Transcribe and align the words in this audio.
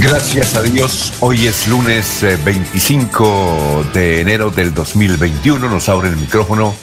Gracias 0.00 0.56
a 0.56 0.62
Dios, 0.62 1.12
hoy 1.20 1.46
es 1.46 1.68
lunes 1.68 2.24
25 2.42 3.84
eh, 3.84 3.90
de 3.92 4.20
enero 4.22 4.50
del 4.50 4.72
2021. 4.72 5.68
Nos 5.68 5.90
abre 5.90 6.08
el 6.08 6.16
micrófono 6.16 6.74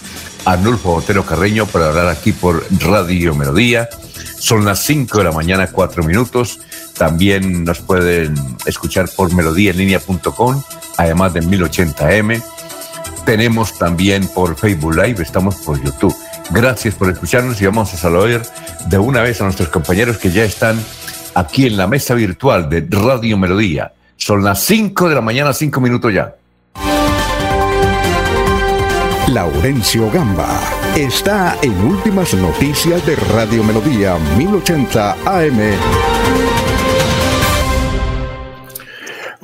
Arnulfo 0.45 0.93
Otero 0.93 1.25
Carreño 1.25 1.65
para 1.65 1.87
hablar 1.87 2.09
aquí 2.09 2.31
por 2.31 2.63
Radio 2.79 3.33
Melodía. 3.33 3.89
Son 4.37 4.63
las 4.65 4.83
5 4.83 5.17
de 5.17 5.23
la 5.23 5.31
mañana, 5.31 5.65
4 5.65 6.03
minutos. 6.03 6.59
También 6.95 7.63
nos 7.63 7.79
pueden 7.79 8.35
escuchar 8.67 9.09
por 9.09 9.33
melodíaenlínea.com, 9.33 10.61
además 10.97 11.33
de 11.33 11.41
1080m. 11.41 12.43
Tenemos 13.25 13.79
también 13.79 14.27
por 14.27 14.55
Facebook 14.55 14.95
Live, 14.95 15.23
estamos 15.23 15.55
por 15.55 15.83
YouTube. 15.83 16.15
Gracias 16.51 16.93
por 16.93 17.09
escucharnos 17.09 17.59
y 17.59 17.65
vamos 17.65 17.91
a 17.95 17.97
saludar 17.97 18.43
de 18.85 18.97
una 18.99 19.23
vez 19.23 19.41
a 19.41 19.45
nuestros 19.45 19.69
compañeros 19.69 20.17
que 20.17 20.31
ya 20.31 20.43
están 20.43 20.79
aquí 21.37 21.67
en 21.67 21.77
la 21.77 21.85
mesa 21.85 22.15
virtual 22.15 22.67
de 22.67 22.87
Radio 22.89 23.37
Melodía. 23.37 23.93
Son 24.15 24.43
las 24.43 24.59
5 24.63 25.09
de 25.09 25.15
la 25.15 25.21
mañana, 25.21 25.53
5 25.53 25.79
minutos 25.79 26.11
ya. 26.11 26.35
Laurencio 29.27 30.09
Gamba 30.09 30.59
está 30.95 31.55
en 31.61 31.77
Últimas 31.85 32.33
Noticias 32.33 33.05
de 33.05 33.15
Radio 33.15 33.63
Melodía 33.63 34.17
1080 34.35 35.11
AM. 35.25 35.59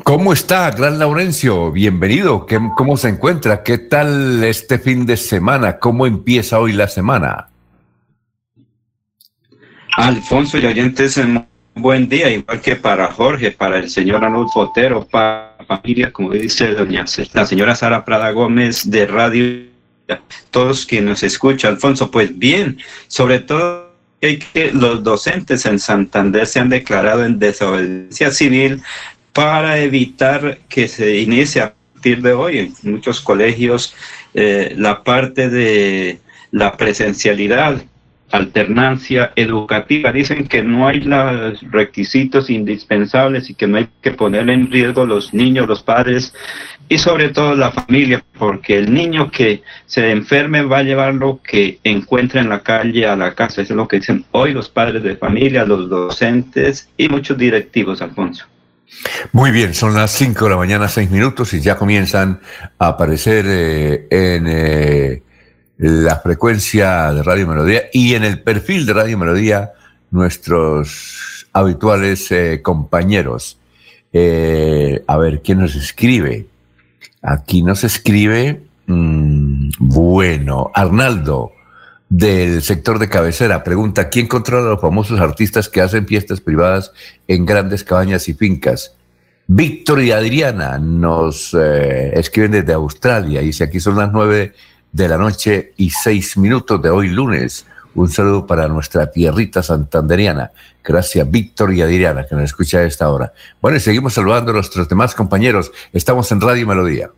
¿Cómo 0.04 0.34
está, 0.34 0.72
Gran 0.72 0.98
Laurencio? 0.98 1.72
Bienvenido. 1.72 2.48
¿Cómo 2.76 2.98
se 2.98 3.10
encuentra? 3.10 3.62
¿Qué 3.62 3.78
tal 3.78 4.44
este 4.44 4.80
fin 4.80 5.06
de 5.06 5.16
semana? 5.16 5.78
¿Cómo 5.78 6.08
empieza 6.08 6.60
hoy 6.60 6.74
la 6.74 6.88
semana? 6.88 7.50
Alfonso 9.96 10.58
y 10.58 10.66
oyentes, 10.66 11.18
buen 11.76 12.08
día, 12.08 12.30
igual 12.30 12.62
que 12.62 12.76
para 12.76 13.12
Jorge, 13.12 13.52
para 13.52 13.78
el 13.78 13.90
señor 13.90 14.24
Arnulfo 14.24 14.62
Otero, 14.62 15.08
para 15.10 15.58
familia, 15.68 16.12
como 16.12 16.32
dice 16.32 16.74
doña 16.74 17.06
la 17.34 17.46
señora 17.46 17.76
Sara 17.76 18.06
Prada 18.06 18.32
Gómez 18.32 18.90
de 18.90 19.06
Radio, 19.08 19.64
todos 20.52 20.86
quienes 20.86 21.10
nos 21.10 21.24
escuchan, 21.24 21.74
Alfonso, 21.74 22.12
pues 22.12 22.38
bien, 22.38 22.78
sobre 23.08 23.40
todo 23.40 23.94
que 24.20 24.72
los 24.74 25.04
docentes 25.04 25.66
en 25.66 25.80
Santander 25.80 26.48
se 26.48 26.60
han 26.60 26.70
declarado 26.70 27.26
en 27.26 27.40
desobediencia 27.40 28.32
civil 28.32 28.82
para 29.34 29.80
evitar 29.80 30.60
que 30.70 30.88
se 30.88 31.18
inicie 31.18 31.62
a 31.62 31.74
partir 31.94 32.22
de 32.22 32.34
hoy 32.34 32.58
en 32.60 32.74
muchos 32.84 33.20
colegios 33.20 33.94
eh, 34.34 34.74
la 34.78 35.04
parte 35.04 35.50
de 35.50 36.20
la 36.52 36.78
presencialidad 36.78 37.84
alternancia 38.34 39.32
educativa. 39.36 40.12
Dicen 40.12 40.48
que 40.48 40.64
no 40.64 40.88
hay 40.88 41.02
los 41.02 41.62
requisitos 41.72 42.50
indispensables 42.50 43.50
y 43.50 43.54
que 43.54 43.68
no 43.68 43.78
hay 43.78 43.88
que 44.02 44.12
poner 44.12 44.50
en 44.50 44.72
riesgo 44.72 45.06
los 45.06 45.36
niños, 45.36 45.68
los 45.68 45.84
padres 45.84 46.34
y 46.90 46.98
sobre 46.98 47.30
todo 47.30 47.56
la 47.56 47.72
familia, 47.72 48.24
porque 48.38 48.80
el 48.80 48.92
niño 48.92 49.30
que 49.30 49.62
se 49.86 50.10
enferme 50.10 50.64
va 50.64 50.80
a 50.80 50.84
llevar 50.84 51.14
lo 51.14 51.42
que 51.44 51.80
encuentra 51.84 52.42
en 52.42 52.50
la 52.50 52.62
calle 52.64 53.06
a 53.06 53.16
la 53.16 53.36
casa. 53.36 53.62
Eso 53.62 53.74
es 53.74 53.78
lo 53.78 53.88
que 53.88 53.98
dicen 53.98 54.26
hoy 54.32 54.52
los 54.52 54.68
padres 54.68 55.04
de 55.04 55.16
familia, 55.16 55.64
los 55.64 55.88
docentes 55.88 56.90
y 56.98 57.10
muchos 57.10 57.38
directivos, 57.38 58.02
Alfonso. 58.02 58.46
Muy 59.32 59.52
bien, 59.52 59.76
son 59.76 59.94
las 59.94 60.12
5 60.12 60.44
de 60.44 60.50
la 60.50 60.58
mañana, 60.58 60.88
6 60.88 61.12
minutos 61.12 61.54
y 61.54 61.62
ya 61.62 61.76
comienzan 61.76 62.40
a 62.80 62.88
aparecer 62.88 63.46
eh, 63.48 64.08
en... 64.10 64.48
Eh, 64.48 65.24
la 65.78 66.18
frecuencia 66.20 67.12
de 67.14 67.24
Radio 67.24 67.48
Melodía 67.48 67.84
y 67.92 68.16
en 68.16 68.24
el 68.24 68.42
perfil 68.42 68.86
de 68.86 68.94
Radio 68.94 69.18
Melodía 69.18 69.74
nuestros 70.12 71.48
habituales 71.52 72.32
eh, 72.32 72.62
compañeros. 72.62 73.58
Eh, 74.12 75.04
a 75.08 75.18
ver, 75.18 75.42
¿quién 75.42 75.60
nos 75.60 75.76
escribe? 75.76 76.48
Aquí 77.22 77.64
nos 77.64 77.84
escribe, 77.84 78.62
mm, 78.86 79.72
bueno, 79.80 80.72
Arnaldo, 80.74 81.52
del 82.10 82.62
sector 82.62 83.00
de 83.00 83.10
cabecera, 83.10 83.64
pregunta, 83.64 84.10
¿quién 84.10 84.28
controla 84.28 84.68
a 84.68 84.72
los 84.72 84.82
famosos 84.82 85.20
artistas 85.20 85.68
que 85.68 85.82
hacen 85.82 86.06
fiestas 86.06 86.42
privadas 86.42 86.92
en 87.28 87.46
grandes 87.46 87.84
cabañas 87.84 88.30
y 88.30 88.36
fincas? 88.36 88.96
Víctor 89.48 90.02
y 90.02 90.12
Adriana 90.12 90.78
nos 90.78 91.54
eh, 91.54 92.12
escriben 92.14 92.52
desde 92.52 92.74
Australia, 92.74 93.42
dice, 93.42 93.64
aquí 93.64 93.80
son 93.80 93.98
las 93.98 94.12
nueve 94.12 94.54
de 94.94 95.10
la 95.10 95.18
noche 95.18 95.74
y 95.76 95.90
seis 95.90 96.38
minutos 96.38 96.82
de 96.82 96.90
hoy 96.90 97.10
lunes. 97.10 97.66
Un 97.96 98.10
saludo 98.10 98.48
para 98.48 98.68
nuestra 98.68 99.12
tierrita 99.12 99.62
santanderiana. 99.62 100.52
Gracias, 100.84 101.30
Víctor 101.30 101.74
y 101.74 101.82
Adriana, 101.82 102.26
que 102.26 102.36
nos 102.36 102.46
escucha 102.46 102.80
a 102.80 102.84
esta 102.84 103.10
hora. 103.10 103.34
Bueno, 103.62 103.78
y 103.78 103.82
seguimos 103.82 104.14
saludando 104.14 104.52
a 104.52 104.56
nuestros 104.56 104.88
demás 104.88 105.14
compañeros. 105.14 105.72
Estamos 105.92 106.32
en 106.32 106.42
Radio 106.42 106.66
Melodía. 106.66 107.10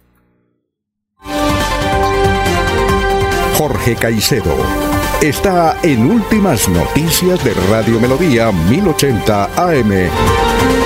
Jorge 3.58 3.96
Caicedo 3.96 4.56
está 5.22 5.78
en 5.81 6.12
Últimas 6.12 6.68
Noticias 6.68 7.44
de 7.44 7.53
Radio 7.69 8.00
Melodía 8.00 8.52
1080 8.52 9.46
AM. 9.56 10.84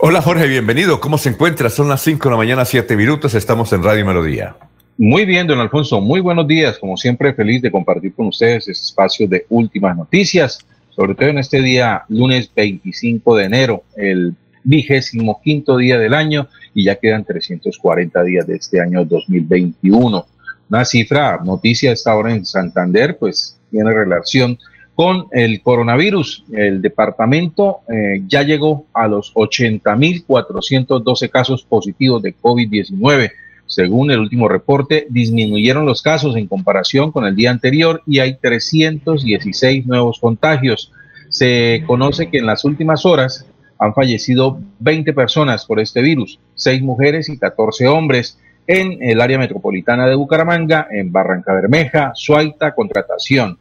Hola 0.00 0.22
Jorge, 0.22 0.46
bienvenido. 0.46 1.00
¿Cómo 1.00 1.18
se 1.18 1.30
encuentra? 1.30 1.68
Son 1.70 1.88
las 1.88 2.02
5 2.02 2.28
de 2.28 2.30
la 2.30 2.36
mañana, 2.36 2.64
7 2.64 2.96
minutos. 2.96 3.34
Estamos 3.34 3.72
en 3.72 3.82
Radio 3.82 4.06
Melodía. 4.06 4.54
Muy 4.96 5.24
bien, 5.24 5.48
don 5.48 5.58
Alfonso. 5.58 6.00
Muy 6.00 6.20
buenos 6.20 6.46
días. 6.46 6.78
Como 6.78 6.96
siempre, 6.96 7.34
feliz 7.34 7.62
de 7.62 7.72
compartir 7.72 8.14
con 8.14 8.28
ustedes 8.28 8.68
este 8.68 8.84
espacio 8.84 9.26
de 9.26 9.44
últimas 9.48 9.96
noticias, 9.96 10.64
sobre 10.90 11.16
todo 11.16 11.30
en 11.30 11.38
este 11.38 11.60
día, 11.60 12.04
lunes 12.08 12.48
25 12.54 13.38
de 13.38 13.44
enero, 13.44 13.82
el 13.96 14.36
vigésimo 14.62 15.40
quinto 15.42 15.76
día 15.76 15.98
del 15.98 16.14
año, 16.14 16.46
y 16.74 16.84
ya 16.84 16.94
quedan 16.94 17.24
340 17.24 18.22
días 18.22 18.46
de 18.46 18.54
este 18.54 18.80
año 18.80 19.04
2021. 19.04 20.26
Una 20.70 20.84
cifra, 20.84 21.40
noticia 21.44 21.90
esta 21.90 22.14
hora 22.14 22.32
en 22.32 22.46
Santander, 22.46 23.18
pues 23.18 23.58
tiene 23.72 23.90
relación 23.90 24.60
con 24.98 25.28
el 25.30 25.62
coronavirus. 25.62 26.42
El 26.52 26.82
departamento 26.82 27.82
eh, 27.88 28.20
ya 28.26 28.42
llegó 28.42 28.86
a 28.92 29.06
los 29.06 29.32
80.412 29.32 31.30
casos 31.30 31.62
positivos 31.62 32.20
de 32.20 32.34
COVID-19. 32.34 33.30
Según 33.66 34.10
el 34.10 34.18
último 34.18 34.48
reporte, 34.48 35.06
disminuyeron 35.08 35.86
los 35.86 36.02
casos 36.02 36.34
en 36.34 36.48
comparación 36.48 37.12
con 37.12 37.26
el 37.26 37.36
día 37.36 37.52
anterior 37.52 38.02
y 38.06 38.18
hay 38.18 38.38
316 38.38 39.86
nuevos 39.86 40.18
contagios. 40.18 40.92
Se 41.28 41.84
conoce 41.86 42.28
que 42.28 42.38
en 42.38 42.46
las 42.46 42.64
últimas 42.64 43.06
horas 43.06 43.46
han 43.78 43.94
fallecido 43.94 44.58
20 44.80 45.12
personas 45.12 45.64
por 45.64 45.78
este 45.78 46.02
virus, 46.02 46.40
6 46.56 46.82
mujeres 46.82 47.28
y 47.28 47.38
14 47.38 47.86
hombres 47.86 48.40
en 48.66 49.00
el 49.00 49.20
área 49.20 49.38
metropolitana 49.38 50.08
de 50.08 50.16
Bucaramanga, 50.16 50.88
en 50.90 51.12
Barranca 51.12 51.54
Bermeja, 51.54 52.10
Suaita, 52.16 52.74
Contratación. 52.74 53.58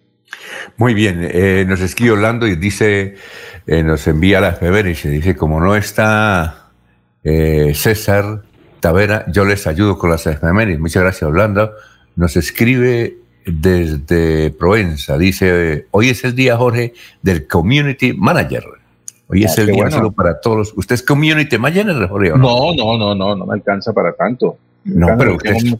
Muy 0.78 0.94
bien, 0.94 1.28
eh, 1.30 1.66
nos 1.68 1.82
escribe 1.82 2.12
Orlando 2.12 2.48
y 2.48 2.56
dice, 2.56 3.16
nos 3.66 4.08
envía 4.08 4.40
las 4.40 4.62
y 4.62 4.96
se 4.96 5.10
dice, 5.10 5.36
como 5.36 5.60
no 5.60 5.76
está 5.76 6.70
César, 7.24 8.44
Tavera, 8.80 9.26
yo 9.28 9.46
les 9.46 9.68
ayudo 9.68 9.98
con 9.98 10.10
las 10.10 10.26
efemérides. 10.28 10.80
Muchas 10.80 11.04
gracias, 11.04 11.24
Orlando. 11.24 11.72
Nos 12.16 12.36
escribe 12.36 13.18
desde 13.46 14.52
Provenza. 14.52 15.18
Dice, 15.18 15.88
hoy 15.92 16.10
es 16.10 16.24
el 16.24 16.36
día, 16.36 16.58
Jorge, 16.58 16.94
del 17.22 17.48
Community 17.48 18.14
Manager. 18.14 18.64
Hoy 19.30 19.44
es 19.44 19.58
ah, 19.58 19.62
el 19.62 19.68
día 19.68 19.92
solo 19.92 20.12
para 20.12 20.40
todos. 20.40 20.74
¿Usted 20.76 20.96
es 20.96 21.04
Community 21.04 21.58
Manager, 21.58 22.08
Jorge? 22.08 22.30
No, 22.30 22.74
no, 22.74 22.98
no, 22.98 23.16
no, 23.16 23.36
no, 23.36 23.46
me 23.46 23.54
alcanza 23.54 23.94
para 23.94 24.14
tanto. 24.14 24.58
No, 24.86 25.18
pero 25.18 25.36
usted, 25.36 25.56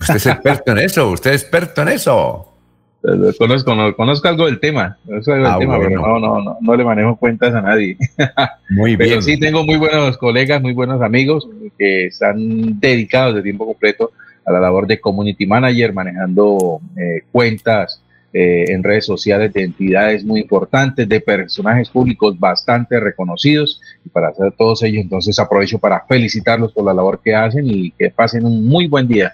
usted 0.00 0.16
es 0.16 0.26
experto 0.26 0.72
en 0.72 0.78
eso, 0.78 1.10
usted 1.10 1.32
es 1.32 1.42
experto 1.42 1.82
en 1.82 1.88
eso. 1.88 2.49
Conozco, 3.02 3.96
conozco 3.96 4.28
algo 4.28 4.44
del 4.44 4.60
tema, 4.60 4.98
conozco 5.06 5.32
algo 5.32 5.44
del 5.44 5.54
ah, 5.54 5.58
tema 5.58 5.78
pero 5.78 6.00
no, 6.02 6.18
no, 6.18 6.42
no, 6.42 6.58
no 6.60 6.76
le 6.76 6.84
manejo 6.84 7.16
cuentas 7.16 7.54
a 7.54 7.62
nadie. 7.62 7.96
Muy 8.68 8.96
bien. 8.96 9.10
Pero 9.10 9.22
sí 9.22 9.40
tengo 9.40 9.64
muy 9.64 9.76
buenos 9.76 10.18
colegas, 10.18 10.60
muy 10.60 10.74
buenos 10.74 11.00
amigos 11.00 11.48
que 11.78 12.06
están 12.06 12.78
dedicados 12.78 13.34
de 13.34 13.42
tiempo 13.42 13.64
completo 13.64 14.12
a 14.44 14.52
la 14.52 14.60
labor 14.60 14.86
de 14.86 15.00
community 15.00 15.46
manager, 15.46 15.94
manejando 15.94 16.80
eh, 16.96 17.22
cuentas 17.32 18.02
eh, 18.32 18.66
en 18.68 18.84
redes 18.84 19.06
sociales 19.06 19.52
de 19.52 19.64
entidades 19.64 20.22
muy 20.22 20.40
importantes, 20.40 21.08
de 21.08 21.20
personajes 21.20 21.88
públicos 21.88 22.38
bastante 22.38 23.00
reconocidos. 23.00 23.80
Y 24.04 24.08
para 24.10 24.28
hacer 24.28 24.52
todos 24.52 24.82
ellos, 24.82 25.02
entonces 25.02 25.38
aprovecho 25.38 25.78
para 25.78 26.04
felicitarlos 26.06 26.72
por 26.72 26.84
la 26.84 26.94
labor 26.94 27.20
que 27.24 27.34
hacen 27.34 27.64
y 27.66 27.90
que 27.92 28.10
pasen 28.10 28.44
un 28.44 28.66
muy 28.66 28.86
buen 28.86 29.08
día. 29.08 29.32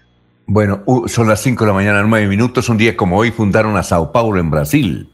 Bueno, 0.48 0.84
son 1.08 1.28
las 1.28 1.42
5 1.42 1.64
de 1.64 1.68
la 1.68 1.74
mañana, 1.74 2.04
9 2.04 2.28
minutos. 2.28 2.68
Un 2.68 2.76
día 2.76 2.96
como 2.96 3.18
hoy 3.18 3.32
fundaron 3.32 3.76
a 3.76 3.82
Sao 3.82 4.12
Paulo 4.12 4.38
en 4.38 4.48
Brasil. 4.48 5.10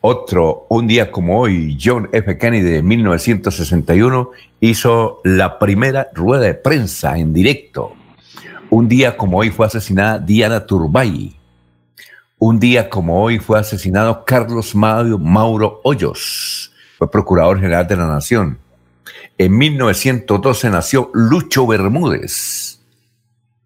Otro, 0.00 0.66
un 0.70 0.86
día 0.86 1.10
como 1.10 1.40
hoy, 1.40 1.76
John 1.82 2.08
F. 2.12 2.38
Kennedy 2.38 2.62
de 2.62 2.82
1961 2.82 4.30
hizo 4.60 5.20
la 5.24 5.58
primera 5.58 6.08
rueda 6.14 6.44
de 6.44 6.54
prensa 6.54 7.18
en 7.18 7.32
directo. 7.32 7.96
Un 8.70 8.88
día 8.88 9.16
como 9.16 9.38
hoy 9.38 9.50
fue 9.50 9.66
asesinada 9.66 10.20
Diana 10.20 10.64
Turbay. 10.64 11.36
Un 12.38 12.60
día 12.60 12.88
como 12.88 13.24
hoy 13.24 13.40
fue 13.40 13.58
asesinado 13.58 14.24
Carlos 14.24 14.76
Mauro, 14.76 15.80
Hoyos, 15.82 16.72
fue 16.96 17.10
procurador 17.10 17.58
general 17.58 17.88
de 17.88 17.96
la 17.96 18.06
Nación. 18.06 18.56
En 19.36 19.58
1912 19.58 20.70
nació 20.70 21.10
Lucho 21.12 21.66
Bermúdez 21.66 22.79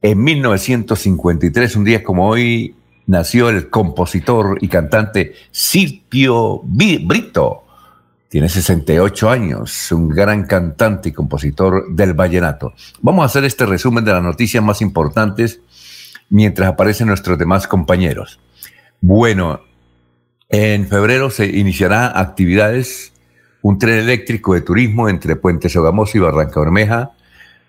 en 0.04 0.22
1953, 0.22 1.76
un 1.76 1.84
día 1.84 2.02
como 2.02 2.28
hoy, 2.28 2.76
nació 3.06 3.48
el 3.48 3.70
compositor 3.70 4.58
y 4.60 4.68
cantante 4.68 5.32
Silvio 5.50 6.60
Brito. 6.62 7.62
Tiene 8.28 8.50
68 8.50 9.30
años, 9.30 9.90
un 9.92 10.10
gran 10.10 10.44
cantante 10.44 11.08
y 11.08 11.12
compositor 11.12 11.86
del 11.94 12.12
vallenato. 12.12 12.74
Vamos 13.00 13.22
a 13.22 13.26
hacer 13.26 13.44
este 13.44 13.64
resumen 13.64 14.04
de 14.04 14.12
las 14.12 14.22
noticias 14.22 14.62
más 14.62 14.82
importantes 14.82 15.60
mientras 16.28 16.68
aparecen 16.68 17.06
nuestros 17.06 17.38
demás 17.38 17.66
compañeros. 17.66 18.38
Bueno, 19.00 19.62
en 20.50 20.86
febrero 20.86 21.30
se 21.30 21.46
iniciará 21.46 22.20
actividades, 22.20 23.14
un 23.62 23.78
tren 23.78 24.00
eléctrico 24.00 24.52
de 24.52 24.60
turismo 24.60 25.08
entre 25.08 25.36
Puente 25.36 25.70
Sogamoso 25.70 26.18
y 26.18 26.20
Barranca 26.20 26.60
Bermeja, 26.60 27.13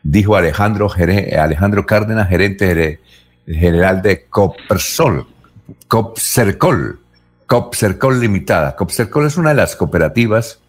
dijo 0.05 0.35
Alejandro, 0.35 0.87
Cárdenas, 1.85 2.29
gerente 2.29 2.99
general 3.47 4.01
de 4.03 4.25
Copsol, 4.25 5.27
Copsercol, 5.87 6.99
Copsercol 7.47 8.19
Limitada. 8.19 8.75
Copsercol 8.75 9.25
es 9.25 9.35
una 9.35 9.49
de 9.49 9.55
las 9.55 9.75
cooperativas 9.75 10.59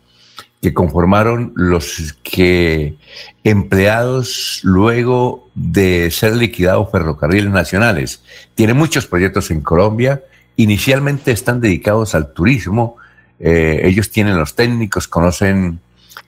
que 0.62 0.72
conformaron 0.72 1.52
los 1.54 2.16
que 2.22 2.96
empleados 3.44 4.60
luego 4.62 5.50
de 5.54 6.10
ser 6.10 6.34
liquidados 6.34 6.90
ferrocarriles 6.90 7.50
nacionales. 7.50 8.22
Tiene 8.54 8.72
muchos 8.72 9.06
proyectos 9.06 9.50
en 9.50 9.60
Colombia. 9.60 10.22
Inicialmente 10.56 11.30
están 11.30 11.60
dedicados 11.60 12.14
al 12.14 12.32
turismo. 12.32 12.96
Eh, 13.38 13.82
ellos 13.84 14.10
tienen 14.10 14.38
los 14.38 14.54
técnicos, 14.54 15.06
conocen 15.08 15.78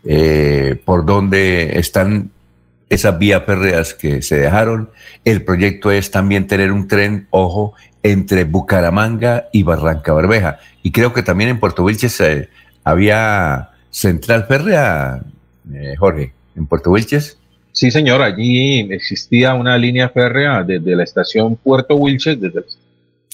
eh, 0.04 0.78
por 0.84 1.06
dónde 1.06 1.78
están 1.78 2.32
esas 2.88 3.18
vías 3.18 3.44
férreas 3.44 3.94
que 3.94 4.22
se 4.22 4.38
dejaron. 4.38 4.90
El 5.24 5.44
proyecto 5.44 5.90
es 5.90 6.10
también 6.10 6.46
tener 6.46 6.72
un 6.72 6.88
tren, 6.88 7.26
ojo, 7.30 7.74
entre 8.02 8.44
Bucaramanga 8.44 9.48
y 9.52 9.62
Barranca 9.62 10.12
Bermeja. 10.12 10.58
Y 10.82 10.92
creo 10.92 11.12
que 11.12 11.22
también 11.22 11.50
en 11.50 11.60
Puerto 11.60 11.84
Wilches 11.84 12.20
eh, 12.20 12.48
había 12.84 13.70
central 13.90 14.46
férrea, 14.46 15.22
eh, 15.72 15.94
Jorge, 15.98 16.32
en 16.56 16.66
Puerto 16.66 16.90
Wilches. 16.90 17.38
Sí, 17.72 17.90
señor, 17.90 18.22
allí 18.22 18.80
existía 18.92 19.54
una 19.54 19.76
línea 19.76 20.08
férrea 20.08 20.64
desde 20.64 20.96
la 20.96 21.04
estación 21.04 21.56
Puerto 21.56 21.96
Wilches 21.96 22.40
desde, 22.40 22.64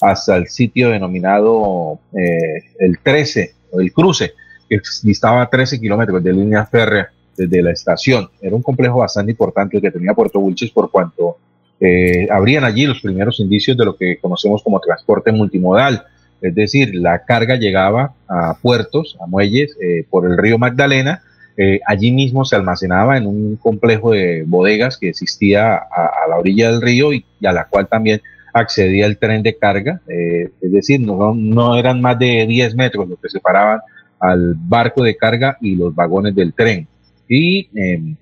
hasta 0.01 0.35
el 0.35 0.47
sitio 0.47 0.89
denominado 0.89 1.99
eh, 2.13 2.63
el 2.79 2.99
13, 2.99 3.55
o 3.71 3.79
el 3.79 3.91
cruce, 3.91 4.33
que 4.69 4.79
distaba 5.03 5.49
13 5.49 5.79
kilómetros 5.79 6.23
de 6.23 6.33
línea 6.33 6.65
férrea 6.65 7.09
desde 7.35 7.61
la 7.61 7.71
estación. 7.71 8.29
Era 8.41 8.55
un 8.55 8.61
complejo 8.61 8.99
bastante 8.99 9.31
importante 9.31 9.81
que 9.81 9.91
tenía 9.91 10.13
Puerto 10.13 10.39
Wilches 10.39 10.71
por 10.71 10.89
cuanto 10.89 11.37
eh, 11.79 12.27
allí 12.31 12.85
los 12.85 13.01
primeros 13.01 13.39
indicios 13.39 13.77
de 13.77 13.85
lo 13.85 13.97
que 13.97 14.17
conocemos 14.17 14.63
como 14.63 14.79
transporte 14.79 15.31
multimodal. 15.31 16.05
Es 16.41 16.53
decir, 16.55 16.95
la 16.95 17.23
carga 17.25 17.55
llegaba 17.55 18.13
a 18.27 18.55
puertos, 18.61 19.17
a 19.19 19.27
muelles, 19.27 19.75
eh, 19.81 20.05
por 20.09 20.25
el 20.25 20.37
río 20.37 20.57
Magdalena. 20.57 21.21
Eh, 21.57 21.79
allí 21.85 22.11
mismo 22.11 22.43
se 22.43 22.55
almacenaba 22.55 23.17
en 23.17 23.27
un 23.27 23.55
complejo 23.55 24.11
de 24.11 24.43
bodegas 24.45 24.97
que 24.97 25.09
existía 25.09 25.75
a, 25.75 26.27
la 26.29 26.37
orilla 26.37 26.69
del 26.69 26.81
río 26.81 27.13
y, 27.13 27.25
a 27.45 27.53
la 27.53 27.65
cual 27.65 27.87
también 27.87 28.21
accedía 28.53 29.05
el 29.05 29.17
tren 29.17 29.43
de 29.43 29.57
carga. 29.57 30.01
es 30.07 30.71
decir, 30.71 31.01
no, 31.01 31.33
no 31.33 31.75
eran 31.77 32.01
más 32.01 32.17
de 32.19 32.45
10 32.47 32.75
metros 32.75 33.07
los 33.07 33.19
que 33.19 33.29
separaban 33.29 33.79
al 34.19 34.55
barco 34.55 35.03
de 35.03 35.15
carga 35.15 35.57
y 35.61 35.75
los 35.75 35.93
vagones 35.93 36.35
del 36.35 36.53
tren 36.53 36.87
y 37.27 37.69
em, 37.73 38.15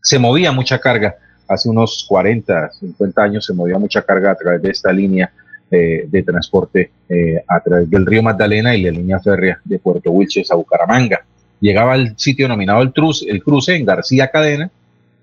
se 0.00 0.18
movía 0.18 0.52
mucha 0.52 0.78
carga. 0.78 1.16
Hace 1.48 1.68
unos 1.68 2.04
40, 2.08 2.70
50 2.72 3.22
años 3.22 3.44
se 3.44 3.52
movía 3.52 3.78
mucha 3.78 4.02
carga 4.02 4.32
a 4.32 4.34
través 4.34 4.62
de 4.62 4.70
esta 4.70 4.92
línea 4.92 5.30
eh, 5.70 6.06
de 6.08 6.22
transporte 6.22 6.90
eh, 7.08 7.42
a 7.46 7.60
través 7.60 7.90
del 7.90 8.06
río 8.06 8.22
Magdalena 8.22 8.74
y 8.76 8.82
la 8.82 8.90
línea 8.90 9.18
férrea 9.18 9.60
de 9.64 9.78
Puerto 9.78 10.10
Wilches 10.10 10.50
a 10.50 10.54
Bucaramanga. 10.54 11.24
Llegaba 11.60 11.94
al 11.94 12.16
sitio 12.16 12.44
denominado 12.46 12.82
el, 12.82 12.92
el 13.26 13.42
cruce 13.42 13.74
en 13.74 13.84
García 13.84 14.28
Cadena 14.28 14.70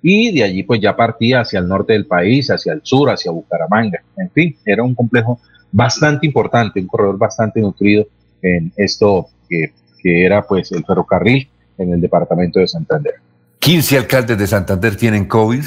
y 0.01 0.33
de 0.33 0.43
allí 0.43 0.63
pues 0.63 0.81
ya 0.81 0.95
partía 0.95 1.41
hacia 1.41 1.59
el 1.59 1.67
norte 1.67 1.93
del 1.93 2.05
país, 2.05 2.51
hacia 2.51 2.74
el 2.74 2.81
sur, 2.83 3.09
hacia 3.09 3.31
Bucaramanga. 3.31 4.03
En 4.17 4.29
fin, 4.31 4.55
era 4.65 4.83
un 4.83 4.95
complejo 4.95 5.39
bastante 5.71 6.25
importante, 6.25 6.81
un 6.81 6.88
corredor 6.88 7.17
bastante 7.17 7.62
nutrido 7.62 8.05
en 8.41 8.71
esto 8.75 9.27
que, 9.47 9.71
que 10.01 10.25
era 10.25 10.41
pues 10.41 10.74
el 10.74 10.83
ferrocarril 10.83 11.47
en 11.77 11.93
el 11.93 12.01
departamento 12.01 12.59
de 12.59 12.67
Santander. 12.67 13.15
15 13.59 13.97
alcaldes 13.97 14.37
de 14.37 14.47
Santander 14.47 14.95
tienen 14.95 15.25
COVID. 15.25 15.63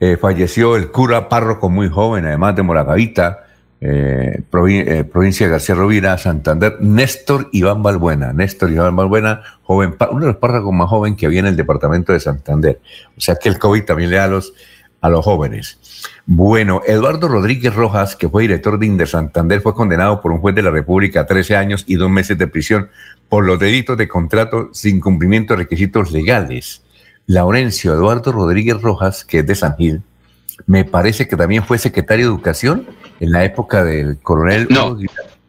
Eh, 0.00 0.16
falleció 0.16 0.76
el 0.76 0.90
cura 0.90 1.28
párroco 1.28 1.68
muy 1.68 1.88
joven, 1.88 2.26
además 2.26 2.56
de 2.56 2.62
Moragavita, 2.62 3.46
eh, 3.80 4.40
eh, 4.40 5.04
provincia 5.04 5.46
de 5.46 5.52
García 5.52 5.74
Rovira, 5.74 6.16
Santander, 6.18 6.76
Néstor 6.80 7.48
Iván 7.52 7.82
Balbuena. 7.82 8.32
Néstor 8.32 8.70
Iván 8.70 8.94
Balbuena, 8.94 9.42
joven, 9.62 9.96
uno 10.10 10.20
de 10.20 10.26
los 10.26 10.36
párrocos 10.36 10.72
más 10.72 10.88
jóvenes 10.88 11.18
que 11.18 11.26
había 11.26 11.40
en 11.40 11.46
el 11.46 11.56
departamento 11.56 12.12
de 12.12 12.20
Santander. 12.20 12.80
O 13.16 13.20
sea 13.20 13.34
que 13.34 13.48
el 13.48 13.58
COVID 13.58 13.84
también 13.84 14.10
le 14.10 14.16
da 14.16 14.28
los, 14.28 14.52
a 15.02 15.10
los 15.10 15.24
jóvenes. 15.24 15.78
Bueno, 16.24 16.80
Eduardo 16.86 17.28
Rodríguez 17.28 17.74
Rojas, 17.74 18.16
que 18.16 18.28
fue 18.28 18.42
director 18.42 18.78
de 18.78 18.86
Inder 18.86 19.08
Santander, 19.08 19.60
fue 19.60 19.74
condenado 19.74 20.22
por 20.22 20.32
un 20.32 20.38
juez 20.38 20.54
de 20.54 20.62
la 20.62 20.70
República 20.70 21.20
a 21.20 21.26
13 21.26 21.56
años 21.56 21.84
y 21.86 21.96
dos 21.96 22.08
meses 22.08 22.38
de 22.38 22.46
prisión 22.46 22.88
por 23.28 23.44
los 23.44 23.58
delitos 23.58 23.98
de 23.98 24.08
contrato 24.08 24.70
sin 24.72 25.00
cumplimiento 25.00 25.54
de 25.54 25.64
requisitos 25.64 26.12
legales. 26.12 26.82
Laurencio 27.26 27.92
Eduardo 27.92 28.32
Rodríguez 28.32 28.80
Rojas, 28.80 29.24
que 29.24 29.40
es 29.40 29.46
de 29.46 29.54
San 29.56 29.76
Gil, 29.76 30.02
me 30.66 30.84
parece 30.84 31.26
que 31.26 31.36
también 31.36 31.64
fue 31.64 31.78
secretario 31.78 32.26
de 32.26 32.32
Educación 32.32 32.86
en 33.18 33.32
la 33.32 33.44
época 33.44 33.84
del 33.84 34.18
coronel. 34.22 34.68
No. 34.70 34.96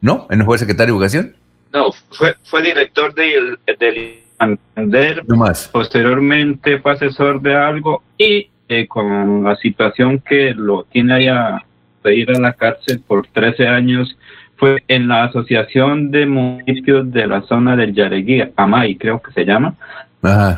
¿No? 0.02 0.28
¿No 0.30 0.46
fue 0.46 0.58
secretario 0.58 0.94
de 0.94 0.98
Educación? 0.98 1.36
No, 1.72 1.92
fue, 2.12 2.36
fue 2.44 2.64
director 2.64 3.14
del, 3.14 3.60
del 3.80 4.20
Santander. 4.38 5.24
No 5.28 5.38
más. 5.38 5.70
Posteriormente 5.72 6.80
fue 6.80 6.94
asesor 6.94 7.42
de 7.42 7.56
algo 7.56 8.04
y 8.18 8.50
eh, 8.80 8.88
con 8.88 9.44
la 9.44 9.56
situación 9.58 10.20
que 10.20 10.54
lo 10.54 10.84
tiene 10.84 11.14
allá 11.14 11.64
de 12.04 12.16
ir 12.16 12.32
a 12.32 12.40
la 12.40 12.54
cárcel 12.54 13.02
por 13.06 13.28
13 13.28 13.68
años 13.68 14.18
fue 14.56 14.84
en 14.88 15.08
la 15.08 15.26
Asociación 15.26 16.12
de 16.12 16.26
Municipios 16.26 17.12
de 17.12 17.28
la 17.28 17.42
zona 17.44 17.76
del 17.76 17.94
Yareguí, 17.94 18.44
AMAI 18.56 18.96
creo 18.98 19.22
que 19.22 19.32
se 19.32 19.46
llama. 19.46 19.76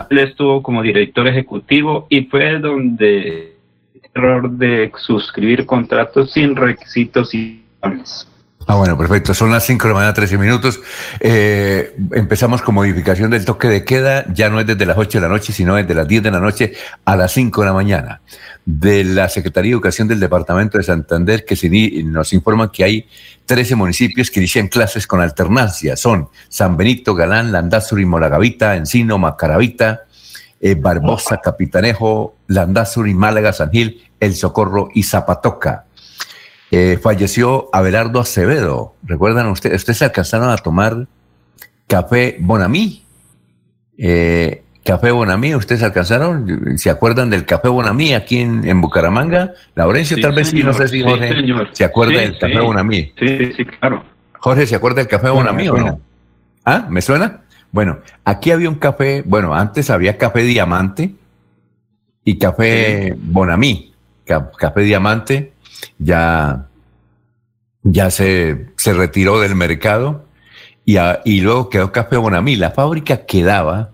Él 0.10 0.19
estuvo 0.19 0.62
como 0.62 0.84
director 0.84 1.27
ejecutivo 1.27 2.05
y 2.10 2.25
fue 2.25 2.60
donde 2.60 3.55
error 4.13 4.50
de 4.51 4.91
suscribir 4.98 5.65
contratos 5.65 6.31
sin 6.31 6.55
requisitos 6.55 7.34
y 7.34 7.63
Ah, 8.67 8.75
bueno, 8.75 8.98
perfecto. 8.98 9.36
Son 9.36 9.51
las 9.51 9.63
5 9.63 9.84
de 9.84 9.89
la 9.89 9.93
mañana, 9.93 10.13
13 10.13 10.39
minutos. 10.39 10.79
Eh, 11.19 11.95
empezamos 12.13 12.63
con 12.63 12.74
modificación 12.74 13.29
del 13.29 13.45
toque 13.45 13.67
de 13.67 13.86
queda. 13.86 14.25
Ya 14.34 14.50
no 14.50 14.60
es 14.60 14.65
desde 14.65 14.88
las 14.88 14.98
8 14.98 15.19
de 15.19 15.22
la 15.22 15.27
noche, 15.27 15.53
sino 15.53 15.75
desde 15.75 15.93
las 15.93 16.07
10 16.07 16.24
de 16.24 16.31
la 16.31 16.39
noche 16.39 16.74
a 17.05 17.15
las 17.15 17.31
5 17.31 17.62
de 17.62 17.67
la 17.67 17.74
mañana. 17.74 18.22
De 18.65 19.03
la 19.03 19.29
Secretaría 19.29 19.69
de 19.69 19.74
Educación 19.74 20.07
del 20.07 20.19
Departamento 20.19 20.79
de 20.79 20.84
Santander, 20.84 21.45
que 21.45 21.55
nos 22.05 22.34
informan 22.34 22.69
que 22.69 22.84
hay 22.84 23.07
13 23.45 23.75
municipios 23.75 24.31
que 24.31 24.39
inician 24.39 24.67
clases 24.67 25.05
con 25.05 25.22
alternancia. 25.22 25.95
Son 25.95 26.29
San 26.50 26.75
Benito, 26.75 27.13
Galán, 27.13 27.51
Landazuri, 27.51 28.05
Moragavita, 28.07 28.75
Encino, 28.75 29.19
Macaravita, 29.19 30.05
eh, 30.60 30.74
Barbosa, 30.74 31.39
Capitanejo, 31.39 32.38
Landazuri, 32.48 33.13
Málaga, 33.13 33.53
San 33.53 33.69
Gil, 33.69 34.01
El 34.19 34.34
Socorro 34.34 34.89
y 34.95 35.03
Zapatoca. 35.03 35.85
Eh, 36.72 37.00
falleció 37.01 37.69
Abelardo 37.74 38.19
Acevedo. 38.19 38.95
¿Recuerdan 39.03 39.48
ustedes? 39.48 39.77
¿Ustedes 39.77 40.01
alcanzaron 40.01 40.50
a 40.50 40.57
tomar 40.57 41.07
café 41.88 42.38
Bonamí? 42.39 43.03
Eh, 43.98 44.63
café 44.84 45.12
Bonamí, 45.12 45.55
¿ustedes 45.55 45.84
alcanzaron? 45.84 46.77
¿Se 46.77 46.89
acuerdan 46.89 47.29
del 47.29 47.45
café 47.45 47.69
Bonamí 47.69 48.13
aquí 48.13 48.39
en, 48.39 48.81
Bucaramanga? 48.81 49.53
Laurencio, 49.75 50.17
tal 50.19 50.34
vez 50.34 50.50
sí, 50.50 50.63
no 50.63 50.74
sé 50.74 50.88
si 50.88 51.01
Jorge 51.01 51.34
se 51.72 51.84
acuerda 51.84 52.19
del 52.19 52.38
café 52.38 52.60
Bonamí. 52.60 53.13
Sí, 53.17 53.53
sí, 53.53 53.65
claro. 53.65 54.03
Jorge, 54.39 54.67
¿se 54.67 54.75
acuerda 54.75 54.98
del 54.98 55.07
café 55.07 55.29
Bonamí 55.29 55.67
o 55.69 55.77
no? 55.77 56.00
¿Ah? 56.65 56.88
¿Me 56.89 57.01
suena? 57.01 57.41
Bueno, 57.72 58.00
aquí 58.24 58.51
había 58.51 58.69
un 58.69 58.75
café, 58.75 59.22
bueno, 59.25 59.53
antes 59.53 59.89
había 59.89 60.17
café 60.17 60.43
Diamante 60.43 61.13
y 62.24 62.38
café 62.38 63.15
Bonamí. 63.17 63.91
Café 64.25 64.81
Diamante 64.81 65.53
ya, 66.00 66.67
ya 67.84 68.12
se, 68.12 68.67
se 68.77 68.94
retiró 68.94 69.39
del 69.39 69.55
mercado 69.55 70.25
y, 70.86 70.98
y 71.25 71.41
luego 71.41 71.70
quedó 71.70 71.91
Café 71.91 72.17
Bonamí. 72.17 72.55
La 72.55 72.72
fábrica 72.72 73.25
quedaba 73.25 73.91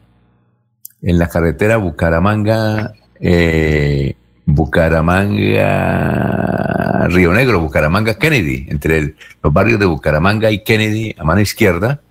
en 1.01 1.17
la 1.17 1.27
carretera 1.27 1.77
Bucaramanga, 1.77 2.93
eh, 3.19 4.15
Bucaramanga, 4.45 7.07
Río 7.09 7.33
Negro, 7.33 7.61
Bucaramanga, 7.61 8.13
Kennedy, 8.15 8.67
entre 8.69 9.15
los 9.41 9.53
barrios 9.53 9.79
de 9.79 9.85
Bucaramanga 9.85 10.51
y 10.51 10.63
Kennedy 10.63 11.15
a 11.17 11.23
mano 11.23 11.39
izquierda, 11.41 12.01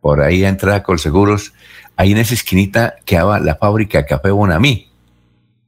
por 0.00 0.20
ahí 0.20 0.44
entra 0.44 0.82
Colseguros, 0.82 1.52
ahí 1.96 2.12
en 2.12 2.18
esa 2.18 2.34
esquinita 2.34 2.96
quedaba 3.04 3.40
la 3.40 3.56
fábrica 3.56 4.06
Café 4.06 4.30
Bonamí, 4.30 4.88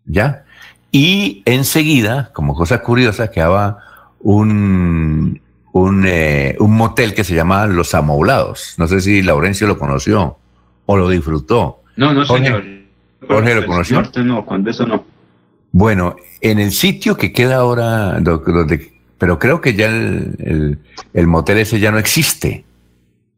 ¿ya? 0.04 0.44
Y 0.92 1.42
enseguida, 1.46 2.30
como 2.34 2.54
cosa 2.54 2.82
curiosa, 2.82 3.30
quedaba 3.30 3.78
un, 4.20 5.40
un, 5.72 6.04
eh, 6.06 6.54
un 6.60 6.76
motel 6.76 7.14
que 7.14 7.24
se 7.24 7.34
llamaba 7.34 7.66
Los 7.66 7.94
Amoulados. 7.94 8.74
No 8.76 8.86
sé 8.86 9.00
si 9.00 9.22
Laurencio 9.22 9.66
lo 9.66 9.78
conoció 9.78 10.36
o 10.84 10.96
lo 10.96 11.08
disfrutó. 11.08 11.80
No, 11.96 12.12
no, 12.12 12.24
señor. 12.26 12.62
Jorge 13.26 13.54
lo 13.54 13.66
conoció. 13.66 14.02
No, 14.22 14.44
cuando 14.44 14.70
eso 14.70 14.86
no. 14.86 15.04
Bueno, 15.72 16.16
en 16.42 16.58
el 16.58 16.72
sitio 16.72 17.16
que 17.16 17.32
queda 17.32 17.56
ahora, 17.56 18.20
donde, 18.20 18.92
pero 19.16 19.38
creo 19.38 19.62
que 19.62 19.74
ya 19.74 19.86
el, 19.86 20.78
el, 21.14 21.26
motel 21.26 21.58
ese 21.58 21.80
ya 21.80 21.90
no 21.90 21.98
existe. 21.98 22.64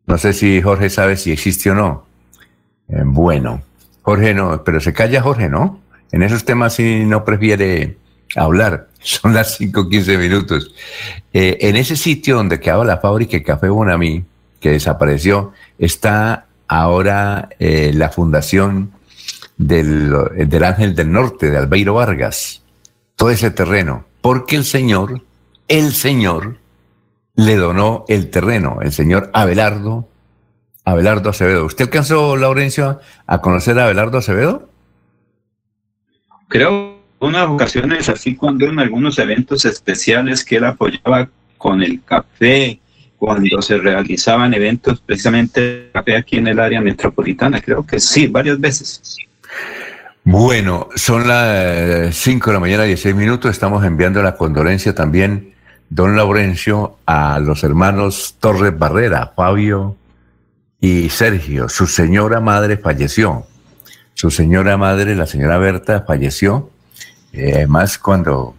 No 0.06 0.18
sé 0.18 0.32
si 0.32 0.60
Jorge 0.60 0.90
sabe 0.90 1.16
si 1.16 1.30
existe 1.30 1.70
o 1.70 1.74
no. 1.76 2.06
Eh, 2.88 3.02
bueno, 3.04 3.62
Jorge 4.02 4.34
no, 4.34 4.64
pero 4.64 4.80
se 4.80 4.92
calla 4.92 5.22
Jorge, 5.22 5.48
¿no? 5.48 5.83
En 6.12 6.22
esos 6.22 6.44
temas 6.44 6.74
sí 6.74 7.04
no 7.04 7.24
prefiere 7.24 7.96
hablar. 8.36 8.88
Son 9.00 9.34
las 9.34 9.60
5:15 9.60 10.18
minutos. 10.18 10.74
Eh, 11.32 11.58
en 11.60 11.76
ese 11.76 11.96
sitio 11.96 12.36
donde 12.36 12.60
quedaba 12.60 12.84
la 12.84 12.98
fábrica 12.98 13.36
de 13.36 13.42
Café 13.42 13.68
Bonamí, 13.68 14.24
que 14.60 14.70
desapareció, 14.70 15.52
está 15.78 16.46
ahora 16.68 17.50
eh, 17.58 17.92
la 17.94 18.08
fundación 18.08 18.92
del, 19.56 20.12
del, 20.48 20.64
Ángel 20.64 20.94
del 20.94 21.12
Norte, 21.12 21.50
de 21.50 21.58
Albeiro 21.58 21.94
Vargas. 21.94 22.62
Todo 23.16 23.30
ese 23.30 23.50
terreno. 23.50 24.04
Porque 24.20 24.56
el 24.56 24.64
señor, 24.64 25.22
el 25.68 25.92
señor, 25.92 26.56
le 27.36 27.56
donó 27.56 28.04
el 28.08 28.30
terreno, 28.30 28.78
el 28.80 28.92
señor 28.92 29.30
Abelardo, 29.34 30.08
Abelardo 30.84 31.30
Acevedo. 31.30 31.64
¿Usted 31.64 31.86
alcanzó, 31.86 32.36
Laurencio, 32.36 33.00
a 33.26 33.40
conocer 33.40 33.78
a 33.78 33.84
Abelardo 33.84 34.18
Acevedo? 34.18 34.68
Creo 36.48 36.98
unas 37.20 37.48
ocasiones 37.48 38.08
así 38.08 38.36
cuando 38.36 38.66
en 38.66 38.78
algunos 38.78 39.18
eventos 39.18 39.64
especiales 39.64 40.44
que 40.44 40.56
él 40.56 40.64
apoyaba 40.64 41.28
con 41.56 41.82
el 41.82 42.02
café, 42.04 42.78
cuando 43.18 43.62
se 43.62 43.78
realizaban 43.78 44.52
eventos 44.52 45.00
precisamente 45.00 45.88
café 45.92 46.16
aquí 46.16 46.36
en 46.36 46.48
el 46.48 46.60
área 46.60 46.80
metropolitana, 46.80 47.60
creo 47.60 47.86
que 47.86 47.98
sí, 47.98 48.26
varias 48.26 48.60
veces. 48.60 49.16
Bueno, 50.24 50.88
son 50.94 51.26
las 51.28 52.14
5 52.14 52.50
de 52.50 52.54
la 52.54 52.60
mañana, 52.60 52.84
16 52.84 53.14
minutos, 53.14 53.50
estamos 53.50 53.84
enviando 53.84 54.22
la 54.22 54.36
condolencia 54.36 54.94
también, 54.94 55.54
don 55.88 56.16
Laurencio, 56.16 56.98
a 57.06 57.38
los 57.40 57.62
hermanos 57.64 58.36
Torres 58.40 58.78
Barrera, 58.78 59.32
Fabio 59.34 59.96
y 60.80 61.08
Sergio. 61.08 61.68
Su 61.68 61.86
señora 61.86 62.40
madre 62.40 62.76
falleció 62.76 63.46
su 64.14 64.30
señora 64.30 64.76
madre, 64.76 65.14
la 65.16 65.26
señora 65.26 65.58
Berta, 65.58 66.04
falleció. 66.06 66.70
Eh, 67.32 67.52
además, 67.56 67.98
cuando 67.98 68.54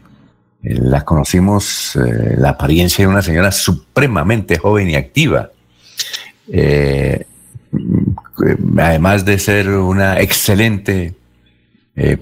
eh, 0.61 0.75
la 0.75 1.05
conocimos, 1.05 1.95
eh, 1.95 2.35
la 2.37 2.51
apariencia 2.51 3.05
de 3.05 3.07
una 3.11 3.21
señora 3.21 3.51
supremamente 3.51 4.57
joven 4.57 4.89
y 4.89 4.95
activa. 4.95 5.49
además 8.77 9.25
de 9.25 9.39
ser 9.39 9.69
una 9.69 10.19
excelente 10.19 11.15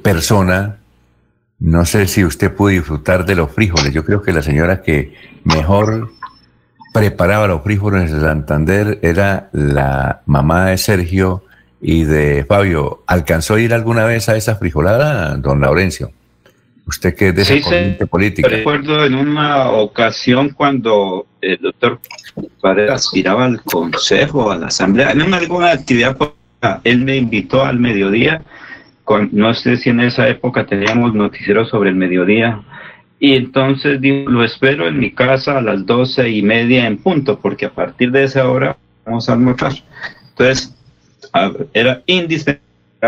persona, 0.03 0.77
no 1.59 1.85
sé 1.85 2.07
si 2.07 2.23
usted 2.23 2.53
pudo 2.53 2.69
disfrutar 2.69 3.25
de 3.25 3.35
los 3.35 3.51
frijoles. 3.51 3.91
Yo 3.91 4.05
creo 4.05 4.21
que 4.21 4.31
la 4.31 4.43
señora 4.43 4.81
que 4.83 5.15
mejor 5.43 6.11
preparaba 6.93 7.47
los 7.47 7.63
frijoles 7.63 8.11
en 8.11 8.21
Santander 8.21 8.99
era 9.01 9.49
la 9.51 10.21
mamá 10.27 10.67
de 10.67 10.77
Sergio 10.77 11.43
y 11.85 12.05
de 12.05 12.45
Fabio, 12.45 13.03
¿alcanzó 13.07 13.55
a 13.55 13.59
ir 13.59 13.73
alguna 13.73 14.05
vez 14.05 14.29
a 14.29 14.37
esa 14.37 14.55
frijolada, 14.55 15.35
don 15.35 15.59
Laurencio? 15.59 16.11
Usted 16.87 17.13
que 17.13 17.27
es 17.27 17.35
de 17.35 17.41
esa 17.41 17.61
corriente 17.61 18.07
política. 18.07 18.47
Recuerdo 18.47 19.05
en 19.05 19.15
una 19.15 19.69
ocasión 19.69 20.49
cuando 20.49 21.27
el 21.41 21.57
doctor 21.57 21.99
Varela 22.61 22.95
aspiraba 22.95 23.45
al 23.45 23.61
consejo, 23.61 24.49
a 24.49 24.57
la 24.57 24.67
asamblea, 24.67 25.11
en 25.11 25.33
alguna 25.33 25.71
actividad, 25.71 26.17
él 26.85 26.99
me 26.99 27.17
invitó 27.17 27.65
al 27.65 27.79
mediodía, 27.79 28.41
con, 29.03 29.29
no 29.33 29.53
sé 29.53 29.75
si 29.75 29.89
en 29.89 29.99
esa 29.99 30.29
época 30.29 30.65
teníamos 30.65 31.13
noticieros 31.13 31.67
sobre 31.67 31.89
el 31.89 31.97
mediodía, 31.97 32.61
y 33.19 33.35
entonces 33.35 33.99
digo, 33.99 34.29
lo 34.29 34.45
espero 34.45 34.87
en 34.87 34.99
mi 34.99 35.11
casa 35.11 35.57
a 35.57 35.61
las 35.61 35.85
doce 35.85 36.29
y 36.29 36.41
media 36.41 36.87
en 36.87 36.97
punto, 36.97 37.39
porque 37.39 37.65
a 37.65 37.71
partir 37.71 38.11
de 38.11 38.23
esa 38.23 38.49
hora 38.49 38.77
vamos 39.05 39.27
a 39.27 39.33
almorzar. 39.33 39.73
Entonces, 40.29 40.73
era 41.73 42.01
indispensable 42.05 42.63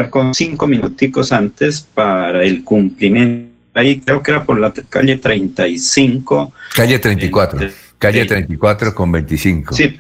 con 0.10 0.34
cinco 0.34 0.68
minuticos 0.68 1.32
antes 1.32 1.88
para 1.94 2.44
el 2.44 2.64
cumplimiento. 2.64 3.54
Ahí 3.74 4.00
creo 4.00 4.22
que 4.22 4.32
era 4.32 4.44
por 4.44 4.60
la 4.60 4.74
calle 4.90 5.18
35. 5.18 6.54
Calle 6.76 7.00
34. 7.00 7.70
calle 7.98 8.26
34 8.26 8.96
con 8.96 9.12
25. 9.12 9.74
Sí. 9.74 10.00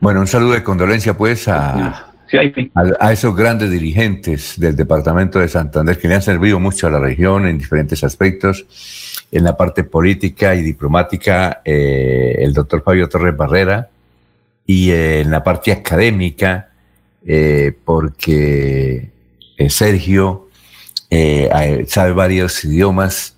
Bueno, 0.00 0.20
un 0.20 0.26
saludo 0.26 0.52
de 0.52 0.62
condolencia 0.62 1.16
pues 1.16 1.48
a, 1.48 2.12
a, 3.00 3.12
esos 3.12 3.34
grandes 3.34 3.70
dirigentes 3.70 4.58
del 4.58 4.76
departamento 4.76 5.38
de 5.38 5.48
Santander 5.48 5.98
que 5.98 6.08
le 6.08 6.16
han 6.16 6.22
servido 6.22 6.60
mucho 6.60 6.86
a 6.86 6.90
la 6.90 6.98
región 6.98 7.46
en 7.46 7.58
diferentes 7.58 8.02
aspectos. 8.04 8.66
En 9.30 9.44
la 9.44 9.56
parte 9.56 9.84
política 9.84 10.54
y 10.54 10.62
diplomática, 10.62 11.60
eh, 11.64 12.36
el 12.38 12.52
doctor 12.52 12.82
Fabio 12.82 13.08
Torres 13.08 13.36
Barrera, 13.36 13.88
y 14.66 14.92
en 14.92 15.30
la 15.30 15.42
parte 15.42 15.72
académica, 15.72 16.70
eh, 17.26 17.72
porque 17.84 19.10
eh, 19.56 19.70
Sergio 19.70 20.48
eh, 21.08 21.84
sabe 21.88 22.12
varios 22.12 22.62
idiomas 22.64 23.36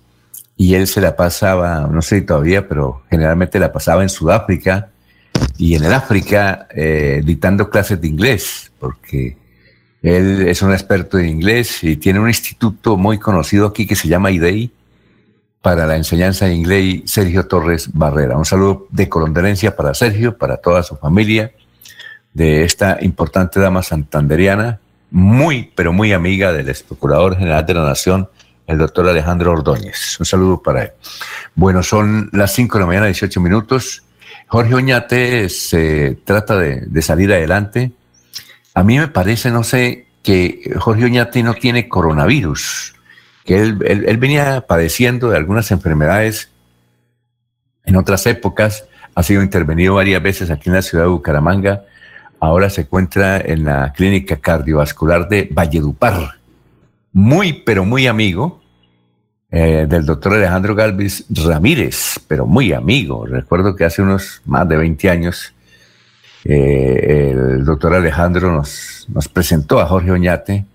y 0.57 0.73
él 0.73 0.87
se 0.87 0.99
la 0.99 1.15
pasaba, 1.15 1.87
no 1.87 2.01
sé 2.01 2.21
todavía, 2.21 2.67
pero 2.67 3.03
generalmente 3.09 3.59
la 3.59 3.71
pasaba 3.71 4.03
en 4.03 4.09
Sudáfrica 4.09 4.89
y 5.57 5.75
en 5.75 5.85
el 5.85 5.93
África 5.93 6.67
dictando 7.23 7.69
clases 7.69 8.01
de 8.01 8.07
inglés, 8.07 8.71
porque 8.79 9.37
él 10.01 10.47
es 10.47 10.61
un 10.63 10.71
experto 10.71 11.19
en 11.19 11.27
inglés 11.27 11.83
y 11.83 11.95
tiene 11.95 12.19
un 12.19 12.27
instituto 12.27 12.97
muy 12.97 13.19
conocido 13.19 13.67
aquí 13.67 13.85
que 13.85 13.95
se 13.95 14.07
llama 14.07 14.31
IDEI 14.31 14.71
para 15.61 15.85
la 15.85 15.95
enseñanza 15.95 16.45
de 16.45 16.55
inglés, 16.55 17.03
Sergio 17.05 17.45
Torres 17.47 17.89
Barrera. 17.93 18.35
Un 18.35 18.45
saludo 18.45 18.87
de 18.89 19.07
condolencia 19.07 19.75
para 19.75 19.93
Sergio, 19.93 20.37
para 20.37 20.57
toda 20.57 20.81
su 20.81 20.95
familia 20.97 21.51
de 22.37 22.63
esta 22.63 22.99
importante 23.01 23.59
dama 23.59 23.81
santanderiana, 23.81 24.79
muy, 25.09 25.71
pero 25.73 25.91
muy 25.91 26.13
amiga 26.13 26.53
del 26.53 26.69
ex 26.69 26.83
procurador 26.83 27.35
general 27.35 27.65
de 27.65 27.73
la 27.73 27.83
Nación, 27.83 28.29
el 28.67 28.77
doctor 28.77 29.09
Alejandro 29.09 29.53
Ordóñez. 29.53 30.19
Un 30.19 30.25
saludo 30.27 30.61
para 30.61 30.83
él. 30.83 30.91
Bueno, 31.55 31.81
son 31.81 32.29
las 32.33 32.53
5 32.53 32.77
de 32.77 32.81
la 32.81 32.85
mañana, 32.85 33.05
18 33.07 33.41
minutos. 33.41 34.03
Jorge 34.45 34.75
Oñate 34.75 35.49
se 35.49 36.19
trata 36.25 36.59
de, 36.59 37.01
salir 37.01 37.33
adelante. 37.33 37.91
A 38.75 38.83
mí 38.83 38.99
me 38.99 39.07
parece, 39.07 39.49
no 39.49 39.63
sé, 39.63 40.05
que 40.21 40.75
Jorge 40.77 41.05
Oñate 41.05 41.41
no 41.41 41.55
tiene 41.55 41.89
coronavirus, 41.89 42.93
que 43.45 43.61
él, 43.63 43.79
él 43.83 44.17
venía 44.17 44.63
padeciendo 44.67 45.31
de 45.31 45.37
algunas 45.37 45.71
enfermedades 45.71 46.51
en 47.83 47.95
otras 47.95 48.27
épocas, 48.27 48.85
ha 49.15 49.23
sido 49.23 49.41
intervenido 49.41 49.95
varias 49.95 50.21
veces 50.21 50.51
aquí 50.51 50.69
en 50.69 50.75
la 50.75 50.83
ciudad 50.83 51.05
de 51.05 51.09
Bucaramanga, 51.09 51.81
ahora 52.39 52.69
se 52.69 52.81
encuentra 52.81 53.39
en 53.39 53.65
la 53.65 53.93
clínica 53.93 54.37
cardiovascular 54.37 55.27
de 55.27 55.49
Valledupar. 55.51 56.35
Muy, 57.13 57.53
pero 57.53 57.83
muy 57.85 58.07
amigo 58.07 58.61
eh, 59.49 59.85
del 59.87 60.05
doctor 60.05 60.33
Alejandro 60.33 60.75
Galvis 60.75 61.25
Ramírez, 61.29 62.19
pero 62.27 62.45
muy 62.45 62.73
amigo. 62.73 63.25
Recuerdo 63.25 63.75
que 63.75 63.85
hace 63.85 64.01
unos 64.01 64.41
más 64.45 64.67
de 64.67 64.77
20 64.77 65.09
años 65.09 65.53
eh, 66.43 67.31
el 67.31 67.65
doctor 67.65 67.93
Alejandro 67.93 68.51
nos, 68.51 69.05
nos 69.09 69.27
presentó 69.27 69.79
a 69.79 69.87
Jorge 69.87 70.11
Oñate 70.11 70.65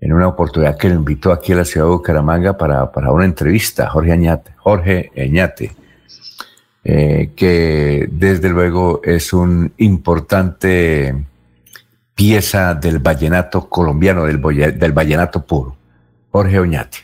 en 0.00 0.12
una 0.12 0.28
oportunidad 0.28 0.76
que 0.76 0.88
lo 0.88 0.94
invitó 0.94 1.32
aquí 1.32 1.52
a 1.52 1.56
la 1.56 1.64
ciudad 1.64 1.86
de 1.86 1.92
Bucaramanga 1.92 2.56
para, 2.56 2.90
para 2.92 3.10
una 3.10 3.24
entrevista, 3.24 3.88
Jorge 3.88 4.12
Oñate, 4.12 4.52
Jorge 4.56 5.10
Oñate, 5.16 5.72
eh, 6.90 7.32
que 7.36 8.08
desde 8.10 8.48
luego 8.48 9.02
es 9.04 9.34
un 9.34 9.74
importante 9.76 11.14
pieza 12.14 12.74
del 12.74 12.98
vallenato 12.98 13.68
colombiano, 13.68 14.24
del, 14.24 14.40
del 14.40 14.92
vallenato 14.92 15.44
puro, 15.44 15.76
Jorge 16.30 16.58
Oñate. 16.58 16.96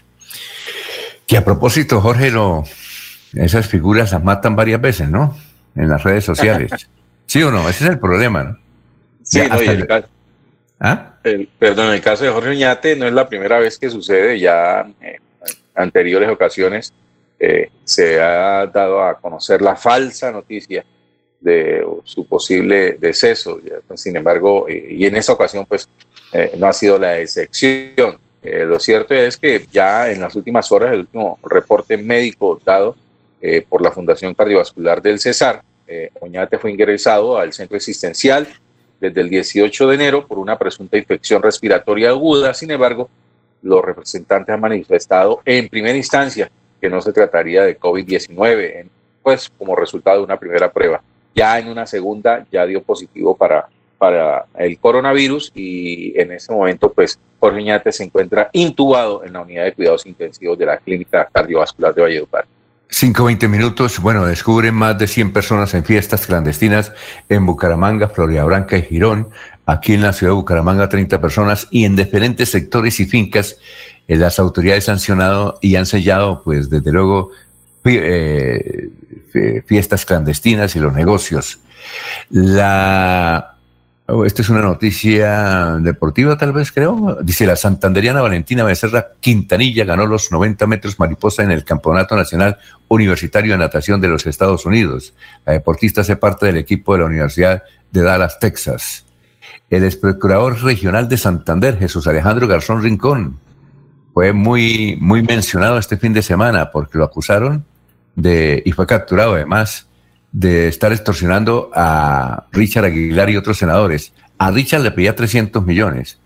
Que 1.26 1.36
a 1.36 1.44
propósito, 1.44 2.00
Jorge, 2.00 2.30
lo, 2.30 2.64
esas 3.34 3.66
figuras 3.66 4.12
las 4.12 4.24
matan 4.24 4.56
varias 4.56 4.80
veces, 4.80 5.10
¿no? 5.10 5.36
En 5.76 5.90
las 5.90 6.02
redes 6.02 6.24
sociales. 6.24 6.88
¿Sí 7.26 7.42
o 7.42 7.50
no? 7.50 7.68
Ese 7.68 7.84
es 7.84 7.90
el 7.90 7.98
problema, 7.98 8.42
¿no? 8.42 8.58
Sí, 9.22 9.42
no, 9.46 9.60
el, 9.60 9.86
¿Ah? 10.80 11.12
perdón, 11.58 11.88
en 11.88 11.92
el 11.92 12.00
caso 12.00 12.24
de 12.24 12.30
Jorge 12.30 12.48
Oñate 12.48 12.96
no 12.96 13.06
es 13.06 13.12
la 13.12 13.28
primera 13.28 13.58
vez 13.58 13.78
que 13.78 13.90
sucede, 13.90 14.40
ya 14.40 14.86
en 15.02 15.20
anteriores 15.74 16.30
ocasiones 16.30 16.94
eh, 17.38 17.70
se 17.84 18.20
ha 18.20 18.66
dado 18.66 19.02
a 19.02 19.18
conocer 19.18 19.60
la 19.60 19.76
falsa 19.76 20.30
noticia 20.30 20.84
de 21.40 21.84
su 22.04 22.26
posible 22.26 22.96
deceso. 22.98 23.60
Pues, 23.86 24.00
sin 24.00 24.16
embargo, 24.16 24.66
eh, 24.68 24.86
y 24.90 25.06
en 25.06 25.16
esa 25.16 25.32
ocasión, 25.32 25.66
pues 25.66 25.88
eh, 26.32 26.52
no 26.56 26.66
ha 26.66 26.72
sido 26.72 26.98
la 26.98 27.18
excepción. 27.18 28.18
Lo 28.42 28.78
cierto 28.78 29.14
es 29.14 29.38
que 29.38 29.66
ya 29.72 30.10
en 30.10 30.20
las 30.20 30.36
últimas 30.36 30.70
horas, 30.70 30.92
el 30.92 31.00
último 31.00 31.38
reporte 31.44 31.96
médico 31.96 32.60
dado 32.62 32.94
por 33.70 33.80
la 33.80 33.90
Fundación 33.90 34.34
Cardiovascular 34.34 35.00
del 35.00 35.18
Cesar, 35.18 35.62
Oñate 36.20 36.58
fue 36.58 36.70
ingresado 36.70 37.38
al 37.38 37.54
centro 37.54 37.78
existencial 37.78 38.46
desde 39.00 39.18
el 39.22 39.30
18 39.30 39.88
de 39.88 39.94
enero 39.94 40.26
por 40.26 40.38
una 40.38 40.58
presunta 40.58 40.98
infección 40.98 41.42
respiratoria 41.42 42.10
aguda. 42.10 42.52
Sin 42.52 42.70
embargo, 42.70 43.08
los 43.62 43.82
representantes 43.82 44.52
han 44.52 44.60
manifestado 44.60 45.40
en 45.46 45.66
primera 45.70 45.96
instancia 45.96 46.50
que 46.84 46.90
no 46.90 47.00
se 47.00 47.14
trataría 47.14 47.62
de 47.62 47.80
COVID-19, 47.80 48.84
pues 49.22 49.50
como 49.56 49.74
resultado 49.74 50.18
de 50.18 50.24
una 50.24 50.38
primera 50.38 50.70
prueba. 50.70 51.00
Ya 51.34 51.58
en 51.58 51.68
una 51.68 51.86
segunda 51.86 52.44
ya 52.52 52.66
dio 52.66 52.82
positivo 52.82 53.34
para, 53.34 53.68
para 53.96 54.44
el 54.58 54.78
coronavirus 54.78 55.50
y 55.54 56.12
en 56.20 56.32
ese 56.32 56.52
momento 56.52 56.92
pues 56.92 57.18
Jorge 57.40 57.62
Ñate 57.62 57.90
se 57.90 58.04
encuentra 58.04 58.50
intubado 58.52 59.24
en 59.24 59.32
la 59.32 59.40
unidad 59.40 59.64
de 59.64 59.72
cuidados 59.72 60.04
intensivos 60.04 60.58
de 60.58 60.66
la 60.66 60.76
Clínica 60.76 61.26
Cardiovascular 61.32 61.94
de 61.94 62.02
Valledupar. 62.02 62.44
5-20 62.90 63.48
minutos. 63.48 63.98
Bueno, 63.98 64.26
descubren 64.26 64.74
más 64.74 64.98
de 64.98 65.06
100 65.06 65.32
personas 65.32 65.72
en 65.72 65.86
fiestas 65.86 66.26
clandestinas 66.26 66.92
en 67.30 67.46
Bucaramanga, 67.46 68.08
Florida 68.08 68.44
Blanca 68.44 68.76
y 68.76 68.82
Girón. 68.82 69.30
Aquí 69.64 69.94
en 69.94 70.02
la 70.02 70.12
ciudad 70.12 70.32
de 70.32 70.36
Bucaramanga, 70.36 70.90
30 70.90 71.18
personas 71.18 71.66
y 71.70 71.86
en 71.86 71.96
diferentes 71.96 72.50
sectores 72.50 73.00
y 73.00 73.06
fincas. 73.06 73.56
Eh, 74.06 74.16
las 74.16 74.38
autoridades 74.38 74.88
han 74.88 74.98
sancionado 74.98 75.59
y 75.61 75.76
han 75.76 75.87
sellado, 75.87 76.42
pues 76.42 76.68
desde 76.70 76.92
luego, 76.92 77.31
eh, 77.85 78.90
fiestas 79.66 80.05
clandestinas 80.05 80.76
y 80.76 80.81
los 80.81 80.92
negocios. 80.92 81.59
La, 82.31 83.57
oh, 84.07 84.24
esta 84.24 84.42
es 84.42 84.48
una 84.48 84.62
noticia 84.62 85.76
deportiva, 85.81 86.37
tal 86.37 86.52
vez 86.52 86.72
creo. 86.72 87.18
Dice 87.22 87.46
la 87.46 87.57
santanderiana 87.57 88.22
Valentina 88.22 88.64
Becerra 88.64 89.09
Quintanilla 89.20 89.85
ganó 89.85 90.07
los 90.07 90.31
90 90.31 90.66
metros 90.66 90.98
mariposa 90.98 91.42
en 91.42 91.50
el 91.50 91.64
Campeonato 91.64 92.16
Nacional 92.16 92.59
Universitario 92.88 93.52
de 93.52 93.59
Natación 93.59 94.00
de 94.00 94.09
los 94.09 94.26
Estados 94.26 94.66
Unidos. 94.66 95.14
La 95.44 95.55
deportista 95.55 96.02
hace 96.02 96.16
parte 96.16 96.46
del 96.46 96.57
equipo 96.57 96.94
de 96.94 97.00
la 97.00 97.07
Universidad 97.07 97.62
de 97.90 98.02
Dallas, 98.02 98.38
Texas. 98.38 99.05
El 99.70 99.85
ex 99.85 99.98
regional 100.62 101.09
de 101.09 101.16
Santander, 101.16 101.78
Jesús 101.78 102.07
Alejandro 102.07 102.46
Garzón 102.46 102.83
Rincón, 102.83 103.40
fue 104.14 104.33
muy, 104.33 104.96
muy 105.00 105.22
mencionado 105.24 105.77
este 105.77 105.96
fin 105.96 106.12
de 106.12 106.22
semana 106.22 106.70
porque 106.70 106.96
lo 106.96 107.05
acusaron 107.05 107.64
de, 108.14 108.62
y 108.64 108.70
fue 108.70 108.87
capturado 108.87 109.35
además 109.35 109.88
de 110.31 110.68
estar 110.68 110.92
extorsionando 110.92 111.70
a 111.74 112.46
Richard 112.53 112.85
Aguilar 112.85 113.29
y 113.31 113.37
otros 113.37 113.59
senadores. 113.59 114.12
A 114.38 114.53
Richard 114.53 114.83
le 114.83 114.92
pedía 114.92 115.16
300 115.16 115.66
millones. 115.66 116.20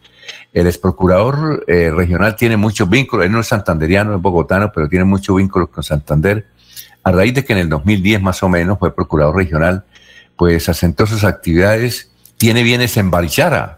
El 0.53 0.67
ex 0.67 0.77
procurador 0.77 1.65
eh, 1.67 1.91
regional 1.91 2.37
tiene 2.37 2.59
muchos 2.59 2.89
vínculos, 2.91 3.25
él 3.25 3.33
no 3.33 3.41
es 3.41 3.47
santanderiano, 3.47 4.15
es 4.15 4.21
bogotano, 4.21 4.71
pero 4.71 4.89
tiene 4.89 5.05
muchos 5.05 5.37
vínculos 5.37 5.71
con 5.71 5.83
Santander. 5.83 6.47
A 7.03 7.11
raíz 7.11 7.33
de 7.33 7.45
que 7.45 7.55
en 7.55 7.61
el 7.61 7.69
2010 7.71 8.21
más 8.21 8.43
o 8.43 8.51
menos 8.51 8.79
fue 8.79 8.95
procurador 8.95 9.37
regional, 9.37 9.85
pues 10.37 10.69
asentó 10.69 11.07
sus 11.07 11.25
actividades, 11.25 12.11
tiene 12.37 12.63
bienes 12.63 12.97
en 12.99 13.11
Barichara, 13.11 13.78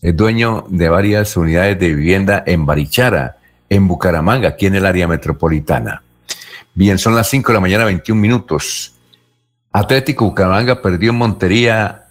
es 0.00 0.16
dueño 0.16 0.64
de 0.68 0.88
varias 0.88 1.36
unidades 1.36 1.78
de 1.78 1.94
vivienda 1.94 2.42
en 2.46 2.66
Barichara, 2.66 3.38
en 3.68 3.88
Bucaramanga, 3.88 4.50
aquí 4.50 4.66
en 4.66 4.76
el 4.76 4.86
área 4.86 5.08
metropolitana. 5.08 6.02
Bien, 6.74 6.98
son 6.98 7.14
las 7.14 7.28
5 7.28 7.48
de 7.48 7.54
la 7.54 7.60
mañana, 7.60 7.84
21 7.84 8.20
minutos. 8.20 8.94
Atlético 9.72 10.26
Bucaramanga 10.26 10.80
perdió 10.80 11.10
en 11.10 11.16
Montería 11.16 12.04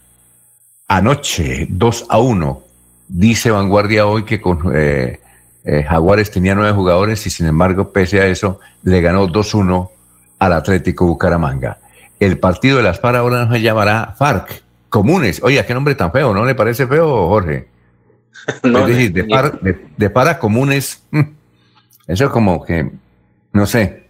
anoche, 0.87 1.67
2 1.69 2.05
a 2.09 2.19
1. 2.19 2.63
Dice 3.07 3.51
Vanguardia 3.51 4.05
hoy 4.05 4.25
que 4.25 4.41
con 4.41 4.71
eh, 4.75 5.21
eh, 5.63 5.83
Jaguares 5.83 6.29
tenía 6.29 6.55
nueve 6.55 6.73
jugadores 6.73 7.25
y 7.25 7.29
sin 7.29 7.45
embargo, 7.45 7.91
pese 7.91 8.19
a 8.19 8.25
eso, 8.25 8.59
le 8.83 9.01
ganó 9.01 9.27
2-1 9.27 9.89
al 10.39 10.53
Atlético 10.53 11.05
Bucaramanga. 11.05 11.79
El 12.19 12.39
partido 12.39 12.77
de 12.77 12.83
las 12.83 12.99
FARC 12.99 13.17
ahora 13.17 13.49
se 13.51 13.61
llamará 13.61 14.15
FARC, 14.17 14.63
comunes. 14.89 15.41
Oye, 15.43 15.63
qué 15.65 15.73
nombre 15.73 15.95
tan 15.95 16.11
feo, 16.11 16.33
¿no 16.33 16.45
le 16.45 16.55
parece 16.55 16.87
feo, 16.87 17.27
Jorge? 17.27 17.76
no, 18.63 18.87
es 18.87 18.87
decir, 18.87 19.13
de, 19.13 19.85
de 19.97 20.09
para 20.09 20.39
comunes, 20.39 21.03
eso 22.07 22.25
es 22.25 22.29
como 22.31 22.63
que, 22.63 22.89
no 23.53 23.65
sé, 23.65 24.07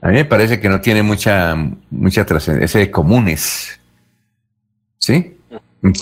a 0.00 0.08
mí 0.08 0.14
me 0.14 0.24
parece 0.24 0.60
que 0.60 0.68
no 0.68 0.80
tiene 0.80 1.02
mucha, 1.02 1.56
mucha 1.90 2.24
trascendencia. 2.24 2.64
Ese 2.64 2.78
de 2.86 2.90
comunes. 2.90 3.80
¿Sí? 4.98 5.36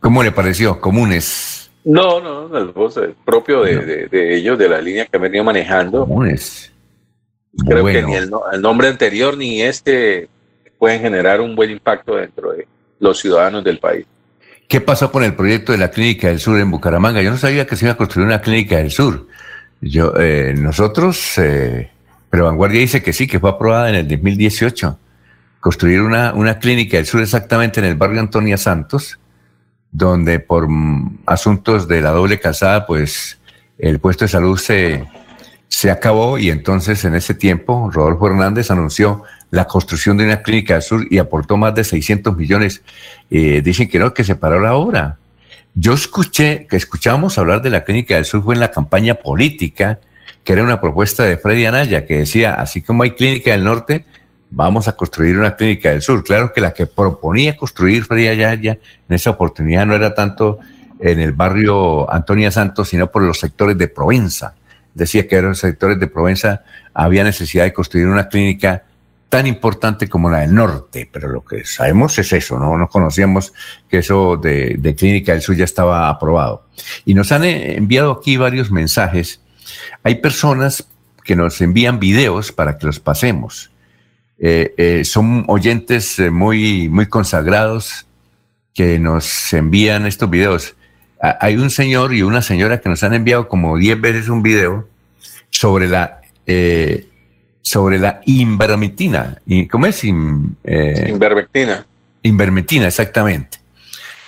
¿Cómo 0.00 0.22
le 0.22 0.32
pareció? 0.32 0.80
Comunes. 0.80 1.70
No, 1.84 2.20
no, 2.20 2.56
el 2.58 3.14
propio 3.24 3.62
de, 3.62 4.08
ellos, 4.36 4.58
de 4.58 4.68
la 4.68 4.80
línea 4.80 5.06
que 5.06 5.16
han 5.16 5.22
venido 5.22 5.44
manejando. 5.44 6.00
Comunes. 6.00 6.72
Creo 7.66 7.84
que 7.84 8.02
ni 8.02 8.14
el, 8.14 8.30
nombre 8.60 8.88
anterior 8.88 9.36
ni 9.36 9.62
este 9.62 10.28
pueden 10.78 11.00
generar 11.00 11.40
un 11.40 11.56
buen 11.56 11.70
impacto 11.70 12.16
dentro 12.16 12.52
de 12.52 12.66
los 13.00 13.18
ciudadanos 13.18 13.64
del 13.64 13.78
país. 13.78 14.06
¿Qué 14.70 14.80
pasó 14.80 15.12
con 15.12 15.22
el 15.22 15.34
proyecto 15.34 15.72
de 15.72 15.78
la 15.78 15.90
Clínica 15.90 16.28
del 16.28 16.40
Sur 16.40 16.58
en 16.58 16.70
Bucaramanga? 16.70 17.20
Yo 17.20 17.30
no 17.30 17.36
sabía 17.36 17.66
que 17.66 17.76
se 17.76 17.84
iba 17.84 17.92
a 17.92 17.96
construir 17.98 18.26
una 18.26 18.40
Clínica 18.40 18.78
del 18.78 18.90
Sur. 18.90 19.26
Yo, 19.82 20.14
eh, 20.16 20.54
nosotros 20.56 21.36
eh, 21.36 21.90
pero 22.30 22.44
Vanguardia 22.44 22.80
dice 22.80 23.02
que 23.02 23.12
sí, 23.12 23.26
que 23.26 23.40
fue 23.40 23.50
aprobada 23.50 23.90
en 23.90 23.96
el 23.96 24.08
2018. 24.08 24.98
Construir 25.58 26.00
una, 26.00 26.32
una 26.32 26.58
clínica 26.58 26.96
del 26.96 27.04
sur 27.04 27.20
exactamente 27.20 27.80
en 27.80 27.86
el 27.86 27.96
barrio 27.96 28.20
Antonia 28.20 28.56
Santos, 28.56 29.18
donde 29.90 30.38
por 30.38 30.68
asuntos 31.26 31.88
de 31.88 32.00
la 32.00 32.10
doble 32.10 32.38
casada, 32.38 32.86
pues 32.86 33.40
el 33.78 33.98
puesto 33.98 34.24
de 34.24 34.28
salud 34.28 34.56
se, 34.56 35.06
se 35.68 35.90
acabó 35.90 36.38
y 36.38 36.50
entonces 36.50 37.04
en 37.04 37.14
ese 37.16 37.34
tiempo 37.34 37.90
Rodolfo 37.92 38.28
Hernández 38.28 38.70
anunció 38.70 39.24
la 39.50 39.66
construcción 39.66 40.16
de 40.16 40.24
una 40.24 40.42
clínica 40.42 40.74
del 40.74 40.82
sur 40.82 41.06
y 41.10 41.18
aportó 41.18 41.56
más 41.56 41.74
de 41.74 41.84
600 41.84 42.36
millones. 42.36 42.82
Eh, 43.30 43.62
dicen 43.62 43.88
que 43.88 43.98
no, 43.98 44.14
que 44.14 44.24
se 44.24 44.36
paró 44.36 44.60
la 44.60 44.74
obra. 44.74 45.18
Yo 45.74 45.94
escuché, 45.94 46.66
que 46.68 46.76
escuchábamos 46.76 47.38
hablar 47.38 47.62
de 47.62 47.70
la 47.70 47.84
clínica 47.84 48.16
del 48.16 48.24
sur 48.24 48.42
fue 48.42 48.54
en 48.54 48.60
la 48.60 48.70
campaña 48.70 49.14
política 49.14 50.00
que 50.44 50.52
era 50.54 50.62
una 50.62 50.80
propuesta 50.80 51.24
de 51.24 51.36
Freddy 51.36 51.66
Anaya, 51.66 52.06
que 52.06 52.18
decía, 52.18 52.54
así 52.54 52.80
como 52.80 53.02
hay 53.02 53.10
clínica 53.12 53.50
del 53.52 53.64
norte, 53.64 54.06
vamos 54.50 54.88
a 54.88 54.92
construir 54.96 55.38
una 55.38 55.54
clínica 55.54 55.90
del 55.90 56.02
sur. 56.02 56.24
Claro 56.24 56.52
que 56.52 56.60
la 56.60 56.72
que 56.72 56.86
proponía 56.86 57.56
construir 57.56 58.04
Freddy 58.04 58.28
Anaya 58.28 58.78
en 59.08 59.14
esa 59.14 59.30
oportunidad 59.30 59.86
no 59.86 59.94
era 59.94 60.14
tanto 60.14 60.58
en 60.98 61.20
el 61.20 61.32
barrio 61.32 62.10
Antonia 62.10 62.50
Santos, 62.50 62.88
sino 62.88 63.10
por 63.10 63.22
los 63.22 63.38
sectores 63.38 63.76
de 63.76 63.88
Provenza, 63.88 64.54
decía 64.94 65.26
que 65.26 65.40
los 65.40 65.58
sectores 65.58 65.98
de 65.98 66.06
Provenza 66.06 66.62
había 66.92 67.24
necesidad 67.24 67.64
de 67.64 67.72
construir 67.72 68.06
una 68.06 68.28
clínica 68.28 68.84
tan 69.30 69.46
importante 69.46 70.08
como 70.08 70.28
la 70.28 70.40
del 70.40 70.54
norte, 70.54 71.08
pero 71.10 71.28
lo 71.28 71.44
que 71.44 71.64
sabemos 71.64 72.18
es 72.18 72.32
eso, 72.32 72.58
no 72.58 72.76
nos 72.76 72.90
conocíamos 72.90 73.54
que 73.88 73.98
eso 73.98 74.36
de, 74.36 74.94
Clínica 74.98 75.32
del 75.32 75.40
Sur 75.40 75.56
ya 75.56 75.64
estaba 75.64 76.08
aprobado. 76.08 76.66
Y 77.04 77.14
nos 77.14 77.30
han 77.30 77.44
eh, 77.44 77.76
enviado 77.76 78.10
aquí 78.10 78.36
varios 78.36 78.72
mensajes. 78.72 79.40
Hay 80.02 80.16
personas 80.16 80.88
que 81.24 81.36
nos 81.36 81.60
envían 81.60 82.00
videos 82.00 82.50
para 82.50 82.76
que 82.76 82.86
los 82.86 82.98
pasemos. 82.98 83.70
Eh, 84.38 84.74
eh, 84.76 85.04
son 85.04 85.44
oyentes 85.46 86.18
muy, 86.18 86.88
muy 86.88 87.06
consagrados 87.06 88.06
que 88.74 88.98
nos 88.98 89.52
envían 89.52 90.06
estos 90.06 90.28
videos. 90.28 90.74
Hay 91.20 91.56
un 91.56 91.70
señor 91.70 92.14
y 92.14 92.22
una 92.22 92.42
señora 92.42 92.80
que 92.80 92.88
nos 92.88 93.04
han 93.04 93.14
enviado 93.14 93.46
como 93.46 93.76
10 93.76 94.00
veces 94.00 94.28
un 94.28 94.42
video 94.42 94.88
sobre 95.50 95.86
la 95.86 96.20
sobre 97.62 97.98
la 97.98 98.20
invermectina. 98.26 99.40
¿Cómo 99.70 99.86
es? 99.86 100.02
Eh, 100.04 101.06
invermectina. 101.08 101.86
Invermectina, 102.22 102.86
exactamente. 102.86 103.58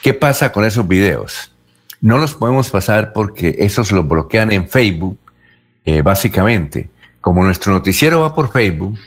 ¿Qué 0.03 0.14
pasa 0.14 0.53
con 0.53 0.64
esos 0.64 0.87
videos? 0.87 1.53
No 2.01 2.18
los 2.18 2.35
podemos 2.35 2.71
pasar 2.71 3.12
porque 3.12 3.57
esos 3.59 3.92
los 3.92 4.07
bloquean 4.07 4.53
en 4.53 4.68
Facebook, 4.68 5.18
eh, 5.85 6.03
básicamente. 6.03 6.90
Como 7.21 7.45
nuestro 7.45 7.73
noticiero 7.73 8.21
va 8.21 8.35
por 8.35 8.51
Facebook, 8.51 8.99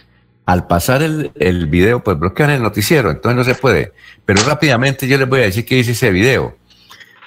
al 0.46 0.68
pasar 0.68 1.02
el, 1.02 1.32
el, 1.36 1.68
video, 1.68 2.04
pues 2.04 2.18
bloquean 2.18 2.52
el 2.52 2.62
noticiero, 2.62 3.12
entonces 3.12 3.36
no 3.36 3.44
se 3.44 3.56
puede. 3.56 3.92
Pero 4.26 4.44
rápidamente 4.44 5.08
yo 5.08 5.18
les 5.18 5.28
voy 5.28 5.42
a 5.42 5.44
decir 5.44 5.66
qué 5.66 5.76
dice 5.76 5.92
ese 5.92 6.12
video. 6.12 6.56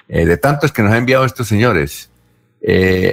Eh, 0.09 0.25
de 0.25 0.39
tantos 0.39 0.73
que 0.73 0.83
nos 0.83 0.93
han 0.93 0.99
enviado 0.99 1.25
estos 1.25 1.47
señores. 1.47 2.11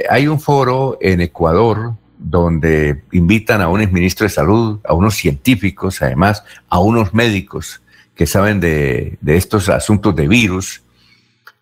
hay 0.10 0.28
un 0.28 0.40
foro 0.40 0.98
en 1.02 1.22
Ecuador 1.22 1.94
donde 2.18 3.04
invitan 3.12 3.62
a 3.62 3.68
un 3.68 3.80
ministro 3.92 4.26
de 4.26 4.30
salud, 4.30 4.80
a 4.84 4.94
unos 4.94 5.16
científicos, 5.16 6.02
además, 6.02 6.44
a 6.70 6.80
unos 6.80 7.14
médicos 7.14 7.82
que 8.16 8.28
saben 8.28 8.60
de, 8.60 9.18
estos 9.26 9.70
asuntos 9.70 10.16
de 10.16 10.28
virus, 10.28 10.82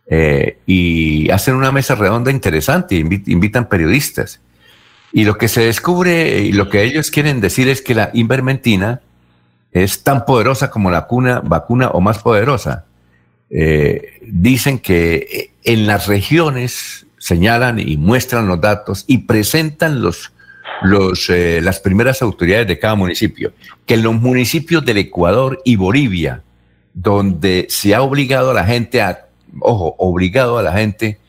eh, 0.07 0.57
y 0.65 1.29
hacen 1.29 1.55
una 1.55 1.71
mesa 1.71 1.95
redonda 1.95 2.31
interesante, 2.31 2.95
invitan 2.95 3.67
periodistas. 3.67 4.39
Y 5.11 5.25
lo 5.25 5.37
que 5.37 5.47
se 5.47 5.61
descubre 5.61 6.41
y 6.41 6.51
lo 6.51 6.69
que 6.69 6.83
ellos 6.83 7.11
quieren 7.11 7.39
decir 7.39 7.67
es 7.69 7.81
que 7.81 7.95
la 7.95 8.09
invermentina 8.13 9.01
es 9.71 10.03
tan 10.03 10.25
poderosa 10.25 10.69
como 10.69 10.91
la 10.91 11.07
cuna, 11.07 11.39
vacuna 11.39 11.89
o 11.89 12.01
más 12.01 12.19
poderosa. 12.19 12.85
Eh, 13.49 14.19
dicen 14.23 14.79
que 14.79 15.51
en 15.63 15.87
las 15.87 16.07
regiones 16.07 17.05
señalan 17.17 17.79
y 17.79 17.95
muestran 17.97 18.47
los 18.47 18.59
datos 18.59 19.05
y 19.07 19.19
presentan 19.19 20.01
los 20.01 20.32
los, 20.81 21.29
eh, 21.29 21.61
las 21.61 21.79
primeras 21.79 22.21
autoridades 22.21 22.67
de 22.67 22.79
cada 22.79 22.95
municipio, 22.95 23.53
que 23.85 23.93
en 23.93 24.03
los 24.03 24.13
municipios 24.15 24.83
del 24.85 24.97
Ecuador 24.97 25.61
y 25.63 25.75
Bolivia, 25.75 26.41
donde 26.93 27.67
se 27.69 27.95
ha 27.95 28.01
obligado 28.01 28.51
a 28.51 28.53
la 28.53 28.65
gente 28.65 29.01
a, 29.01 29.27
ojo, 29.59 29.95
obligado 29.97 30.57
a 30.57 30.63
la 30.63 30.73
gente 30.73 31.19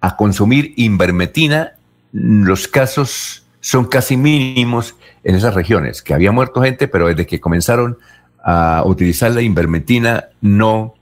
a 0.00 0.16
consumir 0.16 0.74
invermetina, 0.76 1.72
los 2.12 2.68
casos 2.68 3.44
son 3.60 3.86
casi 3.86 4.16
mínimos 4.16 4.94
en 5.24 5.34
esas 5.34 5.54
regiones, 5.54 6.02
que 6.02 6.14
había 6.14 6.32
muerto 6.32 6.62
gente, 6.62 6.88
pero 6.88 7.08
desde 7.08 7.26
que 7.26 7.40
comenzaron 7.40 7.98
a 8.42 8.82
utilizar 8.86 9.30
la 9.32 9.42
invermetina 9.42 10.26
no, 10.40 10.94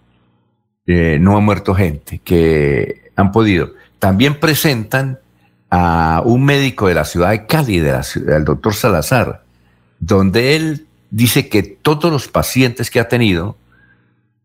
eh, 0.87 1.19
no 1.21 1.37
ha 1.37 1.41
muerto 1.41 1.75
gente, 1.75 2.21
que 2.25 3.11
han 3.15 3.31
podido. 3.31 3.73
También 3.99 4.41
presentan 4.41 5.19
a 5.71 6.23
un 6.25 6.45
médico 6.45 6.89
de 6.89 6.95
la 6.95 7.05
ciudad 7.05 7.31
de 7.31 7.47
Cali, 7.47 7.81
del 7.81 8.45
doctor 8.45 8.75
Salazar, 8.75 9.45
donde 9.99 10.57
él 10.57 10.87
dice 11.11 11.49
que 11.49 11.63
todos 11.63 12.11
los 12.13 12.29
pacientes 12.29 12.91
que 12.91 13.01
ha 13.01 13.09
tenido 13.09 13.57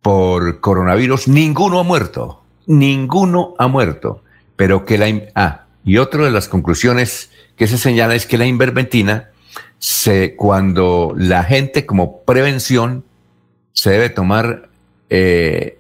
por 0.01 0.60
coronavirus, 0.60 1.27
ninguno 1.27 1.79
ha 1.79 1.84
muerto, 1.84 2.43
ninguno 2.65 3.53
ha 3.57 3.67
muerto, 3.67 4.23
pero 4.55 4.86
que 4.86 4.97
la... 4.97 5.07
Ah, 5.36 5.65
y 5.84 5.97
otra 5.97 6.25
de 6.25 6.31
las 6.31 6.47
conclusiones 6.47 7.29
que 7.55 7.67
se 7.67 7.77
señala 7.77 8.15
es 8.15 8.25
que 8.25 8.38
la 8.38 8.45
invermentina, 8.45 9.29
se, 9.81 10.36
cuando 10.36 11.13
la 11.17 11.43
gente 11.43 11.88
como 11.88 12.21
prevención 12.21 13.03
se 13.73 13.89
debe 13.89 14.10
tomar 14.10 14.69
eh, 15.10 15.79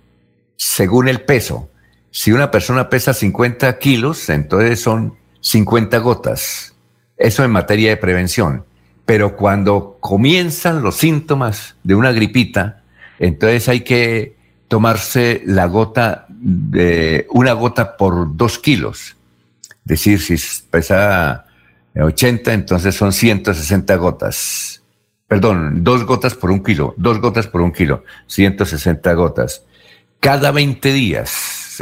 según 0.55 1.07
el 1.07 1.21
peso. 1.21 1.69
Si 2.09 2.31
una 2.31 2.49
persona 2.49 2.89
pesa 2.89 3.13
50 3.13 3.77
kilos, 3.77 4.29
entonces 4.29 4.81
son 4.81 5.15
50 5.41 5.97
gotas. 5.99 6.73
Eso 7.17 7.43
en 7.43 7.51
materia 7.51 7.89
de 7.89 7.97
prevención. 7.97 8.65
Pero 9.05 9.35
cuando 9.35 9.97
comienzan 9.99 10.81
los 10.81 10.95
síntomas 10.95 11.75
de 11.83 11.95
una 11.95 12.11
gripita, 12.11 12.81
entonces 13.19 13.67
hay 13.67 13.81
que 13.81 14.37
tomarse 14.67 15.41
la 15.45 15.65
gota 15.65 16.25
de 16.29 17.27
una 17.29 17.53
gota 17.53 17.97
por 17.97 18.35
dos 18.37 18.57
kilos. 18.57 19.17
Es 19.85 19.85
decir, 19.85 20.19
si 20.21 20.37
pesa 20.69 21.45
80, 21.95 22.53
entonces 22.53 22.95
son 22.95 23.11
160 23.11 23.95
gotas. 23.97 24.81
Perdón, 25.27 25.83
dos 25.83 26.05
gotas 26.05 26.35
por 26.35 26.51
un 26.51 26.63
kilo, 26.63 26.93
dos 26.97 27.19
gotas 27.19 27.47
por 27.47 27.61
un 27.61 27.71
kilo, 27.71 28.03
160 28.27 29.13
gotas. 29.13 29.63
Cada 30.19 30.51
20 30.51 30.93
días, 30.93 31.81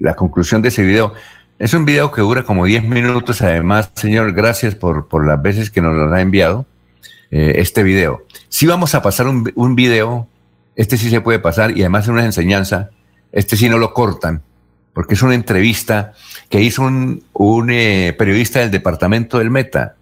la 0.00 0.14
conclusión 0.14 0.62
de 0.62 0.68
ese 0.68 0.82
video, 0.82 1.14
es 1.58 1.74
un 1.74 1.84
video 1.84 2.12
que 2.12 2.20
dura 2.20 2.42
como 2.42 2.64
10 2.64 2.84
minutos. 2.84 3.42
Además, 3.42 3.90
señor, 3.94 4.32
gracias 4.32 4.74
por, 4.74 5.08
por 5.08 5.26
las 5.26 5.40
veces 5.40 5.70
que 5.70 5.80
nos 5.80 5.94
lo 5.94 6.12
ha 6.12 6.20
enviado 6.20 6.66
eh, 7.30 7.54
este 7.56 7.82
video. 7.82 8.24
Si 8.48 8.66
vamos 8.66 8.94
a 8.94 9.02
pasar 9.02 9.26
un, 9.28 9.74
video, 9.76 10.28
este 10.74 10.96
sí 10.96 11.10
se 11.10 11.20
puede 11.20 11.38
pasar 11.38 11.76
y 11.76 11.80
además 11.80 12.04
es 12.04 12.10
una 12.10 12.24
enseñanza. 12.24 12.90
Este 13.32 13.56
sí 13.56 13.68
no 13.68 13.78
lo 13.78 13.92
cortan, 13.92 14.42
porque 14.92 15.14
es 15.14 15.22
una 15.22 15.34
entrevista 15.34 16.12
que 16.48 16.60
hizo 16.60 16.82
un, 16.82 17.24
un 17.32 17.70
eh, 17.70 18.14
periodista 18.16 18.60
del 18.60 18.70
departamento 18.70 19.38
del 19.38 19.50
Meta 19.50 19.95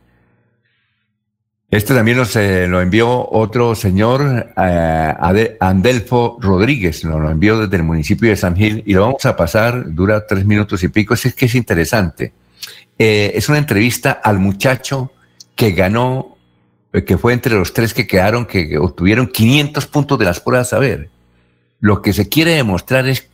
este 1.71 1.95
también 1.95 2.19
nos 2.19 2.37
eh, 2.37 2.67
lo 2.69 2.81
envió 2.81 3.29
otro 3.31 3.75
señor, 3.75 4.53
eh, 4.57 5.57
Andelfo 5.59 6.39
Rodríguez, 6.41 7.05
nos 7.05 7.21
lo 7.21 7.31
envió 7.31 7.59
desde 7.59 7.77
el 7.77 7.83
municipio 7.83 8.31
de 8.31 8.37
San 8.37 8.55
Gil 8.55 8.83
y 8.87 8.93
lo 8.95 9.03
vamos 9.03 9.25
a 9.25 9.37
pasar, 9.37 9.93
dura 9.93 10.27
tres 10.27 10.45
minutos 10.45 10.85
y 10.85 10.89
pico, 10.89 11.15
es 11.15 11.35
que 11.35 11.47
es 11.47 11.55
interesante. 11.55 12.33
Eh, 12.99 13.33
es 13.35 13.49
una 13.49 13.59
entrevista 13.59 14.13
al 14.13 14.39
muchacho 14.39 15.13
que 15.57 15.73
ganó, 15.73 16.37
que 17.07 17.19
fue 17.19 17.33
entre 17.33 17.55
los 17.57 17.73
tres 17.73 17.93
que 17.93 18.07
quedaron, 18.07 18.47
que 18.47 18.79
obtuvieron 18.79 19.27
500 19.27 19.87
puntos 19.87 20.19
de 20.19 20.27
las 20.27 20.39
pruebas 20.39 20.73
a 20.73 20.79
ver. 20.79 21.11
Lo 21.81 22.03
que 22.03 22.13
se 22.13 22.29
quiere 22.29 22.53
demostrar 22.53 23.09
es 23.09 23.29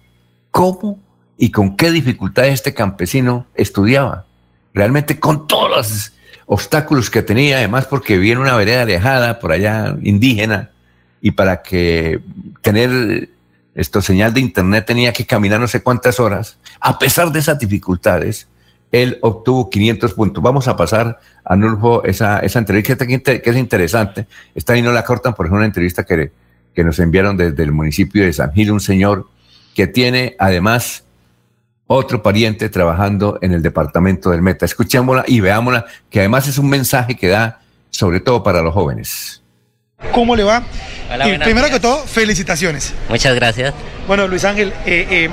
cómo 0.50 0.98
y 1.36 1.50
con 1.50 1.76
qué 1.76 1.90
dificultades 1.90 2.54
este 2.54 2.74
campesino 2.74 3.46
estudiaba. 3.54 4.26
Realmente 4.72 5.20
con 5.20 5.46
todas 5.46 5.70
las 5.76 6.19
obstáculos 6.52 7.10
que 7.10 7.22
tenía, 7.22 7.58
además 7.58 7.86
porque 7.86 8.16
vivía 8.16 8.32
en 8.32 8.40
una 8.40 8.56
vereda 8.56 8.82
alejada, 8.82 9.38
por 9.38 9.52
allá 9.52 9.96
indígena, 10.02 10.70
y 11.20 11.30
para 11.30 11.62
que 11.62 12.18
tener 12.60 13.28
esto 13.76 14.02
señal 14.02 14.34
de 14.34 14.40
internet 14.40 14.84
tenía 14.84 15.12
que 15.12 15.24
caminar 15.24 15.60
no 15.60 15.68
sé 15.68 15.80
cuántas 15.80 16.18
horas. 16.18 16.58
A 16.80 16.98
pesar 16.98 17.30
de 17.30 17.38
esas 17.38 17.56
dificultades, 17.56 18.48
él 18.90 19.18
obtuvo 19.22 19.70
500 19.70 20.12
puntos. 20.14 20.42
Vamos 20.42 20.66
a 20.66 20.76
pasar 20.76 21.20
a 21.44 21.54
Nulfo 21.54 22.02
esa, 22.02 22.40
esa 22.40 22.58
entrevista 22.58 22.96
que 23.06 23.40
es 23.44 23.56
interesante. 23.56 24.26
Esta 24.52 24.72
ahí 24.72 24.82
no 24.82 24.90
la 24.90 25.04
cortan, 25.04 25.34
por 25.34 25.46
ejemplo, 25.46 25.58
una 25.58 25.66
entrevista 25.66 26.02
que, 26.02 26.32
que 26.74 26.82
nos 26.82 26.98
enviaron 26.98 27.36
desde 27.36 27.62
el 27.62 27.70
municipio 27.70 28.24
de 28.24 28.32
San 28.32 28.52
Gil, 28.52 28.72
un 28.72 28.80
señor 28.80 29.28
que 29.76 29.86
tiene 29.86 30.34
además 30.36 31.04
otro 31.92 32.22
pariente 32.22 32.68
trabajando 32.68 33.40
en 33.42 33.52
el 33.52 33.62
departamento 33.62 34.30
del 34.30 34.42
Meta. 34.42 34.64
Escuchémosla 34.64 35.24
y 35.26 35.40
veámosla, 35.40 35.86
que 36.08 36.20
además 36.20 36.46
es 36.46 36.56
un 36.56 36.68
mensaje 36.68 37.16
que 37.16 37.26
da 37.26 37.58
sobre 37.90 38.20
todo 38.20 38.44
para 38.44 38.62
los 38.62 38.72
jóvenes. 38.72 39.42
¿Cómo 40.12 40.36
le 40.36 40.44
va? 40.44 40.62
y 41.26 41.38
primero 41.38 41.68
que 41.68 41.80
todo, 41.80 41.98
felicitaciones. 42.06 42.94
Muchas 43.08 43.34
gracias. 43.34 43.74
Bueno, 44.06 44.28
Luis 44.28 44.44
Ángel, 44.44 44.72
eh, 44.86 45.04
eh, 45.10 45.30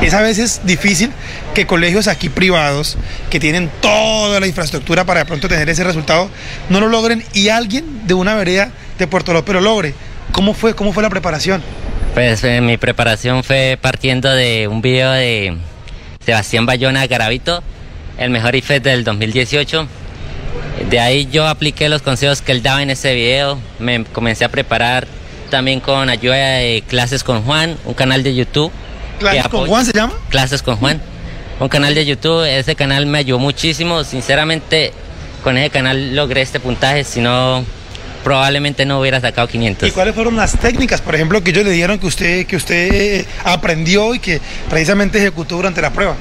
es 0.00 0.14
a 0.14 0.22
veces 0.22 0.62
difícil 0.64 1.12
que 1.54 1.66
colegios 1.66 2.08
aquí 2.08 2.30
privados, 2.30 2.96
que 3.28 3.38
tienen 3.38 3.70
toda 3.82 4.40
la 4.40 4.46
infraestructura 4.46 5.04
para 5.04 5.20
de 5.20 5.26
pronto 5.26 5.48
tener 5.48 5.68
ese 5.68 5.84
resultado, 5.84 6.30
no 6.70 6.80
lo 6.80 6.88
logren 6.88 7.22
y 7.34 7.50
alguien 7.50 8.06
de 8.06 8.14
una 8.14 8.34
vereda 8.36 8.70
de 8.98 9.06
Puerto 9.06 9.34
López 9.34 9.52
lo 9.54 9.60
logre. 9.60 9.92
¿Cómo 10.32 10.54
fue, 10.54 10.74
cómo 10.74 10.94
fue 10.94 11.02
la 11.02 11.10
preparación? 11.10 11.62
Pues 12.14 12.42
eh, 12.44 12.62
mi 12.62 12.78
preparación 12.78 13.44
fue 13.44 13.78
partiendo 13.78 14.30
de 14.30 14.66
un 14.66 14.80
video 14.80 15.10
de 15.12 15.58
Sebastián 16.30 16.64
Bayona 16.64 17.08
Garavito, 17.08 17.60
el 18.16 18.30
mejor 18.30 18.54
IFED 18.54 18.82
del 18.82 19.02
2018. 19.02 19.88
De 20.88 21.00
ahí 21.00 21.28
yo 21.32 21.48
apliqué 21.48 21.88
los 21.88 22.02
consejos 22.02 22.40
que 22.40 22.52
él 22.52 22.62
daba 22.62 22.84
en 22.84 22.90
ese 22.90 23.16
video, 23.16 23.58
me 23.80 24.04
comencé 24.04 24.44
a 24.44 24.48
preparar 24.48 25.08
también 25.50 25.80
con 25.80 26.08
ayuda 26.08 26.36
de 26.36 26.84
Clases 26.86 27.24
con 27.24 27.42
Juan, 27.42 27.76
un 27.84 27.94
canal 27.94 28.22
de 28.22 28.36
YouTube. 28.36 28.70
¿Clases 29.18 29.48
con 29.48 29.66
Juan 29.66 29.84
se 29.84 29.92
llama? 29.92 30.12
Clases 30.28 30.62
con 30.62 30.76
Juan. 30.76 31.02
un 31.58 31.68
canal 31.68 31.96
de 31.96 32.06
YouTube. 32.06 32.44
Ese 32.44 32.76
canal 32.76 33.06
me 33.06 33.18
ayudó 33.18 33.40
muchísimo. 33.40 34.04
Sinceramente, 34.04 34.92
con 35.42 35.58
ese 35.58 35.70
canal 35.70 36.14
logré 36.14 36.42
este 36.42 36.60
puntaje, 36.60 37.02
si 37.02 37.20
no, 37.20 37.64
probablemente 38.22 38.84
no 38.84 39.00
hubiera 39.00 39.20
sacado 39.20 39.48
500. 39.48 39.88
¿Y 39.88 39.92
cuáles 39.92 40.14
fueron 40.14 40.36
las 40.36 40.58
técnicas, 40.58 41.00
por 41.00 41.14
ejemplo, 41.14 41.42
que 41.42 41.50
ellos 41.50 41.64
le 41.64 41.72
dieron 41.72 41.98
que 41.98 42.06
usted, 42.06 42.46
que 42.46 42.56
usted 42.56 43.26
aprendió 43.44 44.14
y 44.14 44.18
que 44.18 44.40
precisamente 44.68 45.18
ejecutó 45.18 45.56
durante 45.56 45.80
la 45.80 45.90
prueba? 45.92 46.16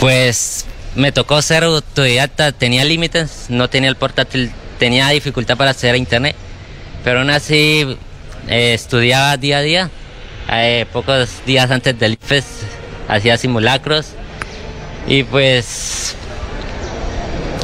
Pues 0.00 0.64
me 0.94 1.12
tocó 1.12 1.40
ser 1.42 1.64
autodidacta, 1.64 2.52
tenía 2.52 2.84
límites, 2.84 3.46
no 3.48 3.68
tenía 3.68 3.88
el 3.88 3.96
portátil, 3.96 4.50
tenía 4.78 5.08
dificultad 5.08 5.56
para 5.56 5.70
acceder 5.70 5.94
a 5.94 5.98
internet, 5.98 6.36
pero 7.04 7.20
aún 7.20 7.30
así 7.30 7.96
eh, 8.48 8.74
estudiaba 8.74 9.36
día 9.36 9.58
a 9.58 9.62
día. 9.62 9.90
Eh, 10.50 10.86
pocos 10.92 11.28
días 11.46 11.70
antes 11.70 11.98
del 11.98 12.14
IFES 12.14 12.44
hacía 13.08 13.38
simulacros 13.38 14.08
y 15.06 15.22
pues 15.22 16.14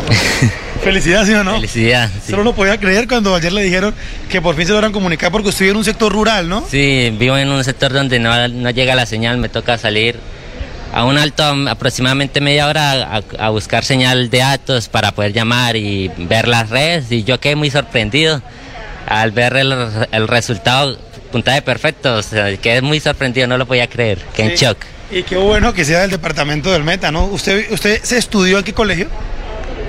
Felicidad, 0.82 1.26
¿sí 1.26 1.34
o 1.34 1.44
no? 1.44 1.54
Felicidad. 1.54 2.10
Sí. 2.24 2.30
Solo 2.30 2.44
no 2.44 2.54
podía 2.54 2.78
creer 2.78 3.08
cuando 3.08 3.34
ayer 3.34 3.52
le 3.52 3.62
dijeron 3.62 3.94
que 4.28 4.40
por 4.40 4.54
fin 4.56 4.66
se 4.66 4.72
logran 4.72 4.92
comunicar 4.92 5.30
porque 5.30 5.48
usted 5.48 5.64
vive 5.64 5.72
en 5.72 5.76
un 5.78 5.84
sector 5.84 6.12
rural, 6.12 6.48
¿no? 6.48 6.64
Sí, 6.70 7.14
vivo 7.18 7.36
en 7.36 7.50
un 7.50 7.64
sector 7.64 7.92
donde 7.92 8.18
no, 8.18 8.48
no 8.48 8.70
llega 8.70 8.94
la 8.94 9.06
señal, 9.06 9.38
me 9.38 9.48
toca 9.48 9.76
salir 9.78 10.18
a 10.92 11.04
un 11.04 11.18
alto 11.18 11.44
aproximadamente 11.68 12.40
media 12.40 12.66
hora 12.66 12.92
a, 13.02 13.22
a, 13.38 13.50
buscar 13.50 13.84
señal 13.84 14.30
de 14.30 14.38
datos 14.38 14.88
para 14.88 15.12
poder 15.12 15.32
llamar 15.32 15.76
y 15.76 16.10
ver 16.16 16.48
las 16.48 16.70
redes 16.70 17.12
y 17.12 17.24
yo 17.24 17.38
quedé 17.38 17.56
muy 17.56 17.70
sorprendido 17.70 18.40
al 19.06 19.32
ver 19.32 19.56
el, 19.56 19.74
el 20.12 20.28
resultado 20.28 20.98
puntaje 21.30 21.62
perfecto, 21.62 22.16
o 22.16 22.22
sea, 22.22 22.56
quedé 22.56 22.80
muy 22.80 23.00
sorprendido, 23.00 23.46
no 23.46 23.58
lo 23.58 23.66
podía 23.66 23.86
creer, 23.86 24.18
quedé 24.34 24.56
sí. 24.56 24.64
en 24.64 24.70
shock. 24.70 24.78
Y 25.10 25.22
qué 25.22 25.36
bueno 25.36 25.72
que 25.72 25.84
sea 25.84 26.00
del 26.00 26.10
departamento 26.10 26.70
del 26.70 26.84
Meta, 26.84 27.10
¿no? 27.10 27.26
¿Usted, 27.26 27.70
usted 27.70 28.00
se 28.02 28.18
estudió 28.18 28.58
en 28.58 28.64
qué 28.64 28.74
colegio? 28.74 29.08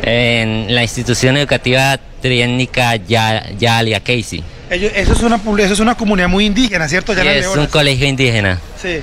En 0.01 0.73
la 0.73 0.81
institución 0.83 1.37
educativa 1.37 1.99
triétnica 2.21 2.95
Yalia 2.95 3.99
Casey. 3.99 4.43
Eso 4.69 5.13
es, 5.13 5.21
una, 5.21 5.41
eso 5.57 5.73
es 5.73 5.79
una 5.79 5.95
comunidad 5.95 6.29
muy 6.29 6.45
indígena, 6.45 6.87
¿cierto? 6.87 7.13
Ya 7.13 7.23
sí, 7.23 7.29
es 7.29 7.47
un 7.47 7.65
colegio 7.67 8.07
indígena. 8.07 8.59
Sí. 8.81 8.99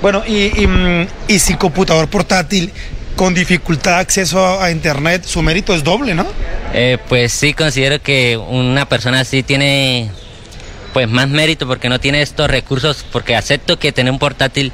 Bueno, 0.00 0.22
y, 0.26 0.46
y, 0.46 1.08
y 1.28 1.38
sin 1.38 1.56
computador 1.56 2.08
portátil, 2.08 2.72
con 3.14 3.34
dificultad 3.34 3.96
de 3.96 4.00
acceso 4.00 4.44
a, 4.44 4.64
a, 4.64 4.70
internet, 4.70 5.24
su 5.24 5.42
mérito 5.42 5.74
es 5.74 5.84
doble, 5.84 6.14
¿no? 6.14 6.26
Eh, 6.72 6.96
pues 7.08 7.32
sí, 7.32 7.52
considero 7.52 8.00
que 8.00 8.38
una 8.38 8.88
persona 8.88 9.20
así 9.20 9.42
tiene 9.42 10.10
pues 10.92 11.08
más 11.08 11.28
mérito 11.28 11.66
porque 11.66 11.88
no 11.88 12.00
tiene 12.00 12.22
estos 12.22 12.50
recursos, 12.50 13.04
porque 13.12 13.36
acepto 13.36 13.78
que 13.78 13.92
tener 13.92 14.12
un 14.12 14.18
portátil 14.18 14.72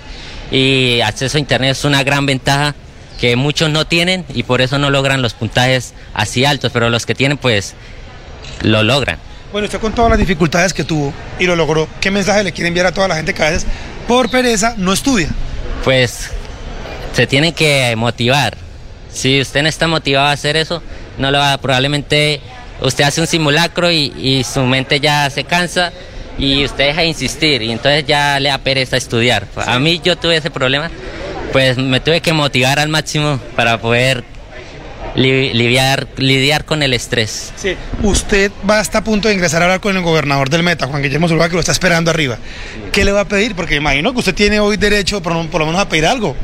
y 0.50 1.00
acceso 1.00 1.36
a 1.36 1.40
internet 1.40 1.72
es 1.72 1.84
una 1.84 2.02
gran 2.02 2.26
ventaja 2.26 2.74
que 3.18 3.36
muchos 3.36 3.70
no 3.70 3.86
tienen 3.86 4.24
y 4.32 4.44
por 4.44 4.60
eso 4.60 4.78
no 4.78 4.90
logran 4.90 5.20
los 5.22 5.34
puntajes 5.34 5.92
así 6.14 6.44
altos, 6.44 6.70
pero 6.72 6.88
los 6.88 7.04
que 7.04 7.14
tienen 7.14 7.36
pues 7.36 7.74
lo 8.62 8.82
logran. 8.82 9.18
Bueno, 9.52 9.66
usted 9.66 9.80
con 9.80 9.92
todas 9.92 10.10
las 10.10 10.18
dificultades 10.18 10.72
que 10.72 10.84
tuvo 10.84 11.12
y 11.38 11.46
lo 11.46 11.56
logró, 11.56 11.88
¿qué 12.00 12.10
mensaje 12.10 12.44
le 12.44 12.52
quiere 12.52 12.68
enviar 12.68 12.86
a 12.86 12.92
toda 12.92 13.08
la 13.08 13.16
gente 13.16 13.34
que 13.34 13.42
a 13.42 13.50
veces 13.50 13.66
por 14.06 14.30
pereza 14.30 14.74
no 14.76 14.92
estudia? 14.92 15.28
Pues 15.84 16.30
se 17.12 17.26
tiene 17.26 17.52
que 17.52 17.94
motivar. 17.96 18.56
Si 19.10 19.40
usted 19.40 19.62
no 19.62 19.68
está 19.68 19.88
motivado 19.88 20.28
a 20.28 20.32
hacer 20.32 20.56
eso, 20.56 20.82
no 21.18 21.30
lo 21.30 21.38
va, 21.38 21.58
probablemente 21.58 22.40
usted 22.80 23.04
hace 23.04 23.20
un 23.20 23.26
simulacro 23.26 23.90
y, 23.90 24.12
y 24.16 24.44
su 24.44 24.60
mente 24.62 25.00
ya 25.00 25.28
se 25.30 25.44
cansa 25.44 25.92
y 26.38 26.64
usted 26.64 26.88
deja 26.88 27.00
de 27.00 27.08
insistir 27.08 27.62
y 27.62 27.72
entonces 27.72 28.06
ya 28.06 28.38
le 28.38 28.50
da 28.50 28.58
pereza 28.58 28.96
estudiar. 28.96 29.46
Sí. 29.52 29.60
A 29.66 29.78
mí 29.78 30.00
yo 30.04 30.16
tuve 30.16 30.36
ese 30.36 30.50
problema, 30.50 30.90
pues 31.52 31.78
me 31.78 32.00
tuve 32.00 32.20
que 32.20 32.32
motivar 32.32 32.78
al 32.78 32.88
máximo 32.88 33.40
para 33.56 33.80
poder 33.80 34.24
li 35.14 35.52
lidiar, 35.52 36.06
lidiar 36.16 36.64
con 36.64 36.82
el 36.82 36.94
estrés. 36.94 37.52
Sí, 37.56 37.76
usted 38.02 38.52
va 38.68 38.78
hasta 38.80 38.98
a 38.98 39.04
punto 39.04 39.28
de 39.28 39.34
ingresar 39.34 39.62
a 39.62 39.66
hablar 39.66 39.80
con 39.80 39.96
el 39.96 40.02
gobernador 40.02 40.50
del 40.50 40.62
Meta, 40.62 40.86
Juan 40.86 41.02
Guillermo 41.02 41.28
Zuluaga, 41.28 41.48
que 41.48 41.54
lo 41.54 41.60
está 41.60 41.72
esperando 41.72 42.10
arriba. 42.10 42.38
¿Qué 42.92 43.04
le 43.04 43.12
va 43.12 43.22
a 43.22 43.28
pedir? 43.28 43.54
Porque 43.54 43.76
imagino 43.76 44.12
que 44.12 44.18
usted 44.18 44.34
tiene 44.34 44.60
hoy 44.60 44.76
derecho 44.76 45.22
por, 45.22 45.48
por 45.48 45.60
lo 45.60 45.66
menos 45.66 45.80
a 45.80 45.88
pedir 45.88 46.06
algo. 46.06 46.36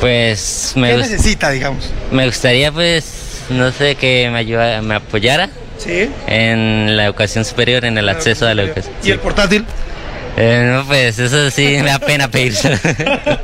Pues 0.00 0.72
me 0.76 0.92
¿Qué 0.92 0.96
necesita, 0.98 1.50
digamos? 1.50 1.90
Me 2.12 2.24
gustaría 2.26 2.70
pues, 2.70 3.42
no 3.50 3.72
sé, 3.72 3.96
que 3.96 4.28
me 4.30 4.38
ayudara, 4.38 4.80
me 4.80 4.94
apoyara 4.94 5.50
¿Sí? 5.78 6.08
en 6.26 6.96
la 6.96 7.06
educación 7.06 7.44
superior, 7.44 7.84
en 7.84 7.98
el 7.98 8.08
acceso 8.08 8.46
a 8.46 8.54
la 8.54 8.62
educación. 8.62 8.94
¿Y 9.02 9.10
el 9.10 9.18
portátil? 9.18 9.64
Eh, 10.40 10.70
no, 10.72 10.86
pues 10.86 11.18
eso 11.18 11.50
sí 11.50 11.78
me 11.82 11.90
da 11.90 11.98
pena 11.98 12.30
pedirse. 12.30 12.70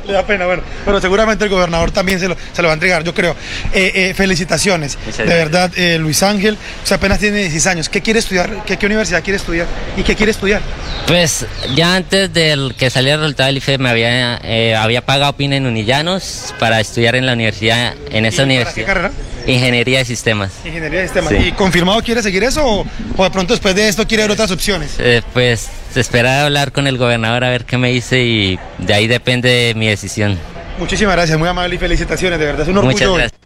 Le 0.05 0.13
da 0.13 0.25
pena, 0.25 0.45
bueno. 0.45 0.63
Pero 0.85 1.01
seguramente 1.01 1.43
el 1.43 1.49
gobernador 1.49 1.91
también 1.91 2.21
se 2.21 2.29
lo, 2.29 2.37
se 2.53 2.61
lo 2.61 2.69
va 2.69 2.73
a 2.73 2.75
entregar, 2.75 3.03
yo 3.03 3.13
creo. 3.13 3.35
Eh, 3.73 3.91
eh, 3.93 4.13
felicitaciones. 4.13 4.97
de 5.17 5.25
verdad, 5.25 5.69
eh, 5.75 5.97
Luis 5.99 6.23
Ángel, 6.23 6.57
o 6.83 6.87
sea, 6.87 6.95
apenas 6.95 7.19
tiene 7.19 7.39
16 7.39 7.67
años. 7.67 7.89
¿Qué 7.89 8.01
quiere 8.01 8.19
estudiar? 8.19 8.63
¿Qué, 8.65 8.77
¿Qué, 8.77 8.85
universidad 8.85 9.21
quiere 9.23 9.35
estudiar? 9.35 9.67
¿Y 9.97 10.03
qué 10.03 10.15
quiere 10.15 10.31
estudiar? 10.31 10.61
Pues 11.05 11.45
ya 11.75 11.95
antes 11.95 12.31
del 12.31 12.75
que 12.77 12.89
saliera 12.89 13.15
el 13.15 13.21
resultado 13.21 13.47
del 13.47 13.57
IFE 13.57 13.77
me 13.77 13.89
había, 13.89 14.39
había 14.81 15.05
pagado 15.05 15.33
PIN 15.33 15.51
en 15.51 15.65
Unillanos 15.65 16.53
para 16.59 16.79
estudiar 16.79 17.15
en 17.15 17.25
la 17.25 17.33
universidad, 17.33 17.93
en 18.09 18.25
esa 18.25 18.43
¿Y 18.43 18.45
universidad. 18.45 18.85
¿Para 18.87 19.01
qué 19.01 19.09
carrera? 19.09 19.34
Ingeniería 19.47 19.99
de 19.99 20.05
sistemas. 20.05 20.51
Ingeniería 20.65 21.01
de 21.01 21.07
sistemas. 21.07 21.31
Sí. 21.31 21.47
¿Y 21.47 21.51
confirmado 21.51 22.01
quiere 22.01 22.21
seguir 22.21 22.43
eso 22.43 22.65
o, 22.65 22.85
o, 23.17 23.23
de 23.23 23.29
pronto 23.29 23.53
después 23.53 23.75
de 23.75 23.87
esto 23.87 24.07
quiere 24.07 24.23
ver 24.23 24.31
otras 24.31 24.51
opciones? 24.51 24.95
Eh, 24.99 25.21
pues 25.33 25.69
se 25.91 25.99
espera 25.99 26.45
hablar 26.45 26.71
con 26.71 26.87
el 26.87 26.97
gobernador 26.97 27.43
a 27.43 27.49
ver 27.49 27.65
qué 27.65 27.77
me 27.77 27.91
dice 27.91 28.23
y 28.23 28.59
de 28.79 28.93
ahí 28.93 29.07
depende 29.07 29.49
de 29.49 29.75
mi 29.75 29.87
decisión. 29.87 30.37
Muchísimas 30.79 31.15
gracias, 31.15 31.37
muy 31.37 31.47
amable 31.47 31.75
y 31.75 31.77
felicitaciones, 31.77 32.39
de 32.39 32.45
verdad 32.45 32.61
es 32.61 32.67
un 32.67 32.77
orgullo. 32.77 32.93
Muchas 32.93 33.13
gracias. 33.13 33.45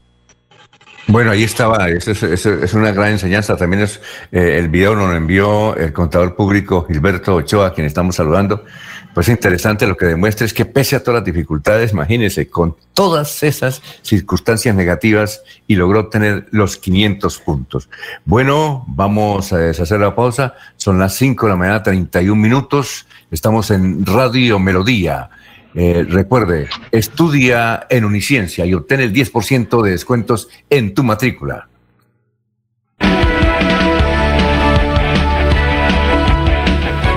Bueno, 1.09 1.31
ahí 1.31 1.43
estaba, 1.43 1.89
es, 1.89 2.07
es, 2.07 2.45
es, 2.45 2.73
una 2.75 2.91
gran 2.91 3.09
enseñanza. 3.09 3.57
También 3.57 3.81
es 3.81 3.99
eh, 4.31 4.57
el 4.59 4.69
video 4.69 4.93
nos 4.95 5.09
lo 5.09 5.15
envió 5.15 5.75
el 5.75 5.91
contador 5.91 6.35
público 6.35 6.85
Gilberto 6.87 7.33
Ochoa, 7.33 7.67
a 7.67 7.73
quien 7.73 7.87
estamos 7.87 8.15
saludando. 8.15 8.63
Pues 9.13 9.27
interesante 9.27 9.87
lo 9.87 9.97
que 9.97 10.05
demuestra 10.05 10.45
es 10.45 10.53
que 10.53 10.65
pese 10.65 10.95
a 10.95 11.03
todas 11.03 11.21
las 11.21 11.25
dificultades, 11.25 11.93
imagínense, 11.93 12.47
con 12.47 12.75
todas 12.93 13.41
esas 13.43 13.81
circunstancias 14.01 14.75
negativas 14.75 15.41
y 15.67 15.75
logró 15.75 16.01
obtener 16.01 16.47
los 16.51 16.77
500 16.77 17.39
puntos. 17.39 17.89
Bueno, 18.25 18.85
vamos 18.87 19.51
a 19.51 19.69
hacer 19.69 19.99
la 19.99 20.15
pausa. 20.15 20.53
Son 20.77 20.99
las 20.99 21.15
5 21.15 21.45
de 21.45 21.49
la 21.51 21.55
mañana, 21.57 21.83
31 21.83 22.39
minutos. 22.39 23.07
Estamos 23.31 23.71
en 23.71 24.05
Radio 24.05 24.59
Melodía. 24.59 25.29
Eh, 25.75 26.05
recuerde, 26.07 26.67
estudia 26.91 27.87
en 27.89 28.05
Uniciencia 28.05 28.65
y 28.65 28.73
obtén 28.73 29.01
el 29.01 29.13
10% 29.13 29.83
de 29.83 29.91
descuentos 29.91 30.49
en 30.69 30.93
tu 30.93 31.03
matrícula. 31.03 31.67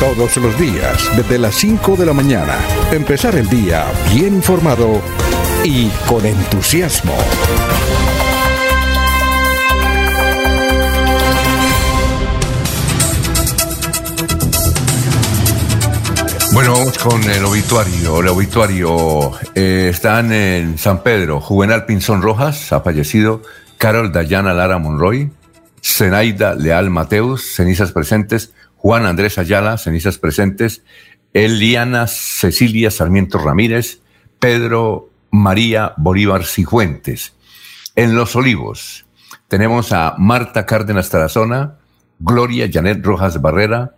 Todos 0.00 0.36
los 0.36 0.58
días, 0.58 1.10
desde 1.16 1.38
las 1.38 1.54
5 1.54 1.96
de 1.96 2.06
la 2.06 2.12
mañana, 2.12 2.58
empezar 2.92 3.36
el 3.36 3.48
día 3.48 3.84
bien 4.12 4.34
informado 4.34 5.00
y 5.62 5.88
con 6.06 6.26
entusiasmo. 6.26 7.14
Bueno, 16.52 16.72
vamos 16.72 16.98
con 16.98 17.22
el 17.30 17.44
obituario. 17.44 18.20
El 18.20 18.28
obituario 18.28 19.32
eh, 19.54 19.88
están 19.90 20.32
en 20.32 20.78
San 20.78 21.02
Pedro. 21.02 21.40
Juvenal 21.40 21.84
Pinzón 21.86 22.22
Rojas 22.22 22.72
ha 22.72 22.80
fallecido. 22.80 23.42
Carol 23.78 24.12
Dayana 24.12 24.54
Lara 24.54 24.78
Monroy. 24.78 25.30
Zenaida 25.84 26.54
Leal 26.54 26.90
Mateus, 26.90 27.54
cenizas 27.54 27.92
presentes. 27.92 28.52
Juan 28.84 29.06
Andrés 29.06 29.38
Ayala, 29.38 29.78
cenizas 29.78 30.18
presentes, 30.18 30.82
Eliana 31.32 32.06
Cecilia 32.06 32.90
Sarmiento 32.90 33.38
Ramírez, 33.38 34.02
Pedro 34.38 35.08
María 35.30 35.94
Bolívar 35.96 36.44
Cifuentes. 36.44 37.32
En 37.96 38.14
Los 38.14 38.36
Olivos 38.36 39.06
tenemos 39.48 39.90
a 39.92 40.16
Marta 40.18 40.66
Cárdenas 40.66 41.08
Tarazona, 41.08 41.78
Gloria 42.18 42.68
Janet 42.70 43.02
Rojas 43.02 43.40
Barrera, 43.40 43.94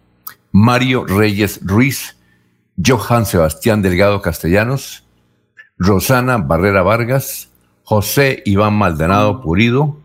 Mario 0.52 1.04
Reyes 1.04 1.58
Ruiz, 1.64 2.16
Johan 2.76 3.26
Sebastián 3.26 3.82
Delgado 3.82 4.22
Castellanos, 4.22 5.02
Rosana 5.78 6.36
Barrera 6.36 6.82
Vargas, 6.82 7.48
José 7.82 8.40
Iván 8.46 8.74
Maldonado 8.74 9.42
Purido, 9.42 9.98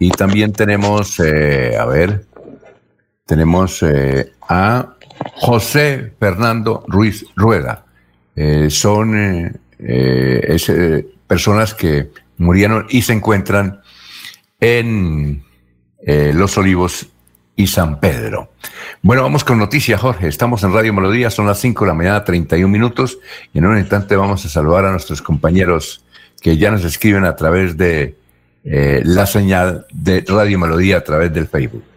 y 0.00 0.10
también 0.10 0.52
tenemos, 0.52 1.20
eh, 1.20 1.76
a 1.78 1.84
ver, 1.84 2.26
tenemos 3.32 3.82
eh, 3.82 4.30
a 4.46 4.92
José 5.36 6.12
Fernando 6.20 6.84
Ruiz 6.86 7.24
Rueda. 7.34 7.86
Eh, 8.36 8.68
son 8.68 9.58
eh, 9.78 11.06
personas 11.26 11.72
que 11.72 12.10
murieron 12.36 12.84
y 12.90 13.00
se 13.00 13.14
encuentran 13.14 13.80
en 14.60 15.42
Los 16.04 16.58
Olivos 16.58 17.06
y 17.56 17.68
San 17.68 18.00
Pedro. 18.00 18.52
Bueno, 19.00 19.22
vamos 19.22 19.44
con 19.44 19.56
noticias, 19.56 19.98
Jorge. 19.98 20.28
Estamos 20.28 20.62
en 20.62 20.74
Radio 20.74 20.92
Melodía, 20.92 21.30
son 21.30 21.46
las 21.46 21.58
5 21.58 21.86
de 21.86 21.88
la 21.88 21.94
mañana, 21.94 22.24
31 22.24 22.70
minutos, 22.70 23.18
y 23.54 23.58
en 23.60 23.64
un 23.64 23.78
instante 23.78 24.14
vamos 24.14 24.44
a 24.44 24.50
saludar 24.50 24.84
a 24.84 24.90
nuestros 24.90 25.22
compañeros 25.22 26.04
que 26.42 26.58
ya 26.58 26.70
nos 26.70 26.84
escriben 26.84 27.24
a 27.24 27.34
través 27.34 27.78
de 27.78 28.14
la 28.62 29.24
señal 29.24 29.86
de 29.90 30.22
Radio 30.28 30.58
Melodía 30.58 30.98
a 30.98 31.04
través 31.04 31.32
del 31.32 31.48
Facebook. 31.48 31.91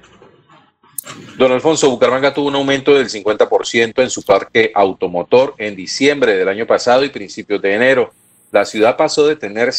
Don 1.37 1.51
Alfonso, 1.51 1.89
Bucaramanga 1.89 2.33
tuvo 2.33 2.47
un 2.47 2.55
aumento 2.55 2.93
del 2.93 3.09
50% 3.09 4.01
en 4.01 4.09
su 4.09 4.23
parque 4.23 4.71
automotor 4.73 5.53
en 5.57 5.75
diciembre 5.75 6.35
del 6.35 6.47
año 6.47 6.65
pasado 6.65 7.03
y 7.03 7.09
principios 7.09 7.61
de 7.61 7.73
enero. 7.73 8.11
La 8.51 8.65
ciudad 8.65 8.95
pasó 8.95 9.27
de 9.27 9.35
tener, 9.35 9.71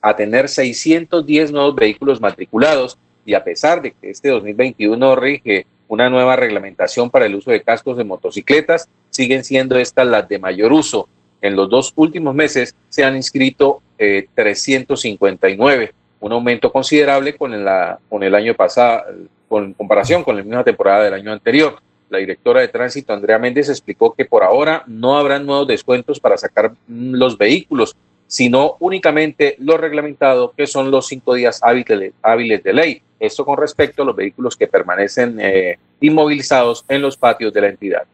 a 0.00 0.16
tener 0.16 0.48
610 0.48 1.52
nuevos 1.52 1.74
vehículos 1.74 2.20
matriculados 2.20 2.96
y 3.26 3.34
a 3.34 3.44
pesar 3.44 3.82
de 3.82 3.92
que 3.92 4.10
este 4.10 4.30
2021 4.30 5.16
rige 5.16 5.66
una 5.92 6.08
nueva 6.08 6.36
reglamentación 6.36 7.10
para 7.10 7.26
el 7.26 7.34
uso 7.34 7.50
de 7.50 7.62
cascos 7.62 7.98
de 7.98 8.04
motocicletas, 8.04 8.88
siguen 9.10 9.44
siendo 9.44 9.78
estas 9.78 10.06
las 10.06 10.26
de 10.26 10.38
mayor 10.38 10.72
uso. 10.72 11.06
En 11.42 11.54
los 11.54 11.68
dos 11.68 11.92
últimos 11.96 12.34
meses 12.34 12.74
se 12.88 13.04
han 13.04 13.14
inscrito 13.14 13.82
359, 13.98 15.84
eh, 15.84 15.92
un 16.20 16.32
aumento 16.32 16.72
considerable 16.72 17.36
con, 17.36 17.62
la, 17.62 17.98
con 18.08 18.22
el 18.22 18.34
año 18.34 18.54
pasado, 18.54 19.04
con 19.52 19.74
comparación 19.74 20.24
con 20.24 20.34
la 20.34 20.42
misma 20.42 20.64
temporada 20.64 21.04
del 21.04 21.12
año 21.12 21.30
anterior. 21.30 21.76
La 22.08 22.16
directora 22.16 22.62
de 22.62 22.68
tránsito, 22.68 23.12
Andrea 23.12 23.38
Méndez, 23.38 23.68
explicó 23.68 24.14
que 24.14 24.24
por 24.24 24.42
ahora 24.42 24.82
no 24.86 25.18
habrán 25.18 25.44
nuevos 25.44 25.66
descuentos 25.66 26.18
para 26.18 26.38
sacar 26.38 26.72
los 26.88 27.36
vehículos, 27.36 27.94
sino 28.26 28.76
únicamente 28.80 29.56
lo 29.58 29.76
reglamentado, 29.76 30.54
que 30.56 30.66
son 30.66 30.90
los 30.90 31.06
cinco 31.06 31.34
días 31.34 31.60
hábiles 31.62 32.62
de 32.62 32.72
ley. 32.72 33.02
Esto 33.20 33.44
con 33.44 33.58
respecto 33.58 34.02
a 34.02 34.06
los 34.06 34.16
vehículos 34.16 34.56
que 34.56 34.68
permanecen 34.68 35.38
eh, 35.38 35.78
inmovilizados 36.00 36.86
en 36.88 37.02
los 37.02 37.18
patios 37.18 37.52
de 37.52 37.60
la 37.60 37.68
entidad. 37.68 38.04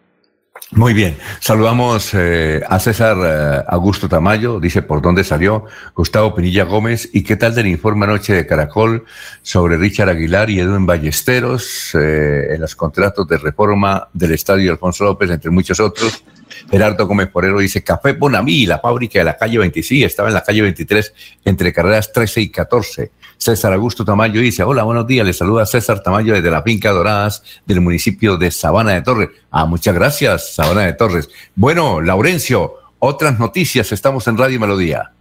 Muy 0.71 0.93
bien, 0.93 1.17
saludamos 1.41 2.11
eh, 2.13 2.63
a 2.69 2.79
César 2.79 3.17
eh, 3.25 3.65
Augusto 3.69 4.07
Tamayo, 4.07 4.61
dice 4.61 4.83
por 4.83 5.01
dónde 5.01 5.25
salió, 5.25 5.65
Gustavo 5.95 6.35
Pinilla 6.35 6.65
Gómez, 6.65 7.09
y 7.13 7.23
qué 7.23 7.37
tal 7.37 7.55
del 7.55 7.69
informe 7.69 8.05
anoche 8.05 8.35
de 8.35 8.47
Caracol 8.47 9.05
sobre 9.41 9.79
Richard 9.79 10.11
Aguilar 10.11 10.51
y 10.51 10.61
Edwin 10.61 10.85
Ballesteros 10.85 11.95
eh, 11.95 12.49
en 12.55 12.61
los 12.61 12.77
contratos 12.77 13.27
de 13.27 13.39
reforma 13.39 14.09
del 14.13 14.33
Estadio 14.33 14.71
Alfonso 14.71 15.05
López, 15.05 15.31
entre 15.31 15.51
muchos 15.51 15.81
otros. 15.81 16.23
Gerardo 16.71 17.07
Gómez 17.07 17.29
Porero 17.29 17.61
dice, 17.61 17.83
Café 17.83 18.13
Bonamí, 18.13 18.67
la 18.67 18.79
fábrica 18.79 19.19
de 19.21 19.25
la 19.25 19.37
calle 19.37 19.59
26, 19.59 20.05
estaba 20.05 20.29
en 20.29 20.35
la 20.35 20.43
calle 20.43 20.63
23, 20.63 21.15
entre 21.47 21.73
carreras 21.73 22.13
13 22.13 22.41
y 22.43 22.51
14. 22.51 23.11
César 23.39 23.73
Augusto 23.73 24.05
Tamayo 24.05 24.41
dice, 24.41 24.65
hola, 24.65 24.83
buenos 24.83 25.07
días, 25.07 25.25
le 25.25 25.33
saluda 25.33 25.65
César 25.65 26.03
Tamayo 26.03 26.35
desde 26.35 26.51
la 26.51 26.63
Finca 26.63 26.91
Doradas 26.91 27.43
del 27.65 27.81
municipio 27.81 28.37
de 28.37 28.51
Sabana 28.51 28.93
de 28.93 29.03
Torres. 29.03 29.31
Ah, 29.51 29.65
muchas 29.65 29.95
gracias, 29.95 30.55
Sabana 30.55 30.83
de 30.83 30.93
Torres. 30.93 31.31
Bueno, 31.55 32.01
Laurencio, 32.01 32.75
otras 32.99 33.39
noticias, 33.39 33.93
estamos 33.93 34.27
en 34.27 34.37
Radio 34.37 34.59
Melodía. 34.59 35.13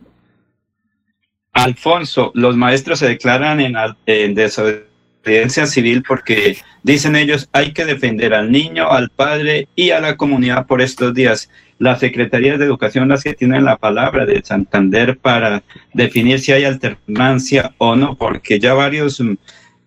Alfonso, 1.53 2.31
los 2.33 2.57
maestros 2.57 2.99
se 2.99 3.07
declaran 3.07 3.59
en, 3.59 3.75
en 4.07 4.35
desobediencia 4.35 5.67
civil 5.67 6.03
porque 6.07 6.57
dicen 6.83 7.15
ellos 7.15 7.47
hay 7.51 7.71
que 7.71 7.85
defender 7.85 8.33
al 8.33 8.51
niño, 8.51 8.89
al 8.89 9.09
padre 9.09 9.67
y 9.75 9.91
a 9.91 9.99
la 9.99 10.17
comunidad 10.17 10.65
por 10.65 10.81
estos 10.81 11.13
días 11.13 11.49
las 11.79 11.99
secretarías 11.99 12.59
de 12.59 12.65
educación 12.65 13.09
las 13.09 13.23
que 13.23 13.33
tienen 13.33 13.65
la 13.65 13.77
palabra 13.77 14.25
de 14.25 14.41
Santander 14.43 15.17
para 15.17 15.63
definir 15.93 16.39
si 16.39 16.51
hay 16.51 16.65
alternancia 16.65 17.73
o 17.77 17.95
no, 17.95 18.15
porque 18.15 18.59
ya 18.59 18.73
varios 18.73 19.19
mm, 19.19 19.33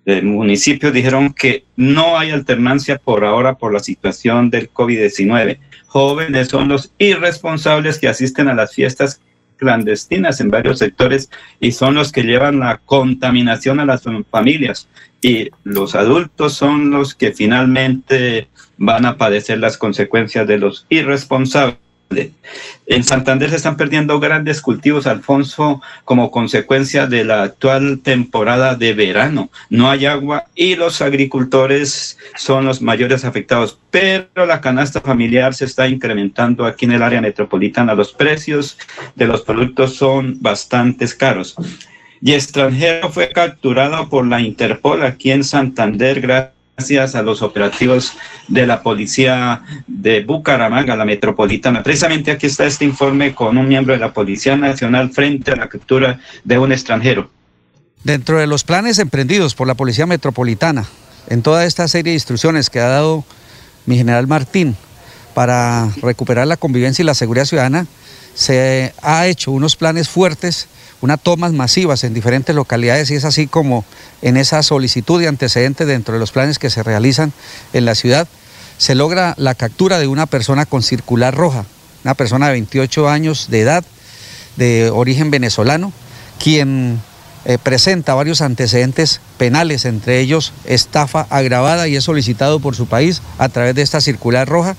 eh, 0.07 0.23
municipios 0.23 0.93
dijeron 0.93 1.33
que 1.33 1.65
no 1.77 2.19
hay 2.19 2.31
alternancia 2.31 2.99
por 2.99 3.25
ahora 3.25 3.55
por 3.55 3.73
la 3.73 3.81
situación 3.81 4.51
del 4.51 4.73
COVID-19. 4.73 5.59
Jóvenes 5.87 6.49
son 6.49 6.69
los 6.69 6.93
irresponsables 6.99 7.99
que 7.99 8.09
asisten 8.09 8.49
a 8.49 8.55
las 8.55 8.75
fiestas 8.75 9.21
clandestinas 9.57 10.41
en 10.41 10.51
varios 10.51 10.79
sectores 10.79 11.31
y 11.61 11.73
son 11.73 11.95
los 11.95 12.13
que 12.13 12.23
llevan 12.23 12.61
la 12.61 12.79
contaminación 12.79 13.79
a 13.79 13.85
las 13.85 14.03
familias 14.31 14.89
y 15.23 15.51
los 15.65 15.95
adultos 15.95 16.55
son 16.55 16.91
los 16.91 17.15
que 17.15 17.33
finalmente 17.33 18.49
van 18.79 19.05
a 19.07 19.17
padecer 19.17 19.59
las 19.59 19.77
consecuencias 19.77 20.47
de 20.47 20.59
los 20.59 20.87
irresponsables. 20.89 21.79
En 22.87 23.05
Santander 23.05 23.51
se 23.51 23.57
están 23.57 23.77
perdiendo 23.77 24.19
grandes 24.19 24.61
cultivos, 24.61 25.07
Alfonso, 25.07 25.81
como 26.05 26.33
consecuencia 26.33 27.07
de 27.07 27.25
la 27.25 27.45
actual 27.45 28.01
temporada 28.03 28.75
de 28.75 28.95
verano. 28.95 29.49
No 29.69 29.89
hay 29.89 30.07
agua 30.07 30.47
y 30.57 30.75
los 30.75 31.03
agricultores 31.03 32.19
son 32.35 32.65
los 32.65 32.83
mayores 32.83 33.25
afectados, 33.25 33.79
pero 33.93 34.45
la 34.45 34.61
canasta 34.61 35.01
familiar 35.01 35.55
se 35.55 35.67
está 35.67 35.87
incrementando 35.87 36.65
aquí 36.65 36.87
en 36.87 36.93
el 36.93 37.03
área 37.05 37.21
metropolitana. 37.21 37.95
Los 37.95 38.13
precios 38.13 38.77
de 39.15 39.27
los 39.27 39.43
productos 39.43 39.95
son 39.95 40.39
bastante 40.41 41.07
caros 41.17 41.55
y 42.23 42.33
extranjero 42.33 43.11
fue 43.11 43.31
capturado 43.31 44.09
por 44.09 44.27
la 44.27 44.41
Interpol 44.41 45.03
aquí 45.03 45.31
en 45.31 45.45
Santander 45.45 46.21
gracias 46.21 47.15
a 47.15 47.23
los 47.23 47.43
operativos 47.43 48.13
de 48.49 48.67
la 48.67 48.83
policía 48.83 49.63
de 49.87 50.23
Bucaramanga, 50.25 50.97
la 50.97 51.05
metropolitana. 51.05 51.83
Precisamente 51.83 52.31
aquí 52.31 52.47
está 52.47 52.67
este 52.67 52.85
informe 52.85 53.35
con 53.35 53.57
un 53.57 53.69
miembro 53.69 53.95
de 53.95 54.01
la 54.01 54.13
Policía 54.13 54.57
Nacional 54.57 55.11
frente 55.11 55.53
a 55.53 55.57
la 55.57 55.69
captura 55.69 56.21
de 56.45 56.59
un 56.59 56.73
extranjero. 56.73 57.31
Dentro 58.03 58.39
de 58.39 58.47
los 58.47 58.65
planes 58.65 58.99
emprendidos 58.99 59.55
por 59.55 59.67
la 59.67 59.75
Policía 59.75 60.07
Metropolitana, 60.07 60.87
en 61.29 61.43
toda 61.43 61.67
esta 61.67 61.87
serie 61.87 62.13
de 62.13 62.17
instrucciones 62.17 62.71
que 62.71 62.81
ha 62.81 62.89
dado 62.89 63.25
mi 63.87 63.97
general 63.97 64.27
Martín 64.27 64.77
para 65.35 65.89
recuperar 66.03 66.47
la 66.47 66.57
convivencia 66.57 67.03
y 67.03 67.07
la 67.07 67.15
seguridad 67.15 67.45
ciudadana, 67.45 67.87
se 68.35 68.93
ha 69.03 69.27
hecho 69.27 69.51
unos 69.51 69.77
planes 69.77 70.09
fuertes, 70.09 70.69
unas 71.01 71.21
tomas 71.21 71.53
masivas 71.53 72.05
en 72.05 72.15
diferentes 72.15 72.55
localidades 72.55 73.11
y 73.11 73.15
es 73.15 73.25
así 73.25 73.47
como 73.47 73.85
en 74.23 74.37
esa 74.37 74.63
solicitud 74.63 75.21
de 75.21 75.29
antecedentes 75.29 75.87
dentro 75.87 76.15
de 76.15 76.21
los 76.21 76.33
planes 76.33 76.59
que 76.59 76.71
se 76.71 76.83
realizan 76.83 77.33
en 77.73 77.85
la 77.85 77.95
ciudad, 77.95 78.29
se 78.79 78.95
logra 78.95 79.35
la 79.37 79.55
captura 79.55 79.99
de 79.99 80.07
una 80.07 80.27
persona 80.27 80.67
con 80.67 80.83
circular 80.83 81.35
roja, 81.35 81.65
una 82.05 82.15
persona 82.15 82.47
de 82.47 82.53
28 82.53 83.09
años 83.09 83.49
de 83.51 83.61
edad, 83.61 83.85
de 84.57 84.91
origen 84.91 85.31
venezolano, 85.31 85.93
quien 86.43 87.01
eh, 87.45 87.59
presenta 87.63 88.15
varios 88.15 88.43
antecedentes 88.43 89.21
penales, 89.39 89.85
entre 89.85 90.21
ellos 90.21 90.53
estafa 90.65 91.27
agravada 91.31 91.89
y 91.89 91.97
es 91.97 92.05
solicitado 92.05 92.61
por 92.61 92.77
su 92.77 92.87
país 92.87 93.23
a 93.39 93.49
través 93.49 93.75
de 93.75 93.83
esta 93.83 94.01
circular 94.01 94.49
roja 94.49 94.77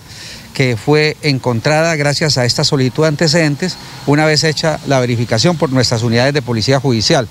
que 0.53 0.77
fue 0.77 1.17
encontrada 1.21 1.95
gracias 1.95 2.37
a 2.37 2.45
esta 2.45 2.63
solicitud 2.63 3.03
de 3.03 3.09
antecedentes 3.09 3.77
una 4.05 4.25
vez 4.25 4.43
hecha 4.43 4.79
la 4.87 4.99
verificación 4.99 5.57
por 5.57 5.71
nuestras 5.71 6.03
unidades 6.03 6.33
de 6.33 6.41
policía 6.41 6.79
judicial. 6.79 7.27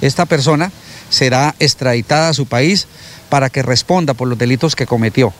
Esta 0.00 0.26
persona 0.26 0.72
será 1.08 1.54
extraditada 1.60 2.28
a 2.28 2.34
su 2.34 2.46
país 2.46 2.86
para 3.28 3.50
que 3.50 3.62
responda 3.62 4.14
por 4.14 4.28
los 4.28 4.38
delitos 4.38 4.76
que 4.76 4.86
cometió. 4.86 5.32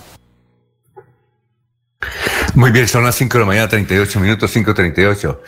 Muy 2.54 2.70
bien, 2.70 2.86
son 2.86 3.04
las 3.04 3.16
5 3.16 3.38
de 3.38 3.40
la 3.40 3.46
mañana, 3.46 3.68
38 3.68 4.20
minutos, 4.20 4.54
5.38. 4.54 5.38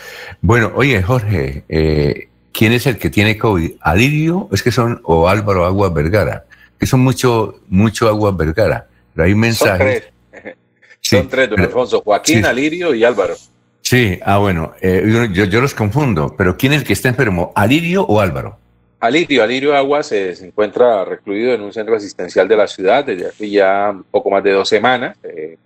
Bueno, 0.41 0.73
oye, 0.75 1.03
Jorge, 1.03 1.65
eh, 1.69 2.29
¿quién 2.53 2.73
es 2.73 2.87
el 2.87 2.99
que 2.99 3.11
tiene 3.11 3.39
COVID? 3.39 3.73
¿Alirio? 3.81 4.49
Es 4.53 4.63
que 4.63 4.73
son, 4.73 5.01
o 5.05 5.29
Álvaro 5.29 5.67
Aguas 5.67 5.93
Vergara, 5.95 6.47
que 6.79 6.87
son 6.87 7.01
mucho, 7.01 7.61
mucho 7.69 8.09
Aguas 8.09 8.37
Vergara. 8.37 8.89
Pero 9.15 9.27
hay 9.27 9.35
mensajes. 9.35 10.05
Son 11.09 11.29
tres, 11.29 11.49
don 11.49 11.61
Alfonso, 11.61 12.01
Joaquín, 12.01 12.45
Alirio 12.45 12.93
y 12.93 13.05
Álvaro. 13.05 13.37
Sí, 13.81 14.19
ah, 14.25 14.39
bueno, 14.39 14.73
eh, 14.81 15.29
yo, 15.33 15.61
los 15.61 15.73
confundo, 15.73 16.35
pero 16.37 16.57
¿quién 16.57 16.73
es 16.73 16.81
el 16.81 16.87
que 16.87 16.95
está 16.95 17.09
enfermo, 17.09 17.53
Alirio 17.55 18.03
o 18.03 18.21
Álvaro? 18.21 18.59
Alirio, 18.99 19.45
Alirio 19.45 19.77
Aguas 19.77 20.11
eh, 20.11 20.35
se 20.35 20.47
encuentra 20.49 21.05
recluido 21.05 21.55
en 21.55 21.61
un 21.61 21.73
centro 21.73 21.95
asistencial 21.95 22.49
de 22.49 22.57
la 22.57 22.67
ciudad 22.67 23.05
desde 23.05 23.29
hace 23.29 23.49
ya 23.49 23.91
un 23.93 24.03
poco 24.05 24.31
más 24.31 24.43
de 24.43 24.51
dos 24.51 24.69
semanas. 24.69 25.17
Eh, 25.23 25.57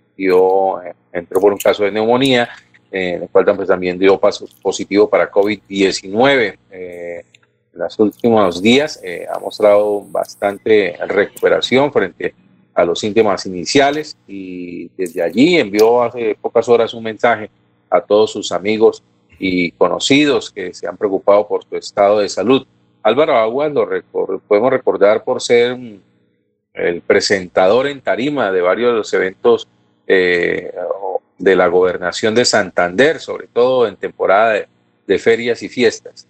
entró 1.11 1.41
por 1.41 1.51
un 1.51 1.57
caso 1.57 1.83
de 1.83 1.91
neumonía, 1.91 2.47
en 2.91 3.23
el 3.23 3.29
cual 3.29 3.45
también 3.65 3.97
dio 3.97 4.19
paso 4.19 4.45
positivo 4.61 5.09
para 5.09 5.31
COVID-19. 5.31 6.57
en 6.69 7.23
los 7.73 7.97
últimos 7.97 8.61
días 8.61 9.01
ha 9.33 9.39
mostrado 9.39 10.01
bastante 10.01 10.95
recuperación 11.07 11.91
frente 11.91 12.35
a 12.73 12.85
los 12.85 12.99
síntomas 12.99 13.45
iniciales 13.45 14.17
y 14.27 14.89
desde 14.97 15.21
allí 15.21 15.57
envió 15.57 16.03
hace 16.03 16.35
pocas 16.39 16.67
horas 16.69 16.93
un 16.93 17.03
mensaje 17.03 17.49
a 17.89 18.01
todos 18.01 18.31
sus 18.31 18.51
amigos 18.51 19.03
y 19.37 19.71
conocidos 19.71 20.51
que 20.51 20.73
se 20.73 20.87
han 20.87 20.97
preocupado 20.97 21.47
por 21.47 21.63
su 21.65 21.75
estado 21.75 22.19
de 22.19 22.29
salud. 22.29 22.65
Álvaro 23.03 23.35
Aguas 23.35 23.73
lo 23.73 23.87
podemos 24.47 24.71
recordar 24.71 25.23
por 25.23 25.41
ser 25.41 25.77
el 26.73 27.01
presentador 27.01 27.87
en 27.87 28.01
tarima 28.01 28.51
de 28.51 28.61
varios 28.61 28.91
de 28.91 28.97
los 28.97 29.13
eventos 29.13 29.67
eh, 30.07 30.71
de 31.37 31.55
la 31.55 31.67
gobernación 31.67 32.35
de 32.35 32.45
Santander, 32.45 33.19
sobre 33.19 33.47
todo 33.47 33.87
en 33.87 33.95
temporada 33.95 34.65
de 35.07 35.19
ferias 35.19 35.63
y 35.63 35.69
fiestas. 35.69 36.27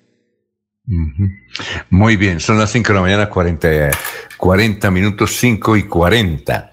Muy 1.89 2.17
bien, 2.17 2.39
son 2.39 2.57
las 2.57 2.71
5 2.71 2.87
de 2.89 2.93
la 2.93 3.01
mañana, 3.01 3.29
40, 3.29 3.91
40 4.37 4.91
minutos, 4.91 5.35
5 5.37 5.77
y 5.77 5.83
40. 5.83 6.71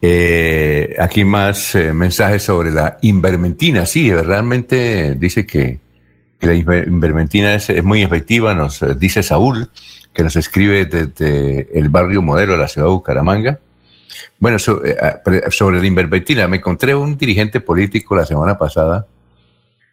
Eh, 0.00 0.96
aquí 0.98 1.24
más 1.24 1.74
eh, 1.74 1.92
mensajes 1.92 2.42
sobre 2.42 2.70
la 2.70 2.98
invermentina. 3.02 3.86
Sí, 3.86 4.12
realmente 4.12 5.14
dice 5.14 5.46
que, 5.46 5.80
la 6.40 6.52
invermentina 6.52 7.54
es, 7.54 7.82
muy 7.82 8.02
efectiva, 8.02 8.54
nos 8.54 8.82
eh, 8.82 8.94
dice 8.98 9.22
Saúl, 9.22 9.70
que 10.12 10.22
nos 10.22 10.36
escribe 10.36 10.84
desde 10.84 11.78
el 11.78 11.88
barrio 11.88 12.20
modelo 12.20 12.52
de 12.52 12.58
la 12.58 12.68
ciudad 12.68 12.88
de 12.88 12.92
Bucaramanga. 12.92 13.60
Bueno, 14.38 14.58
sobre 14.58 15.80
la 15.80 15.86
invermentina, 15.86 16.46
me 16.46 16.58
encontré 16.58 16.94
un 16.94 17.16
dirigente 17.16 17.60
político 17.60 18.14
la 18.14 18.26
semana 18.26 18.58
pasada 18.58 19.06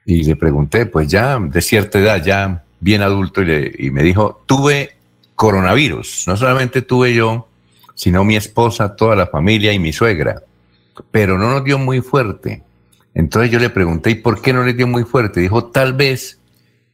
y 0.05 0.23
le 0.25 0.35
pregunté, 0.35 0.87
pues 0.87 1.07
ya 1.07 1.39
de 1.39 1.61
cierta 1.61 1.99
edad, 1.99 2.21
ya 2.21 2.65
bien 2.81 3.03
adulto, 3.03 3.41
y, 3.43 3.91
me 3.91 4.03
dijo, 4.03 4.43
tuve 4.45 4.95
coronavirus. 5.35 6.25
No 6.27 6.35
solamente 6.35 6.81
tuve 6.81 7.13
yo, 7.13 7.47
sino 7.95 8.25
mi 8.25 8.35
esposa, 8.35 8.95
toda 8.95 9.15
la 9.15 9.27
familia 9.27 9.71
y 9.71 9.79
mi 9.79 9.93
suegra. 9.93 10.43
Pero 11.11 11.37
no 11.37 11.49
nos 11.49 11.63
dio 11.63 11.77
muy 11.77 12.01
fuerte. 12.01 12.63
Entonces 13.13 13.51
yo 13.51 13.59
le 13.59 13.69
pregunté, 13.69 14.09
¿y 14.09 14.15
por 14.15 14.41
qué 14.41 14.51
no 14.51 14.63
le 14.63 14.73
dio 14.73 14.87
muy 14.87 15.03
fuerte? 15.03 15.39
Dijo, 15.39 15.65
tal 15.65 15.93
vez 15.93 16.39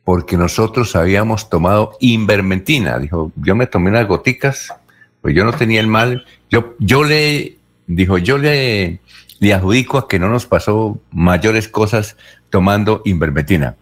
porque 0.03 0.37
nosotros 0.37 0.95
habíamos 0.95 1.49
tomado 1.49 1.97
invermentina. 1.99 2.99
Dijo, 2.99 3.31
yo 3.37 3.55
me 3.55 3.67
tomé 3.67 3.89
unas 3.89 4.07
goticas, 4.07 4.73
pues 5.21 5.35
yo 5.35 5.45
no 5.45 5.53
tenía 5.53 5.79
el 5.79 5.87
mal. 5.87 6.25
Yo, 6.49 6.75
yo 6.79 7.03
le, 7.03 7.57
dijo, 7.87 8.17
yo 8.17 8.37
le, 8.37 8.99
le 9.39 9.53
adjudico 9.53 9.97
a 9.97 10.07
que 10.07 10.19
no 10.19 10.29
nos 10.29 10.45
pasó 10.45 10.99
mayores 11.11 11.67
cosas 11.67 12.17
tomando 12.49 13.01
invermentina 13.05 13.75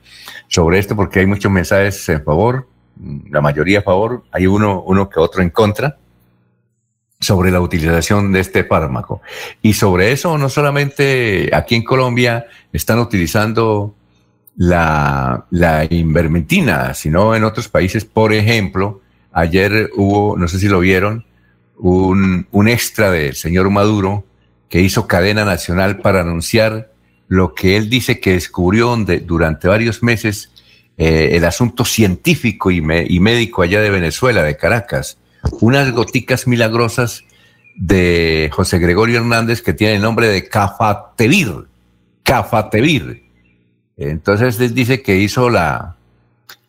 sobre 0.47 0.79
esto 0.79 0.95
porque 0.95 1.19
hay 1.19 1.25
muchos 1.25 1.51
mensajes 1.51 2.07
en 2.09 2.23
favor, 2.23 2.67
la 3.29 3.41
mayoría 3.41 3.79
a 3.79 3.83
favor, 3.83 4.23
hay 4.31 4.47
uno, 4.47 4.81
uno 4.83 5.09
que 5.09 5.19
otro 5.19 5.41
en 5.41 5.49
contra 5.49 5.97
sobre 7.19 7.51
la 7.51 7.61
utilización 7.61 8.31
de 8.31 8.39
este 8.39 8.63
fármaco. 8.63 9.21
Y 9.61 9.73
sobre 9.73 10.11
eso, 10.11 10.37
no 10.37 10.49
solamente 10.49 11.49
aquí 11.53 11.75
en 11.75 11.83
Colombia 11.83 12.45
están 12.71 12.99
utilizando 12.99 13.95
la, 14.55 15.45
la 15.49 15.85
invermentina, 15.89 16.93
sino 16.93 17.35
en 17.35 17.43
otros 17.43 17.67
países. 17.67 18.05
Por 18.05 18.33
ejemplo, 18.33 19.01
ayer 19.31 19.89
hubo, 19.95 20.37
no 20.37 20.47
sé 20.47 20.59
si 20.59 20.67
lo 20.67 20.79
vieron, 20.79 21.25
un, 21.77 22.47
un 22.51 22.67
extra 22.67 23.11
del 23.11 23.35
señor 23.35 23.69
Maduro 23.69 24.25
que 24.69 24.81
hizo 24.81 25.07
cadena 25.07 25.45
nacional 25.45 25.97
para 25.97 26.21
anunciar 26.21 26.91
lo 27.27 27.53
que 27.53 27.77
él 27.77 27.89
dice 27.89 28.19
que 28.19 28.33
descubrió 28.33 28.95
durante 29.23 29.67
varios 29.67 30.03
meses 30.03 30.51
eh, 30.97 31.31
el 31.33 31.45
asunto 31.45 31.83
científico 31.85 32.71
y, 32.71 32.81
médico 32.81 33.61
allá 33.61 33.81
de 33.81 33.89
Venezuela, 33.89 34.43
de 34.43 34.57
Caracas, 34.57 35.17
unas 35.59 35.91
goticas 35.91 36.47
milagrosas 36.47 37.23
de 37.75 38.49
José 38.53 38.79
Gregorio 38.79 39.17
Hernández 39.17 39.61
que 39.61 39.73
tiene 39.73 39.95
el 39.95 40.01
nombre 40.01 40.27
de 40.27 40.47
Cafatevir. 40.47 41.67
Cafatevir. 42.23 43.23
Entonces 43.97 44.59
él 44.59 44.73
dice 44.73 45.01
que 45.01 45.17
hizo 45.17 45.49
la, 45.49 45.97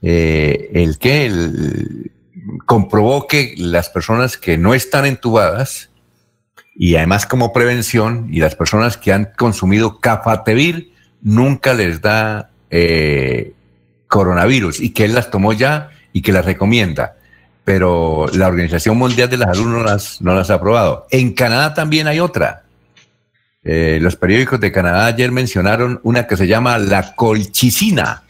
eh, 0.02 0.70
el 0.74 0.98
que, 0.98 2.10
comprobó 2.64 3.26
que 3.26 3.54
las 3.56 3.88
personas 3.88 4.36
que 4.36 4.58
no 4.58 4.74
están 4.74 5.06
entubadas, 5.06 5.90
y 6.78 6.96
además 6.96 7.26
como 7.26 7.52
prevención, 7.52 8.28
y 8.30 8.40
las 8.40 8.54
personas 8.54 8.96
que 8.96 9.12
han 9.12 9.30
consumido 9.36 9.98
Cafatevir 9.98 10.92
nunca 11.22 11.72
les 11.72 12.02
da 12.02 12.50
eh, 12.70 13.54
coronavirus 14.08 14.80
y 14.80 14.90
que 14.90 15.04
él 15.04 15.14
las 15.14 15.30
tomó 15.30 15.52
ya 15.52 15.90
y 16.12 16.20
que 16.20 16.32
las 16.32 16.44
recomienda. 16.44 17.16
Pero 17.64 18.26
la 18.32 18.46
Organización 18.46 18.96
Mundial 18.96 19.28
de 19.28 19.38
la 19.38 19.46
Salud 19.46 19.68
no 20.20 20.34
las, 20.34 20.50
ha 20.50 20.54
aprobado. 20.54 21.06
En 21.10 21.32
Canadá 21.32 21.74
también 21.74 22.06
hay 22.06 22.20
otra. 22.20 22.62
Eh, 23.64 23.98
los 24.00 24.14
periódicos 24.14 24.60
de 24.60 24.70
Canadá 24.70 25.06
ayer 25.06 25.32
mencionaron 25.32 25.98
una 26.04 26.26
que 26.26 26.36
se 26.36 26.46
llama 26.46 26.78
la 26.78 27.14
colchicina. 27.16 28.22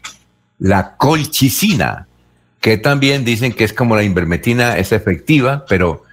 La 0.57 0.95
colchicina, 0.95 2.07
que 2.59 2.77
también 2.77 3.23
dicen 3.23 3.53
que 3.53 3.65
es 3.65 3.73
como 3.73 3.95
la 3.95 4.03
invermetina, 4.03 4.77
es 4.77 4.91
efectiva, 4.91 5.65
pero 5.69 6.06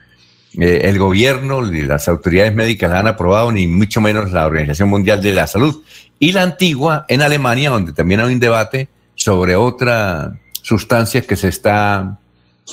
eh, 0.58 0.82
el 0.84 0.98
gobierno 0.98 1.66
y 1.72 1.82
las 1.82 2.08
autoridades 2.08 2.54
médicas 2.54 2.90
la 2.90 3.00
han 3.00 3.08
aprobado, 3.08 3.50
ni 3.50 3.66
mucho 3.66 4.00
menos 4.00 4.32
la 4.32 4.46
Organización 4.46 4.88
Mundial 4.88 5.22
de 5.22 5.32
la 5.32 5.46
Salud. 5.46 5.82
Y 6.18 6.32
la 6.32 6.42
antigua 6.42 7.04
en 7.08 7.22
Alemania, 7.22 7.70
donde 7.70 7.92
también 7.92 8.20
hay 8.20 8.32
un 8.32 8.40
debate 8.40 8.88
sobre 9.14 9.56
otra 9.56 10.38
sustancia 10.62 11.22
que 11.22 11.36
se 11.36 11.48
está 11.48 12.18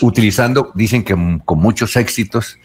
utilizando, 0.01 0.71
dicen 0.75 1.03
que 1.03 1.15
con 1.43 1.59
muchos 1.59 1.95
éxitos, 1.95 2.57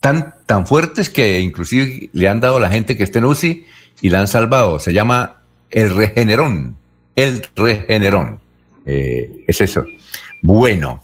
tan, 0.00 0.34
tan 0.46 0.66
fuertes 0.66 1.08
que 1.08 1.40
inclusive 1.40 2.10
le 2.12 2.28
han 2.28 2.40
dado 2.40 2.56
a 2.56 2.60
la 2.60 2.70
gente 2.70 2.96
que 2.96 3.04
está 3.04 3.18
en 3.18 3.24
UCI 3.24 3.66
y 4.00 4.10
la 4.10 4.20
han 4.20 4.28
salvado. 4.28 4.78
Se 4.78 4.92
llama 4.92 5.42
el 5.70 5.94
regenerón, 5.94 6.76
el 7.14 7.46
regenerón. 7.54 8.40
Eh, 8.84 9.44
es 9.46 9.60
eso. 9.60 9.84
Bueno, 10.42 11.02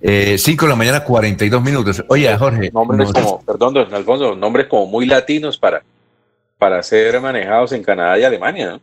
Eh, 0.00 0.36
5 0.38 0.64
de 0.64 0.70
la 0.70 0.76
mañana, 0.76 1.04
42 1.04 1.62
minutos. 1.62 2.04
Oye, 2.08 2.36
Jorge. 2.36 2.70
Nombres 2.72 3.12
como, 3.12 3.40
perdón, 3.42 3.74
don 3.74 3.94
Alfonso, 3.94 4.34
nombres 4.34 4.66
como 4.66 4.86
muy 4.86 5.06
latinos 5.06 5.58
para, 5.58 5.82
para 6.58 6.82
ser 6.82 7.20
manejados 7.20 7.72
en 7.72 7.82
Canadá 7.82 8.18
y 8.18 8.24
Alemania, 8.24 8.72
¿no? 8.72 8.80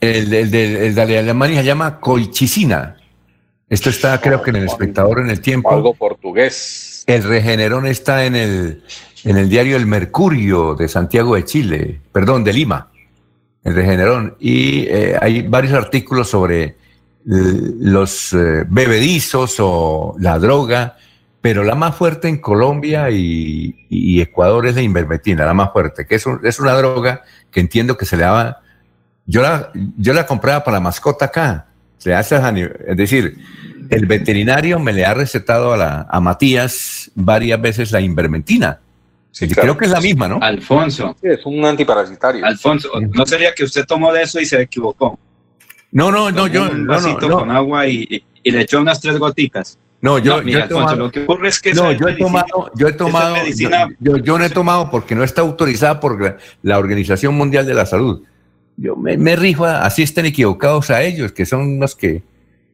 El, 0.00 0.32
el, 0.32 0.50
de, 0.50 0.86
el 0.88 0.94
de 0.94 1.18
Alemania 1.18 1.60
se 1.60 1.66
llama 1.66 2.00
colchicina. 2.00 2.96
Esto 3.68 3.90
está, 3.90 4.20
creo 4.20 4.42
que 4.42 4.50
en 4.50 4.56
el 4.56 4.66
espectador 4.66 5.20
en 5.20 5.30
el 5.30 5.40
tiempo. 5.40 5.70
Algo 5.70 5.94
portugués. 5.94 7.02
El 7.06 7.24
regenerón 7.24 7.86
está 7.86 8.26
en 8.26 8.36
el, 8.36 8.82
en 9.24 9.36
el 9.36 9.48
diario 9.48 9.76
El 9.76 9.86
Mercurio 9.86 10.74
de 10.74 10.88
Santiago 10.88 11.34
de 11.34 11.44
Chile, 11.44 12.00
perdón, 12.12 12.44
de 12.44 12.52
Lima. 12.52 12.90
El 13.64 13.74
regenerón. 13.74 14.36
Y 14.38 14.86
eh, 14.86 15.16
hay 15.20 15.42
varios 15.42 15.72
artículos 15.72 16.28
sobre 16.28 16.76
los 17.26 18.32
eh, 18.34 18.64
bebedizos 18.68 19.56
o 19.58 20.14
la 20.20 20.38
droga, 20.38 20.96
pero 21.40 21.64
la 21.64 21.74
más 21.74 21.96
fuerte 21.96 22.28
en 22.28 22.38
Colombia 22.38 23.10
y, 23.10 23.74
y 23.88 24.20
Ecuador 24.20 24.66
es 24.66 24.76
la 24.76 24.82
invermetina, 24.82 25.44
la 25.44 25.54
más 25.54 25.72
fuerte, 25.72 26.06
que 26.06 26.14
es, 26.14 26.26
un, 26.26 26.40
es 26.44 26.60
una 26.60 26.74
droga 26.74 27.22
que 27.50 27.60
entiendo 27.60 27.96
que 27.96 28.04
se 28.04 28.16
le 28.16 28.22
daba. 28.22 28.60
Yo 29.26 29.42
la, 29.42 29.72
yo 29.96 30.12
la 30.12 30.24
compraba 30.24 30.62
para 30.62 30.76
la 30.76 30.80
mascota 30.80 31.26
acá. 31.26 31.66
Se 31.98 32.14
hace, 32.14 32.36
es 32.86 32.96
decir, 32.96 33.36
el 33.90 34.06
veterinario 34.06 34.78
me 34.78 34.92
le 34.92 35.04
ha 35.04 35.14
recetado 35.14 35.72
a, 35.72 35.76
la, 35.76 36.06
a 36.08 36.20
Matías 36.20 37.10
varias 37.16 37.60
veces 37.60 37.90
la 37.90 38.00
invermentina. 38.00 38.78
Sí, 39.32 39.48
claro. 39.48 39.62
Creo 39.62 39.76
que 39.78 39.84
es 39.86 39.90
la 39.90 40.00
misma, 40.00 40.28
¿no? 40.28 40.38
Alfonso. 40.40 41.16
Sí, 41.20 41.28
es 41.28 41.44
un 41.44 41.64
antiparasitario. 41.64 42.46
Alfonso, 42.46 42.88
¿no 43.00 43.26
sería 43.26 43.52
que 43.52 43.64
usted 43.64 43.84
tomó 43.84 44.12
de 44.12 44.22
eso 44.22 44.40
y 44.40 44.46
se 44.46 44.60
equivocó? 44.60 45.18
No, 45.96 46.12
no, 46.12 46.30
no, 46.30 46.46
yo. 46.46 46.70
Un 46.70 46.84
no, 46.84 46.92
vasito 46.92 47.26
no, 47.26 47.38
con 47.38 47.50
agua 47.50 47.86
y, 47.88 48.22
y, 48.42 48.50
le 48.50 48.60
echó 48.60 48.80
unas 48.80 49.00
tres 49.00 49.18
goticas. 49.18 49.78
No, 50.02 50.18
yo, 50.18 50.42
mira, 50.42 50.60
yo 50.60 50.64
he 50.66 50.68
tomado, 50.68 50.96
lo 50.96 51.10
que 51.10 51.22
ocurre 51.24 51.48
es 51.48 51.58
que 51.58 51.72
no, 51.72 51.90
yo 51.90 52.06
he 52.08 52.12
tomado, 52.16 52.70
yo 52.76 52.86
he 52.88 52.92
tomado, 52.92 53.34
medicina- 53.34 53.88
yo, 53.98 54.18
yo 54.18 54.38
no 54.38 54.44
he 54.44 54.50
tomado 54.50 54.90
porque 54.90 55.14
no 55.14 55.24
está 55.24 55.40
autorizada 55.40 55.98
por 55.98 56.20
la, 56.20 56.36
la 56.62 56.78
Organización 56.78 57.34
Mundial 57.34 57.64
de 57.64 57.72
la 57.72 57.86
Salud. 57.86 58.22
Yo 58.76 58.94
me, 58.94 59.16
me 59.16 59.36
rifo, 59.36 59.64
a- 59.64 59.86
así 59.86 60.02
estén 60.02 60.26
equivocados 60.26 60.90
a 60.90 61.02
ellos, 61.02 61.32
que 61.32 61.46
son 61.46 61.80
los 61.80 61.96
que 61.96 62.22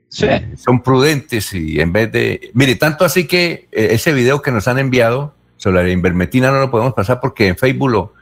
Sí. 0.09 0.27
son 0.57 0.83
prudentes 0.83 1.55
y 1.55 1.81
en 1.81 1.91
vez 1.93 2.11
de, 2.13 2.51
mire, 2.55 2.75
tanto 2.75 3.05
así 3.05 3.27
que 3.29 3.69
eh, 3.73 3.89
ese 3.93 4.13
video 4.13 4.43
que 4.43 4.51
nos 4.51 4.67
han 4.69 4.79
enviado 4.81 5.33
sobre 5.57 5.85
la 5.85 5.91
invermetina 5.91 6.51
no 6.51 6.59
lo 6.59 6.71
podemos 6.73 6.93
pasar 6.93 7.19
porque 7.21 7.47
en 7.47 7.57
Facebook 7.57 7.89
lo, 7.89 8.13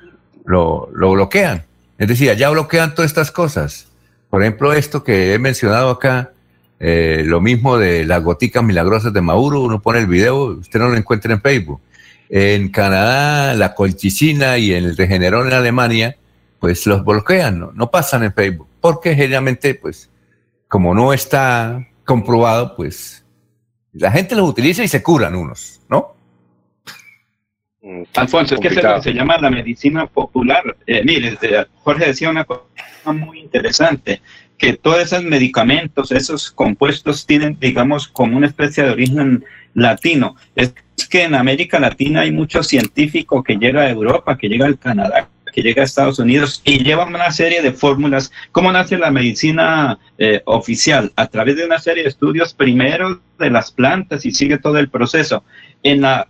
lo, 0.45 0.89
lo 0.95 1.11
bloquean. 1.13 1.65
Es 1.99 2.07
decir, 2.07 2.31
allá 2.31 2.51
bloquean 2.51 2.95
todas 2.95 3.11
estas 3.11 3.33
cosas. 3.33 3.90
Por 4.31 4.43
ejemplo, 4.43 4.73
esto 4.73 5.03
que 5.03 5.35
he 5.35 5.39
mencionado 5.39 5.91
acá, 5.91 6.33
eh, 6.79 7.25
lo 7.27 7.41
mismo 7.41 7.77
de 7.77 8.05
las 8.05 8.23
goticas 8.23 8.63
milagrosas 8.63 9.13
de 9.13 9.21
Mauro, 9.21 9.61
uno 9.61 9.83
pone 9.83 9.99
el 9.99 10.07
video, 10.07 10.45
usted 10.45 10.79
no 10.79 10.89
lo 10.89 10.97
encuentra 10.97 11.35
en 11.35 11.43
Facebook. 11.43 11.81
En 12.29 12.71
Canadá, 12.71 13.55
la 13.55 13.75
colchicina 13.75 14.57
y 14.57 14.73
el 14.73 14.97
regenerón 14.97 15.49
en 15.49 15.55
Alemania, 15.55 16.17
pues 16.61 16.87
los 16.87 17.05
bloquean, 17.05 17.59
no, 17.59 17.73
no 17.73 17.91
pasan 17.91 18.23
en 18.23 18.33
Facebook, 18.33 18.69
porque 18.81 19.17
generalmente, 19.17 19.75
pues, 19.75 20.09
como 20.69 20.95
no 20.95 21.13
está 21.13 21.89
comprobado, 22.05 22.77
pues 22.77 23.25
la 23.93 24.13
gente 24.13 24.37
los 24.37 24.49
utiliza 24.49 24.85
y 24.85 24.89
se 24.89 25.03
curan 25.03 25.35
unos, 25.35 25.81
¿no? 25.89 26.15
Mm, 27.83 28.03
Alfonso, 28.17 28.55
es 28.55 28.61
que 28.61 28.69
eso 28.69 28.79
es 28.81 28.85
lo 28.85 28.95
que 28.97 29.03
se 29.03 29.13
llama 29.15 29.39
la 29.39 29.51
medicina 29.51 30.07
popular. 30.07 30.77
Eh, 30.87 31.03
mire, 31.05 31.37
Jorge 31.83 32.07
decía 32.07 32.31
una 32.31 32.45
cosa 32.45 32.65
muy 33.13 33.41
interesante, 33.41 34.21
que 34.59 34.75
todos 34.75 35.01
esos 35.01 35.25
medicamentos, 35.25 36.13
esos 36.13 36.51
compuestos 36.51 37.25
tienen, 37.25 37.57
digamos, 37.59 38.07
como 38.09 38.37
una 38.37 38.47
especie 38.47 38.85
de 38.85 38.91
origen 38.91 39.45
latino. 39.73 40.37
Es 40.55 40.75
que 41.09 41.25
en 41.25 41.35
América 41.35 41.81
Latina 41.81 42.21
hay 42.21 42.33
mucho 42.33 42.63
científico 42.63 43.43
que 43.43 43.57
llega 43.57 43.83
a 43.83 43.91
Europa, 43.91 44.37
que 44.37 44.49
llega 44.49 44.67
al 44.67 44.79
Canadá, 44.79 45.31
que 45.55 45.63
llega 45.63 45.81
a 45.81 45.87
Estados 45.87 46.19
Unidos 46.19 46.61
y 46.65 46.85
lleva 46.85 47.07
una 47.07 47.31
serie 47.31 47.63
de 47.63 47.73
fórmulas. 47.73 48.31
¿Cómo 48.53 48.71
nace 48.71 48.99
la 48.99 49.11
medicina 49.11 49.99
eh, 50.19 50.43
oficial? 50.45 51.11
A 51.17 51.29
través 51.29 51.57
de 51.57 51.65
una 51.65 51.79
serie 51.79 52.03
de 52.03 52.11
estudios 52.11 52.53
primero 52.53 53.23
de 53.39 53.51
las 53.51 53.73
plantas 53.73 54.27
y 54.27 54.33
sigue 54.33 54.59
todo 54.59 54.79
el 54.79 54.91
proceso. 54.91 55.43
En 55.83 56.03
la 56.03 56.29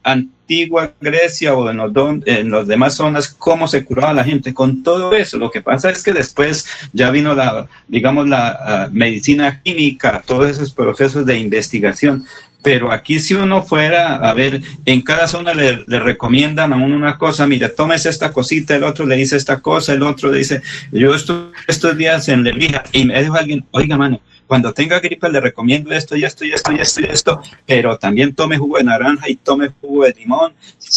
antigua 0.51 0.92
Grecia 1.01 1.55
o 1.55 1.70
en 1.70 1.76
los, 1.76 1.92
don- 1.92 2.22
en 2.26 2.51
las 2.51 2.66
demás 2.66 2.94
zonas, 2.96 3.28
¿cómo 3.28 3.68
se 3.68 3.84
curaba 3.84 4.12
la 4.12 4.24
gente? 4.24 4.53
Con 4.53 4.82
todo 4.82 5.14
eso. 5.14 5.38
Lo 5.38 5.48
que 5.51 5.62
pasa 5.62 5.90
es 5.90 6.03
que 6.03 6.12
después 6.12 6.66
ya 6.92 7.11
vino 7.11 7.34
la, 7.34 7.68
digamos, 7.86 8.28
la 8.28 8.48
ah, 8.61 8.88
medicina 8.90 9.61
química, 9.62 10.22
todos 10.26 10.51
esos 10.51 10.72
procesos 10.72 11.24
de 11.24 11.38
investigación. 11.38 12.26
Pero 12.62 12.92
aquí 12.92 13.20
si 13.20 13.34
uno 13.34 13.62
fuera, 13.62 14.16
a 14.16 14.34
ver, 14.34 14.61
en 14.84 15.02
cada 15.02 15.26
zona 15.28 15.54
le, 15.54 15.84
recomiendan 15.86 16.72
a 16.72 16.76
uno 16.76 16.96
una 16.96 17.16
cosa, 17.16 17.46
mire, 17.46 17.68
tómese 17.70 18.11
esta 18.11 18.32
cosita, 18.32 18.76
el 18.76 18.84
otro 18.84 19.06
le 19.06 19.16
dice 19.16 19.36
esta 19.36 19.61
cosa, 19.61 19.94
el 19.94 20.02
otro 20.02 20.30
le 20.30 20.38
dice, 20.38 20.62
yo 20.92 21.14
estuve 21.14 21.52
estos 21.66 21.96
días 21.96 22.28
en 22.28 22.42
Levija 22.42 22.84
y 22.92 23.04
me 23.04 23.22
dijo 23.22 23.34
alguien, 23.34 23.66
oiga, 23.70 23.96
mano, 23.96 24.20
cuando 24.50 24.72
tenga 24.74 24.98
gripe 24.98 25.30
le 25.30 25.40
recomiendo 25.40 25.92
esto 25.92 26.16
y 26.16 26.24
esto 26.24 26.44
y 26.44 26.52
esto 26.52 26.72
y 26.72 26.80
esto 26.80 27.00
y 27.00 27.04
esto, 27.04 27.40
pero 27.66 27.96
también 27.96 28.34
tome 28.34 28.58
jugo 28.58 28.78
de 28.78 28.82
naranja 28.84 29.30
y 29.30 29.36
tome 29.36 29.68
jugo 29.80 30.04
de 30.04 30.12
limón, 30.14 30.54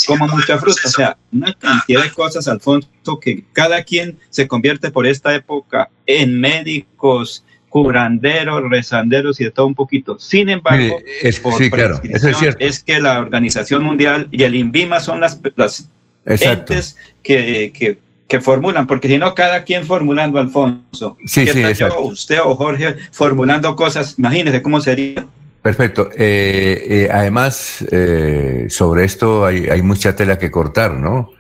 coma 0.07 0.26
mucha 0.26 0.57
fruta, 0.57 0.82
o 0.86 0.89
sea, 0.89 1.18
una 1.32 1.53
cantidad 1.53 2.01
de 2.01 2.09
cosas, 2.09 2.47
Alfonso, 2.47 2.89
que 3.22 3.45
cada 3.53 3.84
quien 3.84 4.18
se 4.32 4.47
convierte 4.47 4.89
por 4.89 5.05
esta 5.05 5.36
época 5.36 5.91
en 6.07 6.39
médicos, 6.39 7.45
curanderos, 7.74 8.69
rezanderos 8.69 9.41
y 9.41 9.45
de 9.45 9.49
todo 9.49 9.65
un 9.65 9.74
poquito. 9.74 10.19
Sin 10.19 10.47
embargo, 10.47 10.99
es- 11.24 11.39
por 11.39 11.55
sí, 11.55 11.71
claro, 11.71 11.99
eso 12.03 12.30
es 12.30 12.38
cierto. 12.38 12.63
es 12.63 12.84
que 12.84 13.01
la 13.01 13.19
Organización 13.19 13.84
Mundial 13.84 14.28
y 14.30 14.43
el 14.43 14.53
INVIMA 14.53 14.99
son 14.99 15.19
las, 15.21 15.39
las 15.55 15.89
entes 16.24 16.95
que, 17.24 17.74
que, 17.76 17.97
que 18.28 18.41
formulan, 18.41 18.86
porque 18.86 19.07
si 19.07 19.17
no, 19.17 19.34
cada 19.34 19.63
quien 19.63 19.88
formulando, 19.88 20.38
Alfonso. 20.38 21.17
Sí, 21.26 21.45
¿Qué 21.45 21.74
sí, 21.74 21.80
yo, 21.80 21.99
usted 22.01 22.41
o 22.43 22.53
Jorge 22.55 22.93
formulando 23.11 23.76
cosas, 23.76 24.19
imagínese 24.19 24.61
cómo 24.61 24.80
sería. 24.80 25.26
Perfecto. 25.63 26.11
Eh, 26.15 26.86
eh, 26.88 27.09
además, 27.11 27.84
eh, 27.89 28.67
sobre 28.69 29.03
esto 29.05 29.47
hay, 29.47 29.65
hay 29.65 29.82
mucha 29.82 30.15
tela 30.15 30.38
que 30.38 30.51
cortar, 30.51 30.93
¿no? 30.93 31.32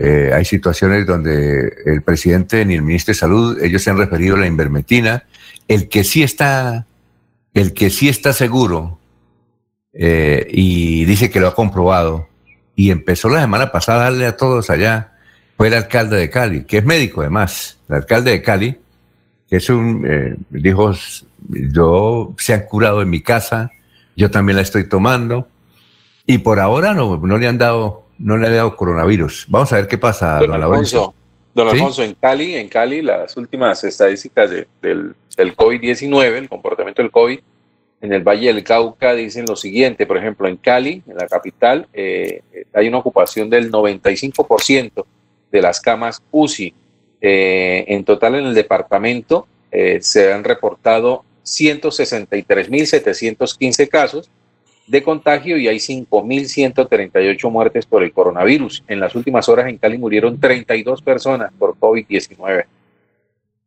Hay 0.00 0.44
situaciones 0.44 1.06
donde 1.06 1.72
el 1.86 2.02
presidente 2.02 2.64
ni 2.64 2.74
el 2.74 2.82
ministro 2.82 3.10
de 3.12 3.18
Salud, 3.18 3.60
ellos 3.60 3.82
se 3.82 3.90
han 3.90 3.98
referido 3.98 4.36
a 4.36 4.38
la 4.38 4.46
invermetina. 4.46 5.24
El 5.68 5.88
que 5.88 6.02
sí 6.02 6.22
está, 6.22 6.86
el 7.54 7.74
que 7.74 7.90
sí 7.90 8.08
está 8.08 8.32
seguro 8.32 8.98
eh, 9.92 10.46
y 10.50 11.04
dice 11.04 11.30
que 11.30 11.40
lo 11.40 11.48
ha 11.48 11.54
comprobado 11.54 12.28
y 12.74 12.90
empezó 12.90 13.28
la 13.28 13.40
semana 13.40 13.72
pasada 13.72 14.00
a 14.00 14.04
darle 14.10 14.26
a 14.26 14.36
todos 14.36 14.70
allá, 14.70 15.12
fue 15.56 15.66
el 15.66 15.74
alcalde 15.74 16.16
de 16.16 16.30
Cali, 16.30 16.64
que 16.64 16.78
es 16.78 16.84
médico 16.84 17.20
además, 17.22 17.78
el 17.88 17.96
alcalde 17.96 18.30
de 18.30 18.42
Cali, 18.42 18.78
que 19.48 19.56
es 19.56 19.68
un, 19.68 20.06
eh, 20.08 20.36
dijo, 20.50 20.92
yo 21.48 22.34
se 22.38 22.54
han 22.54 22.62
curado 22.62 23.02
en 23.02 23.10
mi 23.10 23.20
casa, 23.20 23.72
yo 24.14 24.30
también 24.30 24.56
la 24.56 24.62
estoy 24.62 24.88
tomando, 24.88 25.48
y 26.26 26.38
por 26.38 26.60
ahora 26.60 26.94
no, 26.94 27.16
no 27.16 27.38
le 27.38 27.48
han 27.48 27.58
dado, 27.58 28.06
no 28.18 28.36
le 28.36 28.46
han 28.46 28.54
dado 28.54 28.76
coronavirus. 28.76 29.46
Vamos 29.48 29.72
a 29.72 29.76
ver 29.76 29.88
qué 29.88 29.98
pasa, 29.98 30.38
Don 30.38 31.10
don. 31.64 31.74
Alfonso, 31.74 32.02
en 32.02 32.14
Cali, 32.14 32.54
en 32.56 32.68
Cali, 32.68 33.02
las 33.02 33.36
últimas 33.36 33.82
estadísticas 33.84 34.50
de- 34.50 34.66
del, 34.82 35.14
del 35.36 35.56
COVID-19, 35.56 36.36
el 36.36 36.48
comportamiento 36.48 37.02
del 37.02 37.10
COVID, 37.10 37.38
en 38.00 38.12
el 38.12 38.22
Valle 38.22 38.52
del 38.52 38.62
Cauca 38.62 39.12
dicen 39.14 39.44
lo 39.48 39.56
siguiente, 39.56 40.06
por 40.06 40.16
ejemplo, 40.18 40.46
en 40.48 40.56
Cali, 40.56 41.02
en 41.06 41.16
la 41.16 41.26
capital, 41.26 41.88
eh, 41.92 42.42
hay 42.72 42.86
una 42.88 42.98
ocupación 42.98 43.50
del 43.50 43.70
95% 43.72 45.04
de 45.50 45.62
las 45.62 45.80
camas 45.80 46.22
UCI. 46.30 46.72
Eh, 47.20 47.84
en 47.88 48.04
total 48.04 48.36
en 48.36 48.46
el 48.46 48.54
departamento 48.54 49.48
eh, 49.72 49.98
se 50.00 50.32
han 50.32 50.44
reportado 50.44 51.24
163.715 51.44 53.88
casos 53.88 54.30
de 54.88 55.02
contagio 55.02 55.56
y 55.56 55.68
hay 55.68 55.76
5.138 55.78 57.50
muertes 57.50 57.86
por 57.86 58.02
el 58.02 58.12
coronavirus. 58.12 58.84
En 58.88 59.00
las 59.00 59.14
últimas 59.14 59.48
horas 59.48 59.68
en 59.68 59.78
Cali 59.78 59.98
murieron 59.98 60.40
32 60.40 61.02
personas 61.02 61.52
por 61.58 61.74
COVID-19. 61.78 62.64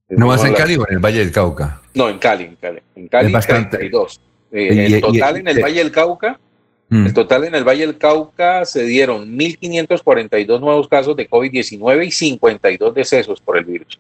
¿No 0.10 0.28
más 0.28 0.44
en 0.44 0.54
Cali 0.54 0.76
o 0.76 0.86
en 0.88 0.96
el 0.96 1.00
Valle 1.00 1.20
del 1.20 1.32
Cauca? 1.32 1.82
No, 1.94 2.10
en 2.10 2.18
Cali, 2.20 2.44
en 2.46 2.56
Cali. 2.56 2.80
En 2.96 3.08
Cali 3.08 3.28
Es 3.28 3.34
bastante. 3.34 3.78
32. 3.78 4.20
Eh, 4.52 4.70
Y- 4.74 4.92
y- 4.92 4.94
en 4.96 5.02
total 5.02 5.38
y- 5.38 5.40
en 5.40 5.48
el 5.48 5.58
eh, 5.60 5.62
Valle 5.62 5.78
del 5.78 5.92
Cauca, 5.92 6.40
Mm. 6.90 7.06
el 7.06 7.14
total 7.14 7.46
en 7.46 7.56
el 7.56 7.64
Valle 7.64 7.86
del 7.88 7.98
Cauca 7.98 8.66
se 8.66 8.84
dieron 8.84 9.38
1.542 9.38 10.60
nuevos 10.60 10.90
casos 10.90 11.16
de 11.16 11.30
COVID-19 11.30 12.06
y 12.06 12.12
52 12.12 12.94
decesos 12.94 13.40
por 13.40 13.58
el 13.58 13.64
virus. 13.64 13.98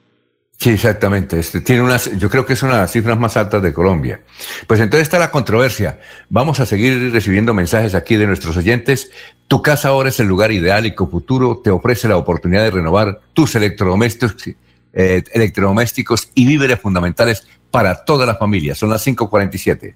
Sí, 0.61 0.69
exactamente. 0.69 1.39
Este, 1.39 1.59
tiene 1.59 1.81
unas, 1.81 2.15
yo 2.19 2.29
creo 2.29 2.45
que 2.45 2.53
es 2.53 2.61
una 2.61 2.73
de 2.75 2.81
las 2.81 2.91
cifras 2.91 3.17
más 3.17 3.35
altas 3.35 3.63
de 3.63 3.73
Colombia. 3.73 4.21
Pues 4.67 4.79
entonces 4.79 5.07
está 5.07 5.17
la 5.17 5.31
controversia. 5.31 5.99
Vamos 6.29 6.59
a 6.59 6.67
seguir 6.67 7.11
recibiendo 7.11 7.55
mensajes 7.55 7.95
aquí 7.95 8.15
de 8.15 8.27
nuestros 8.27 8.55
oyentes. 8.57 9.09
Tu 9.47 9.63
casa 9.63 9.87
ahora 9.87 10.09
es 10.09 10.19
el 10.19 10.27
lugar 10.27 10.51
ideal 10.51 10.85
y 10.85 10.93
Cofuturo 10.93 11.57
te 11.63 11.71
ofrece 11.71 12.07
la 12.07 12.17
oportunidad 12.17 12.61
de 12.61 12.69
renovar 12.69 13.21
tus 13.33 13.55
electrodomésticos, 13.55 14.49
eh, 14.93 15.23
electrodomésticos 15.33 16.29
y 16.35 16.45
víveres 16.45 16.79
fundamentales 16.79 17.47
para 17.71 18.05
toda 18.05 18.27
la 18.27 18.35
familia. 18.35 18.75
Son 18.75 18.91
las 18.91 19.01
5:47. 19.01 19.95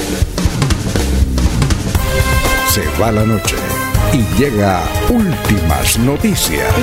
Se 2.70 2.84
va 3.00 3.14
la 3.14 3.26
noche 3.26 3.56
y 4.12 4.26
llega 4.38 4.84
últimas 5.10 5.98
noticias. 6.00 6.74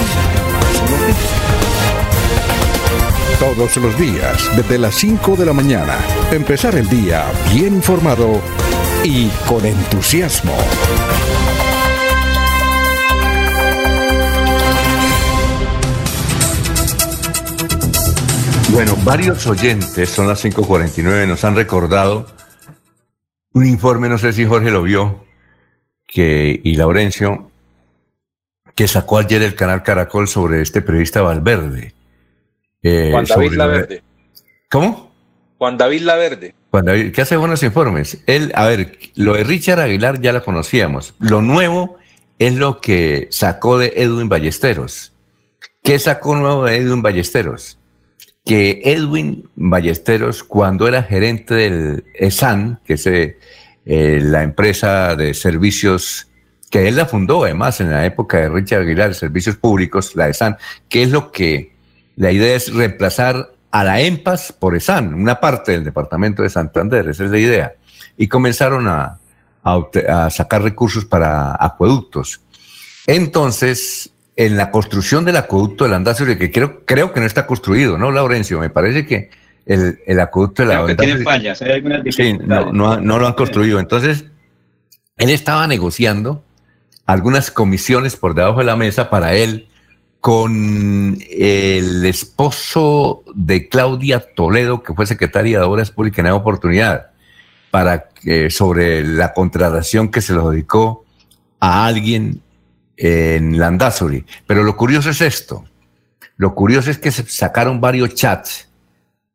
Todos 3.39 3.77
los 3.77 3.99
días, 3.99 4.57
desde 4.57 4.79
las 4.79 4.95
5 4.95 5.37
de 5.37 5.47
la 5.47 5.53
mañana, 5.53 5.99
empezar 6.31 6.75
el 6.77 6.89
día 6.89 7.25
bien 7.53 7.75
informado 7.75 8.41
y 9.05 9.29
con 9.49 9.65
entusiasmo. 9.67 10.57
Bueno, 18.73 18.97
varios 19.05 19.47
oyentes, 19.47 20.09
son 20.09 20.29
las 20.29 20.43
5.49, 20.43 21.29
nos 21.29 21.45
han 21.45 21.55
recordado 21.55 22.27
un 23.53 23.67
informe, 23.67 24.09
no 24.09 24.17
sé 24.17 24.33
si 24.33 24.47
Jorge 24.47 24.71
lo 24.71 24.83
vio, 24.83 25.27
que, 26.07 26.59
y 26.65 26.77
Laurencio, 26.77 27.52
que 28.75 28.89
sacó 28.89 29.19
ayer 29.19 29.43
el 29.43 29.55
canal 29.55 29.83
Caracol 29.83 30.29
sobre 30.29 30.63
este 30.63 30.83
periodista 30.83 31.23
Valverde. 31.23 31.95
Eh, 32.83 33.11
Juan 33.13 33.25
David 33.25 33.53
Laverde. 33.53 34.03
¿Cómo? 34.71 35.13
Juan 35.59 35.77
David 35.77 36.03
Laverde. 36.03 36.55
Juan 36.71 36.87
David, 36.87 37.13
¿qué 37.13 37.21
hace 37.23 37.37
buenos 37.37 37.63
informes. 37.63 38.23
Él, 38.27 38.51
a 38.55 38.67
ver, 38.67 38.99
lo 39.15 39.35
de 39.35 39.45
Richard 39.45 39.79
Aguilar 39.79 40.21
ya 40.21 40.33
lo 40.33 40.43
conocíamos. 40.43 41.15
Lo 41.19 41.43
nuevo 41.43 41.99
es 42.39 42.55
lo 42.55 42.81
que 42.81 43.29
sacó 43.31 43.79
de 43.79 43.93
Edwin 43.97 44.29
Ballesteros. 44.29 45.13
¿Qué 45.83 45.99
sacó 45.99 46.35
nuevo 46.35 46.65
de 46.65 46.77
Edwin 46.77 47.03
Ballesteros? 47.03 47.79
Que 48.45 48.81
Edwin 48.85 49.49
Ballesteros, 49.55 50.43
cuando 50.43 50.89
era 50.89 51.03
gerente 51.03 51.55
del 51.55 52.05
ESAN, 52.15 52.81
que 52.85 52.95
es 52.95 53.07
eh, 53.07 53.37
la 53.85 54.43
empresa 54.43 55.15
de 55.15 55.35
servicios 55.35 56.32
que 56.73 56.89
él 56.89 56.97
la 56.97 57.05
fundó 57.05 57.45
además 57.45 57.83
en 57.83 57.91
la 57.91 58.07
época 58.07 58.39
de 58.39 58.49
Richard 58.49 58.81
Aguilar, 58.81 59.15
Servicios 59.15 59.57
Públicos, 59.57 60.17
la 60.17 60.31
ESAN, 60.31 60.57
que 60.89 61.03
es 61.03 61.11
lo 61.11 61.31
que 61.31 61.75
la 62.17 62.33
idea 62.33 62.57
es 62.57 62.73
reemplazar 62.73 63.53
a 63.71 63.85
la 63.85 64.01
EMPAS 64.01 64.55
por 64.59 64.75
ESAN, 64.75 65.13
una 65.13 65.39
parte 65.39 65.73
del 65.73 65.85
departamento 65.85 66.43
de 66.43 66.49
Santander, 66.49 67.07
esa 67.07 67.27
es 67.27 67.31
la 67.31 67.39
idea. 67.39 67.75
Y 68.17 68.27
comenzaron 68.27 68.89
a, 68.89 69.19
sacar 70.31 70.63
recursos 70.63 71.05
para 71.05 71.55
acueductos. 71.63 72.41
Entonces, 73.07 74.11
en 74.35 74.57
la 74.57 74.71
construcción 74.71 75.27
del 75.27 75.37
acueducto 75.37 75.85
del 75.85 75.93
Andazuri, 75.93 76.39
que 76.39 76.51
creo, 76.51 76.87
creo 76.87 77.13
que 77.13 77.21
no 77.21 77.27
está 77.27 77.47
construido, 77.47 77.99
¿no, 77.99 78.11
Laurencio? 78.11 78.59
Me 78.59 78.71
parece 78.71 79.07
que 79.07 79.29
el, 79.67 80.01
el 80.07 80.19
acueducto 80.19 80.63
de 80.63 80.75
la 80.75 80.87
que 80.87 80.95
tiene 80.95 81.23
fallas, 81.23 81.61
hay 81.61 81.73
algunas 81.73 82.03
Sí, 82.09 82.33
no, 82.33 82.73
no 82.73 83.19
lo 83.19 83.27
han 83.27 83.35
construido. 83.35 83.79
Entonces, 83.79 84.25
él 85.19 85.29
estaba 85.29 85.67
negociando 85.67 86.43
algunas 87.07 87.51
comisiones 87.51 88.17
por 88.17 88.35
debajo 88.35 88.59
de 88.59 88.65
la 88.65 88.77
mesa 88.77 89.11
para 89.11 89.35
él 89.35 89.69
con 90.21 91.19
el 91.31 92.07
esposo 92.07 93.25
de 93.35 93.69
Claudia 93.69 94.25
Toledo, 94.37 94.83
que 94.83 94.95
fue 94.95 95.07
secretaria 95.07 95.59
de 95.59 95.65
Obras 95.65 95.91
Públicas 95.91 96.21
en 96.21 96.27
la 96.27 96.35
oportunidad, 96.37 97.11
para 97.73 98.09
sobre 98.51 99.03
la 99.03 99.33
contratación 99.33 100.11
que 100.11 100.21
se 100.21 100.33
lo 100.33 100.51
dedicó 100.51 101.05
a 101.59 101.87
alguien 101.87 102.41
en 102.97 103.59
Landazuri. 103.59 104.25
Pero 104.47 104.63
lo 104.63 104.77
curioso 104.77 105.11
es 105.11 105.21
esto. 105.21 105.65
Lo 106.37 106.55
curioso 106.55 106.91
es 106.91 106.99
que 106.99 107.11
se 107.11 107.27
sacaron 107.27 107.81
varios 107.81 108.15
chats 108.15 108.69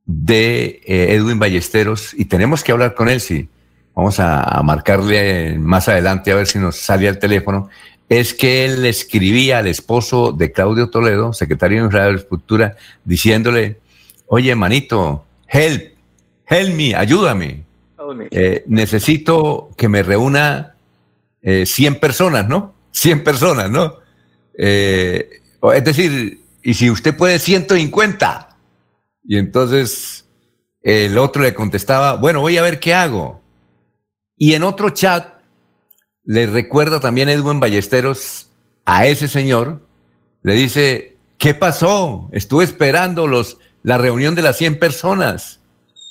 de 0.06 0.82
eh, 0.86 1.16
Edwin 1.16 1.38
Ballesteros 1.38 2.14
y 2.14 2.26
tenemos 2.26 2.64
que 2.64 2.72
hablar 2.72 2.96
con 2.96 3.10
él, 3.10 3.20
sí 3.20 3.50
vamos 3.98 4.20
a, 4.20 4.62
marcarle 4.64 5.58
más 5.58 5.90
adelante 5.90 6.32
a 6.32 6.36
ver 6.36 6.46
si 6.46 6.60
nos 6.60 6.76
sale 6.76 7.08
al 7.08 7.18
teléfono, 7.18 7.68
es 8.08 8.36
que 8.36 8.64
él 8.64 8.86
escribía 8.86 9.58
al 9.58 9.66
esposo 9.66 10.32
de 10.32 10.52
Claudio 10.52 10.92
Toledo, 10.92 11.34
secretario 11.34 11.80
de 11.80 11.86
Infraestructura, 11.86 12.76
diciéndole, 13.04 13.80
oye, 14.28 14.54
manito, 14.54 15.26
help, 15.48 15.94
help 16.46 16.76
me, 16.76 16.94
ayúdame. 16.94 17.64
Eh, 18.30 18.64
necesito 18.68 19.72
que 19.76 19.90
me 19.90 20.04
reúna 20.04 20.76
100 21.42 21.94
eh, 21.94 21.98
personas, 22.00 22.48
¿no? 22.48 22.76
100 22.92 23.24
personas, 23.24 23.72
¿no? 23.72 23.96
Eh, 24.60 25.42
es 25.74 25.84
decir, 25.84 26.42
y 26.62 26.76
si 26.76 26.92
usted 26.92 27.18
puede 27.18 27.40
150. 27.40 28.58
Y 29.24 29.38
entonces 29.38 30.26
el 30.84 31.18
otro 31.18 31.42
le 31.42 31.56
contestaba, 31.56 32.14
bueno, 32.16 32.42
voy 32.42 32.58
a 32.58 32.62
ver 32.62 32.80
qué 32.80 32.94
hago. 32.94 33.47
Y 34.38 34.54
en 34.54 34.64
otro 34.64 34.92
chat 34.92 35.34
le 36.24 36.46
recuerda 36.46 37.00
también 37.00 37.30
Edwin 37.30 37.60
Ballesteros 37.60 38.52
a 38.86 39.08
ese 39.08 39.28
señor, 39.28 39.82
le 40.44 40.54
dice, 40.54 41.18
¿qué 41.38 41.54
pasó? 41.54 42.30
Estuve 42.32 42.64
esperando 42.64 43.28
los, 43.28 43.58
la 43.84 43.98
reunión 43.98 44.36
de 44.36 44.42
las 44.42 44.58
100 44.58 44.80
personas. 44.80 45.62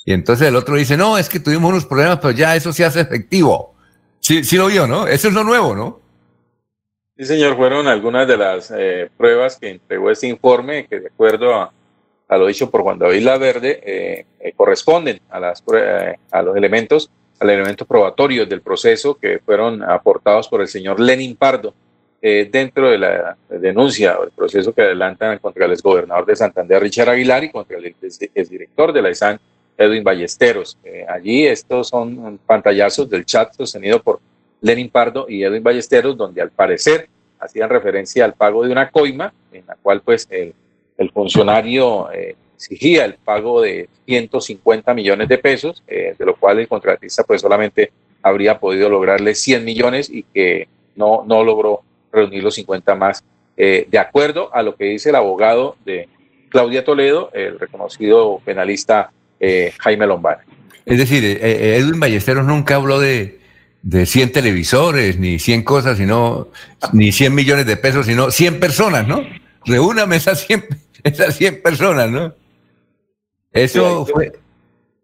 Y 0.05 0.13
entonces 0.13 0.47
el 0.47 0.55
otro 0.55 0.75
dice, 0.75 0.97
no, 0.97 1.17
es 1.17 1.29
que 1.29 1.39
tuvimos 1.39 1.69
unos 1.69 1.85
problemas, 1.85 2.19
pero 2.19 2.31
ya 2.31 2.55
eso 2.55 2.73
se 2.73 2.85
hace 2.85 3.01
efectivo. 3.01 3.75
Sí, 4.19 4.43
sí 4.43 4.57
lo 4.57 4.67
vio, 4.67 4.87
¿no? 4.87 5.07
Eso 5.07 5.27
es 5.27 5.33
lo 5.33 5.43
nuevo, 5.43 5.75
¿no? 5.75 6.01
Sí, 7.17 7.25
señor, 7.25 7.55
fueron 7.55 7.87
algunas 7.87 8.27
de 8.27 8.37
las 8.37 8.71
eh, 8.75 9.09
pruebas 9.17 9.57
que 9.57 9.69
entregó 9.69 10.11
este 10.11 10.27
informe, 10.27 10.87
que 10.87 10.99
de 10.99 11.07
acuerdo 11.07 11.53
a, 11.55 11.71
lo 12.29 12.45
dicho 12.47 12.69
por 12.69 12.81
Juan 12.81 12.99
David 12.99 13.23
Laverde, 13.23 13.81
eh, 13.83 14.25
eh, 14.39 14.53
corresponden 14.55 15.19
a, 15.29 15.39
las, 15.39 15.63
a 16.31 16.41
los 16.41 16.55
elementos 16.55 17.09
al 17.39 17.49
elemento 17.49 17.85
probatorio 17.85 18.45
del 18.45 18.61
proceso 18.61 19.15
que 19.15 19.39
fueron 19.39 19.83
aportados 19.83 20.47
por 20.47 20.61
el 20.61 20.67
señor 20.67 20.99
Lenin 20.99 21.35
Pardo 21.35 21.73
eh, 22.21 22.49
dentro 22.51 22.89
de 22.89 22.97
la 22.97 23.37
denuncia 23.47 24.17
o 24.17 24.23
el 24.23 24.31
proceso 24.31 24.73
que 24.73 24.81
adelantan 24.81 25.37
contra 25.37 25.65
el 25.65 25.71
exgobernador 25.71 26.25
de 26.25 26.35
Santander, 26.35 26.81
Richard 26.81 27.09
Aguilar, 27.09 27.43
y 27.43 27.51
contra 27.51 27.77
el 27.77 27.95
exdirector 28.33 28.91
de 28.91 29.01
la 29.01 29.11
ISAN, 29.11 29.39
Edwin 29.77 30.03
Ballesteros. 30.03 30.77
Eh, 30.83 31.05
allí 31.07 31.45
estos 31.45 31.89
son 31.89 32.39
pantallazos 32.45 33.07
del 33.07 33.23
chat 33.23 33.53
sostenido 33.53 34.01
por 34.01 34.19
Lenin 34.61 34.89
Pardo 34.89 35.27
y 35.29 35.43
Edwin 35.43 35.61
Ballesteros, 35.61 36.17
donde 36.17 36.41
al 36.41 36.49
parecer 36.49 37.07
hacían 37.39 37.69
referencia 37.69 38.25
al 38.25 38.33
pago 38.33 38.63
de 38.63 38.71
una 38.71 38.89
coima, 38.89 39.31
en 39.51 39.63
la 39.67 39.75
cual 39.75 40.01
pues 40.01 40.27
el, 40.31 40.55
el 40.97 41.11
funcionario 41.11 42.11
eh, 42.11 42.35
exigía 42.57 43.05
el 43.05 43.13
pago 43.13 43.61
de 43.61 43.87
150 44.07 44.93
millones 44.95 45.29
de 45.29 45.37
pesos, 45.37 45.83
eh, 45.87 46.15
de 46.17 46.25
lo 46.25 46.35
cual 46.35 46.59
el 46.59 46.67
contratista 46.67 47.23
pues 47.23 47.41
solamente 47.41 47.91
habría 48.23 48.59
podido 48.59 48.89
lograrle 48.89 49.35
100 49.35 49.63
millones 49.63 50.09
y 50.09 50.23
que 50.23 50.67
no, 50.95 51.23
no 51.25 51.43
logró 51.43 51.83
reunir 52.11 52.43
los 52.43 52.55
50 52.55 52.95
más, 52.95 53.23
eh, 53.55 53.87
de 53.89 53.99
acuerdo 53.99 54.53
a 54.53 54.63
lo 54.63 54.75
que 54.75 54.85
dice 54.85 55.09
el 55.09 55.15
abogado 55.15 55.75
de 55.85 56.09
Claudia 56.49 56.83
Toledo, 56.83 57.29
el 57.33 57.59
reconocido 57.59 58.41
penalista 58.43 59.11
eh, 59.39 59.73
Jaime 59.77 60.07
Lombard. 60.07 60.39
Es 60.85 60.97
decir, 60.97 61.23
Edwin 61.23 61.99
Ballesteros 61.99 62.45
nunca 62.45 62.75
habló 62.75 62.99
de, 62.99 63.39
de 63.83 64.05
100 64.05 64.31
televisores, 64.31 65.19
ni 65.19 65.37
100 65.37 65.63
cosas, 65.63 65.97
sino, 65.97 66.47
ni 66.93 67.11
100 67.11 67.35
millones 67.35 67.65
de 67.65 67.77
pesos, 67.77 68.05
sino 68.05 68.31
100 68.31 68.59
personas, 68.59 69.07
¿no? 69.07 69.21
Reúname 69.65 70.15
esas 70.15 70.47
100, 70.47 70.65
esas 71.03 71.35
100 71.35 71.61
personas, 71.61 72.09
¿no? 72.09 72.33
Eso 73.63 74.05
fue... 74.05 74.31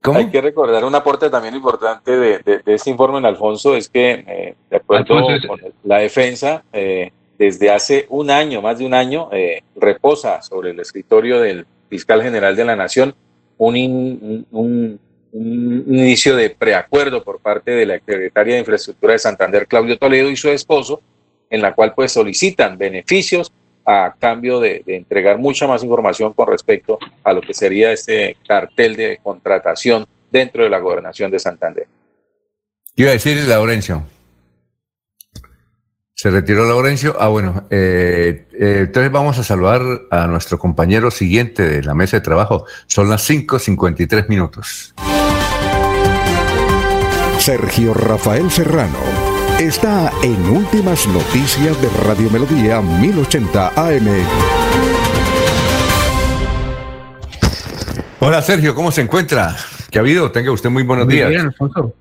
¿Cómo? 0.02 0.20
Hay 0.20 0.30
que 0.30 0.42
recordar 0.42 0.84
un 0.84 0.94
aporte 0.96 1.30
también 1.30 1.56
importante 1.56 2.12
de, 2.12 2.40
de, 2.40 2.62
este 2.66 2.90
informe 2.90 3.20
en 3.20 3.26
Alfonso, 3.26 3.74
es 3.74 3.88
que 3.88 4.26
eh, 4.28 4.56
de 4.70 4.78
acuerdo 4.78 5.16
con 5.48 5.62
la 5.86 6.00
defensa, 6.00 6.62
eh, 6.74 7.12
desde 7.38 7.72
hace 7.72 8.06
un 8.10 8.30
año, 8.30 8.62
más 8.62 8.80
de 8.80 8.86
un 8.86 8.94
año, 8.94 9.30
eh, 9.32 9.62
reposa 9.78 10.42
sobre 10.42 10.72
el 10.72 10.80
escritorio 10.82 11.40
del 11.40 11.66
fiscal 11.90 12.22
general 12.22 12.54
de 12.56 12.66
la 12.66 12.76
Nación 12.76 13.16
un, 13.58 14.46
un, 14.52 15.00
un 15.32 15.86
inicio 15.88 16.36
de 16.36 16.50
preacuerdo 16.50 17.24
por 17.24 17.40
parte 17.40 17.72
de 17.72 17.86
la 17.86 17.96
secretaria 17.96 18.56
de 18.56 18.60
Infraestructura 18.60 19.14
de 19.14 19.20
Santander, 19.20 19.68
Claudio 19.68 19.98
Toledo, 19.98 20.30
y 20.30 20.36
su 20.36 20.50
esposo, 20.50 21.02
en 21.50 21.62
la 21.62 21.74
cual 21.74 21.94
pues 21.96 22.12
solicitan 22.12 22.78
beneficios 22.78 23.52
a 23.86 24.14
cambio 24.18 24.60
de, 24.60 24.84
entregar 24.88 25.38
mucha 25.38 25.68
más 25.68 25.84
información 25.84 26.34
con 26.34 26.48
respecto 26.48 27.00
a 27.24 27.34
lo 27.34 27.42
que 27.42 27.54
sería 27.54 27.92
este 27.92 28.38
cartel 28.48 28.96
de 28.96 29.20
contratación 29.22 30.06
dentro 30.32 30.64
de 30.64 30.70
la 30.70 30.80
gobernación 30.80 31.32
de 31.32 31.40
Santander. 31.40 31.88
Iba 32.96 33.10
a 33.10 33.14
decir 33.14 33.38
Laurencio. 33.48 34.04
Se 36.16 36.30
retiró 36.30 36.66
Laurencio. 36.66 37.16
Ah, 37.20 37.28
bueno. 37.28 37.66
Eh, 37.70 38.46
eh, 38.54 38.78
entonces 38.82 39.12
vamos 39.12 39.38
a 39.40 39.44
saludar 39.44 39.82
a 40.12 40.28
nuestro 40.28 40.58
compañero 40.58 41.12
siguiente 41.12 41.64
de 41.64 41.84
la 41.84 41.94
mesa 41.94 42.18
de 42.18 42.22
trabajo. 42.22 42.66
Son 42.88 43.10
las 43.10 43.30
5.53 43.30 44.30
minutos. 44.30 44.94
Sergio 47.40 47.94
Rafael 47.94 48.50
Serrano 48.50 49.23
está 49.68 50.12
en 50.22 50.46
Últimas 50.50 51.08
Noticias 51.08 51.82
de 51.82 51.88
Radio 52.06 52.30
Melodía 52.30 52.82
1080 52.82 53.70
AM. 53.70 54.08
Hola 58.20 58.42
Sergio, 58.42 58.76
¿cómo 58.76 58.92
se 58.92 59.02
encuentra? 59.02 59.56
¿Qué 59.90 60.00
ha 60.00 60.02
habido? 60.02 60.32
Tenga 60.32 60.52
usted 60.52 60.70
muy 60.70 60.84
buenos 60.84 61.08
días. 61.08 61.30
Bien, 61.30 61.42
Alfonso. 61.42 61.94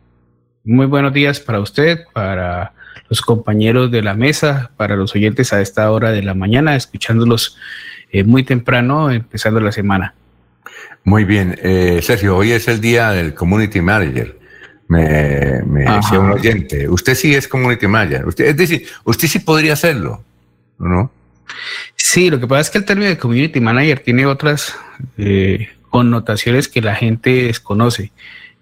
Muy 0.64 0.86
buenos 0.86 1.12
días 1.12 1.38
para 1.38 1.60
usted, 1.60 2.00
para 2.12 2.72
los 3.08 3.20
compañeros 3.20 3.92
de 3.92 4.02
la 4.02 4.14
mesa, 4.14 4.72
para 4.76 4.96
los 4.96 5.14
oyentes 5.14 5.52
a 5.52 5.60
esta 5.60 5.88
hora 5.92 6.10
de 6.10 6.22
la 6.22 6.34
mañana, 6.34 6.74
escuchándolos 6.74 7.56
eh, 8.10 8.24
muy 8.24 8.42
temprano, 8.42 9.12
empezando 9.12 9.60
la 9.60 9.70
semana. 9.70 10.14
Muy 11.04 11.22
bien, 11.24 11.56
eh, 11.62 12.00
Sergio, 12.02 12.36
hoy 12.36 12.50
es 12.50 12.66
el 12.66 12.80
día 12.80 13.10
del 13.10 13.34
Community 13.34 13.80
Manager. 13.80 14.41
Me, 14.92 15.62
me 15.62 15.84
decía 15.84 16.20
un 16.20 16.32
oyente, 16.32 16.86
usted 16.86 17.14
sí 17.14 17.34
es 17.34 17.48
Community 17.48 17.86
Manager, 17.86 18.26
usted, 18.26 18.44
es 18.44 18.56
decir, 18.56 18.86
usted 19.04 19.26
sí 19.26 19.38
podría 19.38 19.72
hacerlo, 19.72 20.22
¿no? 20.78 21.10
Sí, 21.96 22.28
lo 22.28 22.38
que 22.38 22.46
pasa 22.46 22.60
es 22.60 22.70
que 22.70 22.78
el 22.78 22.84
término 22.84 23.08
de 23.08 23.16
Community 23.16 23.58
Manager 23.58 24.00
tiene 24.00 24.26
otras 24.26 24.76
eh, 25.16 25.68
connotaciones 25.88 26.68
que 26.68 26.82
la 26.82 26.94
gente 26.94 27.44
desconoce. 27.44 28.12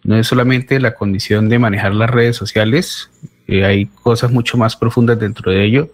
No 0.05 0.17
es 0.17 0.29
solamente 0.29 0.79
la 0.79 0.95
condición 0.95 1.49
de 1.49 1.59
manejar 1.59 1.95
las 1.95 2.11
redes 2.11 2.37
sociales, 2.37 3.11
eh, 3.49 3.65
hay 3.65 3.87
cosas 3.87 4.31
mucho 4.31 4.57
más 4.57 4.77
profundas 4.77 5.19
dentro 5.19 5.51
de 5.51 5.65
ello. 5.65 5.91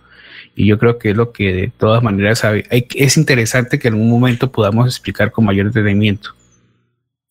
Y 0.54 0.66
yo 0.66 0.78
creo 0.78 0.98
que 0.98 1.10
es 1.10 1.16
lo 1.16 1.32
que 1.32 1.52
de 1.52 1.72
todas 1.76 2.02
maneras 2.02 2.42
es 2.70 3.16
interesante 3.16 3.78
que 3.78 3.88
en 3.88 3.94
un 3.94 4.10
momento 4.10 4.52
podamos 4.52 4.86
explicar 4.86 5.30
con 5.30 5.46
mayor 5.46 5.72
detenimiento. 5.72 6.30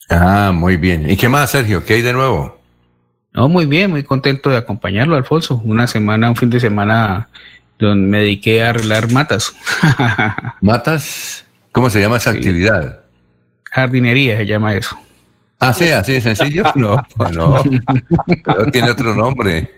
Ah, 0.10 0.52
muy 0.54 0.78
bien. 0.78 1.10
¿Y 1.10 1.18
qué 1.18 1.30
más, 1.30 1.52
Sergio? 1.52 1.84
¿Qué 1.84 1.96
hay 1.96 2.02
de 2.02 2.14
nuevo? 2.14 2.55
No, 3.36 3.50
muy 3.50 3.66
bien, 3.66 3.92
muy 3.92 4.04
contento 4.04 4.50
de 4.50 4.56
acompañarlo, 4.56 5.18
Alfonso. 5.18 5.62
Una 5.66 5.88
semana, 5.88 6.30
un 6.30 6.38
fin 6.38 6.50
de 6.50 6.62
semana 6.62 7.28
donde 7.78 8.08
me 8.08 8.20
dediqué 8.20 8.64
a 8.64 8.70
arreglar 8.70 9.12
matas. 9.12 9.54
¿Matas? 10.62 11.46
¿Cómo 11.74 11.90
se 11.90 12.00
llama 12.00 12.16
esa 12.16 12.30
actividad? 12.30 13.02
Jardinería 13.66 14.38
se 14.38 14.46
llama 14.46 14.74
eso. 14.74 14.98
Ah, 15.60 15.74
sí, 15.74 15.90
así 15.90 16.14
de 16.14 16.22
sencillo. 16.22 16.64
No, 16.76 17.04
no. 17.34 17.62
Pero 18.46 18.72
tiene 18.72 18.92
otro 18.92 19.14
nombre. 19.14 19.74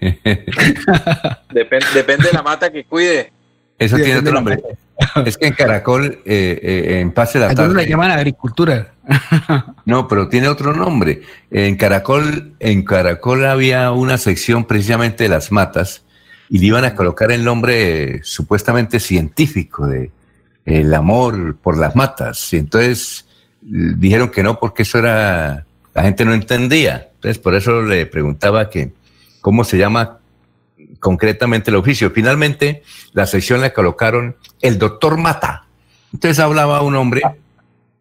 depende 1.50 2.28
de 2.28 2.34
la 2.34 2.44
mata 2.44 2.72
que 2.72 2.84
cuide. 2.84 3.32
Eso 3.80 3.96
tiene 3.96 4.20
otro 4.20 4.34
nombre. 4.34 4.62
Es 5.26 5.38
que 5.38 5.48
en 5.48 5.54
Caracol, 5.54 6.20
eh, 6.26 6.60
eh, 6.62 7.00
en 7.00 7.12
Pase 7.12 7.40
la 7.40 7.54
Tarde. 7.54 7.74
la 7.74 7.84
llaman 7.84 8.12
agricultura. 8.12 8.94
No, 9.86 10.06
pero 10.10 10.28
tiene 10.28 10.50
otro 10.50 10.74
nombre. 10.74 11.22
En 11.50 11.78
Caracol, 11.78 12.56
en 12.60 12.84
Caracol 12.84 13.46
había 13.46 13.92
una 13.92 14.18
sección 14.18 14.66
precisamente 14.66 15.24
de 15.24 15.30
las 15.30 15.50
matas 15.50 16.04
y 16.50 16.60
le 16.60 16.66
iban 16.66 16.84
a 16.84 16.94
colocar 16.94 17.32
el 17.32 17.46
nombre 17.46 18.16
eh, 18.16 18.20
supuestamente 18.22 19.00
científico 19.00 19.88
de 19.88 20.12
el 20.66 20.94
amor 20.94 21.56
por 21.56 21.78
las 21.78 21.96
matas. 21.96 22.52
Y 22.52 22.58
entonces 22.58 23.28
dijeron 23.62 24.30
que 24.30 24.44
no 24.44 24.60
porque 24.60 24.84
eso 24.84 25.00
era 25.00 25.66
la 25.98 26.04
gente 26.04 26.26
no 26.26 26.34
entendía. 26.34 27.10
Entonces, 27.16 27.40
por 27.40 27.56
eso 27.56 27.82
le 27.82 28.06
preguntaba 28.06 28.70
que 28.70 28.92
cómo 29.42 29.64
se 29.64 29.80
llama 29.80 30.20
concretamente 31.00 31.72
el 31.72 31.78
oficio. 31.78 32.12
Finalmente, 32.12 32.84
la 33.14 33.26
sección 33.26 33.62
la 33.62 33.74
colocaron 33.74 34.36
el 34.62 34.78
doctor 34.78 35.18
Mata. 35.18 35.66
Entonces 36.14 36.40
hablaba 36.40 36.82
un 36.82 36.96
hombre 36.96 37.22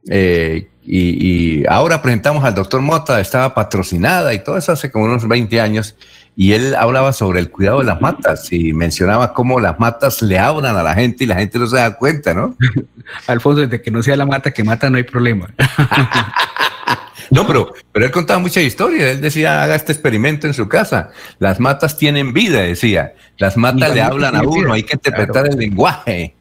eh, 0.09 0.69
y, 0.85 1.67
ahora 1.67 2.01
presentamos 2.01 2.45
al 2.45 2.55
doctor 2.55 2.81
Mata, 2.81 3.21
estaba 3.21 3.55
patrocinada 3.55 4.33
y 4.35 4.45
todo 4.45 4.57
eso 4.57 4.73
hace 4.73 4.91
como 4.91 5.07
unos 5.07 5.27
20 5.27 5.61
años. 5.61 5.97
Y 6.39 6.53
él 6.53 6.75
hablaba 6.75 7.15
sobre 7.15 7.41
el 7.41 7.51
cuidado 7.51 7.79
de 7.79 7.87
las 7.87 8.01
matas 8.01 8.53
y 8.53 8.75
mencionaba 8.75 9.33
cómo 9.33 9.59
las 9.59 9.81
matas 9.81 10.21
le 10.21 10.39
hablan 10.39 10.77
a 10.77 10.83
la 10.83 10.95
gente 10.95 11.25
y 11.25 11.27
la 11.27 11.37
gente 11.37 11.59
no 11.59 11.67
se 11.67 11.77
da 11.77 11.97
cuenta, 11.97 12.35
¿no? 12.35 12.55
Alfonso, 13.27 13.63
desde 13.63 13.81
que 13.81 13.91
no 13.91 14.03
sea 14.03 14.17
la 14.17 14.27
mata 14.27 14.51
que 14.51 14.63
mata 14.63 14.91
no 14.91 14.99
hay 14.99 15.05
problema. 15.05 15.49
No, 17.31 17.47
pero, 17.47 17.73
pero 17.93 18.07
él 18.07 18.13
contaba 18.13 18.39
mucha 18.39 18.61
historia. 18.61 19.11
Él 19.11 19.21
decía, 19.21 19.63
haga 19.63 19.75
este 19.75 19.93
experimento 19.93 20.47
en 20.47 20.55
su 20.55 20.69
casa. 20.69 21.11
Las 21.39 21.61
matas 21.61 21.97
tienen 21.97 22.33
vida, 22.33 22.61
decía. 22.61 23.15
Las 23.39 23.57
matas 23.57 23.95
le 23.95 24.01
hablan 24.01 24.37
a 24.37 24.43
uno, 24.43 24.73
hay 24.73 24.83
que 24.83 24.95
interpretar 24.95 25.49
el 25.49 25.57
lenguaje. 25.57 26.35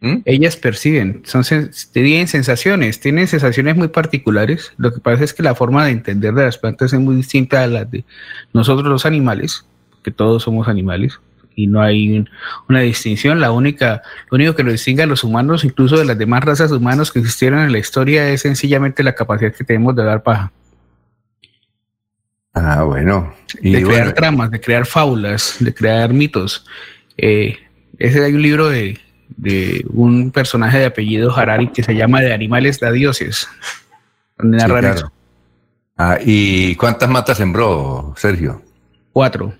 ¿Mm? 0.00 0.16
Ellas 0.24 0.56
perciben, 0.56 1.22
son, 1.24 1.44
tienen 1.92 2.26
sensaciones, 2.26 2.98
tienen 2.98 3.28
sensaciones 3.28 3.76
muy 3.76 3.86
particulares. 3.88 4.72
Lo 4.76 4.92
que 4.92 5.00
pasa 5.00 5.22
es 5.22 5.32
que 5.32 5.44
la 5.44 5.54
forma 5.54 5.84
de 5.84 5.92
entender 5.92 6.34
de 6.34 6.44
las 6.44 6.58
plantas 6.58 6.92
es 6.92 6.98
muy 6.98 7.14
distinta 7.14 7.62
a 7.62 7.68
la 7.68 7.84
de 7.84 8.04
nosotros 8.52 8.88
los 8.88 9.06
animales, 9.06 9.64
que 10.02 10.10
todos 10.10 10.42
somos 10.42 10.66
animales 10.66 11.20
y 11.54 11.66
no 11.66 11.80
hay 11.80 12.24
una 12.68 12.80
distinción. 12.80 13.40
La 13.40 13.52
única, 13.52 14.02
lo 14.30 14.36
único 14.36 14.54
que 14.54 14.64
nos 14.64 14.72
distingue 14.72 15.02
a 15.02 15.06
los 15.06 15.24
humanos, 15.24 15.64
incluso 15.64 15.96
de 15.96 16.04
las 16.04 16.18
demás 16.18 16.44
razas 16.44 16.72
humanas 16.72 17.10
que 17.10 17.18
existieron 17.20 17.60
en 17.60 17.72
la 17.72 17.78
historia, 17.78 18.28
es 18.30 18.42
sencillamente 18.42 19.02
la 19.02 19.14
capacidad 19.14 19.54
que 19.54 19.64
tenemos 19.64 19.94
de 19.96 20.04
dar 20.04 20.22
paja. 20.22 20.52
Ah, 22.54 22.82
bueno. 22.82 23.34
Y 23.62 23.72
de 23.72 23.82
crear 23.82 24.12
tramas, 24.12 24.50
de 24.50 24.60
crear 24.60 24.86
fábulas, 24.86 25.56
de 25.58 25.72
crear 25.72 26.12
mitos. 26.12 26.66
Eh, 27.16 27.58
ese 27.98 28.24
hay 28.24 28.34
un 28.34 28.42
libro 28.42 28.68
de, 28.68 28.98
de, 29.36 29.84
un 29.92 30.30
personaje 30.30 30.78
de 30.78 30.86
apellido 30.86 31.34
Harari 31.34 31.68
que 31.68 31.82
se 31.82 31.94
llama 31.94 32.20
De 32.20 32.32
animales 32.32 32.78
de 32.80 32.92
dioses. 32.92 33.48
Donde 34.38 34.58
Ah, 35.96 36.18
¿Y 36.20 36.74
cuántas 36.76 37.08
matas 37.08 37.36
sembró, 37.36 38.14
Sergio? 38.16 38.62
Cuatro. 39.12 39.54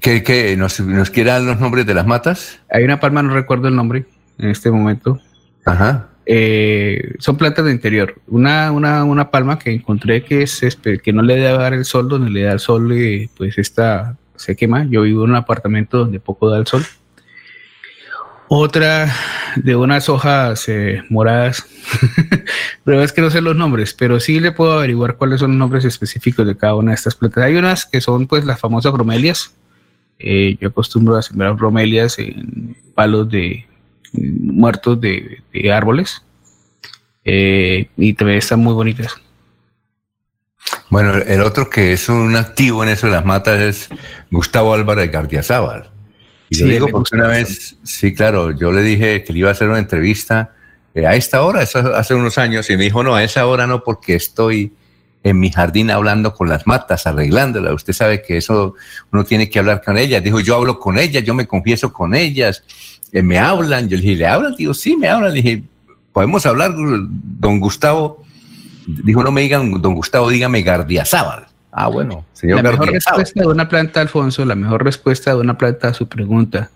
¿Qué, 0.00 0.56
nos, 0.56 0.78
dar 1.12 1.42
los 1.42 1.60
nombres 1.60 1.86
de 1.86 1.94
las 1.94 2.06
matas? 2.06 2.60
Hay 2.70 2.84
una 2.84 3.00
palma, 3.00 3.22
no 3.22 3.32
recuerdo 3.32 3.68
el 3.68 3.76
nombre 3.76 4.06
en 4.38 4.50
este 4.50 4.70
momento. 4.70 5.20
Ajá. 5.64 6.08
Eh, 6.26 7.14
son 7.18 7.36
plantas 7.36 7.64
de 7.64 7.72
interior. 7.72 8.14
Una, 8.26 8.72
una, 8.72 9.04
una 9.04 9.30
palma 9.30 9.58
que 9.58 9.70
encontré 9.70 10.24
que 10.24 10.42
es 10.42 10.60
que 11.02 11.12
no 11.12 11.22
le 11.22 11.36
debe 11.36 11.58
dar 11.58 11.74
el 11.74 11.84
sol, 11.84 12.08
donde 12.08 12.30
le 12.30 12.42
da 12.42 12.52
el 12.52 12.60
sol, 12.60 12.92
y 12.92 13.28
pues 13.36 13.58
esta 13.58 14.16
se 14.36 14.56
quema. 14.56 14.84
Yo 14.84 15.02
vivo 15.02 15.24
en 15.24 15.30
un 15.30 15.36
apartamento 15.36 15.98
donde 15.98 16.20
poco 16.20 16.48
da 16.48 16.58
el 16.58 16.66
sol. 16.66 16.84
Otra 18.48 19.12
de 19.56 19.74
unas 19.74 20.08
hojas 20.08 20.68
eh, 20.68 21.02
moradas, 21.08 21.64
pero 22.84 23.02
es 23.02 23.12
que 23.12 23.22
no 23.22 23.30
sé 23.30 23.40
los 23.40 23.56
nombres, 23.56 23.94
pero 23.94 24.20
sí 24.20 24.38
le 24.38 24.52
puedo 24.52 24.74
averiguar 24.74 25.16
cuáles 25.16 25.40
son 25.40 25.52
los 25.52 25.58
nombres 25.58 25.84
específicos 25.86 26.46
de 26.46 26.56
cada 26.56 26.74
una 26.74 26.90
de 26.90 26.96
estas 26.96 27.14
plantas. 27.14 27.44
Hay 27.44 27.56
unas 27.56 27.86
que 27.86 28.02
son 28.02 28.26
pues 28.26 28.44
las 28.44 28.60
famosas 28.60 28.92
bromelias, 28.92 29.54
eh, 30.18 30.56
yo 30.60 30.68
acostumbro 30.68 31.16
a 31.16 31.22
sembrar 31.22 31.54
bromelias 31.54 32.18
en 32.18 32.76
palos 32.94 33.28
de 33.30 33.66
muertos 34.12 35.00
de, 35.00 35.42
árboles 35.72 36.22
eh, 37.24 37.88
y 37.96 38.14
también 38.14 38.38
están 38.38 38.60
muy 38.60 38.74
bonitas. 38.74 39.14
Bueno, 40.90 41.14
el 41.14 41.40
otro 41.42 41.68
que 41.68 41.92
es 41.92 42.08
un 42.08 42.36
activo 42.36 42.82
en 42.82 42.90
eso 42.90 43.06
de 43.06 43.12
las 43.12 43.24
matas 43.24 43.60
es 43.60 43.88
Gustavo 44.30 44.74
Álvarez 44.74 45.10
Gardiazabal. 45.10 45.90
Y 46.50 46.56
sí, 46.56 46.64
digo 46.64 46.88
porque 46.88 47.16
una 47.16 47.28
vez, 47.28 47.76
sí, 47.82 48.14
claro, 48.14 48.50
yo 48.52 48.70
le 48.70 48.82
dije 48.82 49.24
que 49.24 49.32
le 49.32 49.40
iba 49.40 49.48
a 49.48 49.52
hacer 49.52 49.68
una 49.68 49.78
entrevista 49.78 50.52
eh, 50.94 51.06
a 51.06 51.16
esta 51.16 51.42
hora, 51.42 51.62
eso 51.62 51.94
hace 51.94 52.14
unos 52.14 52.38
años, 52.38 52.70
y 52.70 52.76
me 52.76 52.84
dijo, 52.84 53.02
no, 53.02 53.14
a 53.14 53.24
esa 53.24 53.46
hora 53.46 53.66
no, 53.66 53.82
porque 53.82 54.14
estoy 54.14 54.72
en 55.24 55.40
mi 55.40 55.50
jardín 55.50 55.90
hablando 55.90 56.34
con 56.34 56.50
las 56.50 56.66
matas, 56.66 57.06
arreglándolas. 57.06 57.72
Usted 57.72 57.94
sabe 57.94 58.22
que 58.22 58.36
eso 58.36 58.74
uno 59.10 59.24
tiene 59.24 59.48
que 59.48 59.58
hablar 59.58 59.82
con 59.82 59.96
ellas. 59.96 60.22
Dijo, 60.22 60.38
yo 60.38 60.54
hablo 60.54 60.78
con 60.78 60.98
ellas, 60.98 61.24
yo 61.24 61.32
me 61.34 61.46
confieso 61.46 61.92
con 61.92 62.14
ellas, 62.14 62.62
eh, 63.10 63.22
me 63.22 63.38
hablan. 63.38 63.88
Yo 63.88 63.96
le 63.96 64.02
dije, 64.02 64.16
¿le 64.16 64.26
hablan? 64.26 64.54
Digo, 64.54 64.74
sí, 64.74 64.96
me 64.98 65.08
hablan. 65.08 65.32
Le 65.32 65.42
dije, 65.42 65.62
¿podemos 66.12 66.44
hablar, 66.44 66.74
don 66.76 67.58
Gustavo? 67.58 68.22
Dijo, 68.86 69.24
no 69.24 69.32
me 69.32 69.40
digan, 69.40 69.80
don 69.80 69.94
Gustavo, 69.94 70.28
dígame 70.28 70.60
Gardiazabal. 70.60 71.46
Ah, 71.72 71.88
bueno, 71.88 72.24
señor 72.34 72.62
La 72.62 72.70
mejor 72.70 72.92
respuesta 72.92 73.40
de 73.40 73.48
una 73.48 73.68
planta, 73.68 74.02
Alfonso, 74.02 74.44
la 74.44 74.54
mejor 74.54 74.84
respuesta 74.84 75.34
de 75.34 75.40
una 75.40 75.56
planta 75.56 75.88
a 75.88 75.94
su 75.94 76.06
pregunta 76.06 76.70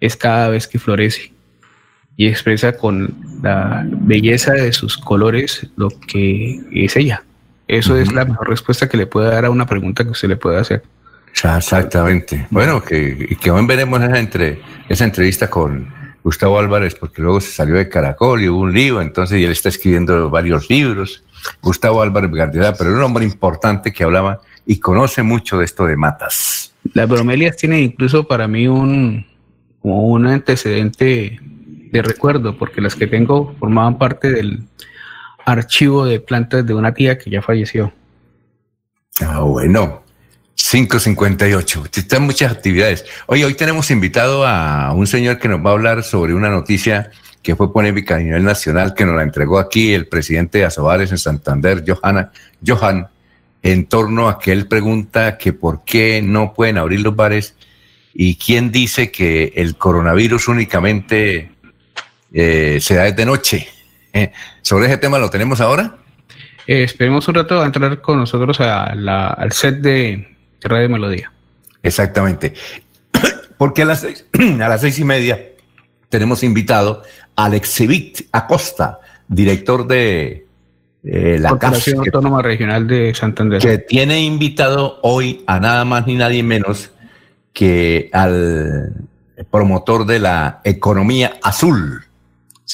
es 0.00 0.16
cada 0.16 0.48
vez 0.48 0.66
que 0.66 0.78
florece. 0.78 1.32
y 2.14 2.26
expresa 2.26 2.76
con 2.76 3.16
la 3.42 3.86
belleza 3.88 4.52
de 4.52 4.74
sus 4.74 4.98
colores 4.98 5.66
lo 5.76 5.88
que 5.88 6.60
es 6.70 6.94
ella. 6.96 7.24
Eso 7.72 7.96
es 7.96 8.12
la 8.12 8.26
mejor 8.26 8.50
respuesta 8.50 8.86
que 8.86 8.98
le 8.98 9.06
puede 9.06 9.30
dar 9.30 9.46
a 9.46 9.50
una 9.50 9.64
pregunta 9.64 10.04
que 10.04 10.10
usted 10.10 10.28
le 10.28 10.36
puede 10.36 10.58
hacer. 10.58 10.82
Exactamente. 11.32 12.46
Bueno, 12.50 12.84
que, 12.84 13.34
que 13.40 13.50
hoy 13.50 13.64
veremos 13.64 14.02
esa, 14.02 14.18
entre, 14.18 14.60
esa 14.90 15.04
entrevista 15.04 15.48
con 15.48 15.88
Gustavo 16.22 16.58
Álvarez, 16.58 16.94
porque 16.94 17.22
luego 17.22 17.40
se 17.40 17.50
salió 17.50 17.76
de 17.76 17.88
Caracol 17.88 18.42
y 18.42 18.48
hubo 18.50 18.60
un 18.60 18.74
libro, 18.74 19.00
entonces 19.00 19.40
y 19.40 19.44
él 19.44 19.52
está 19.52 19.70
escribiendo 19.70 20.28
varios 20.28 20.68
libros. 20.68 21.24
Gustavo 21.62 22.02
Álvarez 22.02 22.30
Gardedá, 22.30 22.74
pero 22.74 22.90
era 22.90 22.98
un 22.98 23.04
hombre 23.04 23.24
importante 23.24 23.90
que 23.90 24.04
hablaba 24.04 24.42
y 24.66 24.78
conoce 24.78 25.22
mucho 25.22 25.56
de 25.56 25.64
esto 25.64 25.86
de 25.86 25.96
matas. 25.96 26.74
Las 26.92 27.08
bromelias 27.08 27.56
tienen 27.56 27.84
incluso 27.84 28.28
para 28.28 28.46
mí 28.46 28.68
un, 28.68 29.24
como 29.80 30.08
un 30.08 30.26
antecedente 30.26 31.40
de 31.90 32.02
recuerdo, 32.02 32.58
porque 32.58 32.82
las 32.82 32.94
que 32.94 33.06
tengo 33.06 33.54
formaban 33.58 33.96
parte 33.96 34.30
del 34.30 34.62
archivo 35.44 36.04
de 36.04 36.20
plantas 36.20 36.66
de 36.66 36.74
una 36.74 36.92
tía 36.94 37.18
que 37.18 37.30
ya 37.30 37.42
falleció. 37.42 37.92
Ah, 39.20 39.40
bueno. 39.40 40.02
558. 40.54 41.84
Están 41.94 42.22
muchas 42.22 42.52
actividades. 42.52 43.04
Oye, 43.26 43.44
hoy 43.44 43.54
tenemos 43.54 43.90
invitado 43.90 44.46
a 44.46 44.92
un 44.92 45.06
señor 45.06 45.38
que 45.38 45.48
nos 45.48 45.64
va 45.64 45.70
a 45.70 45.72
hablar 45.72 46.02
sobre 46.02 46.34
una 46.34 46.50
noticia 46.50 47.10
que 47.42 47.56
fue 47.56 47.72
polémica 47.72 48.16
a 48.16 48.18
nivel 48.18 48.44
nacional, 48.44 48.94
que 48.94 49.04
nos 49.04 49.16
la 49.16 49.22
entregó 49.22 49.58
aquí 49.58 49.92
el 49.92 50.06
presidente 50.06 50.58
de 50.58 50.64
Asobares 50.64 51.10
en 51.10 51.18
Santander, 51.18 51.82
Johanna, 51.86 52.30
Johan, 52.64 53.08
en 53.62 53.86
torno 53.86 54.28
a 54.28 54.38
que 54.38 54.52
él 54.52 54.68
pregunta 54.68 55.36
que 55.36 55.52
por 55.52 55.84
qué 55.84 56.22
no 56.22 56.54
pueden 56.54 56.78
abrir 56.78 57.00
los 57.00 57.16
bares 57.16 57.54
y 58.14 58.36
quién 58.36 58.70
dice 58.70 59.10
que 59.10 59.52
el 59.56 59.76
coronavirus 59.76 60.48
únicamente 60.48 61.50
eh, 62.32 62.78
se 62.80 62.94
da 62.94 63.04
desde 63.04 63.26
noche. 63.26 63.68
Eh, 64.12 64.32
¿Sobre 64.60 64.86
ese 64.86 64.98
tema 64.98 65.18
lo 65.18 65.30
tenemos 65.30 65.60
ahora? 65.60 65.96
Eh, 66.66 66.84
esperemos 66.84 67.26
un 67.28 67.34
rato 67.34 67.60
a 67.60 67.66
entrar 67.66 68.00
con 68.00 68.18
nosotros 68.18 68.60
al 68.60 69.52
set 69.52 69.76
de 69.76 70.36
Radio 70.60 70.88
Melodía. 70.88 71.32
Exactamente. 71.82 72.54
Porque 73.58 73.82
a 73.82 73.84
las 73.86 74.00
seis, 74.00 74.26
a 74.62 74.68
las 74.68 74.80
seis 74.80 74.98
y 74.98 75.04
media 75.04 75.40
tenemos 76.08 76.42
invitado 76.42 77.02
a 77.36 77.46
Alexevit 77.46 78.28
Acosta, 78.32 79.00
director 79.28 79.86
de 79.86 80.46
la 81.02 81.48
Corporación 81.48 81.98
Autónoma 81.98 82.42
Regional 82.42 82.86
de 82.86 83.14
Santander. 83.14 83.60
Que 83.60 83.78
tiene 83.78 84.20
invitado 84.20 85.00
hoy 85.02 85.42
a 85.46 85.58
nada 85.58 85.84
más 85.84 86.06
ni 86.06 86.14
nadie 86.14 86.42
menos 86.42 86.92
que 87.52 88.08
al 88.12 88.92
promotor 89.50 90.06
de 90.06 90.18
la 90.18 90.60
economía 90.64 91.38
azul. 91.42 92.04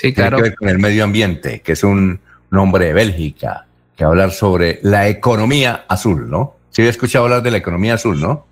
Sí, 0.01 0.12
claro. 0.12 0.36
Tiene 0.36 0.42
que 0.42 0.51
ver 0.51 0.57
con 0.57 0.68
el 0.68 0.78
medio 0.78 1.03
ambiente, 1.03 1.61
que 1.61 1.72
es 1.72 1.82
un 1.82 2.20
nombre 2.53 2.86
de 2.86 2.92
Bélgica, 2.92 3.66
que 3.96 4.05
va 4.05 4.11
a 4.11 4.12
hablar 4.12 4.30
sobre 4.30 4.78
la 4.82 5.09
economía 5.09 5.86
azul, 5.88 6.30
¿no? 6.30 6.55
Sí, 6.70 6.82
he 6.82 6.88
escuchado 6.88 7.24
hablar 7.24 7.42
de 7.42 7.51
la 7.51 7.57
economía 7.57 7.94
azul, 7.94 8.20
¿no? 8.20 8.46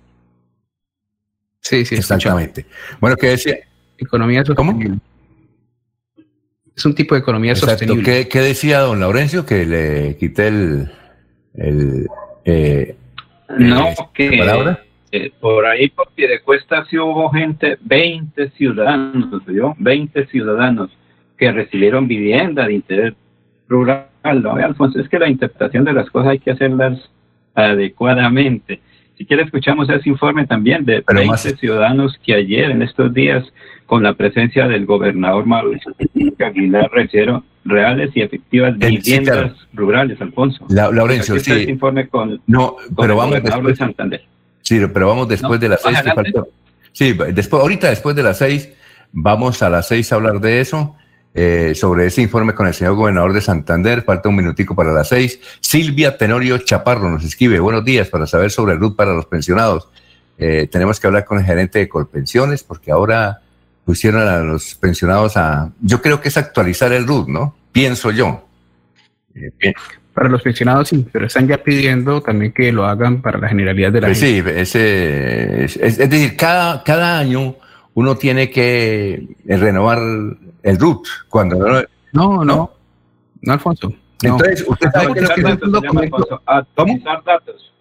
Sí, 1.61 1.85
sí. 1.85 1.95
Exactamente. 1.95 2.65
Bueno, 2.99 3.15
¿qué 3.15 3.27
decía? 3.27 3.59
Economía 3.97 4.43
sostenible. 4.43 4.99
¿Cómo? 6.15 6.25
Es 6.75 6.85
un 6.85 6.93
tipo 6.93 7.15
de 7.15 7.21
economía 7.21 7.55
sostenible. 7.55 8.03
¿Qué, 8.03 8.27
¿Qué, 8.27 8.41
decía 8.41 8.81
don 8.81 8.99
Laurencio? 8.99 9.45
Que 9.45 9.65
le 9.65 10.17
quité 10.17 10.49
el... 10.49 10.91
el 11.53 12.07
eh, 12.43 12.93
no, 13.57 13.95
que... 14.13 14.37
Palabra? 14.37 14.83
Eh, 15.13 15.31
por 15.39 15.65
ahí 15.65 15.87
por 15.87 16.09
pie 16.09 16.27
de 16.27 16.41
cuesta 16.41 16.85
sí 16.89 16.97
hubo 16.97 17.29
gente, 17.29 17.77
20 17.79 18.49
ciudadanos, 18.49 19.41
¿yo? 19.47 19.73
20 19.77 20.27
ciudadanos 20.27 20.91
que 21.37 21.51
recibieron 21.51 22.07
vivienda 22.07 22.67
de 22.67 22.73
interés 22.73 23.13
rural. 23.67 24.07
No, 24.23 24.53
Alfonso, 24.53 24.99
es 24.99 25.07
que 25.07 25.19
la 25.19 25.29
interpretación 25.29 25.85
de 25.85 25.93
las 25.93 26.09
cosas 26.09 26.31
hay 26.31 26.39
que 26.39 26.51
hacerlas 26.51 26.99
adecuadamente. 27.55 28.81
Si 29.17 29.25
quiere, 29.25 29.43
escuchamos 29.43 29.89
ese 29.89 30.09
informe 30.09 30.45
también 30.45 30.85
de 30.85 31.01
Pero 31.01 31.19
20 31.19 31.57
ciudadanos 31.57 32.19
que 32.23 32.35
ayer, 32.35 32.69
en 32.69 32.83
estos 32.83 33.13
días, 33.13 33.43
con 33.87 34.03
la 34.03 34.13
presencia 34.13 34.67
del 34.67 34.85
gobernador 34.85 35.45
Mauricio 35.45 35.93
Aguilar, 36.39 36.91
recibieron 36.91 37.43
reales 37.65 38.11
y 38.13 38.21
efectivas 38.21 38.77
viviendas 38.77 39.53
rurales, 39.73 40.21
Alfonso. 40.21 40.65
La, 40.69 40.91
Laurencio, 40.91 41.39
sí. 41.39 41.65
informe 41.67 42.07
con, 42.07 42.41
no, 42.45 42.75
pero 42.95 43.13
el 43.13 43.17
vamos 43.17 43.39
gobernador 43.39 43.67
de 43.67 43.75
Santander. 43.75 44.21
Sí, 44.61 44.79
pero 44.93 45.07
vamos 45.07 45.27
después 45.27 45.59
de 45.59 45.69
las 45.69 45.81
seis. 45.81 45.97
Sí, 46.91 47.13
después, 47.33 47.61
ahorita 47.61 47.89
después 47.89 48.15
de 48.15 48.23
las 48.23 48.37
seis, 48.37 48.71
vamos 49.11 49.63
a 49.63 49.69
las 49.69 49.87
seis 49.87 50.11
a 50.11 50.15
hablar 50.15 50.39
de 50.41 50.61
eso. 50.61 50.95
Eh, 51.39 51.75
sobre 51.75 52.07
ese 52.07 52.23
informe 52.23 52.55
con 52.55 52.65
el 52.65 52.73
señor 52.73 52.95
gobernador 52.95 53.31
de 53.31 53.41
Santander. 53.41 54.01
Falta 54.01 54.27
un 54.27 54.35
minutico 54.35 54.73
para 54.73 54.91
las 54.91 55.09
seis. 55.09 55.39
Silvia 55.59 56.17
Tenorio 56.17 56.57
Chaparro 56.57 57.11
nos 57.11 57.23
escribe, 57.23 57.59
buenos 57.59 57.85
días, 57.85 58.07
para 58.09 58.25
saber 58.25 58.49
sobre 58.49 58.73
el 58.73 58.79
RUT 58.79 58.95
para 58.95 59.13
los 59.13 59.27
pensionados. 59.27 59.87
Eh, 60.39 60.67
tenemos 60.71 60.99
que 60.99 61.05
hablar 61.05 61.25
con 61.25 61.37
el 61.37 61.45
gerente 61.45 61.77
de 61.77 61.87
Colpensiones 61.87 62.63
porque 62.63 62.89
ahora 62.89 63.41
pusieron 63.85 64.27
a 64.27 64.39
los 64.39 64.73
pensionados 64.73 65.37
a... 65.37 65.69
Yo 65.79 66.01
creo 66.01 66.19
que 66.21 66.29
es 66.29 66.37
actualizar 66.37 66.91
el 66.91 67.05
RUT, 67.05 67.27
¿no? 67.27 67.55
Pienso 67.71 68.09
yo. 68.09 68.47
Eh, 69.35 69.73
para 70.15 70.29
los 70.29 70.41
pensionados 70.41 70.89
sí, 70.89 71.05
pero 71.13 71.27
están 71.27 71.47
ya 71.47 71.59
pidiendo 71.59 72.19
también 72.19 72.51
que 72.51 72.71
lo 72.71 72.87
hagan 72.87 73.21
para 73.21 73.37
la 73.37 73.47
generalidad 73.47 73.91
de 73.91 74.01
la 74.01 74.07
pues 74.07 74.17
Sí, 74.17 74.41
ese, 74.43 75.65
es, 75.65 75.77
es, 75.77 75.97
decir, 75.99 76.35
cada, 76.35 76.83
cada 76.83 77.19
año 77.19 77.57
uno 77.97 78.15
tiene 78.15 78.51
que 78.51 79.27
renovar 79.43 79.97
el 79.97 80.77
RUT. 80.77 81.07
Cuando 81.29 81.57
no, 81.57 81.81
no, 82.13 82.45
no, 82.45 82.71
no, 83.41 83.53
Alfonso. 83.53 83.91
Entonces, 84.21 84.63
usted 84.67 84.91
sabe 84.93 85.15
que, 85.15 85.21
es 85.21 85.61
un 85.63 85.71
documento. 85.71 86.39
Actualizar 86.45 87.23
datos. 87.23 87.73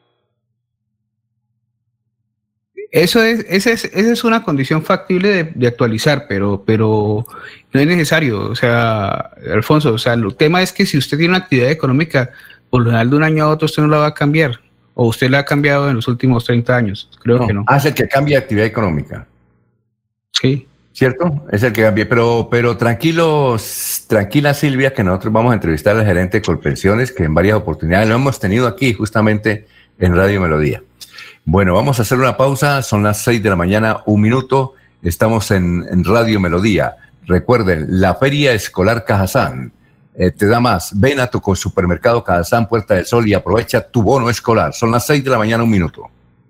Eso 2.91 3.23
es, 3.23 3.45
esa 3.47 3.73
es, 3.73 3.85
esa 3.85 4.13
es 4.13 4.25
una 4.25 4.43
condición 4.43 4.83
factible 4.83 5.29
de, 5.29 5.45
de, 5.55 5.67
actualizar, 5.67 6.25
pero, 6.27 6.65
pero 6.65 7.27
no 7.75 7.81
es 7.81 7.87
necesario. 7.87 8.41
O 8.41 8.55
sea, 8.55 9.33
Alfonso, 9.53 9.93
o 9.93 9.99
sea, 9.99 10.15
el 10.15 10.35
tema 10.35 10.63
es 10.63 10.73
que 10.73 10.87
si 10.87 10.97
usted 10.97 11.19
tiene 11.19 11.35
una 11.35 11.45
actividad 11.45 11.71
económica, 11.71 12.31
por 12.71 12.81
lo 12.81 12.87
general 12.87 13.11
de 13.11 13.17
un 13.17 13.23
año 13.23 13.45
a 13.45 13.49
otro 13.49 13.67
usted 13.67 13.83
no 13.83 13.89
la 13.89 13.99
va 13.99 14.07
a 14.07 14.15
cambiar. 14.15 14.61
O 14.95 15.09
usted 15.09 15.29
la 15.29 15.41
ha 15.41 15.45
cambiado 15.45 15.91
en 15.91 15.97
los 15.97 16.09
últimos 16.09 16.47
30 16.47 16.75
años. 16.75 17.11
Creo 17.23 17.37
no, 17.37 17.47
que 17.47 17.53
no. 17.53 17.65
Hace 17.67 17.93
que 17.93 18.09
cambie 18.09 18.35
actividad 18.39 18.65
económica. 18.65 19.27
Sí. 20.41 20.67
¿Cierto? 20.93 21.45
Es 21.53 21.63
el 21.63 21.73
que 21.75 21.83
cambie. 21.83 22.07
Pero, 22.07 22.49
pero 22.51 22.77
tranquilos, 22.77 24.05
tranquila 24.07 24.55
Silvia, 24.55 24.95
que 24.95 25.05
nosotros 25.05 25.33
vamos 25.33 25.53
a 25.53 25.55
entrevistar 25.55 25.95
al 25.95 26.07
gerente 26.07 26.39
de 26.39 26.43
Colpensiones, 26.43 27.13
que 27.13 27.25
en 27.25 27.35
varias 27.35 27.57
oportunidades 27.57 28.09
lo 28.09 28.15
hemos 28.15 28.41
tenido 28.41 28.67
aquí 28.67 28.95
justamente 28.95 29.67
en 29.99 30.17
Radio 30.17 30.41
Melodía. 30.41 30.83
Bueno, 31.45 31.75
vamos 31.75 31.99
a 31.99 32.03
hacer 32.03 32.19
una 32.19 32.37
pausa. 32.37 32.81
Son 32.83 33.03
las 33.03 33.19
seis 33.19 33.43
de 33.43 33.51
la 33.51 33.57
mañana, 33.57 33.99
un 34.07 34.23
minuto. 34.23 34.73
Estamos 35.03 35.51
en, 35.51 35.85
en 35.91 36.03
Radio 36.03 36.41
Melodía. 36.41 36.97
Recuerden, 37.27 38.01
la 38.01 38.15
Feria 38.15 38.53
Escolar 38.53 39.05
Cajazán 39.05 39.73
eh, 40.15 40.31
te 40.31 40.47
da 40.47 40.61
más. 40.61 40.99
Ven 40.99 41.21
a 41.21 41.27
tu 41.27 41.43
supermercado 41.55 42.25
Cajazán 42.25 42.69
Puerta 42.69 42.95
del 42.95 43.05
Sol 43.05 43.29
y 43.29 43.35
aprovecha 43.35 43.87
tu 43.87 44.03
bono 44.03 44.31
escolar. 44.31 44.73
Son 44.73 44.91
las 44.91 45.05
seis 45.05 45.23
de 45.23 45.31
la 45.31 45.39
mañana, 45.39 45.63
un 45.63 45.71
minuto. 45.71 46.09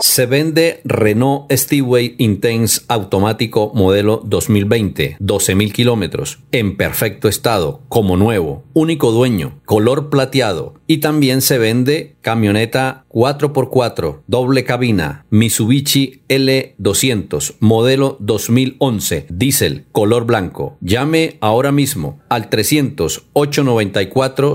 Se 0.00 0.26
vende 0.26 0.80
Renault 0.84 1.50
Steway 1.52 2.14
Intense 2.18 2.82
automático 2.88 3.72
modelo 3.74 4.22
2020, 4.24 5.16
12.000 5.18 5.72
kilómetros, 5.72 6.38
en 6.52 6.76
perfecto 6.76 7.28
estado, 7.28 7.82
como 7.88 8.16
nuevo, 8.16 8.62
único 8.74 9.10
dueño, 9.10 9.60
color 9.64 10.08
plateado. 10.08 10.74
Y 10.86 10.98
también 10.98 11.42
se 11.42 11.58
vende 11.58 12.16
camioneta 12.22 13.04
4x4, 13.10 14.20
doble 14.26 14.64
cabina, 14.64 15.26
Mitsubishi 15.30 16.22
L200, 16.28 17.56
modelo 17.60 18.16
2011, 18.20 19.26
diésel, 19.28 19.86
color 19.92 20.24
blanco. 20.26 20.76
Llame 20.80 21.36
ahora 21.40 21.72
mismo 21.72 22.20
al 22.28 22.48
300 22.48 23.24
894 23.32 24.54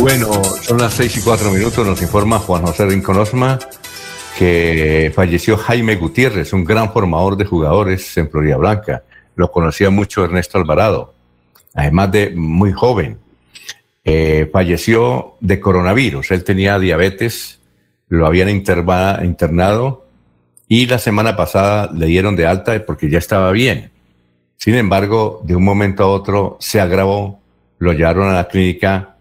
Bueno, 0.00 0.44
son 0.44 0.78
las 0.78 0.94
seis 0.94 1.16
y 1.16 1.22
cuatro 1.22 1.50
minutos, 1.50 1.86
nos 1.86 2.02
informa 2.02 2.38
Juan 2.38 2.62
José 2.66 2.86
Rincón 2.86 3.16
Osma 3.16 3.58
que 4.38 5.12
falleció 5.14 5.56
Jaime 5.56 5.96
Gutiérrez, 5.96 6.52
un 6.52 6.64
gran 6.64 6.92
formador 6.92 7.36
de 7.36 7.44
jugadores 7.44 8.16
en 8.16 8.28
Florida 8.28 8.56
Blanca. 8.56 9.04
Lo 9.36 9.50
conocía 9.50 9.90
mucho 9.90 10.24
Ernesto 10.24 10.58
Alvarado, 10.58 11.14
además 11.72 12.10
de 12.12 12.30
muy 12.34 12.72
joven. 12.72 13.18
Eh, 14.04 14.50
falleció 14.52 15.36
de 15.40 15.60
coronavirus, 15.60 16.32
él 16.32 16.44
tenía 16.44 16.78
diabetes, 16.78 17.60
lo 18.08 18.26
habían 18.26 18.50
internado 18.50 20.06
y 20.68 20.86
la 20.86 20.98
semana 20.98 21.36
pasada 21.36 21.90
le 21.94 22.06
dieron 22.06 22.36
de 22.36 22.46
alta 22.46 22.84
porque 22.84 23.08
ya 23.08 23.18
estaba 23.18 23.52
bien. 23.52 23.92
Sin 24.56 24.74
embargo, 24.74 25.40
de 25.44 25.56
un 25.56 25.64
momento 25.64 26.04
a 26.04 26.08
otro 26.08 26.56
se 26.60 26.80
agravó, 26.80 27.40
lo 27.78 27.92
llevaron 27.92 28.28
a 28.28 28.34
la 28.34 28.48
clínica 28.48 29.13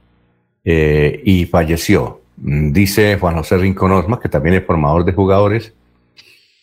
eh, 0.65 1.21
y 1.23 1.45
falleció. 1.45 2.21
Mm, 2.37 2.71
dice 2.71 3.17
Juan 3.19 3.35
José 3.35 3.57
Rincón 3.57 3.91
Osma, 3.91 4.19
que 4.19 4.29
también 4.29 4.55
es 4.55 4.65
formador 4.65 5.05
de 5.05 5.13
jugadores, 5.13 5.73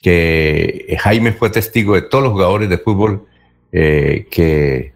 que 0.02 0.96
Jaime 1.00 1.32
fue 1.32 1.50
testigo 1.50 1.94
de 1.94 2.02
todos 2.02 2.24
los 2.24 2.32
jugadores 2.32 2.68
de 2.68 2.78
fútbol 2.78 3.26
eh, 3.72 4.26
que 4.30 4.92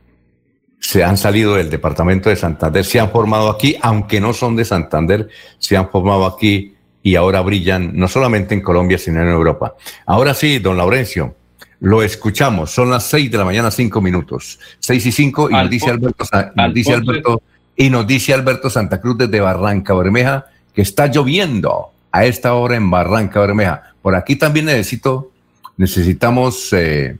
se 0.81 1.05
han 1.05 1.17
salido 1.17 1.55
del 1.55 1.71
departamento 1.71 2.29
de 2.29 2.37
Santander, 2.37 2.85
se 2.85 3.01
han 3.01 3.11
formado 3.11 3.49
aquí, 3.49 3.77
aunque 3.81 4.21
no 4.21 4.33
son 4.33 4.57
de 4.57 4.65
Santander, 4.65 5.29
se 5.59 5.77
han 5.77 5.89
formado 5.91 6.27
aquí 6.27 6.75
y 7.03 7.17
ahora 7.17 7.41
brillan 7.43 7.91
no 7.95 8.09
solamente 8.09 8.55
en 8.55 8.61
Colombia, 8.61 8.99
sino 8.99 9.23
en 9.23 9.29
Europa. 9.29 9.75
Ahora 10.07 10.35
sí, 10.35 10.59
don 10.59 10.77
Laurencio, 10.77 11.35
lo 11.81 12.03
escuchamos, 12.03 12.71
son 12.71 12.91
las 12.91 13.05
seis 13.05 13.31
de 13.31 13.39
la 13.39 13.45
mañana, 13.45 13.71
cinco 13.71 14.01
minutos, 14.01 14.59
seis 14.79 15.05
y 15.07 15.13
cinco, 15.13 15.49
y 15.51 15.53
nos 15.53 15.71
dice 15.71 15.91
Alberto, 15.91 16.25
nos 16.55 16.75
dice 16.75 16.95
Alberto 16.95 17.43
y 17.77 17.91
nos 17.91 18.07
dice 18.07 18.35
Alberto 18.35 18.71
Santa 18.71 19.01
Cruz 19.01 19.19
desde 19.19 19.41
Barranca 19.41 19.95
Bermeja 19.95 20.47
que 20.75 20.83
está 20.83 21.07
lloviendo 21.07 21.91
a 22.13 22.25
esta 22.25 22.55
hora 22.55 22.77
en 22.77 22.91
Barranca 22.91 23.41
Bermeja. 23.41 23.95
Por 24.03 24.15
aquí 24.15 24.37
también 24.37 24.67
necesito, 24.67 25.33
necesitamos, 25.77 26.73
eh, 26.73 27.17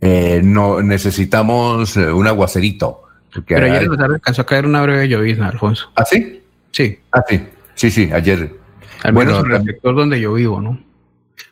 eh, 0.00 0.40
no, 0.44 0.82
necesitamos 0.82 1.96
eh, 1.96 2.12
un 2.12 2.26
aguacerito. 2.26 3.02
Pero 3.46 3.66
ayer 3.66 3.88
alcanzó 3.98 4.42
a 4.42 4.46
caer 4.46 4.66
una 4.66 4.82
breve 4.82 5.08
llovizna, 5.08 5.48
Alfonso. 5.48 5.90
¿Ah, 5.94 6.04
sí? 6.04 6.42
Sí. 6.70 6.98
Ah, 7.10 7.24
sí. 7.28 7.40
Sí, 7.74 7.90
sí, 7.90 8.10
ayer. 8.12 8.54
Al 9.02 9.12
menos 9.12 9.40
bueno, 9.40 9.56
el 9.56 9.64
sector 9.64 9.94
donde 9.94 10.20
yo 10.20 10.34
vivo, 10.34 10.60
¿no? 10.60 10.78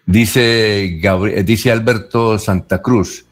Dice, 0.04 1.00
dice 1.44 1.72
Alberto 1.72 2.38
Santa 2.38 2.82
Cruz, 2.82 3.24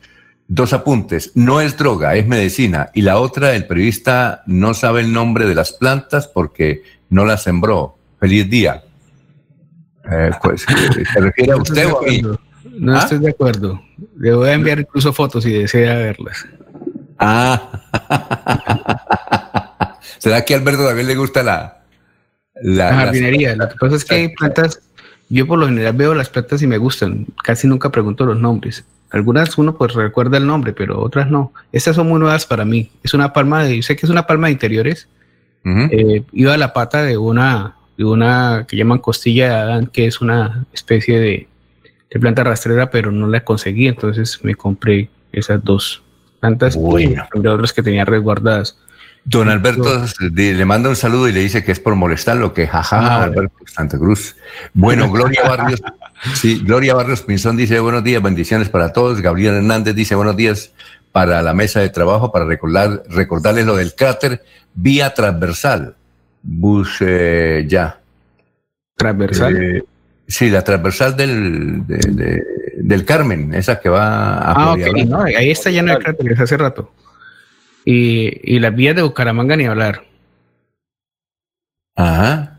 Dos 0.51 0.72
apuntes. 0.72 1.32
No 1.34 1.61
es 1.61 1.76
droga, 1.76 2.14
es 2.16 2.26
medicina. 2.26 2.88
Y 2.94 3.03
la 3.03 3.18
otra, 3.18 3.55
el 3.55 3.66
periodista 3.66 4.42
no 4.46 4.72
sabe 4.72 5.03
el 5.03 5.12
nombre 5.12 5.46
de 5.46 5.55
las 5.55 5.74
plantas 5.74 6.26
porque 6.26 6.82
no 7.11 7.26
las 7.26 7.42
sembró. 7.42 7.99
Feliz 8.18 8.49
día. 8.49 8.82
Eh, 10.11 10.30
pues, 10.42 10.64
¿Se 11.12 11.20
refiere 11.20 11.53
a 11.53 11.57
usted 11.57 11.92
o 11.92 11.99
a 12.01 12.03
mí? 12.03 12.22
No 12.78 12.96
¿Ah? 12.96 13.01
estoy 13.01 13.18
de 13.18 13.28
acuerdo. 13.28 13.78
Le 14.18 14.34
voy 14.34 14.49
a 14.49 14.55
enviar 14.55 14.80
incluso 14.80 15.12
fotos 15.12 15.44
si 15.44 15.53
desea 15.53 15.94
verlas. 15.96 16.46
Ah. 17.18 17.84
¿Será 20.18 20.44
que 20.46 20.55
a 20.55 20.57
Alberto 20.57 20.86
también 20.86 21.09
le 21.09 21.16
gusta 21.16 21.42
la, 21.42 21.82
la, 22.62 22.94
jardinería? 22.94 23.55
Lo 23.55 23.68
que 23.68 23.76
pasa 23.76 23.96
es 23.96 24.05
que 24.05 24.14
hay 24.14 24.28
plantas, 24.34 24.80
yo 25.28 25.46
por 25.46 25.59
lo 25.59 25.66
general 25.66 25.92
veo 25.92 26.14
las 26.14 26.30
plantas 26.30 26.62
y 26.62 26.66
me 26.66 26.78
gustan. 26.78 27.26
Casi 27.44 27.66
nunca 27.66 27.90
pregunto 27.90 28.24
los 28.24 28.38
nombres. 28.38 28.84
Algunas 29.11 29.56
uno 29.56 29.76
pues 29.76 29.94
recuerda 29.94 30.36
el 30.36 30.46
nombre, 30.46 30.72
pero 30.72 31.00
otras 31.00 31.30
no. 31.30 31.52
Estas 31.72 31.96
son 31.96 32.09
muy 32.09 32.20
nuevas 32.20 32.46
para 32.46 32.64
mí. 32.64 32.90
Es 33.02 33.14
una 33.14 33.32
palma 33.32 33.64
de, 33.64 33.82
sé 33.82 33.96
que 33.96 34.06
es 34.06 34.11
una 34.11 34.26
palma 34.26 34.48
de 34.48 34.52
interiores. 34.52 35.09
Eh, 35.64 36.22
iba 36.32 36.54
a 36.54 36.56
la 36.56 36.72
pata 36.72 37.02
de 37.02 37.18
una, 37.18 37.76
de 37.98 38.04
una 38.04 38.64
que 38.66 38.76
llaman 38.76 39.00
costilla 39.00 39.48
de 39.48 39.54
Adán, 39.54 39.86
que 39.86 40.06
es 40.06 40.22
una 40.22 40.64
especie 40.72 41.18
de, 41.20 41.48
planta 42.18 42.42
rastrera, 42.42 42.90
pero 42.90 43.12
no 43.12 43.26
la 43.26 43.44
conseguí. 43.44 43.86
Entonces 43.86 44.40
me 44.42 44.54
compré 44.54 45.11
esas 45.32 45.62
dos 45.62 46.02
plantas 46.40 46.76
y 46.76 47.16
otras 47.46 47.72
que 47.72 47.82
tenía 47.82 48.04
resguardadas. 48.04 48.78
Don 49.24 49.50
Alberto 49.50 50.06
le 50.32 50.64
manda 50.64 50.88
un 50.88 50.96
saludo 50.96 51.28
y 51.28 51.32
le 51.32 51.40
dice 51.40 51.62
que 51.62 51.72
es 51.72 51.80
por 51.80 51.94
molestarlo, 51.96 52.54
que 52.54 52.66
jaja, 52.66 52.98
ah, 52.98 53.24
Alberto 53.24 53.56
Santa 53.66 53.98
Cruz. 53.98 54.36
Bueno, 54.72 55.11
Gloria 55.12 55.42
Barrios, 55.46 55.82
sí, 56.35 56.61
Gloria 56.64 56.95
Barrios 56.95 57.23
Pinzón 57.23 57.57
dice 57.57 57.81
buenos 57.81 58.05
días, 58.05 58.23
bendiciones 58.23 58.69
para 58.69 58.93
todos. 58.93 59.21
Gabriel 59.21 59.55
Hernández 59.55 59.95
dice 59.95 60.14
buenos 60.14 60.37
días 60.37 60.73
para 61.12 61.43
la 61.43 61.55
mesa 61.55 61.81
de 61.81 61.89
trabajo, 61.89 62.31
para 62.33 62.45
recordar, 62.45 63.03
recordarles 63.09 63.66
lo 63.66 63.77
del 63.77 63.95
cráter 63.95 64.43
vía 64.75 65.14
transversal. 65.14 65.97
Bus 66.43 66.99
eh, 67.01 67.64
ya. 67.66 68.01
¿Transversal? 68.97 69.57
Eh, 69.57 69.85
sí, 70.27 70.51
la 70.51 70.62
transversal 70.62 71.16
del, 71.16 71.87
del 71.87 73.05
Carmen, 73.05 73.55
esa 73.55 73.81
que 73.81 73.89
va 73.89 74.39
a... 74.39 74.53
Ah, 74.53 74.73
ok, 74.73 75.05
no, 75.07 75.23
ahí 75.23 75.51
está 75.51 75.71
lleno 75.71 75.93
de 75.93 75.99
cráteres 75.99 76.41
hace 76.41 76.57
rato. 76.57 76.93
Y, 77.85 78.57
y 78.57 78.59
las 78.59 78.75
vías 78.75 78.95
de 78.95 79.03
Bucaramanga 79.03 79.57
ni 79.57 79.64
hablar. 79.64 80.05
Ajá. 81.97 82.57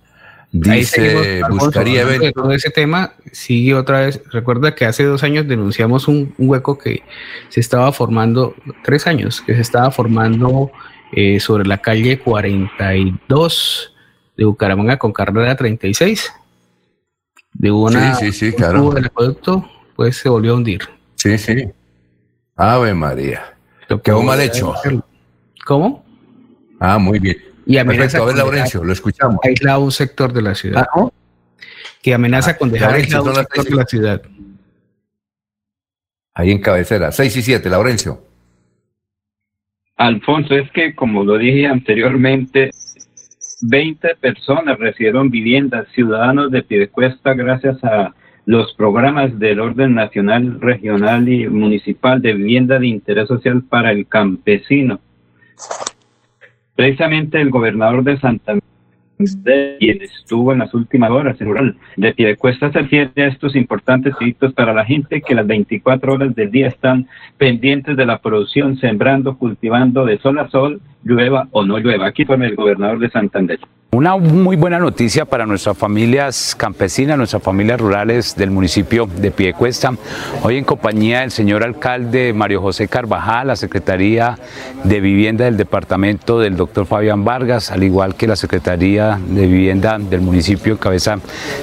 Dice, 0.51 1.41
buscaría 1.49 2.03
ver. 2.05 2.33
Todo 2.33 2.51
ese 2.51 2.71
tema 2.71 3.13
sigue 3.31 3.75
otra 3.75 4.01
vez. 4.01 4.21
Recuerda 4.31 4.73
que 4.73 4.85
hace 4.85 5.03
dos 5.03 5.23
años 5.23 5.47
denunciamos 5.47 6.07
un, 6.07 6.33
hueco 6.37 6.77
que 6.77 7.03
se 7.49 7.59
estaba 7.59 7.91
formando, 7.91 8.55
tres 8.83 9.05
años, 9.05 9.41
que 9.41 9.53
se 9.53 9.61
estaba 9.61 9.91
formando 9.91 10.71
eh, 11.11 11.39
sobre 11.39 11.65
la 11.65 11.77
calle 11.79 12.19
42 12.19 13.93
de 14.37 14.45
Bucaramanga 14.45 14.97
con 14.97 15.13
carrera 15.13 15.55
36. 15.55 16.31
De 17.53 17.71
una 17.71 18.15
Sí, 18.15 18.31
sí, 18.31 18.51
sí, 18.51 18.55
claro. 18.55 18.89
del 18.91 19.05
acueducto, 19.05 19.69
pues 19.95 20.17
se 20.17 20.29
volvió 20.29 20.53
a 20.53 20.55
hundir. 20.55 20.81
Sí, 21.15 21.37
sí. 21.37 21.67
Ave 22.55 22.93
María. 22.93 23.55
Quedó 24.03 24.21
mal 24.23 24.39
hecho. 24.41 24.73
¿Cómo? 25.65 26.05
Ah, 26.79 26.97
muy 26.97 27.19
bien. 27.19 27.37
Y 27.69 27.77
amenaza 27.77 28.17
Perfecto. 28.17 28.23
A 28.23 28.25
ver, 28.25 28.35
con 28.35 28.37
Laurencio, 28.37 28.79
dejar 28.79 28.87
lo 28.87 28.93
escuchamos. 28.93 29.37
aislado 29.43 29.81
un 29.81 29.91
sector 29.91 30.33
de 30.33 30.41
la 30.41 30.55
ciudad. 30.55 30.87
Que 32.01 32.15
amenaza 32.15 32.57
con 32.57 32.71
dejar 32.71 32.95
aislado 32.95 33.25
un 33.25 33.35
sector 33.35 33.63
de 33.63 33.75
la 33.75 33.85
ciudad. 33.85 34.21
Ahí 36.33 36.49
en 36.49 36.61
cabecera. 36.61 37.11
6 37.11 37.37
y 37.37 37.41
7, 37.43 37.69
Laurencio. 37.69 38.23
Alfonso, 39.97 40.55
es 40.55 40.71
que 40.71 40.95
como 40.95 41.23
lo 41.23 41.37
dije 41.37 41.67
anteriormente, 41.67 42.71
20 43.61 44.15
personas 44.15 44.79
recibieron 44.79 45.29
viviendas, 45.29 45.87
ciudadanos 45.93 46.49
de 46.49 46.63
Piedecuesta, 46.63 47.35
gracias 47.35 47.83
a 47.83 48.15
los 48.47 48.73
programas 48.73 49.37
del 49.37 49.59
orden 49.59 49.93
nacional, 49.93 50.59
regional 50.59 51.29
y 51.29 51.47
municipal 51.47 52.19
de 52.19 52.33
vivienda 52.33 52.79
de 52.79 52.87
interés 52.87 53.27
social 53.27 53.61
para 53.61 53.91
el 53.91 54.07
campesino. 54.07 54.99
Precisamente 56.79 57.41
el 57.41 57.49
gobernador 57.49 58.05
de 58.05 58.17
Santander, 58.21 58.63
quien 59.79 60.01
estuvo 60.01 60.53
en 60.53 60.59
las 60.59 60.73
últimas 60.73 61.11
horas 61.11 61.35
en 61.41 61.47
rural 61.47 61.77
de 61.97 62.13
Piedecuesta, 62.13 62.71
se 62.71 62.79
refiere 62.79 63.11
a 63.17 63.27
estos 63.27 63.57
importantes 63.57 64.13
hitos 64.21 64.53
para 64.53 64.73
la 64.73 64.85
gente 64.85 65.21
que 65.21 65.35
las 65.35 65.45
24 65.45 66.13
horas 66.13 66.33
del 66.33 66.49
día 66.49 66.69
están 66.69 67.09
pendientes 67.37 67.97
de 67.97 68.05
la 68.05 68.19
producción, 68.19 68.77
sembrando, 68.77 69.37
cultivando 69.37 70.05
de 70.05 70.19
sol 70.19 70.39
a 70.39 70.47
sol, 70.47 70.79
llueva 71.03 71.47
o 71.51 71.65
no 71.65 71.77
llueva. 71.77 72.07
Aquí 72.07 72.25
con 72.25 72.43
el 72.43 72.55
gobernador 72.55 72.99
de 72.99 73.09
Santander. 73.09 73.59
Una 73.91 74.15
muy 74.17 74.55
buena 74.55 74.77
noticia 74.77 75.25
para 75.25 75.47
nuestras 75.47 75.75
familias 75.75 76.53
campesinas, 76.55 77.17
nuestras 77.17 77.41
familias 77.41 77.81
rurales 77.81 78.35
del 78.35 78.51
municipio 78.51 79.07
de 79.07 79.31
Piedecuesta. 79.31 79.95
Hoy 80.43 80.57
en 80.57 80.63
compañía 80.63 81.21
del 81.21 81.31
señor 81.31 81.63
alcalde 81.63 82.31
Mario 82.31 82.61
José 82.61 82.87
Carvajal, 82.87 83.47
la 83.47 83.55
Secretaría 83.55 84.37
de 84.83 85.01
Vivienda 85.01 85.45
del 85.45 85.57
departamento 85.57 86.39
del 86.39 86.55
doctor 86.55 86.85
Fabián 86.85 87.25
Vargas, 87.25 87.71
al 87.71 87.83
igual 87.83 88.13
que 88.13 88.27
la 88.27 88.35
Secretaría 88.35 89.19
de 89.27 89.47
Vivienda 89.47 89.97
del 89.97 90.21
municipio 90.21 90.73
en 90.73 90.77
cabeza 90.77 91.17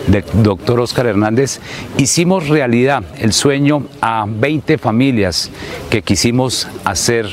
del 0.08 0.24
doctor 0.42 0.80
Oscar 0.80 1.06
Hernández, 1.06 1.60
hicimos 1.96 2.48
realidad 2.48 3.04
el 3.20 3.32
sueño 3.32 3.84
a 4.00 4.26
20 4.28 4.78
familias 4.78 5.52
que 5.90 6.02
quisimos 6.02 6.68
hacer 6.84 7.26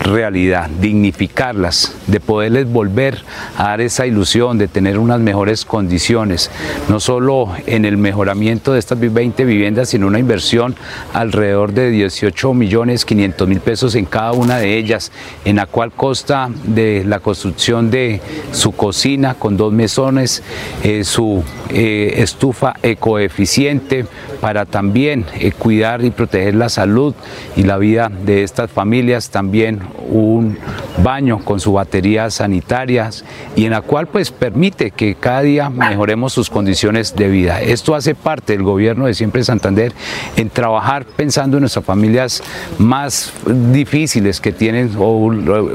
realidad, 0.00 0.68
dignificarlas, 0.80 1.94
de 2.06 2.20
poderles 2.20 2.70
volver 2.70 3.22
a 3.56 3.68
dar 3.68 3.80
esa 3.80 4.06
ilusión 4.06 4.58
de 4.58 4.68
tener 4.68 4.98
unas 4.98 5.20
mejores 5.20 5.64
condiciones, 5.64 6.50
no 6.88 7.00
solo 7.00 7.52
en 7.66 7.84
el 7.84 7.96
mejoramiento 7.96 8.72
de 8.72 8.78
estas 8.78 8.98
20 8.98 9.44
viviendas, 9.44 9.90
sino 9.90 10.06
una 10.06 10.18
inversión 10.18 10.74
alrededor 11.12 11.72
de 11.72 11.90
18 11.90 12.54
millones 12.54 13.04
500 13.04 13.48
mil 13.48 13.60
pesos 13.60 13.94
en 13.94 14.04
cada 14.04 14.32
una 14.32 14.58
de 14.58 14.76
ellas, 14.76 15.12
en 15.44 15.56
la 15.56 15.66
cual 15.66 15.92
consta 15.92 16.50
de 16.64 17.04
la 17.06 17.20
construcción 17.20 17.90
de 17.90 18.20
su 18.52 18.72
cocina 18.72 19.34
con 19.34 19.56
dos 19.56 19.72
mesones, 19.72 20.42
eh, 20.82 21.04
su 21.04 21.42
eh, 21.68 22.14
estufa 22.16 22.74
ecoeficiente 22.82 24.06
para 24.40 24.64
también 24.64 25.24
eh, 25.34 25.52
cuidar 25.52 26.04
y 26.04 26.10
proteger 26.10 26.54
la 26.54 26.68
salud 26.68 27.14
y 27.56 27.62
la 27.62 27.78
vida 27.78 28.10
de 28.24 28.42
estas 28.42 28.70
familias, 28.70 29.30
también 29.30 29.80
un 30.08 30.58
baño 31.02 31.38
con 31.44 31.60
sus 31.60 31.74
baterías 31.74 32.34
sanitarias 32.34 33.24
y 33.54 33.64
en 33.64 33.72
la 33.72 33.82
cual 33.82 34.06
pues 34.06 34.30
permite 34.30 34.90
que 34.90 35.14
cada 35.14 35.42
día 35.42 35.70
mejoremos 35.70 36.32
sus 36.32 36.50
condiciones 36.50 37.16
de 37.16 37.28
vida. 37.28 37.60
Esto 37.60 37.94
hace 37.94 38.14
parte 38.14 38.52
del 38.52 38.62
gobierno 38.62 39.06
de 39.06 39.14
Siempre 39.14 39.44
Santander 39.44 39.92
en 40.36 40.50
trabajar 40.50 41.04
pensando 41.04 41.56
en 41.56 41.62
nuestras 41.62 41.84
familias 41.84 42.42
más 42.78 43.32
difíciles 43.72 44.40
que 44.40 44.52
tienen 44.52 44.92
o 44.98 45.30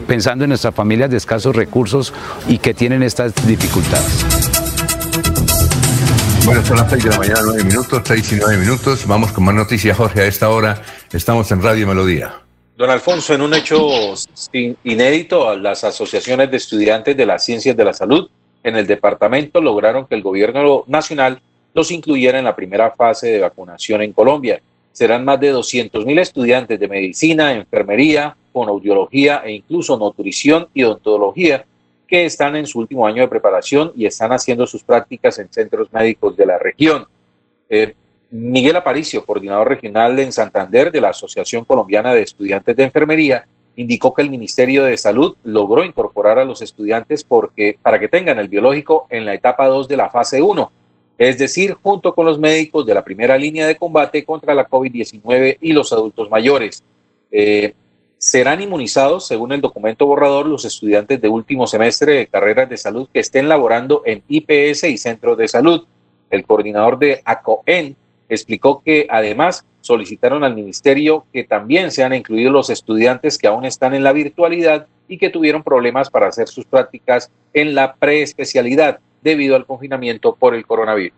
pensando 0.07 0.45
en 0.45 0.49
nuestras 0.49 0.73
familias 0.73 1.09
de 1.09 1.17
escasos 1.17 1.55
recursos 1.55 2.13
y 2.47 2.57
que 2.57 2.73
tienen 2.73 3.03
estas 3.03 3.33
dificultades. 3.47 4.25
Bueno, 6.45 6.65
son 6.65 6.77
las 6.77 6.89
6 6.89 7.03
de 7.03 7.09
la 7.11 7.17
mañana, 7.17 7.39
9 7.45 7.63
minutos, 7.63 8.01
6 8.03 8.31
y 8.33 8.35
9 8.37 8.57
minutos. 8.57 9.05
Vamos 9.05 9.31
con 9.31 9.43
más 9.43 9.53
noticias, 9.53 9.95
Jorge. 9.95 10.21
A 10.21 10.25
esta 10.25 10.49
hora 10.49 10.81
estamos 11.11 11.51
en 11.51 11.61
Radio 11.61 11.87
Melodía. 11.87 12.33
Don 12.81 12.89
Alfonso, 12.89 13.35
en 13.35 13.43
un 13.43 13.53
hecho 13.53 14.15
inédito, 14.83 15.55
las 15.55 15.83
asociaciones 15.83 16.49
de 16.49 16.57
estudiantes 16.57 17.15
de 17.15 17.27
las 17.27 17.45
ciencias 17.45 17.77
de 17.77 17.85
la 17.85 17.93
salud 17.93 18.27
en 18.63 18.75
el 18.75 18.87
departamento 18.87 19.61
lograron 19.61 20.07
que 20.07 20.15
el 20.15 20.23
gobierno 20.23 20.83
nacional 20.87 21.39
los 21.75 21.91
incluyera 21.91 22.39
en 22.39 22.45
la 22.45 22.55
primera 22.55 22.89
fase 22.89 23.27
de 23.27 23.39
vacunación 23.39 24.01
en 24.01 24.13
Colombia. 24.13 24.63
Serán 24.93 25.23
más 25.23 25.39
de 25.39 25.49
200 25.49 26.03
mil 26.07 26.17
estudiantes 26.17 26.79
de 26.79 26.87
medicina, 26.87 27.53
enfermería, 27.53 28.35
fonoaudiología 28.51 29.43
e 29.45 29.51
incluso 29.51 29.95
nutrición 29.99 30.67
y 30.73 30.81
odontología 30.81 31.63
que 32.07 32.25
están 32.25 32.55
en 32.55 32.65
su 32.65 32.79
último 32.79 33.05
año 33.05 33.21
de 33.21 33.27
preparación 33.27 33.93
y 33.95 34.07
están 34.07 34.31
haciendo 34.31 34.65
sus 34.65 34.81
prácticas 34.81 35.37
en 35.37 35.53
centros 35.53 35.93
médicos 35.93 36.35
de 36.35 36.47
la 36.47 36.57
región. 36.57 37.05
Eh, 37.69 37.93
Miguel 38.31 38.77
Aparicio, 38.77 39.25
coordinador 39.25 39.67
regional 39.67 40.17
en 40.17 40.31
Santander 40.31 40.89
de 40.89 41.01
la 41.01 41.09
Asociación 41.09 41.65
Colombiana 41.65 42.13
de 42.13 42.21
Estudiantes 42.21 42.73
de 42.77 42.83
Enfermería, 42.83 43.45
indicó 43.75 44.13
que 44.13 44.21
el 44.21 44.29
Ministerio 44.29 44.85
de 44.85 44.95
Salud 44.95 45.35
logró 45.43 45.83
incorporar 45.83 46.39
a 46.39 46.45
los 46.45 46.61
estudiantes 46.61 47.25
porque, 47.25 47.77
para 47.81 47.99
que 47.99 48.07
tengan 48.07 48.39
el 48.39 48.47
biológico 48.47 49.05
en 49.09 49.25
la 49.25 49.33
etapa 49.33 49.67
2 49.67 49.89
de 49.89 49.97
la 49.97 50.09
fase 50.09 50.41
1, 50.41 50.71
es 51.17 51.37
decir, 51.37 51.73
junto 51.83 52.15
con 52.15 52.25
los 52.25 52.39
médicos 52.39 52.85
de 52.85 52.93
la 52.93 53.03
primera 53.03 53.37
línea 53.37 53.67
de 53.67 53.75
combate 53.75 54.23
contra 54.23 54.55
la 54.55 54.67
COVID-19 54.67 55.57
y 55.59 55.73
los 55.73 55.91
adultos 55.91 56.29
mayores. 56.29 56.83
Eh, 57.31 57.73
serán 58.17 58.61
inmunizados, 58.61 59.27
según 59.27 59.51
el 59.51 59.59
documento 59.59 60.05
borrador, 60.05 60.45
los 60.45 60.63
estudiantes 60.63 61.19
de 61.19 61.27
último 61.27 61.67
semestre 61.67 62.13
de 62.13 62.27
carreras 62.27 62.69
de 62.69 62.77
salud 62.77 63.09
que 63.13 63.19
estén 63.19 63.49
laborando 63.49 64.03
en 64.05 64.23
IPS 64.29 64.85
y 64.85 64.97
centros 64.97 65.37
de 65.37 65.49
salud. 65.49 65.85
El 66.29 66.45
coordinador 66.45 66.97
de 66.97 67.21
ACOEN 67.25 67.97
explicó 68.33 68.81
que 68.83 69.07
además 69.09 69.65
solicitaron 69.81 70.43
al 70.43 70.55
ministerio 70.55 71.25
que 71.33 71.43
también 71.43 71.91
sean 71.91 72.13
incluidos 72.13 72.53
los 72.53 72.69
estudiantes 72.69 73.37
que 73.37 73.47
aún 73.47 73.65
están 73.65 73.93
en 73.93 74.03
la 74.03 74.13
virtualidad 74.13 74.87
y 75.07 75.17
que 75.17 75.29
tuvieron 75.29 75.63
problemas 75.63 76.09
para 76.09 76.27
hacer 76.27 76.47
sus 76.47 76.65
prácticas 76.65 77.29
en 77.53 77.75
la 77.75 77.95
preespecialidad 77.95 78.99
debido 79.21 79.55
al 79.55 79.65
confinamiento 79.65 80.35
por 80.35 80.55
el 80.55 80.65
coronavirus. 80.65 81.17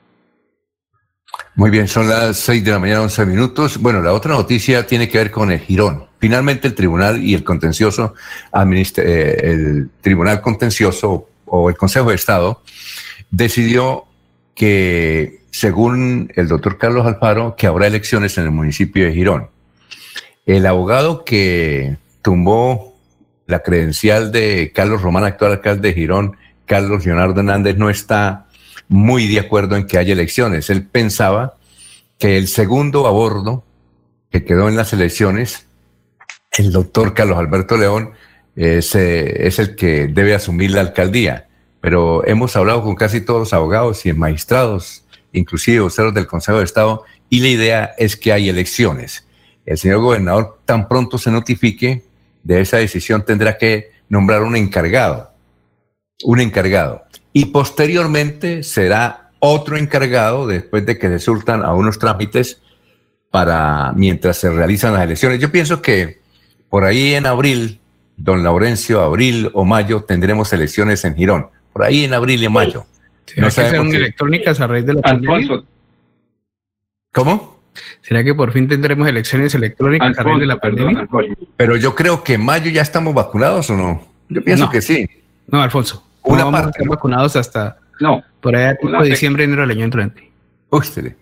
Muy 1.55 1.69
bien, 1.69 1.87
son 1.87 2.09
las 2.09 2.37
6 2.37 2.63
de 2.63 2.71
la 2.71 2.79
mañana, 2.79 3.01
11 3.01 3.25
minutos. 3.25 3.77
Bueno, 3.77 4.01
la 4.01 4.13
otra 4.13 4.33
noticia 4.33 4.85
tiene 4.87 5.07
que 5.07 5.19
ver 5.19 5.31
con 5.31 5.51
el 5.51 5.59
Girón. 5.59 6.05
Finalmente 6.19 6.67
el 6.67 6.75
tribunal 6.75 7.23
y 7.23 7.33
el 7.33 7.43
contencioso, 7.43 8.15
eh, 8.53 9.37
el 9.43 9.89
tribunal 10.01 10.41
contencioso 10.41 11.29
o 11.45 11.69
el 11.69 11.77
Consejo 11.77 12.09
de 12.09 12.15
Estado 12.15 12.61
decidió 13.29 14.05
que, 14.55 15.42
según 15.53 16.33
el 16.35 16.47
doctor 16.47 16.79
Carlos 16.79 17.05
Alfaro, 17.05 17.55
que 17.55 17.67
habrá 17.67 17.85
elecciones 17.85 18.39
en 18.39 18.45
el 18.45 18.51
municipio 18.51 19.05
de 19.05 19.13
Girón. 19.13 19.49
El 20.47 20.65
abogado 20.65 21.23
que 21.23 21.97
tumbó 22.23 22.97
la 23.45 23.61
credencial 23.61 24.31
de 24.31 24.71
Carlos 24.73 25.03
Román, 25.03 25.25
actual 25.25 25.51
alcalde 25.51 25.89
de 25.89 25.93
Girón, 25.93 26.37
Carlos 26.65 27.05
Leonardo 27.05 27.39
Hernández, 27.39 27.77
no 27.77 27.91
está 27.91 28.47
muy 28.87 29.27
de 29.27 29.41
acuerdo 29.41 29.75
en 29.75 29.85
que 29.85 29.99
haya 29.99 30.13
elecciones. 30.13 30.71
Él 30.71 30.87
pensaba 30.87 31.55
que 32.17 32.37
el 32.37 32.47
segundo 32.47 33.05
a 33.05 33.11
bordo 33.11 33.63
que 34.31 34.43
quedó 34.45 34.69
en 34.69 34.75
las 34.75 34.91
elecciones, 34.91 35.67
el 36.57 36.71
doctor 36.71 37.13
Carlos 37.13 37.37
Alberto 37.37 37.77
León, 37.77 38.13
es, 38.55 38.95
eh, 38.95 39.45
es 39.47 39.59
el 39.59 39.75
que 39.75 40.07
debe 40.07 40.33
asumir 40.33 40.71
la 40.71 40.81
alcaldía. 40.81 41.47
Pero 41.79 42.25
hemos 42.25 42.55
hablado 42.55 42.81
con 42.81 42.95
casi 42.95 43.21
todos 43.21 43.39
los 43.39 43.53
abogados 43.53 44.03
y 44.07 44.13
magistrados, 44.13 45.02
inclusive 45.33 45.81
voceros 45.81 46.13
del 46.13 46.27
Consejo 46.27 46.59
de 46.59 46.63
Estado, 46.63 47.03
y 47.29 47.41
la 47.41 47.49
idea 47.49 47.91
es 47.97 48.15
que 48.15 48.31
hay 48.31 48.49
elecciones. 48.49 49.27
El 49.65 49.77
señor 49.77 49.99
gobernador 49.99 50.59
tan 50.65 50.87
pronto 50.87 51.17
se 51.17 51.31
notifique 51.31 52.03
de 52.43 52.61
esa 52.61 52.77
decisión 52.77 53.23
tendrá 53.25 53.57
que 53.57 53.91
nombrar 54.09 54.43
un 54.43 54.55
encargado, 54.55 55.31
un 56.23 56.39
encargado. 56.39 57.03
Y 57.31 57.45
posteriormente 57.45 58.63
será 58.63 59.31
otro 59.39 59.77
encargado 59.77 60.45
después 60.45 60.85
de 60.85 60.99
que 60.99 61.09
resultan 61.09 61.63
a 61.63 61.73
unos 61.73 61.97
trámites 61.97 62.61
para 63.31 63.91
mientras 63.93 64.37
se 64.37 64.49
realizan 64.51 64.93
las 64.93 65.03
elecciones. 65.03 65.39
Yo 65.39 65.51
pienso 65.51 65.81
que 65.81 66.21
por 66.69 66.83
ahí 66.83 67.15
en 67.15 67.25
abril, 67.25 67.79
don 68.15 68.43
Laurencio, 68.43 69.01
abril 69.01 69.49
o 69.53 69.65
mayo, 69.65 70.03
tendremos 70.03 70.53
elecciones 70.53 71.03
en 71.05 71.15
Girón. 71.15 71.49
Por 71.71 71.83
ahí 71.83 72.03
en 72.03 72.13
abril 72.13 72.43
y 72.43 72.49
mayo. 72.49 72.85
¿Será 73.25 73.47
No 73.47 73.83
que 73.85 73.91
si- 73.91 73.95
electrónicas 73.97 74.59
a 74.61 74.67
raíz 74.67 74.85
de 74.85 74.93
la 74.95 75.01
pandemia? 75.01 75.35
Alfonso, 75.37 75.65
¿Cómo? 77.13 77.53
¿Será 78.01 78.23
que 78.23 78.33
por 78.35 78.51
fin 78.51 78.67
tendremos 78.67 79.07
elecciones 79.07 79.53
electrónicas 79.55 80.17
a 80.17 80.23
raíz 80.23 80.39
de 80.39 80.45
la 80.45 80.57
pandemia? 80.59 81.07
Pero 81.57 81.75
yo 81.77 81.95
creo 81.95 82.23
que 82.23 82.33
en 82.35 82.45
mayo 82.45 82.69
ya 82.71 82.81
estamos 82.81 83.13
vacunados 83.13 83.69
o 83.69 83.75
no. 83.77 84.07
Yo 84.29 84.43
pienso 84.43 84.65
No. 84.65 84.71
que 84.71 84.81
sí. 84.81 85.07
No, 85.47 85.61
Alfonso. 85.61 86.05
Una 86.23 86.39
no 86.39 86.45
vamos 86.45 86.59
a 86.59 86.63
parte, 86.63 86.77
estar 86.79 86.89
vacunados 86.89 87.35
hasta 87.35 87.77
No. 87.99 88.23
Por 88.41 88.55
allá 88.55 88.75
tipo 88.75 88.91
de 89.01 89.09
diciembre, 89.09 89.43
enero 89.43 89.61
del 89.61 89.71
año 89.71 89.85
entrante. 89.85 90.31
Usted. 90.69 91.15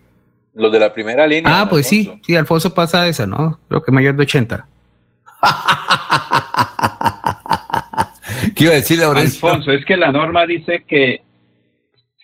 Los 0.54 0.72
de 0.72 0.78
la 0.80 0.92
primera 0.92 1.26
línea. 1.26 1.60
Ah, 1.62 1.68
pues 1.68 1.86
sí, 1.86 2.20
sí, 2.24 2.36
Alfonso 2.36 2.74
pasa 2.74 3.06
esa, 3.08 3.26
¿no? 3.26 3.58
Creo 3.68 3.82
que 3.82 3.92
mayor 3.92 4.14
de 4.16 4.22
80. 4.22 4.66
¿Qué 8.54 8.64
iba 8.64 8.72
a 8.72 8.76
decir 8.76 9.02
Alfonso, 9.02 9.72
es 9.72 9.84
que 9.84 9.96
la 9.96 10.12
norma 10.12 10.46
dice 10.46 10.84
que 10.86 11.22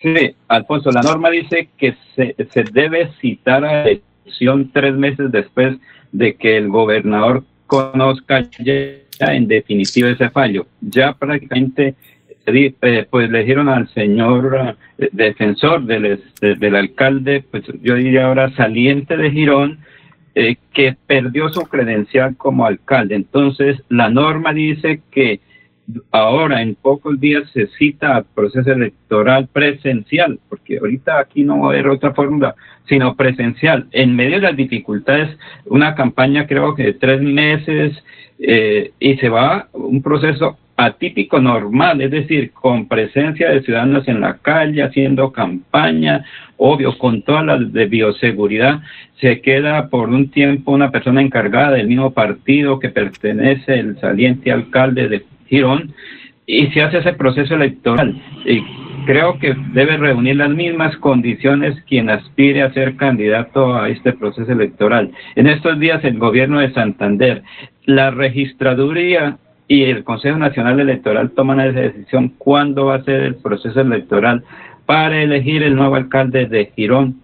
Sí, 0.01 0.35
Alfonso, 0.47 0.91
la 0.91 1.01
norma 1.01 1.29
dice 1.29 1.69
que 1.77 1.95
se, 2.15 2.35
debe 2.71 3.11
citar 3.19 3.65
a 3.65 3.83
elección 3.83 4.71
tres 4.71 4.93
meses 4.95 5.31
después 5.31 5.77
de 6.11 6.35
que 6.35 6.57
el 6.57 6.69
gobernador 6.69 7.43
conozca 7.67 8.47
ya 8.59 9.33
en 9.33 9.47
definitiva 9.47 10.09
ese 10.09 10.29
fallo. 10.29 10.67
Ya 10.79 11.13
prácticamente 11.13 11.95
eh, 12.45 13.07
pues 13.09 13.29
le 13.29 13.39
dijeron 13.39 13.67
al 13.69 13.89
señor 13.89 14.75
eh, 14.97 15.09
defensor 15.11 15.83
del, 15.83 16.23
del 16.41 16.75
alcalde, 16.75 17.43
pues 17.51 17.63
yo 17.81 17.95
diría 17.95 18.27
ahora 18.27 18.55
saliente 18.55 19.17
de 19.17 19.31
Girón, 19.31 19.79
eh, 20.35 20.55
que 20.73 20.95
perdió 21.05 21.49
su 21.49 21.63
credencial 21.63 22.37
como 22.37 22.65
alcalde. 22.65 23.15
Entonces, 23.15 23.81
la 23.89 24.09
norma 24.09 24.53
dice 24.53 25.01
que 25.11 25.41
ahora 26.11 26.61
en 26.61 26.75
pocos 26.75 27.19
días 27.19 27.43
se 27.53 27.67
cita 27.77 28.23
proceso 28.35 28.71
electoral 28.71 29.47
presencial, 29.51 30.39
porque 30.49 30.77
ahorita 30.77 31.19
aquí 31.19 31.43
no 31.43 31.59
va 31.59 31.67
a 31.67 31.69
haber 31.71 31.87
otra 31.87 32.13
fórmula, 32.13 32.55
sino 32.87 33.15
presencial. 33.15 33.87
En 33.91 34.15
medio 34.15 34.35
de 34.35 34.41
las 34.41 34.55
dificultades, 34.55 35.37
una 35.65 35.95
campaña 35.95 36.47
creo 36.47 36.75
que 36.75 36.83
de 36.83 36.93
tres 36.93 37.21
meses 37.21 37.97
eh, 38.39 38.91
y 38.99 39.15
se 39.17 39.29
va 39.29 39.67
un 39.73 40.01
proceso 40.01 40.57
atípico 40.77 41.41
normal, 41.41 42.01
es 42.01 42.11
decir, 42.11 42.51
con 42.51 42.87
presencia 42.87 43.49
de 43.49 43.61
ciudadanos 43.63 44.07
en 44.07 44.21
la 44.21 44.37
calle, 44.37 44.81
haciendo 44.81 45.31
campaña, 45.31 46.25
obvio, 46.55 46.97
con 46.97 47.21
todas 47.21 47.45
las 47.45 47.73
de 47.73 47.85
bioseguridad, 47.85 48.79
se 49.19 49.41
queda 49.41 49.89
por 49.89 50.09
un 50.09 50.29
tiempo 50.29 50.71
una 50.71 50.89
persona 50.89 51.21
encargada 51.21 51.71
del 51.71 51.87
mismo 51.87 52.11
partido 52.11 52.79
que 52.79 52.89
pertenece 52.89 53.77
el 53.77 53.99
saliente 53.99 54.53
alcalde 54.53 55.09
de 55.09 55.25
Girón 55.49 55.93
y 56.45 56.67
se 56.67 56.81
hace 56.81 56.99
ese 56.99 57.13
proceso 57.13 57.55
electoral. 57.55 58.19
Y 58.45 58.63
creo 59.05 59.37
que 59.39 59.55
debe 59.73 59.97
reunir 59.97 60.35
las 60.35 60.49
mismas 60.49 60.95
condiciones 60.97 61.81
quien 61.87 62.09
aspire 62.09 62.63
a 62.63 62.73
ser 62.73 62.95
candidato 62.95 63.75
a 63.75 63.89
este 63.89 64.13
proceso 64.13 64.51
electoral. 64.51 65.11
En 65.35 65.47
estos 65.47 65.79
días 65.79 66.03
el 66.03 66.17
gobierno 66.17 66.59
de 66.59 66.73
Santander, 66.73 67.43
la 67.85 68.11
registraduría 68.11 69.37
y 69.67 69.83
el 69.83 70.03
Consejo 70.03 70.37
Nacional 70.37 70.79
Electoral 70.79 71.31
toman 71.31 71.59
esa 71.59 71.79
decisión 71.79 72.29
cuándo 72.37 72.85
va 72.85 72.95
a 72.95 73.03
ser 73.03 73.21
el 73.21 73.35
proceso 73.35 73.81
electoral 73.81 74.43
para 74.85 75.21
elegir 75.21 75.61
el 75.61 75.75
nuevo 75.75 75.95
alcalde 75.95 76.47
de 76.47 76.71
Girón, 76.75 77.21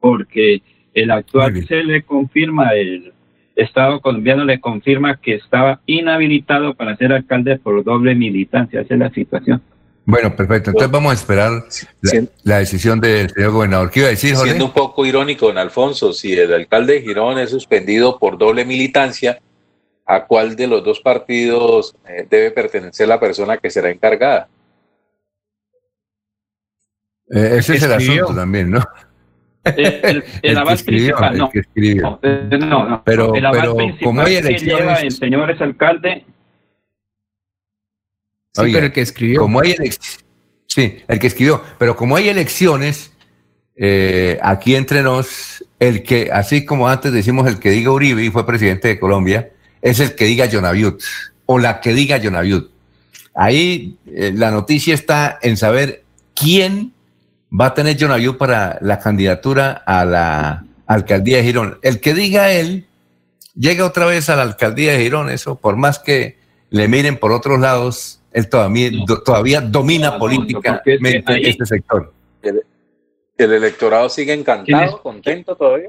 porque 0.00 0.62
el 0.94 1.10
actual 1.10 1.54
se 1.66 1.84
le 1.84 2.02
confirma 2.02 2.70
el 2.74 3.12
Estado 3.58 4.00
colombiano 4.00 4.44
le 4.44 4.60
confirma 4.60 5.16
que 5.20 5.34
estaba 5.34 5.80
inhabilitado 5.84 6.74
para 6.74 6.96
ser 6.96 7.12
alcalde 7.12 7.58
por 7.58 7.82
doble 7.82 8.14
militancia. 8.14 8.80
Esa 8.80 8.94
es 8.94 9.00
la 9.00 9.10
situación. 9.10 9.60
Bueno, 10.04 10.34
perfecto. 10.34 10.70
Entonces 10.70 10.90
vamos 10.90 11.10
a 11.10 11.14
esperar 11.14 11.64
la, 12.44 12.58
decisión 12.58 13.00
del 13.00 13.28
señor 13.28 13.50
gobernador. 13.50 13.90
¿Qué 13.90 14.00
iba 14.00 14.06
a 14.06 14.12
decir, 14.12 14.34
Jorge? 14.34 14.50
Siendo 14.50 14.66
un 14.66 14.72
poco 14.72 15.04
irónico, 15.04 15.48
don 15.48 15.58
Alfonso, 15.58 16.12
si 16.12 16.32
el 16.32 16.54
alcalde 16.54 16.94
de 16.94 17.02
Girón 17.02 17.38
es 17.38 17.50
suspendido 17.50 18.18
por 18.18 18.38
doble 18.38 18.64
militancia, 18.64 19.40
¿a 20.06 20.24
cuál 20.24 20.56
de 20.56 20.66
los 20.66 20.84
dos 20.84 21.00
partidos 21.00 21.94
eh, 22.08 22.26
debe 22.30 22.52
pertenecer 22.52 23.08
la 23.08 23.20
persona 23.20 23.58
que 23.58 23.70
será 23.70 23.90
encargada? 23.90 24.48
Eh, 27.28 27.56
ese 27.58 27.74
es 27.74 27.82
el 27.82 27.92
asunto 27.92 28.34
también, 28.34 28.70
¿no? 28.70 28.82
El, 29.76 30.24
el, 30.42 30.58
aval 30.58 30.78
principal, 30.78 31.38
no. 31.38 31.50
no, 32.58 32.88
no, 32.88 33.02
pero, 33.04 33.34
el 33.34 33.46
aval 33.46 33.60
pero 33.60 33.76
principal 33.76 34.04
como 34.04 34.20
hay 34.20 34.32
que 34.32 34.38
elecciones, 34.38 34.78
lleva 34.78 35.00
el 35.00 35.12
señor 35.12 35.50
es 35.50 35.60
alcalde. 35.60 36.24
Sí, 38.54 38.62
Oiga, 38.62 38.76
pero 38.76 38.86
el 38.86 38.92
que 38.92 39.00
escribió. 39.00 39.40
Como 39.40 39.60
hay 39.60 39.72
elec- 39.72 40.22
sí, 40.66 40.98
el 41.06 41.18
que 41.18 41.26
escribió. 41.26 41.62
Pero 41.78 41.96
como 41.96 42.16
hay 42.16 42.28
elecciones, 42.28 43.12
eh, 43.76 44.38
aquí 44.42 44.74
entre 44.74 45.02
nos, 45.02 45.64
el 45.78 46.02
que, 46.02 46.30
así 46.32 46.64
como 46.64 46.88
antes 46.88 47.12
decimos 47.12 47.46
el 47.46 47.58
que 47.58 47.70
diga 47.70 47.92
Uribe 47.92 48.24
y 48.24 48.30
fue 48.30 48.46
presidente 48.46 48.88
de 48.88 48.98
Colombia, 48.98 49.50
es 49.82 50.00
el 50.00 50.14
que 50.14 50.24
diga 50.24 50.48
Jonaviut 50.50 51.00
o 51.46 51.58
la 51.58 51.80
que 51.80 51.92
diga 51.92 52.20
Jonaviut. 52.20 52.70
Ahí 53.34 53.96
eh, 54.06 54.32
la 54.34 54.50
noticia 54.50 54.94
está 54.94 55.38
en 55.42 55.56
saber 55.56 56.02
quién 56.34 56.92
va 57.50 57.66
a 57.66 57.74
tener 57.74 57.96
Jonaviut 57.96 58.36
para 58.36 58.78
la 58.80 58.98
candidatura 58.98 59.82
a 59.86 60.04
la 60.04 60.64
alcaldía 60.86 61.38
de 61.38 61.44
Girón. 61.44 61.78
El 61.82 62.00
que 62.00 62.14
diga 62.14 62.52
él, 62.52 62.86
llega 63.54 63.84
otra 63.86 64.06
vez 64.06 64.28
a 64.28 64.36
la 64.36 64.42
alcaldía 64.42 64.92
de 64.92 65.00
Girón, 65.02 65.30
eso, 65.30 65.56
por 65.56 65.76
más 65.76 65.98
que 65.98 66.38
le 66.70 66.88
miren 66.88 67.16
por 67.18 67.32
otros 67.32 67.58
lados, 67.58 68.20
él 68.32 68.48
todavía, 68.48 68.90
do- 69.06 69.22
todavía 69.22 69.60
domina 69.60 70.18
políticamente 70.18 70.98
ahí- 71.26 71.42
este 71.46 71.64
sector. 71.66 72.12
¿El, 72.42 72.62
el 73.38 73.52
electorado 73.52 74.08
sigue 74.08 74.32
encantado, 74.34 75.00
contento 75.02 75.56
todavía? 75.56 75.88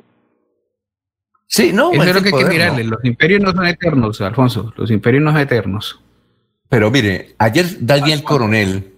Sí, 1.47 1.71
no, 1.73 1.91
Eso 1.91 2.03
es 2.03 2.07
lo 2.07 2.13
que 2.13 2.17
hay 2.19 2.23
que 2.25 2.29
poder, 2.31 2.49
mirarle. 2.49 2.83
¿no? 2.83 2.89
Los 2.91 3.05
imperios 3.05 3.41
no 3.41 3.51
son 3.51 3.65
eternos, 3.65 4.21
Alfonso. 4.21 4.71
Los 4.77 4.91
imperios 4.91 5.23
no 5.23 5.31
son 5.31 5.41
eternos. 5.41 5.99
Pero 6.69 6.91
mire, 6.91 7.33
ayer 7.39 7.65
Daniel 7.79 8.23
Coronel, 8.23 8.93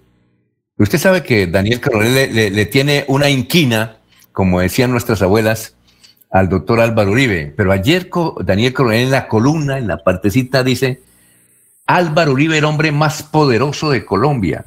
usted 0.82 0.98
sabe 0.98 1.24
que 1.24 1.48
Daniel 1.48 1.82
Coronel 1.82 2.34
le, 2.34 2.66
tiene 2.66 3.06
una 3.08 3.30
inquina, 3.30 3.98
como 4.32 4.60
decían 4.60 4.92
nuestras 4.92 5.22
abuelas, 5.22 5.76
al 6.30 6.50
doctor 6.50 6.80
Álvaro 6.80 7.12
Uribe. 7.12 7.54
Pero 7.56 7.72
ayer 7.72 8.10
Daniel 8.44 8.74
Coronel 8.74 9.06
en 9.06 9.12
la 9.12 9.28
columna, 9.28 9.78
en 9.78 9.88
la 9.88 9.98
partecita, 9.98 10.64
dice, 10.64 11.02
Álvaro 11.86 12.32
Uribe 12.32 12.58
el 12.58 12.66
hombre 12.66 12.92
más 12.92 13.24
poderoso 13.24 13.90
de 13.90 14.06
Colombia. 14.06 14.66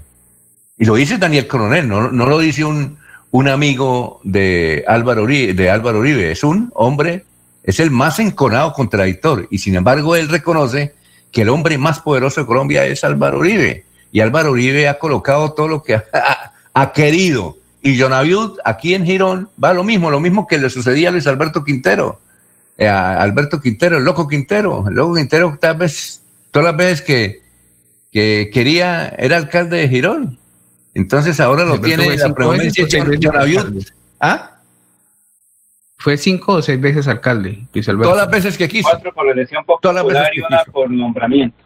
Y 0.76 0.84
lo 0.84 0.96
dice 0.96 1.18
Daniel 1.18 1.46
Coronel, 1.46 1.88
no, 1.88 2.10
no 2.10 2.26
lo 2.26 2.38
dice 2.38 2.64
un, 2.64 2.98
un 3.34 3.48
amigo 3.48 4.20
de 4.22 4.84
Álvaro, 4.86 5.24
Uribe, 5.24 5.54
de 5.54 5.68
Álvaro 5.68 5.98
Uribe, 5.98 6.30
es 6.30 6.44
un 6.44 6.70
hombre, 6.74 7.24
es 7.64 7.80
el 7.80 7.90
más 7.90 8.20
enconado 8.20 8.72
contradictor. 8.72 9.48
Y 9.50 9.58
sin 9.58 9.74
embargo, 9.74 10.14
él 10.14 10.28
reconoce 10.28 10.94
que 11.32 11.42
el 11.42 11.48
hombre 11.48 11.76
más 11.76 11.98
poderoso 11.98 12.40
de 12.40 12.46
Colombia 12.46 12.86
es 12.86 13.02
Álvaro 13.02 13.40
Uribe. 13.40 13.86
Y 14.14 14.20
Álvaro 14.20 14.52
Uribe 14.52 14.86
ha 14.86 15.00
colocado 15.00 15.54
todo 15.54 15.66
lo 15.66 15.82
que 15.82 15.96
ha, 15.96 16.04
ha 16.72 16.92
querido. 16.92 17.56
Y 17.82 17.98
Jonaviud, 17.98 18.60
aquí 18.64 18.94
en 18.94 19.04
Girón, 19.04 19.48
va 19.62 19.74
lo 19.74 19.82
mismo, 19.82 20.08
lo 20.08 20.20
mismo 20.20 20.46
que 20.46 20.56
le 20.56 20.70
sucedía 20.70 21.08
a 21.08 21.12
Luis 21.12 21.26
Alberto 21.26 21.64
Quintero. 21.64 22.20
Eh, 22.78 22.86
a 22.86 23.20
Alberto 23.20 23.60
Quintero, 23.60 23.98
el 23.98 24.04
loco 24.04 24.28
Quintero. 24.28 24.84
El 24.86 24.94
loco 24.94 25.16
Quintero, 25.16 25.58
tal 25.60 25.78
vez, 25.78 26.22
todas 26.52 26.66
las 26.66 26.76
veces 26.76 27.02
que, 27.02 27.42
que 28.12 28.50
quería, 28.52 29.08
era 29.18 29.36
alcalde 29.36 29.78
de 29.78 29.88
Girón. 29.88 30.38
Entonces 30.94 31.40
ahora 31.40 31.64
lo 31.64 31.72
Alberto 31.72 31.88
tiene 31.88 32.16
la 32.16 32.28
cinco 32.28 32.50
veces 32.50 32.70
presidencia 32.70 32.84
o 32.84 32.88
seis 32.88 33.04
veces 33.04 33.24
Jonaviud. 33.24 33.58
alcalde. 33.58 33.86
¿Ah? 34.20 34.50
Fue 35.96 36.16
cinco 36.16 36.52
o 36.52 36.62
seis 36.62 36.80
veces 36.80 37.08
alcalde, 37.08 37.66
Luis 37.74 37.88
Alberto. 37.88 38.10
Todas 38.10 38.28
las 38.28 38.32
veces 38.32 38.56
que 38.56 38.68
quiso. 38.68 38.88
Cuatro 38.88 39.12
por 39.12 39.28
elección 39.28 39.64
popular 39.64 40.30
y 40.32 40.40
una 40.40 40.62
por 40.72 40.88
nombramiento. 40.88 41.64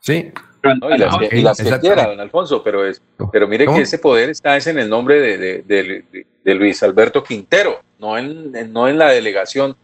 Sí. 0.00 0.30
No, 0.62 0.94
y 0.94 0.98
las, 0.98 1.16
que, 1.18 1.36
y 1.38 1.42
las 1.42 1.56
que 1.62 1.78
quiera, 1.80 2.06
don 2.08 2.20
Alfonso, 2.20 2.62
pero, 2.62 2.84
es, 2.86 3.00
pero 3.32 3.46
mire 3.46 3.64
¿Cómo? 3.66 3.76
que 3.78 3.84
ese 3.84 3.98
poder 3.98 4.30
está 4.30 4.56
es 4.56 4.66
en 4.66 4.78
el 4.78 4.88
nombre 4.88 5.20
de, 5.20 5.62
de- 5.62 6.04
de- 6.44 6.54
Luis 6.54 6.82
Alberto 6.82 7.22
Quintero, 7.22 7.80
no 7.98 8.16
en, 8.18 8.54
en- 8.56 8.72
no 8.72 8.88
en 8.88 8.96
la 8.98 9.10
delegación 9.10 9.76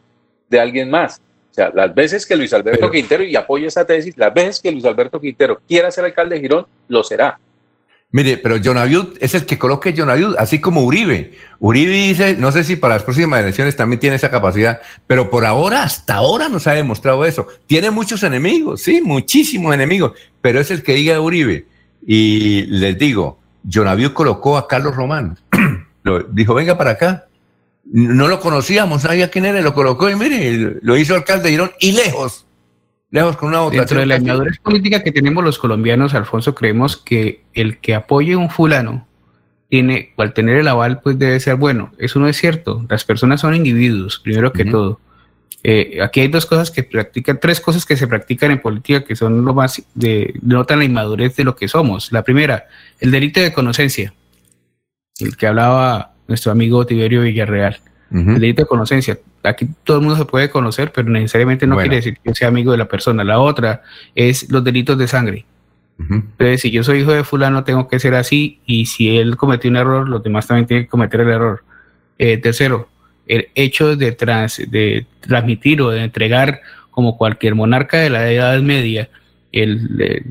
de 0.49 0.59
alguien 0.61 0.91
más. 0.91 1.21
O 1.51 1.55
sea, 1.55 1.71
las 1.75 1.95
veces 1.95 2.27
que 2.27 2.35
Luis 2.37 2.53
Alberto 2.53 2.81
Pero- 2.81 2.91
Quintero, 2.93 3.23
y 3.23 3.37
apoya 3.37 3.69
esa 3.69 3.87
tesis, 3.87 4.17
las 4.17 4.33
veces 4.35 4.61
que 4.61 4.73
Luis 4.73 4.85
Alberto 4.85 5.21
Quintero 5.21 5.61
quiera 5.69 5.91
ser 5.91 6.05
alcalde 6.07 6.37
de 6.37 6.41
Girón, 6.41 6.67
lo 6.89 7.05
será. 7.05 7.39
Mire, 8.15 8.37
pero 8.39 8.59
Jonaviud 8.63 9.17
es 9.19 9.35
el 9.35 9.45
que 9.45 9.59
coloque 9.59 9.93
Jonaviud, 9.93 10.37
así 10.39 10.61
como 10.61 10.83
Uribe. 10.83 11.33
Uribe 11.59 11.91
dice, 11.95 12.37
no 12.39 12.53
sé 12.53 12.63
si 12.63 12.77
para 12.77 12.95
las 12.95 13.03
próximas 13.03 13.41
elecciones 13.41 13.75
también 13.75 13.99
tiene 13.99 14.15
esa 14.15 14.31
capacidad, 14.31 14.81
pero 15.09 15.31
por 15.31 15.45
ahora, 15.45 15.83
hasta 15.83 16.15
ahora 16.15 16.49
nos 16.49 16.69
ha 16.69 16.75
demostrado 16.75 17.25
eso. 17.25 17.49
Tiene 17.67 17.91
muchos 17.91 18.23
enemigos, 18.23 18.83
sí, 18.83 19.01
muchísimos 19.03 19.75
enemigos, 19.75 20.13
pero 20.41 20.61
es 20.61 20.71
el 20.71 20.85
que 20.85 20.95
diga 20.95 21.21
Uribe. 21.21 21.67
Y 22.07 22.67
les 22.67 22.97
digo, 22.97 23.41
Jonaviud 23.69 24.13
colocó 24.13 24.59
a 24.59 24.69
Carlos 24.69 24.95
Román. 24.95 25.37
Lo- 26.05 26.23
dijo, 26.23 26.55
venga 26.55 26.79
para 26.79 26.91
acá. 26.93 27.27
No 27.85 28.29
lo 28.29 28.39
conocíamos, 28.39 29.03
no 29.03 29.09
sabía 29.09 29.29
quién 29.29 29.45
era, 29.45 29.61
lo 29.61 29.75
colocó 29.75 30.09
y 30.09 30.15
mire, 30.15 30.77
lo 30.83 30.97
hizo 30.97 31.17
alcalde 31.17 31.47
de 31.47 31.51
Girón 31.51 31.73
y 31.81 31.91
lejos, 31.91 32.47
lejos 33.15 33.37
con 33.37 33.49
una 33.51 33.71
Dentro 33.71 34.01
de 34.01 34.07
la 34.07 34.17
casi- 34.17 34.27
madurez 34.27 34.59
política 34.59 35.03
que 35.03 35.13
tenemos 35.13 35.43
los 35.45 35.59
colombianos, 35.59 36.15
Alfonso, 36.15 36.55
creemos 36.55 36.97
que 36.97 37.43
el 37.55 37.79
que 37.79 37.95
apoye 37.95 38.35
un 38.37 38.51
fulano 38.51 39.07
tiene, 39.71 40.13
al 40.19 40.35
tener 40.35 40.57
el 40.59 40.69
aval, 40.69 41.01
pues 41.01 41.19
debe 41.19 41.39
ser 41.41 41.55
bueno. 41.57 41.93
Eso 41.99 42.19
no 42.19 42.29
es 42.29 42.37
cierto. 42.37 42.85
Las 42.89 43.05
personas 43.05 43.41
son 43.41 43.55
individuos, 43.55 44.19
primero 44.19 44.53
que 44.53 44.65
todo. 44.65 45.01
Eh, 45.63 45.99
aquí 46.03 46.21
hay 46.21 46.29
dos 46.29 46.45
cosas 46.45 46.71
que 46.71 46.83
practican, 46.83 47.39
tres 47.41 47.61
cosas 47.61 47.87
que 47.87 47.97
se 47.97 48.07
practican 48.07 48.51
en 48.51 48.61
política 48.61 49.03
que 49.05 49.17
son 49.17 49.45
lo 49.45 49.55
más 49.55 49.83
de, 49.95 50.35
notan 50.43 50.81
la 50.81 50.85
inmadurez 50.85 51.37
de 51.37 51.45
lo 51.45 51.57
que 51.57 51.69
somos. 51.69 52.13
La 52.13 52.23
primera, 52.23 52.67
el 53.01 53.11
delito 53.11 53.41
de 53.41 53.53
conocencia, 53.53 54.13
el 55.21 55.37
que 55.37 55.47
hablaba 55.47 56.13
nuestro 56.29 56.53
amigo 56.53 56.85
Tiberio 56.85 57.23
Villarreal. 57.23 57.79
El 58.15 58.39
delito 58.39 58.63
de 58.63 58.69
conocencia. 58.69 59.19
Aquí 59.43 59.69
todo 59.83 59.97
el 59.97 60.05
mundo 60.05 60.17
se 60.17 60.25
puede 60.25 60.49
conocer, 60.49 60.93
pero 60.93 61.11
necesariamente 61.11 61.67
no 61.67 61.77
quiere 61.77 61.97
decir 61.97 62.17
que 62.23 62.33
sea 62.33 62.47
amigo 62.47 62.71
de 62.71 62.79
la 62.79 62.87
persona. 62.87 63.25
La 63.25 63.41
otra 63.41 63.83
es 64.15 64.49
los 64.51 64.63
delitos 64.63 64.97
de 64.97 65.09
sangre. 65.09 65.45
Entonces, 65.99 66.61
si 66.61 66.71
yo 66.71 66.85
soy 66.85 67.01
hijo 67.01 67.13
de 67.13 67.25
fulano, 67.25 67.65
tengo 67.65 67.89
que 67.89 67.99
ser 67.99 68.15
así, 68.15 68.61
y 68.67 68.87
si 68.87 69.17
él 69.17 69.37
cometió 69.37 69.71
un 69.71 69.77
error, 69.77 70.09
los 70.09 70.23
demás 70.23 70.47
también 70.47 70.67
tienen 70.67 70.85
que 70.85 70.91
cometer 70.91 71.21
el 71.21 71.29
error. 71.29 71.65
Eh, 72.19 72.37
tercero, 72.37 72.89
el 73.27 73.49
hecho 73.55 73.97
de, 73.97 74.13
de 74.69 75.07
transmitir 75.21 75.83
o 75.83 75.91
de 75.91 76.05
entregar, 76.05 76.61
como 76.91 77.17
cualquier 77.17 77.57
monarca 77.57 77.99
de 77.99 78.11
la 78.11 78.31
Edad 78.31 78.61
Media, 78.61 79.09
el, 79.51 80.23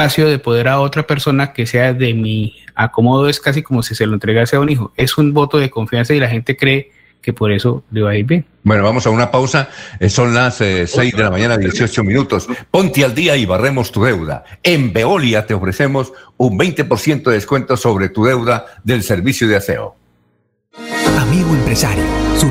espacio 0.00 0.28
de 0.28 0.38
poder 0.38 0.66
a 0.68 0.80
otra 0.80 1.06
persona 1.06 1.52
que 1.52 1.66
sea 1.66 1.92
de 1.92 2.14
mi 2.14 2.56
acomodo 2.74 3.28
es 3.28 3.38
casi 3.38 3.62
como 3.62 3.82
si 3.82 3.94
se 3.94 4.06
lo 4.06 4.14
entregase 4.14 4.56
a 4.56 4.60
un 4.60 4.70
hijo. 4.70 4.92
Es 4.96 5.18
un 5.18 5.34
voto 5.34 5.58
de 5.58 5.68
confianza 5.68 6.14
y 6.14 6.20
la 6.20 6.28
gente 6.28 6.56
cree 6.56 6.90
que 7.20 7.34
por 7.34 7.52
eso 7.52 7.84
le 7.90 8.00
va 8.00 8.12
a 8.12 8.16
ir 8.16 8.24
bien. 8.24 8.46
Bueno, 8.62 8.82
vamos 8.82 9.06
a 9.06 9.10
una 9.10 9.30
pausa. 9.30 9.68
Eh, 9.98 10.08
son 10.08 10.32
las 10.32 10.58
eh, 10.62 10.86
seis 10.86 11.14
de 11.14 11.22
la 11.22 11.30
mañana, 11.30 11.58
18 11.58 12.02
minutos. 12.02 12.48
Ponte 12.70 13.04
al 13.04 13.14
día 13.14 13.36
y 13.36 13.44
barremos 13.44 13.92
tu 13.92 14.02
deuda. 14.02 14.44
En 14.62 14.90
Veolia 14.90 15.44
te 15.44 15.52
ofrecemos 15.52 16.14
un 16.38 16.58
20% 16.58 17.22
de 17.24 17.32
descuento 17.32 17.76
sobre 17.76 18.08
tu 18.08 18.24
deuda 18.24 18.64
del 18.82 19.02
servicio 19.02 19.46
de 19.48 19.56
aseo. 19.56 19.96
Amigo 21.18 21.54
empresario, 21.54 22.04
su 22.38 22.50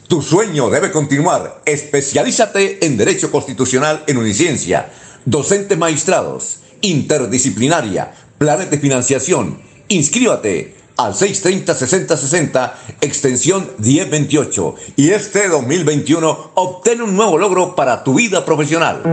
Tu 0.11 0.21
sueño 0.21 0.69
debe 0.69 0.91
continuar. 0.91 1.61
Especialízate 1.63 2.85
en 2.85 2.97
Derecho 2.97 3.31
Constitucional 3.31 4.03
en 4.07 4.17
Uniciencia. 4.17 4.91
Docentes 5.23 5.77
maestrados, 5.77 6.57
interdisciplinaria, 6.81 8.11
planes 8.37 8.69
de 8.69 8.77
financiación. 8.77 9.61
Inscríbate 9.87 10.75
al 10.97 11.13
630-6060, 11.13 12.73
extensión 12.99 13.71
1028. 13.77 14.75
Y 14.97 15.11
este 15.11 15.47
2021 15.47 16.51
obtén 16.55 17.01
un 17.01 17.15
nuevo 17.15 17.37
logro 17.37 17.73
para 17.73 18.03
tu 18.03 18.13
vida 18.13 18.43
profesional. 18.43 19.03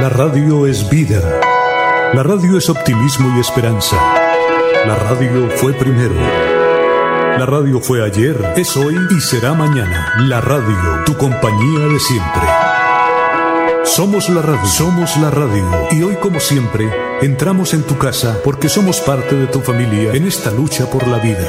La 0.00 0.08
radio 0.08 0.68
es 0.68 0.88
vida. 0.88 1.40
La 2.14 2.22
radio 2.22 2.56
es 2.56 2.70
optimismo 2.70 3.36
y 3.36 3.40
esperanza. 3.40 3.96
La 4.86 4.94
radio 4.94 5.50
fue 5.56 5.72
primero. 5.72 6.51
La 7.42 7.46
radio 7.46 7.80
fue 7.80 8.04
ayer, 8.04 8.36
es 8.54 8.76
hoy 8.76 8.96
y 9.10 9.20
será 9.20 9.52
mañana. 9.52 10.14
La 10.28 10.40
radio, 10.40 11.02
tu 11.04 11.16
compañía 11.16 11.88
de 11.88 11.98
siempre. 11.98 12.42
Somos 13.82 14.28
la 14.28 14.42
radio, 14.42 14.64
somos 14.64 15.16
la 15.16 15.28
radio. 15.28 15.64
Y 15.90 16.04
hoy 16.04 16.14
como 16.22 16.38
siempre, 16.38 16.88
entramos 17.20 17.74
en 17.74 17.82
tu 17.82 17.98
casa 17.98 18.38
porque 18.44 18.68
somos 18.68 19.00
parte 19.00 19.34
de 19.34 19.48
tu 19.48 19.58
familia 19.58 20.12
en 20.12 20.28
esta 20.28 20.52
lucha 20.52 20.88
por 20.88 21.08
la 21.08 21.18
vida. 21.18 21.48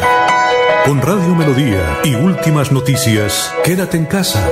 Con 0.84 1.00
Radio 1.00 1.36
Melodía 1.36 2.00
y 2.04 2.16
últimas 2.16 2.72
noticias, 2.72 3.54
quédate 3.64 3.98
en 3.98 4.08
casa. 4.08 4.50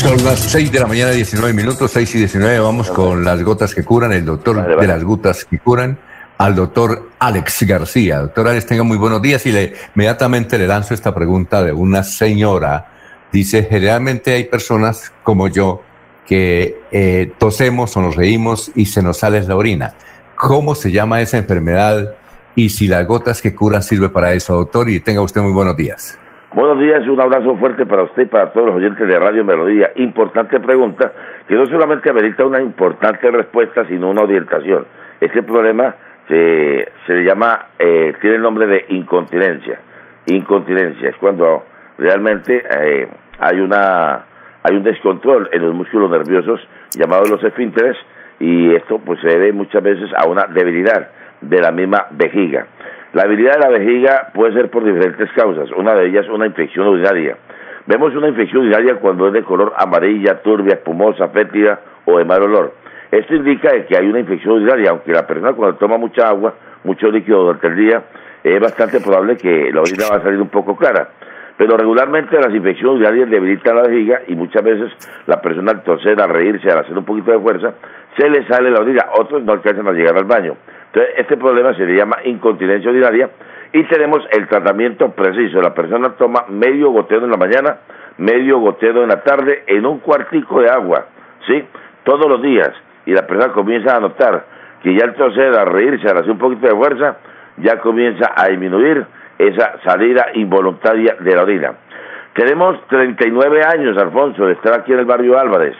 Son 0.00 0.24
las 0.24 0.40
6 0.40 0.72
de 0.72 0.80
la 0.80 0.88
mañana, 0.88 1.12
19 1.12 1.54
minutos, 1.54 1.92
6 1.92 2.12
y 2.16 2.18
19. 2.18 2.58
Vamos 2.58 2.90
con 2.90 3.22
las 3.24 3.40
gotas 3.44 3.72
que 3.72 3.84
curan, 3.84 4.12
el 4.12 4.24
doctor 4.24 4.80
de 4.80 4.86
las 4.88 5.04
gotas 5.04 5.44
que 5.44 5.60
curan 5.60 5.96
al 6.42 6.56
doctor 6.56 7.02
Alex 7.20 7.64
García. 7.68 8.18
Doctor 8.18 8.48
Alex, 8.48 8.66
tenga 8.66 8.82
muy 8.82 8.96
buenos 8.96 9.22
días 9.22 9.46
y 9.46 9.52
le, 9.52 9.74
inmediatamente 9.94 10.58
le 10.58 10.66
lanzo 10.66 10.92
esta 10.92 11.14
pregunta 11.14 11.62
de 11.62 11.72
una 11.72 12.02
señora. 12.02 12.86
Dice, 13.30 13.62
generalmente 13.62 14.32
hay 14.32 14.44
personas 14.46 15.14
como 15.22 15.46
yo 15.46 15.82
que 16.26 16.80
eh, 16.90 17.30
tosemos 17.38 17.96
o 17.96 18.02
nos 18.02 18.16
reímos 18.16 18.72
y 18.74 18.86
se 18.86 19.04
nos 19.04 19.18
sale 19.18 19.40
la 19.42 19.54
orina. 19.54 19.92
¿Cómo 20.34 20.74
se 20.74 20.90
llama 20.90 21.20
esa 21.20 21.38
enfermedad 21.38 22.16
y 22.56 22.70
si 22.70 22.88
las 22.88 23.06
gotas 23.06 23.40
que 23.40 23.54
curan 23.54 23.84
sirve 23.84 24.08
para 24.08 24.32
eso, 24.32 24.56
doctor? 24.56 24.90
Y 24.90 24.98
tenga 24.98 25.20
usted 25.20 25.42
muy 25.42 25.52
buenos 25.52 25.76
días. 25.76 26.18
Buenos 26.54 26.80
días 26.80 27.02
y 27.06 27.08
un 27.08 27.20
abrazo 27.20 27.56
fuerte 27.56 27.86
para 27.86 28.02
usted 28.02 28.22
y 28.22 28.26
para 28.26 28.52
todos 28.52 28.66
los 28.66 28.76
oyentes 28.76 29.06
de 29.06 29.16
Radio 29.16 29.44
Melodía. 29.44 29.92
Importante 29.94 30.58
pregunta 30.58 31.12
que 31.46 31.54
no 31.54 31.66
solamente 31.66 32.10
amerita 32.10 32.44
una 32.44 32.60
importante 32.60 33.30
respuesta, 33.30 33.86
sino 33.86 34.10
una 34.10 34.22
orientación. 34.22 34.86
Este 35.20 35.40
problema 35.44 35.94
se, 36.32 36.88
se 37.06 37.14
le 37.14 37.24
llama, 37.24 37.66
eh, 37.78 38.14
tiene 38.22 38.36
el 38.36 38.42
nombre 38.42 38.66
de 38.66 38.86
incontinencia. 38.88 39.78
Incontinencia 40.26 41.10
es 41.10 41.16
cuando 41.16 41.64
realmente 41.98 42.64
eh, 42.70 43.08
hay 43.38 43.60
una 43.60 44.24
hay 44.62 44.76
un 44.76 44.84
descontrol 44.84 45.50
en 45.52 45.62
los 45.62 45.74
músculos 45.74 46.10
nerviosos 46.10 46.60
llamados 46.96 47.28
los 47.28 47.42
esfínteres 47.42 47.96
y 48.38 48.74
esto 48.74 48.98
pues 48.98 49.20
se 49.20 49.26
debe 49.26 49.52
muchas 49.52 49.82
veces 49.82 50.08
a 50.16 50.26
una 50.28 50.46
debilidad 50.46 51.10
de 51.40 51.60
la 51.60 51.72
misma 51.72 52.06
vejiga. 52.12 52.66
La 53.12 53.24
debilidad 53.24 53.54
de 53.54 53.60
la 53.60 53.68
vejiga 53.68 54.30
puede 54.32 54.54
ser 54.54 54.70
por 54.70 54.84
diferentes 54.84 55.30
causas, 55.32 55.70
una 55.72 55.94
de 55.94 56.06
ellas 56.06 56.28
una 56.28 56.46
infección 56.46 56.86
urinaria. 56.86 57.36
Vemos 57.86 58.14
una 58.14 58.28
infección 58.28 58.62
urinaria 58.62 58.94
cuando 58.94 59.26
es 59.26 59.34
de 59.34 59.42
color 59.42 59.74
amarilla, 59.76 60.40
turbia, 60.40 60.74
espumosa, 60.74 61.28
fétida 61.28 61.80
o 62.06 62.18
de 62.18 62.24
mal 62.24 62.42
olor. 62.42 62.81
Esto 63.12 63.34
indica 63.34 63.70
que 63.84 63.94
hay 63.94 64.06
una 64.06 64.20
infección 64.20 64.54
urinaria, 64.54 64.88
aunque 64.88 65.12
la 65.12 65.26
persona 65.26 65.52
cuando 65.52 65.76
toma 65.76 65.98
mucha 65.98 66.30
agua, 66.30 66.54
mucho 66.82 67.10
líquido 67.10 67.44
durante 67.44 67.66
el 67.66 67.76
día, 67.76 68.02
es 68.42 68.58
bastante 68.58 69.02
probable 69.02 69.36
que 69.36 69.70
la 69.70 69.82
orina 69.82 70.06
va 70.10 70.16
a 70.16 70.22
salir 70.22 70.40
un 70.40 70.48
poco 70.48 70.74
clara. 70.78 71.10
Pero 71.58 71.76
regularmente 71.76 72.40
las 72.40 72.54
infecciones 72.54 72.96
urinarias 72.96 73.28
debilitan 73.28 73.76
la 73.76 73.82
vejiga 73.82 74.22
y 74.28 74.34
muchas 74.34 74.64
veces 74.64 74.90
la 75.26 75.42
persona 75.42 75.72
al 75.72 75.82
toser, 75.82 76.22
al 76.22 76.30
reírse, 76.30 76.70
al 76.70 76.78
hacer 76.78 76.96
un 76.96 77.04
poquito 77.04 77.32
de 77.32 77.38
fuerza, 77.38 77.74
se 78.16 78.30
le 78.30 78.46
sale 78.46 78.70
la 78.70 78.80
orina. 78.80 79.04
Otros 79.12 79.42
no 79.42 79.52
alcanzan 79.52 79.86
a 79.86 79.92
llegar 79.92 80.16
al 80.16 80.24
baño. 80.24 80.56
Entonces, 80.86 81.12
este 81.18 81.36
problema 81.36 81.74
se 81.74 81.84
le 81.84 81.94
llama 81.94 82.16
incontinencia 82.24 82.90
urinaria 82.90 83.28
y 83.74 83.84
tenemos 83.88 84.26
el 84.30 84.48
tratamiento 84.48 85.10
preciso. 85.10 85.60
La 85.60 85.74
persona 85.74 86.14
toma 86.16 86.46
medio 86.48 86.90
gotero 86.90 87.26
en 87.26 87.30
la 87.30 87.36
mañana, 87.36 87.76
medio 88.16 88.58
gotero 88.60 89.02
en 89.02 89.10
la 89.10 89.22
tarde 89.22 89.64
en 89.66 89.84
un 89.84 89.98
cuartico 89.98 90.62
de 90.62 90.70
agua, 90.70 91.08
¿sí? 91.46 91.62
Todos 92.04 92.26
los 92.26 92.40
días 92.40 92.72
y 93.06 93.12
la 93.12 93.26
persona 93.26 93.52
comienza 93.52 93.96
a 93.96 94.00
notar 94.00 94.44
que 94.82 94.94
ya 94.94 95.04
el 95.04 95.14
toser, 95.14 95.56
a 95.58 95.64
reírse, 95.64 96.08
a 96.08 96.12
hacer 96.12 96.30
un 96.30 96.38
poquito 96.38 96.66
de 96.66 96.74
fuerza, 96.74 97.16
ya 97.58 97.78
comienza 97.78 98.32
a 98.34 98.48
disminuir 98.48 99.06
esa 99.38 99.78
salida 99.84 100.26
involuntaria 100.34 101.16
de 101.20 101.36
la 101.36 101.42
orina. 101.42 101.72
Tenemos 102.34 102.80
39 102.88 103.62
años, 103.62 103.96
Alfonso, 103.98 104.46
de 104.46 104.54
estar 104.54 104.72
aquí 104.74 104.92
en 104.92 105.00
el 105.00 105.04
barrio 105.04 105.38
Álvarez. 105.38 105.76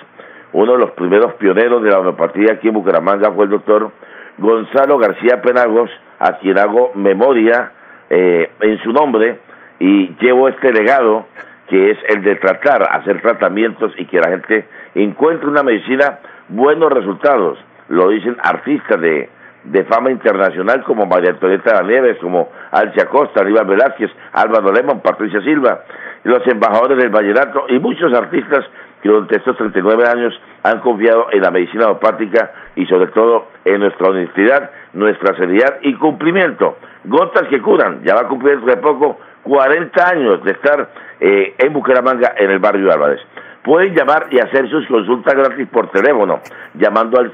Uno 0.53 0.73
de 0.73 0.79
los 0.79 0.91
primeros 0.93 1.35
pioneros 1.35 1.83
de 1.83 1.91
la 1.91 2.01
homeopatía 2.01 2.55
aquí 2.55 2.69
en 2.69 2.75
Bucaramanga 2.75 3.33
fue 3.33 3.47
el 3.47 3.51
doctor 3.51 3.91
Gonzalo 4.39 4.99
García 4.99 5.41
Penagos, 5.41 5.91
a 6.19 6.39
quien 6.39 6.59
hago 6.59 6.93
memoria 6.95 7.73
eh, 8.11 8.51
en 8.61 8.79
su 8.83 8.93
nombre 8.93 9.39
y 9.79 10.15
llevo 10.21 10.49
este 10.49 10.73
legado 10.73 11.27
que 11.69 11.93
es 11.93 11.99
el 12.09 12.23
de 12.23 12.37
tratar, 12.37 12.83
hacer 12.83 13.23
tratamientos 13.23 13.93
y 13.97 14.05
que 14.05 14.21
la 14.21 14.29
gente 14.29 14.67
encuentre 14.95 15.49
una 15.49 15.63
medicina 15.63 16.19
buenos 16.53 16.93
resultados. 16.93 17.59
Lo 17.89 18.09
dicen 18.09 18.37
artistas 18.43 19.01
de, 19.01 19.29
de 19.65 19.85
fama 19.85 20.11
internacional 20.11 20.83
como 20.85 21.07
María 21.07 21.31
Antonieta 21.31 21.83
Nieves, 21.83 22.19
como 22.21 22.51
Alcia 22.71 23.07
Costa, 23.07 23.41
Aníbal 23.41 23.67
Velázquez, 23.67 24.11
Álvaro 24.33 24.73
Lemon, 24.73 25.01
Patricia 25.01 25.41
Silva, 25.43 25.83
los 26.25 26.47
embajadores 26.47 26.99
del 26.99 27.11
vallenato 27.11 27.67
y 27.69 27.79
muchos 27.79 28.13
artistas 28.13 28.65
que 29.03 29.09
durante 29.09 29.37
estos 29.37 29.57
39 29.57 30.05
años 30.09 30.41
han 30.63 30.79
confiado 30.81 31.27
en 31.33 31.43
la 31.43 31.51
medicina 31.51 31.87
homeopática 31.87 32.53
y 32.77 32.87
sobre 32.87 33.09
todo 33.09 33.49
en 33.65 33.81
nuestra 33.81 34.11
honestidad, 34.11 34.71
nuestra 34.93 35.37
seriedad 35.37 35.79
y 35.83 35.95
cumplimiento. 35.95 36.77
Gotas 37.05 37.49
que 37.49 37.61
curan, 37.61 38.05
ya 38.05 38.15
va 38.15 38.23
a 38.23 38.29
cumplir 38.29 38.61
dentro 38.61 38.77
de 38.77 38.81
poco 38.81 39.19
40 39.43 40.09
años 40.09 40.45
de 40.45 40.53
estar 40.53 40.89
eh, 41.19 41.55
en 41.59 41.73
Bucaramanga, 41.73 42.35
en 42.37 42.53
el 42.53 42.61
barrio 42.61 42.93
Álvarez. 42.93 43.21
Pueden 43.65 43.95
llamar 43.95 44.27
y 44.31 44.39
hacer 44.41 44.69
sus 44.69 44.87
consultas 44.89 45.35
gratis 45.35 45.69
por 45.69 45.89
teléfono, 45.91 46.41
llamando 46.75 47.21
al 47.21 47.33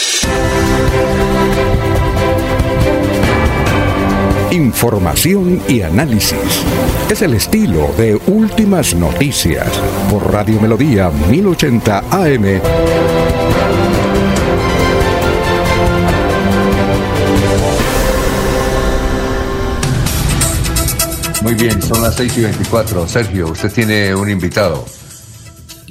Información 4.71 5.61
y 5.67 5.81
análisis. 5.81 6.63
Es 7.09 7.21
el 7.21 7.33
estilo 7.33 7.93
de 7.97 8.15
Últimas 8.27 8.95
Noticias 8.95 9.67
por 10.09 10.31
Radio 10.31 10.61
Melodía 10.61 11.09
1080 11.29 11.99
AM. 12.09 12.61
Muy 21.41 21.55
bien, 21.55 21.81
son 21.81 22.01
las 22.01 22.15
6 22.15 22.37
y 22.37 22.41
24. 22.43 23.09
Sergio, 23.09 23.47
usted 23.49 23.73
tiene 23.73 24.15
un 24.15 24.29
invitado. 24.29 24.85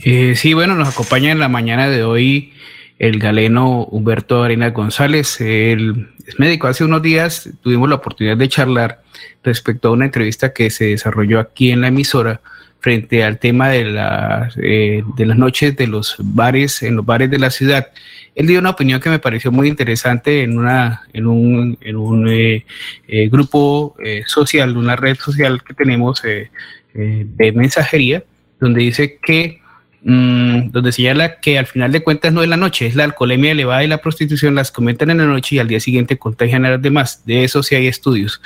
Eh, 0.03 0.35
sí, 0.37 0.55
bueno, 0.55 0.75
nos 0.75 0.89
acompaña 0.89 1.33
en 1.33 1.39
la 1.39 1.49
mañana 1.49 1.91
de 1.91 2.03
hoy 2.03 2.55
el 3.01 3.19
galeno 3.19 3.85
Humberto 3.87 4.43
Arena 4.43 4.71
González. 4.71 5.41
Él 5.41 6.11
es 6.27 6.39
médico. 6.39 6.69
Hace 6.69 6.85
unos 6.85 7.01
días 7.03 7.49
tuvimos 7.63 7.89
la 7.89 7.95
oportunidad 7.97 8.37
de 8.37 8.49
charlar 8.49 9.03
respecto 9.43 9.89
a 9.89 9.93
una 9.93 10.05
entrevista 10.05 10.53
que 10.53 10.71
se 10.71 10.85
desarrolló 10.85 11.41
aquí 11.41 11.71
en 11.71 11.81
la 11.81 11.89
emisora 11.89 12.43
frente 12.81 13.25
al 13.25 13.39
tema 13.39 13.71
de, 13.71 13.85
la, 13.87 14.51
eh, 14.63 15.03
de 15.17 15.27
las 15.27 15.39
noches 15.39 15.77
de 15.77 15.87
los 15.87 16.15
bares, 16.19 16.83
en 16.83 16.97
los 16.97 17.07
bares 17.07 17.31
de 17.31 17.39
la 17.39 17.51
ciudad. 17.51 17.89
Él 18.35 18.47
dio 18.47 18.59
una 18.59 18.71
opinión 18.71 19.01
que 19.01 19.09
me 19.09 19.19
pareció 19.19 19.51
muy 19.51 19.67
interesante 19.69 20.43
en, 20.43 20.59
una, 20.59 21.03
en 21.15 21.27
un, 21.27 21.79
en 21.81 21.97
un 21.97 22.29
eh, 22.29 22.67
eh, 23.09 23.29
grupo 23.31 23.97
social, 24.27 24.77
una 24.77 24.97
red 24.97 25.17
social 25.17 25.63
que 25.65 25.73
tenemos 25.73 26.23
de 26.23 27.53
mensajería, 27.53 28.25
donde 28.59 28.83
dice 28.83 29.19
que 29.23 29.60
Mm, 30.03 30.71
donde 30.71 30.93
señala 30.93 31.41
que 31.41 31.59
al 31.59 31.67
final 31.67 31.93
de 31.93 32.03
cuentas 32.03 32.33
no 32.33 32.43
es 32.43 32.49
la 32.49 32.57
noche, 32.57 32.87
es 32.87 32.95
la 32.95 33.05
alcoholemia 33.05 33.53
elevada 33.53 33.85
y 33.85 33.89
la 33.89 33.99
prostitución, 33.99 34.55
las 34.55 34.73
comentan 34.73 35.11
en 35.11 35.19
la 35.19 35.27
noche 35.27 35.57
y 35.57 35.59
al 35.59 35.69
día 35.69 35.81
siguiente 35.81 36.19
contagian 36.19 36.65
a 36.65 36.71
las 36.71 36.83
demás. 36.83 37.23
De 37.27 37.45
eso 37.45 37.63
sí 37.63 37.75
hay 37.75 37.87
estudios. 37.87 38.41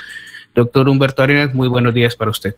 Doctor 0.53 0.89
Humberto 0.89 1.23
Arenas, 1.23 1.53
muy 1.53 1.67
buenos 1.67 1.93
días 1.93 2.15
para 2.15 2.31
usted. 2.31 2.55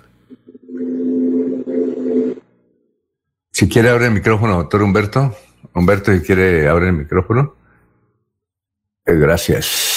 Si 3.52 3.68
quiere 3.68 3.90
abrir 3.90 4.08
el 4.08 4.14
micrófono, 4.14 4.58
doctor 4.58 4.82
Humberto. 4.82 5.36
Humberto, 5.74 6.14
si 6.14 6.22
quiere 6.22 6.68
abrir 6.68 6.90
el 6.90 6.96
micrófono. 6.96 7.56
Eh, 9.06 9.14
gracias. 9.16 9.96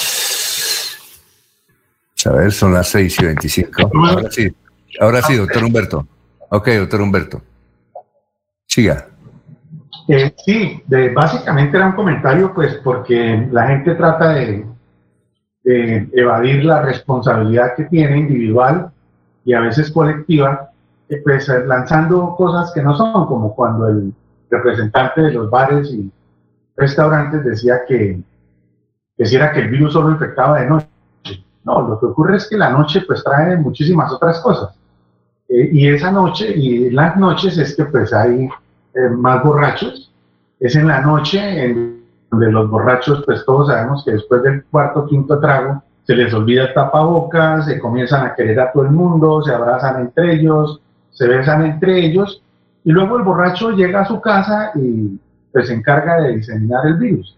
A 2.25 2.31
ver, 2.33 2.53
son 2.53 2.75
las 2.75 2.89
6 2.91 3.19
y 3.19 3.25
25. 3.25 3.91
Ahora 3.95 4.31
sí, 4.31 4.55
ahora 5.01 5.23
sí, 5.23 5.37
doctor 5.37 5.65
Humberto. 5.65 6.07
Ok, 6.51 6.69
doctor 6.69 7.01
Humberto. 7.01 7.43
Eh, 10.07 10.33
sí, 10.45 10.83
básicamente 11.15 11.77
era 11.77 11.87
un 11.87 11.93
comentario, 11.93 12.55
pues, 12.55 12.75
porque 12.85 13.49
la 13.51 13.67
gente 13.67 13.95
trata 13.95 14.31
de, 14.31 14.67
evadir 15.63 16.65
la 16.65 16.83
responsabilidad 16.83 17.75
que 17.77 17.85
tiene 17.85 18.19
individual 18.19 18.91
y 19.45 19.53
a 19.53 19.61
veces 19.61 19.91
colectiva, 19.91 20.71
eh, 21.09 21.21
pues 21.23 21.49
lanzando 21.67 22.35
cosas 22.37 22.73
que 22.73 22.83
no 22.83 22.97
son, 22.97 23.27
como 23.27 23.55
cuando 23.55 23.89
el 23.89 24.13
representante 24.49 25.21
de 25.21 25.33
los 25.33 25.51
bares 25.51 25.91
y 25.93 26.11
restaurantes 26.77 27.45
decía 27.45 27.81
que 27.87 28.21
decía 29.17 29.53
que 29.53 29.61
el 29.61 29.69
virus 29.69 29.93
solo 29.93 30.13
infectaba 30.13 30.61
de 30.61 30.71
noche. 30.71 30.89
No, 31.63 31.83
lo 31.87 32.01
que 32.01 32.07
ocurre 32.07 32.37
es 32.39 32.49
que 32.49 32.57
la 32.57 32.71
noche 32.71 33.03
pues 33.07 33.23
trae 33.23 33.57
muchísimas 33.57 34.11
otras 34.13 34.41
cosas. 34.41 34.80
Eh, 35.51 35.71
y 35.73 35.89
esa 35.89 36.11
noche, 36.11 36.53
y 36.57 36.91
las 36.91 37.17
noches 37.17 37.59
es 37.59 37.77
que 37.77 37.85
pues 37.85 38.13
hay 38.13 38.49
eh, 38.95 39.09
más 39.11 39.43
borrachos, 39.43 40.13
es 40.59 40.77
en 40.77 40.87
la 40.87 41.01
noche 41.01 41.65
en 41.65 42.05
donde 42.31 42.53
los 42.53 42.71
borrachos 42.71 43.23
pues 43.27 43.45
todos 43.45 43.69
sabemos 43.69 44.05
que 44.05 44.13
después 44.13 44.43
del 44.43 44.65
cuarto 44.65 45.07
quinto 45.07 45.41
trago 45.41 45.83
se 46.05 46.15
les 46.15 46.33
olvida 46.33 46.65
el 46.65 46.75
tapabocas, 46.75 47.67
se 47.67 47.79
comienzan 47.79 48.27
a 48.27 48.35
querer 48.35 48.59
a 48.61 48.73
todo 48.73 48.85
el 48.85 48.91
mundo, 48.91 49.43
se 49.43 49.53
abrazan 49.53 50.03
entre 50.03 50.35
ellos, 50.35 50.81
se 51.11 51.27
besan 51.27 51.65
entre 51.65 52.05
ellos, 52.05 52.43
y 52.85 52.93
luego 52.93 53.19
el 53.19 53.25
borracho 53.25 53.71
llega 53.71 54.03
a 54.03 54.09
su 54.09 54.21
casa 54.21 54.73
y 54.75 55.19
pues 55.53 55.69
se 55.69 55.75
encarga 55.75 56.21
de 56.23 56.37
diseminar 56.37 56.87
el 56.87 56.95
virus. 56.95 57.37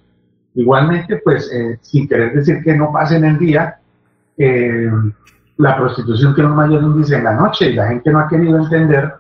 Igualmente, 0.55 1.17
pues, 1.25 1.51
eh, 1.53 1.79
sin 1.81 2.07
querer 2.07 2.35
decir 2.35 2.63
que 2.63 2.77
no 2.77 2.93
pase 2.93 3.17
en 3.17 3.25
el 3.25 3.39
día, 3.39 3.79
eh, 4.37 4.91
la 5.63 5.77
prostitución 5.77 6.35
tiene 6.35 6.51
un 6.51 6.57
mayor 6.57 6.83
índice 6.83 7.17
en 7.17 7.25
la 7.25 7.35
noche 7.35 7.71
y 7.71 7.75
la 7.75 7.87
gente 7.87 8.11
no 8.11 8.19
ha 8.19 8.29
querido 8.29 8.59
entender 8.59 9.15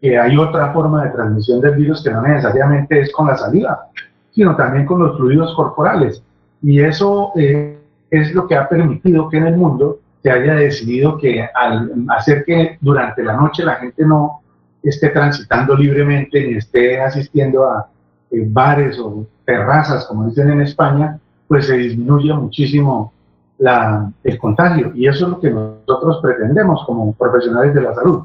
que 0.00 0.18
hay 0.18 0.36
otra 0.36 0.72
forma 0.72 1.04
de 1.04 1.10
transmisión 1.10 1.60
del 1.60 1.76
virus 1.76 2.02
que 2.02 2.10
no 2.10 2.22
necesariamente 2.22 3.00
es 3.00 3.12
con 3.12 3.26
la 3.26 3.36
saliva, 3.36 3.88
sino 4.32 4.56
también 4.56 4.86
con 4.86 5.00
los 5.00 5.16
fluidos 5.18 5.54
corporales. 5.54 6.22
Y 6.62 6.80
eso 6.80 7.32
eh, 7.36 7.78
es 8.10 8.34
lo 8.34 8.46
que 8.46 8.56
ha 8.56 8.66
permitido 8.66 9.28
que 9.28 9.36
en 9.36 9.46
el 9.46 9.56
mundo 9.56 9.98
se 10.22 10.30
haya 10.30 10.54
decidido 10.54 11.18
que 11.18 11.46
al 11.54 11.92
hacer 12.08 12.44
que 12.46 12.78
durante 12.80 13.22
la 13.22 13.34
noche 13.34 13.62
la 13.62 13.76
gente 13.76 14.06
no 14.06 14.40
esté 14.82 15.10
transitando 15.10 15.76
libremente 15.76 16.46
ni 16.46 16.56
esté 16.56 16.98
asistiendo 16.98 17.68
a 17.68 17.88
eh, 18.30 18.46
bares 18.48 18.98
o 18.98 19.26
terrazas, 19.44 20.06
como 20.06 20.28
dicen 20.28 20.50
en 20.50 20.62
España, 20.62 21.18
pues 21.46 21.66
se 21.66 21.76
disminuye 21.76 22.32
muchísimo 22.32 23.12
la, 23.58 24.10
el 24.22 24.38
contagio. 24.38 24.92
Y 24.94 25.06
eso 25.06 25.26
es 25.26 25.30
lo 25.32 25.40
que 25.40 25.50
nosotros 25.50 26.18
pretendemos 26.22 26.84
como 26.86 27.12
profesionales 27.14 27.74
de 27.74 27.82
la 27.82 27.94
salud, 27.94 28.24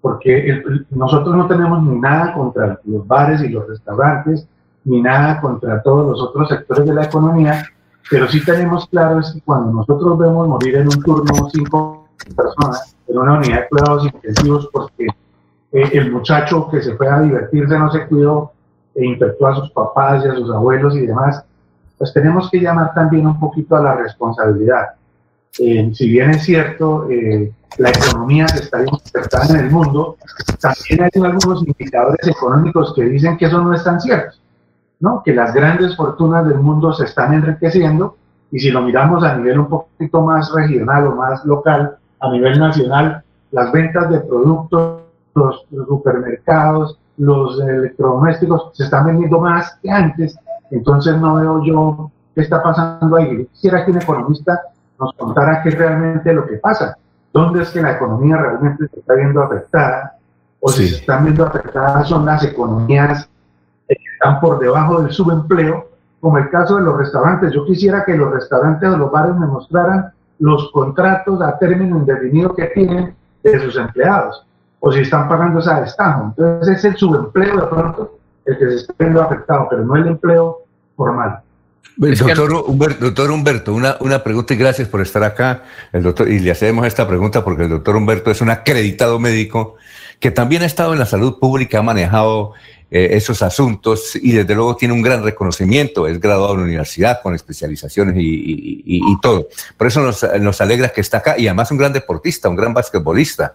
porque 0.00 0.62
nosotros 0.90 1.36
no 1.36 1.46
tenemos 1.46 1.82
ni 1.82 1.98
nada 1.98 2.34
contra 2.34 2.80
los 2.84 3.06
bares 3.06 3.42
y 3.42 3.48
los 3.48 3.66
restaurantes, 3.68 4.46
ni 4.84 5.02
nada 5.02 5.40
contra 5.40 5.82
todos 5.82 6.10
los 6.10 6.22
otros 6.22 6.48
sectores 6.48 6.86
de 6.86 6.94
la 6.94 7.04
economía, 7.04 7.64
pero 8.08 8.28
sí 8.28 8.44
tenemos 8.44 8.86
claro 8.86 9.18
es 9.18 9.32
que 9.32 9.40
cuando 9.40 9.72
nosotros 9.72 10.16
vemos 10.18 10.46
morir 10.46 10.76
en 10.76 10.86
un 10.86 11.02
turno 11.02 11.48
cinco 11.52 12.08
personas 12.36 12.96
en 13.08 13.18
una 13.18 13.38
unidad 13.38 13.62
de 13.62 13.68
cuidados 13.68 14.04
intensivos 14.04 14.68
porque 14.72 15.06
eh, 15.72 15.90
el 15.92 16.12
muchacho 16.12 16.68
que 16.70 16.82
se 16.82 16.96
fue 16.96 17.08
a 17.08 17.20
divertirse 17.20 17.78
no 17.78 17.90
se 17.90 18.06
cuidó 18.06 18.52
e 18.94 19.04
infectó 19.04 19.46
a 19.46 19.56
sus 19.56 19.70
papás 19.70 20.24
y 20.24 20.28
a 20.28 20.34
sus 20.34 20.50
abuelos 20.50 20.96
y 20.96 21.06
demás, 21.06 21.44
pues 21.98 22.12
tenemos 22.12 22.50
que 22.50 22.60
llamar 22.60 22.94
también 22.94 23.26
un 23.26 23.38
poquito 23.38 23.76
a 23.76 23.82
la 23.82 23.94
responsabilidad. 23.96 24.90
Eh, 25.58 25.90
si 25.94 26.08
bien 26.08 26.30
es 26.30 26.44
cierto, 26.44 27.08
eh, 27.10 27.52
la 27.78 27.90
economía 27.90 28.46
se 28.48 28.64
está 28.64 28.78
despertando 28.78 29.54
en 29.54 29.60
el 29.60 29.70
mundo, 29.70 30.16
también 30.60 31.02
hay 31.02 31.22
algunos 31.22 31.66
indicadores 31.66 32.26
económicos 32.26 32.92
que 32.94 33.04
dicen 33.04 33.36
que 33.36 33.46
eso 33.46 33.60
no 33.60 33.74
es 33.74 33.84
tan 33.84 34.00
cierto, 34.00 34.36
¿no? 35.00 35.22
que 35.24 35.34
las 35.34 35.54
grandes 35.54 35.96
fortunas 35.96 36.46
del 36.46 36.58
mundo 36.58 36.92
se 36.92 37.04
están 37.04 37.34
enriqueciendo 37.34 38.16
y 38.50 38.58
si 38.58 38.70
lo 38.70 38.82
miramos 38.82 39.24
a 39.24 39.36
nivel 39.36 39.58
un 39.60 39.68
poquito 39.68 40.20
más 40.22 40.52
regional 40.52 41.06
o 41.08 41.16
más 41.16 41.44
local, 41.44 41.96
a 42.20 42.30
nivel 42.30 42.58
nacional, 42.58 43.22
las 43.50 43.72
ventas 43.72 44.10
de 44.10 44.20
productos, 44.20 45.02
los, 45.34 45.66
supermercados, 45.70 46.98
los 47.18 47.60
electrodomésticos 47.60 48.70
se 48.74 48.84
están 48.84 49.06
vendiendo 49.06 49.40
más 49.40 49.78
que 49.82 49.90
antes, 49.90 50.38
entonces 50.70 51.16
no 51.18 51.36
veo 51.36 51.64
yo 51.64 52.10
qué 52.34 52.42
está 52.42 52.62
pasando 52.62 53.16
ahí. 53.16 53.46
Quisiera 53.52 53.84
que 53.84 53.92
un 53.92 54.02
economista 54.02 54.60
nos 54.98 55.12
contara 55.14 55.62
qué 55.62 55.70
es 55.70 55.78
realmente 55.78 56.32
lo 56.32 56.46
que 56.46 56.56
pasa, 56.56 56.96
dónde 57.32 57.62
es 57.62 57.70
que 57.70 57.82
la 57.82 57.92
economía 57.92 58.36
realmente 58.36 58.88
se 58.88 59.00
está 59.00 59.14
viendo 59.14 59.42
afectada, 59.42 60.16
o 60.60 60.70
si 60.70 60.88
se 60.88 60.96
están 60.96 61.24
viendo 61.24 61.44
afectadas 61.44 62.08
son 62.08 62.24
las 62.24 62.42
economías 62.44 63.28
que 63.86 63.96
están 64.12 64.40
por 64.40 64.58
debajo 64.58 65.02
del 65.02 65.12
subempleo, 65.12 65.86
como 66.20 66.38
el 66.38 66.48
caso 66.50 66.76
de 66.76 66.82
los 66.82 66.96
restaurantes. 66.96 67.52
Yo 67.52 67.64
quisiera 67.64 68.04
que 68.04 68.16
los 68.16 68.32
restaurantes 68.32 68.88
o 68.88 68.96
los 68.96 69.10
bares 69.10 69.36
me 69.36 69.46
mostraran 69.46 70.12
los 70.38 70.70
contratos 70.72 71.40
a 71.40 71.58
término 71.58 71.98
indefinido 71.98 72.54
que 72.54 72.66
tienen 72.66 73.14
de 73.42 73.60
sus 73.60 73.76
empleados, 73.76 74.44
o 74.80 74.90
si 74.90 75.00
están 75.00 75.28
pagando 75.28 75.60
esa 75.60 75.80
destajo. 75.80 76.24
Entonces 76.36 76.78
es 76.78 76.84
el 76.84 76.96
subempleo 76.96 77.56
de 77.60 77.66
pronto 77.66 78.18
el 78.46 78.58
que 78.58 78.70
se 78.70 78.76
está 78.76 78.94
viendo 78.98 79.22
afectado, 79.22 79.66
pero 79.68 79.84
no 79.84 79.96
el 79.96 80.06
empleo 80.06 80.62
formal. 80.96 81.40
Doctor 81.96 82.52
Humberto, 82.66 83.04
doctor 83.06 83.30
Humberto, 83.30 83.74
una, 83.74 83.96
una 84.00 84.22
pregunta 84.22 84.52
y 84.52 84.58
gracias 84.58 84.86
por 84.86 85.00
estar 85.00 85.24
acá. 85.24 85.62
El 85.92 86.02
doctor, 86.02 86.28
y 86.28 86.38
le 86.40 86.50
hacemos 86.50 86.86
esta 86.86 87.08
pregunta 87.08 87.42
porque 87.42 87.62
el 87.62 87.70
doctor 87.70 87.96
Humberto 87.96 88.30
es 88.30 88.42
un 88.42 88.50
acreditado 88.50 89.18
médico 89.18 89.76
que 90.20 90.30
también 90.30 90.62
ha 90.62 90.66
estado 90.66 90.92
en 90.92 90.98
la 90.98 91.06
salud 91.06 91.38
pública, 91.38 91.78
ha 91.78 91.82
manejado 91.82 92.52
eh, 92.88 93.16
esos 93.16 93.42
asuntos 93.42 94.14
y 94.14 94.30
desde 94.30 94.54
luego 94.54 94.76
tiene 94.76 94.94
un 94.94 95.02
gran 95.02 95.24
reconocimiento, 95.24 96.06
es 96.06 96.20
graduado 96.20 96.54
en 96.54 96.60
la 96.60 96.66
universidad 96.66 97.20
con 97.20 97.34
especializaciones 97.34 98.14
y, 98.16 99.16
todo. 99.20 99.48
Por 99.76 99.88
eso 99.88 100.02
nos, 100.02 100.60
alegra 100.60 100.90
que 100.90 101.00
está 101.00 101.16
acá 101.18 101.34
y 101.36 101.48
además 101.48 101.72
un 101.72 101.78
gran 101.78 101.92
deportista, 101.92 102.48
un 102.48 102.54
gran 102.54 102.72
basquetbolista. 102.72 103.54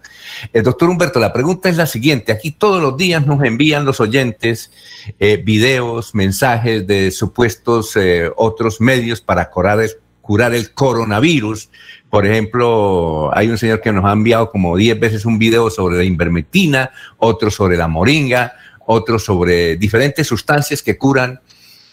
El 0.52 0.64
doctor 0.64 0.90
Humberto, 0.90 1.18
la 1.20 1.32
pregunta 1.32 1.70
es 1.70 1.78
la 1.78 1.86
siguiente, 1.86 2.34
aquí 2.34 2.52
todos 2.52 2.82
los 2.82 2.98
días 2.98 3.26
nos 3.26 3.42
envían 3.44 3.86
los 3.86 4.02
oyentes 4.02 4.70
eh, 5.18 5.38
videos, 5.38 6.14
mensajes 6.14 6.86
de 6.86 7.10
supuestos 7.12 7.96
eh, 7.96 8.30
otros 8.36 8.82
medios 8.82 9.22
para 9.22 9.50
curar 9.50 9.80
el, 9.80 9.92
curar 10.20 10.54
el 10.54 10.74
coronavirus. 10.74 11.70
Por 12.10 12.26
ejemplo, 12.26 13.32
hay 13.34 13.48
un 13.48 13.58
señor 13.58 13.80
que 13.80 13.94
nos 13.94 14.04
ha 14.04 14.12
enviado 14.12 14.52
como 14.52 14.76
10 14.76 15.00
veces 15.00 15.26
un 15.26 15.40
video 15.40 15.70
sobre 15.70 15.96
la 15.96 16.04
invermectina, 16.04 16.92
otro 17.18 17.50
sobre 17.50 17.78
la 17.78 17.88
moringa, 17.88 18.54
otros 18.92 19.24
sobre 19.24 19.78
diferentes 19.78 20.28
sustancias 20.28 20.82
que 20.84 20.98
curan 20.98 21.40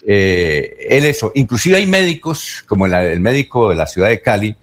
eh, 0.06 0.86
en 0.90 1.04
eso. 1.04 1.32
Inclusive 1.34 1.76
hay 1.76 1.86
médicos, 1.86 2.64
como 2.66 2.86
el, 2.86 3.20
médico 3.20 3.70
de 3.70 3.76
la 3.76 3.86
ciudad 3.86 4.08
de 4.08 4.20
Cali, 4.20 4.56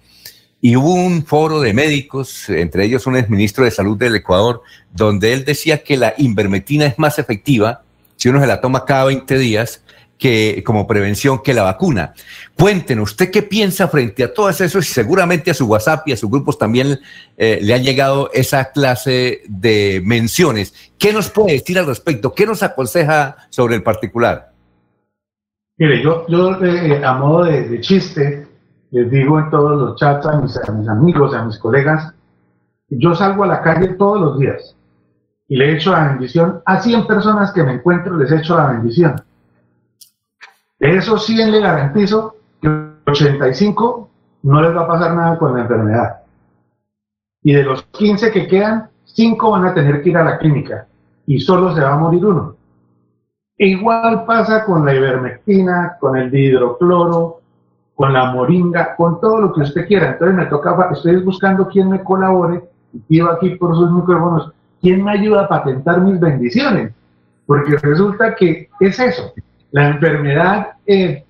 y 0.60 0.76
hubo 0.76 0.94
un 0.94 1.24
foro 1.24 1.60
de 1.60 1.72
médicos, 1.72 2.48
entre 2.48 2.84
ellos 2.84 3.06
un 3.06 3.16
exministro 3.16 3.64
de 3.64 3.70
salud 3.70 3.96
del 3.96 4.16
Ecuador, 4.16 4.62
donde 4.92 5.32
él 5.32 5.44
decía 5.44 5.82
que 5.82 5.96
la 5.96 6.14
invermectina 6.18 6.86
es 6.86 6.98
más 6.98 7.18
efectiva 7.18 7.82
si 8.16 8.30
uno 8.30 8.40
se 8.40 8.46
la 8.46 8.60
toma 8.60 8.84
cada 8.84 9.04
20 9.04 9.38
días 9.38 9.82
que 10.18 10.62
como 10.64 10.86
prevención 10.86 11.42
que 11.42 11.54
la 11.54 11.62
vacuna. 11.62 12.14
Cuéntenos, 12.58 13.10
¿usted 13.10 13.30
qué 13.30 13.42
piensa 13.42 13.88
frente 13.88 14.24
a 14.24 14.32
todo 14.32 14.48
eso? 14.48 14.64
Y 14.64 14.82
seguramente 14.82 15.50
a 15.50 15.54
su 15.54 15.66
WhatsApp 15.66 16.08
y 16.08 16.12
a 16.12 16.16
sus 16.16 16.30
grupos 16.30 16.58
también 16.58 16.98
eh, 17.36 17.58
le 17.62 17.74
han 17.74 17.82
llegado 17.82 18.30
esa 18.32 18.72
clase 18.72 19.42
de 19.48 20.00
menciones. 20.04 20.92
¿Qué 20.98 21.12
nos 21.12 21.30
puede 21.30 21.52
decir 21.52 21.78
al 21.78 21.86
respecto? 21.86 22.32
¿Qué 22.32 22.46
nos 22.46 22.62
aconseja 22.62 23.36
sobre 23.50 23.76
el 23.76 23.82
particular? 23.82 24.52
Mire, 25.78 26.02
yo, 26.02 26.26
yo 26.28 26.64
eh, 26.64 27.04
a 27.04 27.14
modo 27.14 27.44
de, 27.44 27.80
chiste 27.80 28.46
les 28.90 29.10
digo 29.10 29.38
en 29.38 29.50
todos 29.50 29.78
los 29.78 30.00
chats 30.00 30.24
a 30.26 30.40
mis, 30.40 30.56
a 30.56 30.72
mis 30.72 30.88
amigos, 30.88 31.34
a 31.34 31.44
mis 31.44 31.58
colegas, 31.58 32.14
yo 32.88 33.14
salgo 33.14 33.44
a 33.44 33.48
la 33.48 33.60
calle 33.60 33.88
todos 33.88 34.20
los 34.20 34.38
días 34.38 34.74
y 35.48 35.56
le 35.56 35.74
echo 35.74 35.92
la 35.92 36.08
bendición 36.08 36.62
a 36.64 36.80
100 36.80 37.06
personas 37.06 37.52
que 37.52 37.62
me 37.62 37.74
encuentro, 37.74 38.16
les 38.16 38.32
echo 38.32 38.56
la 38.56 38.68
bendición 38.68 39.22
esos 40.78 41.24
100 41.26 41.52
le 41.52 41.60
garantizo 41.60 42.36
que 42.60 42.68
85 43.06 44.10
no 44.42 44.62
les 44.62 44.76
va 44.76 44.82
a 44.82 44.88
pasar 44.88 45.14
nada 45.14 45.38
con 45.38 45.54
la 45.54 45.62
enfermedad. 45.62 46.16
Y 47.42 47.52
de 47.52 47.62
los 47.62 47.82
15 47.82 48.30
que 48.32 48.46
quedan, 48.46 48.88
5 49.04 49.50
van 49.50 49.66
a 49.66 49.74
tener 49.74 50.02
que 50.02 50.10
ir 50.10 50.16
a 50.16 50.24
la 50.24 50.38
clínica 50.38 50.86
y 51.26 51.40
solo 51.40 51.74
se 51.74 51.80
va 51.80 51.94
a 51.94 51.98
morir 51.98 52.24
uno. 52.24 52.56
E 53.58 53.68
igual 53.68 54.24
pasa 54.26 54.64
con 54.64 54.84
la 54.84 54.94
ivermectina, 54.94 55.96
con 55.98 56.16
el 56.16 56.30
dihidrocloro, 56.30 57.40
con 57.94 58.12
la 58.12 58.30
moringa, 58.32 58.94
con 58.94 59.18
todo 59.20 59.40
lo 59.40 59.52
que 59.52 59.62
usted 59.62 59.86
quiera. 59.86 60.10
Entonces 60.12 60.36
me 60.36 60.46
toca, 60.46 60.90
estoy 60.92 61.16
buscando 61.22 61.66
quién 61.68 61.88
me 61.88 62.04
colabore 62.04 62.62
y 62.92 62.98
pido 62.98 63.30
aquí 63.30 63.50
por 63.56 63.74
sus 63.74 63.90
micrófonos, 63.90 64.52
quién 64.82 65.02
me 65.02 65.12
ayuda 65.12 65.44
a 65.44 65.48
patentar 65.48 66.00
mis 66.02 66.20
bendiciones. 66.20 66.92
Porque 67.46 67.76
resulta 67.78 68.34
que 68.34 68.68
es 68.80 68.98
eso. 68.98 69.32
La 69.76 69.88
enfermedad, 69.88 70.68
eh, 70.86 71.22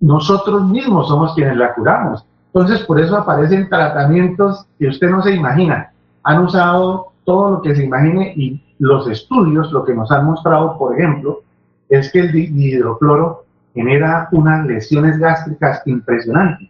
nosotros 0.00 0.68
mismos 0.68 1.06
somos 1.06 1.32
quienes 1.36 1.56
la 1.56 1.72
curamos. 1.74 2.26
Entonces, 2.46 2.84
por 2.84 2.98
eso 2.98 3.16
aparecen 3.16 3.68
tratamientos 3.68 4.66
que 4.80 4.88
usted 4.88 5.08
no 5.08 5.22
se 5.22 5.36
imagina. 5.36 5.92
Han 6.24 6.42
usado 6.42 7.12
todo 7.24 7.52
lo 7.52 7.62
que 7.62 7.76
se 7.76 7.84
imagine 7.84 8.32
y 8.34 8.60
los 8.80 9.06
estudios, 9.06 9.70
lo 9.70 9.84
que 9.84 9.94
nos 9.94 10.10
han 10.10 10.24
mostrado, 10.24 10.76
por 10.76 10.98
ejemplo, 10.98 11.42
es 11.88 12.10
que 12.10 12.18
el 12.18 12.34
hidrocloro 12.34 13.44
genera 13.74 14.28
unas 14.32 14.66
lesiones 14.66 15.16
gástricas 15.20 15.82
impresionantes. 15.86 16.68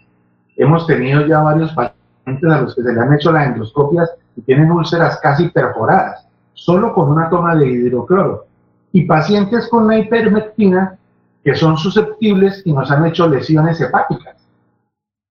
Hemos 0.56 0.86
tenido 0.86 1.26
ya 1.26 1.40
varios 1.40 1.72
pacientes 1.72 2.52
a 2.52 2.60
los 2.60 2.74
que 2.74 2.82
se 2.82 2.92
le 2.92 3.00
han 3.00 3.14
hecho 3.14 3.32
las 3.32 3.46
endoscopias 3.46 4.10
y 4.36 4.42
tienen 4.42 4.70
úlceras 4.70 5.18
casi 5.22 5.48
perforadas, 5.48 6.28
solo 6.52 6.92
con 6.92 7.08
una 7.08 7.30
toma 7.30 7.54
de 7.54 7.66
hidrocloro 7.66 8.51
y 8.92 9.04
pacientes 9.06 9.68
con 9.68 9.86
la 9.88 9.98
hipermectina 9.98 10.98
que 11.42 11.54
son 11.54 11.76
susceptibles 11.76 12.62
y 12.64 12.72
nos 12.72 12.90
han 12.90 13.06
hecho 13.06 13.26
lesiones 13.26 13.80
hepáticas. 13.80 14.36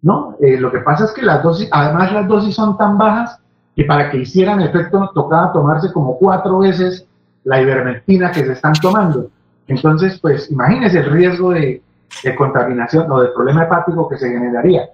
¿no? 0.02 0.36
Eh, 0.42 0.58
lo 0.60 0.72
que 0.72 0.80
pasa 0.80 1.06
es 1.06 1.12
que 1.12 1.22
las 1.22 1.44
dosis, 1.44 1.70
además 1.72 2.12
las 2.12 2.28
dosis 2.28 2.56
son 2.56 2.78
tan 2.78 2.98
bajas 2.98 3.40
que 3.76 3.86
para 3.86 4.10
que 4.10 4.18
hicieran 4.18 4.62
efecto 4.62 5.00
nos 5.00 5.14
tocaba 5.14 5.54
tomarse 5.54 5.94
como 5.94 6.18
cuatro 6.18 6.60
veces 6.60 7.08
la 7.44 7.62
ivermectina 7.62 8.32
que 8.32 8.44
se 8.44 8.54
están 8.54 8.74
tomando. 8.74 9.30
Entonces, 9.68 10.20
pues 10.20 10.52
imagínense 10.52 11.00
el 11.00 11.12
riesgo 11.12 11.52
de, 11.52 11.82
de 12.24 12.36
contaminación 12.36 13.10
o 13.12 13.22
de 13.22 13.30
problema 13.30 13.64
hepático 13.64 14.10
que 14.10 14.18
se 14.18 14.30
generaría. 14.30 14.90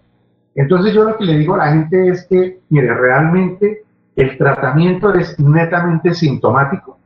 Entonces 0.56 0.94
yo 0.94 1.04
lo 1.04 1.18
que 1.18 1.26
le 1.26 1.38
digo 1.38 1.56
a 1.56 1.58
la 1.58 1.72
gente 1.72 2.10
es 2.10 2.28
que, 2.28 2.60
mire, 2.70 2.94
realmente 2.94 3.84
el 4.16 4.38
tratamiento 4.38 5.14
es 5.14 5.40
netamente 5.40 6.14
sintomático 6.14 6.97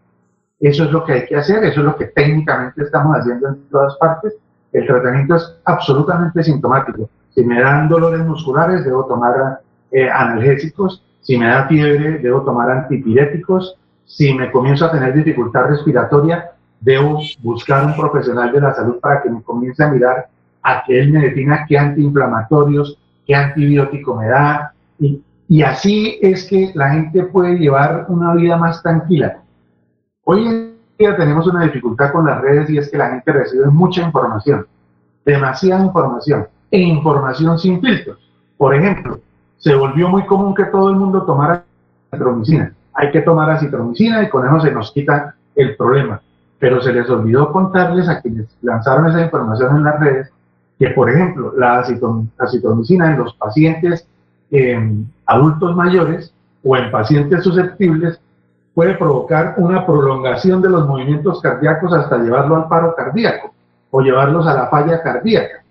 eso 0.61 0.83
es 0.83 0.91
lo 0.91 1.03
que 1.03 1.13
hay 1.13 1.25
que 1.25 1.35
hacer, 1.35 1.63
eso 1.63 1.79
es 1.79 1.85
lo 1.85 1.95
que 1.95 2.05
técnicamente 2.05 2.83
estamos 2.83 3.17
haciendo 3.17 3.49
en 3.49 3.67
todas 3.69 3.95
partes. 3.97 4.35
El 4.71 4.85
tratamiento 4.85 5.35
es 5.35 5.55
absolutamente 5.65 6.43
sintomático. 6.43 7.09
Si 7.33 7.43
me 7.43 7.59
dan 7.59 7.89
dolores 7.89 8.25
musculares, 8.25 8.85
debo 8.85 9.05
tomar 9.05 9.61
eh, 9.91 10.09
analgésicos. 10.09 11.03
Si 11.21 11.37
me 11.37 11.47
da 11.47 11.67
fiebre, 11.67 12.19
debo 12.19 12.41
tomar 12.43 12.69
antipiréticos. 12.69 13.75
Si 14.05 14.33
me 14.33 14.51
comienzo 14.51 14.85
a 14.85 14.91
tener 14.91 15.13
dificultad 15.13 15.65
respiratoria, 15.65 16.51
debo 16.79 17.19
buscar 17.41 17.85
un 17.85 17.95
profesional 17.95 18.51
de 18.51 18.61
la 18.61 18.73
salud 18.73 18.99
para 18.99 19.21
que 19.21 19.29
me 19.29 19.41
comience 19.41 19.83
a 19.83 19.89
mirar 19.89 20.27
a 20.61 20.83
qué 20.85 20.99
él 20.99 21.11
me 21.11 21.21
defina 21.21 21.65
qué 21.67 21.77
antiinflamatorios, 21.77 22.97
qué 23.25 23.33
antibiótico 23.33 24.15
me 24.15 24.27
da. 24.27 24.73
Y 24.99 25.63
así 25.63 26.19
es 26.21 26.47
que 26.47 26.71
la 26.75 26.91
gente 26.91 27.23
puede 27.23 27.57
llevar 27.57 28.05
una 28.09 28.33
vida 28.35 28.57
más 28.57 28.81
tranquila. 28.83 29.40
Hoy 30.23 30.45
en 30.45 30.75
día 30.99 31.17
tenemos 31.17 31.47
una 31.47 31.63
dificultad 31.63 32.11
con 32.11 32.27
las 32.27 32.39
redes 32.41 32.69
y 32.69 32.77
es 32.77 32.91
que 32.91 32.97
la 32.97 33.09
gente 33.09 33.31
recibe 33.31 33.65
mucha 33.67 34.03
información, 34.03 34.67
demasiada 35.25 35.83
información 35.83 36.47
e 36.69 36.79
información 36.79 37.57
sin 37.57 37.81
filtros. 37.81 38.19
Por 38.55 38.75
ejemplo, 38.75 39.19
se 39.57 39.73
volvió 39.73 40.09
muy 40.09 40.25
común 40.27 40.53
que 40.53 40.65
todo 40.65 40.89
el 40.91 40.95
mundo 40.95 41.23
tomara 41.23 41.63
acitromicina. 42.11 42.71
Hay 42.93 43.11
que 43.11 43.21
tomar 43.21 43.49
acitromicina 43.49 44.21
y 44.21 44.29
con 44.29 44.45
eso 44.45 44.59
se 44.61 44.71
nos 44.71 44.91
quita 44.91 45.35
el 45.55 45.75
problema. 45.75 46.21
Pero 46.59 46.79
se 46.81 46.93
les 46.93 47.09
olvidó 47.09 47.51
contarles 47.51 48.07
a 48.07 48.21
quienes 48.21 48.45
lanzaron 48.61 49.07
esa 49.07 49.21
información 49.21 49.77
en 49.77 49.83
las 49.83 49.99
redes 49.99 50.29
que, 50.77 50.89
por 50.91 51.09
ejemplo, 51.09 51.53
la 51.57 51.79
acitromicina 51.79 53.11
en 53.11 53.17
los 53.17 53.33
pacientes 53.33 54.07
eh, 54.51 55.03
adultos 55.25 55.75
mayores 55.75 56.31
o 56.63 56.77
en 56.77 56.91
pacientes 56.91 57.43
susceptibles 57.43 58.19
puede 58.73 58.95
provocar 58.95 59.55
una 59.57 59.85
prolongación 59.85 60.61
de 60.61 60.69
los 60.69 60.87
movimientos 60.87 61.41
cardíacos 61.41 61.93
hasta 61.93 62.17
llevarlo 62.17 62.55
al 62.55 62.67
paro 62.67 62.95
cardíaco. 62.95 63.53
o 63.93 63.99
llevarlos 63.99 64.47
a 64.47 64.53
la 64.53 64.67
falla 64.67 65.03
cardíaca. 65.03 65.65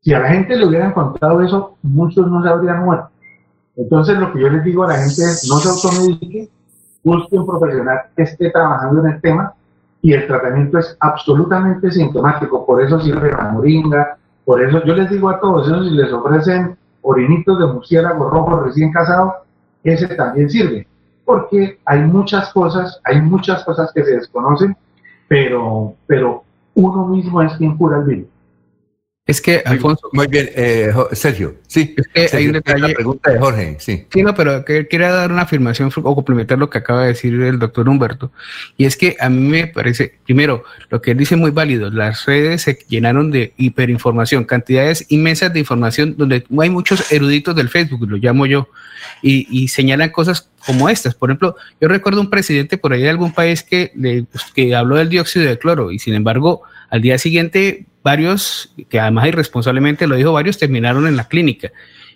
Si 0.00 0.12
a 0.12 0.18
la 0.18 0.30
gente 0.30 0.56
le 0.56 0.66
hubiera 0.66 0.86
encontrado 0.86 1.40
eso, 1.42 1.76
muchos 1.82 2.28
no 2.28 2.42
se 2.42 2.48
habrían 2.48 2.84
muerto. 2.84 3.08
Entonces 3.76 4.18
lo 4.18 4.32
que 4.32 4.40
yo 4.40 4.48
les 4.48 4.64
digo 4.64 4.82
a 4.82 4.88
la 4.88 4.94
gente 4.94 5.22
es 5.22 5.48
no 5.48 5.58
se 5.58 5.68
automedique, 5.68 6.48
busque 7.04 7.38
un 7.38 7.46
profesional 7.46 8.00
que 8.16 8.22
esté 8.24 8.50
trabajando 8.50 9.06
en 9.06 9.12
el 9.12 9.20
tema 9.20 9.54
y 10.02 10.12
el 10.12 10.26
tratamiento 10.26 10.78
es 10.78 10.96
absolutamente 10.98 11.90
sintomático. 11.92 12.66
Por 12.66 12.82
eso 12.82 12.98
sirve 12.98 13.30
la 13.30 13.50
moringa, 13.52 14.16
por 14.44 14.62
eso 14.62 14.82
yo 14.84 14.94
les 14.94 15.10
digo 15.10 15.28
a 15.28 15.38
todos, 15.38 15.68
esos 15.68 15.88
si 15.88 15.94
les 15.94 16.12
ofrecen 16.12 16.76
orinitos 17.02 17.58
de 17.58 17.66
murciélago 17.66 18.28
rojo 18.28 18.60
recién 18.60 18.92
casado, 18.92 19.34
ese 19.84 20.08
también 20.08 20.50
sirve. 20.50 20.88
Porque 21.26 21.78
hay 21.84 22.00
muchas 22.00 22.50
cosas, 22.54 22.98
hay 23.04 23.20
muchas 23.20 23.62
cosas 23.64 23.92
que 23.92 24.02
se 24.02 24.16
desconocen, 24.16 24.74
pero, 25.28 25.94
pero 26.06 26.44
uno 26.74 27.06
mismo 27.08 27.42
es 27.42 27.52
quien 27.58 27.76
cura 27.76 27.98
el 27.98 28.04
virus. 28.04 28.28
Es 29.26 29.40
que, 29.40 29.60
Alfonso. 29.64 30.08
Muy 30.12 30.28
bien, 30.28 30.48
eh, 30.54 30.92
Sergio, 31.10 31.56
sí. 31.66 31.96
Es 32.14 32.30
que 32.30 32.36
hay 32.36 32.46
un 32.46 32.52
detalle. 32.52 32.88
La 32.88 32.94
pregunta 32.94 33.32
de 33.32 33.38
Jorge, 33.40 33.76
sí. 33.80 34.06
Sí, 34.12 34.22
no, 34.22 34.32
pero 34.36 34.64
que, 34.64 34.86
quería 34.86 35.10
dar 35.10 35.32
una 35.32 35.42
afirmación 35.42 35.90
o 35.96 36.14
complementar 36.14 36.58
lo 36.58 36.70
que 36.70 36.78
acaba 36.78 37.02
de 37.02 37.08
decir 37.08 37.34
el 37.34 37.58
doctor 37.58 37.88
Humberto. 37.88 38.30
Y 38.76 38.84
es 38.84 38.96
que 38.96 39.16
a 39.18 39.28
mí 39.28 39.40
me 39.40 39.66
parece, 39.66 40.14
primero, 40.24 40.62
lo 40.90 41.02
que 41.02 41.10
él 41.10 41.18
dice 41.18 41.34
muy 41.34 41.50
válido, 41.50 41.90
las 41.90 42.24
redes 42.24 42.62
se 42.62 42.78
llenaron 42.88 43.32
de 43.32 43.52
hiperinformación, 43.56 44.44
cantidades 44.44 45.06
inmensas 45.08 45.52
de 45.52 45.58
información 45.58 46.14
donde 46.16 46.44
hay 46.60 46.70
muchos 46.70 47.10
eruditos 47.10 47.56
del 47.56 47.68
Facebook, 47.68 48.08
lo 48.08 48.18
llamo 48.18 48.46
yo, 48.46 48.68
y, 49.22 49.48
y 49.50 49.66
señalan 49.68 50.10
cosas 50.10 50.50
como 50.64 50.88
estas. 50.88 51.16
Por 51.16 51.30
ejemplo, 51.30 51.56
yo 51.80 51.88
recuerdo 51.88 52.20
un 52.20 52.30
presidente 52.30 52.78
por 52.78 52.92
ahí 52.92 53.02
de 53.02 53.10
algún 53.10 53.32
país 53.32 53.64
que, 53.64 53.90
le, 53.96 54.24
que 54.54 54.74
habló 54.76 54.96
del 54.96 55.08
dióxido 55.08 55.46
de 55.46 55.58
cloro 55.58 55.90
y 55.90 55.98
sin 55.98 56.14
embargo, 56.14 56.62
al 56.90 57.02
día 57.02 57.18
siguiente 57.18 57.86
varios, 58.02 58.72
que 58.88 59.00
además 59.00 59.28
irresponsablemente 59.28 60.06
lo 60.06 60.16
dijo 60.16 60.32
varios, 60.32 60.58
terminaron 60.58 61.06
en 61.06 61.16
la 61.16 61.28
clínica. 61.28 61.72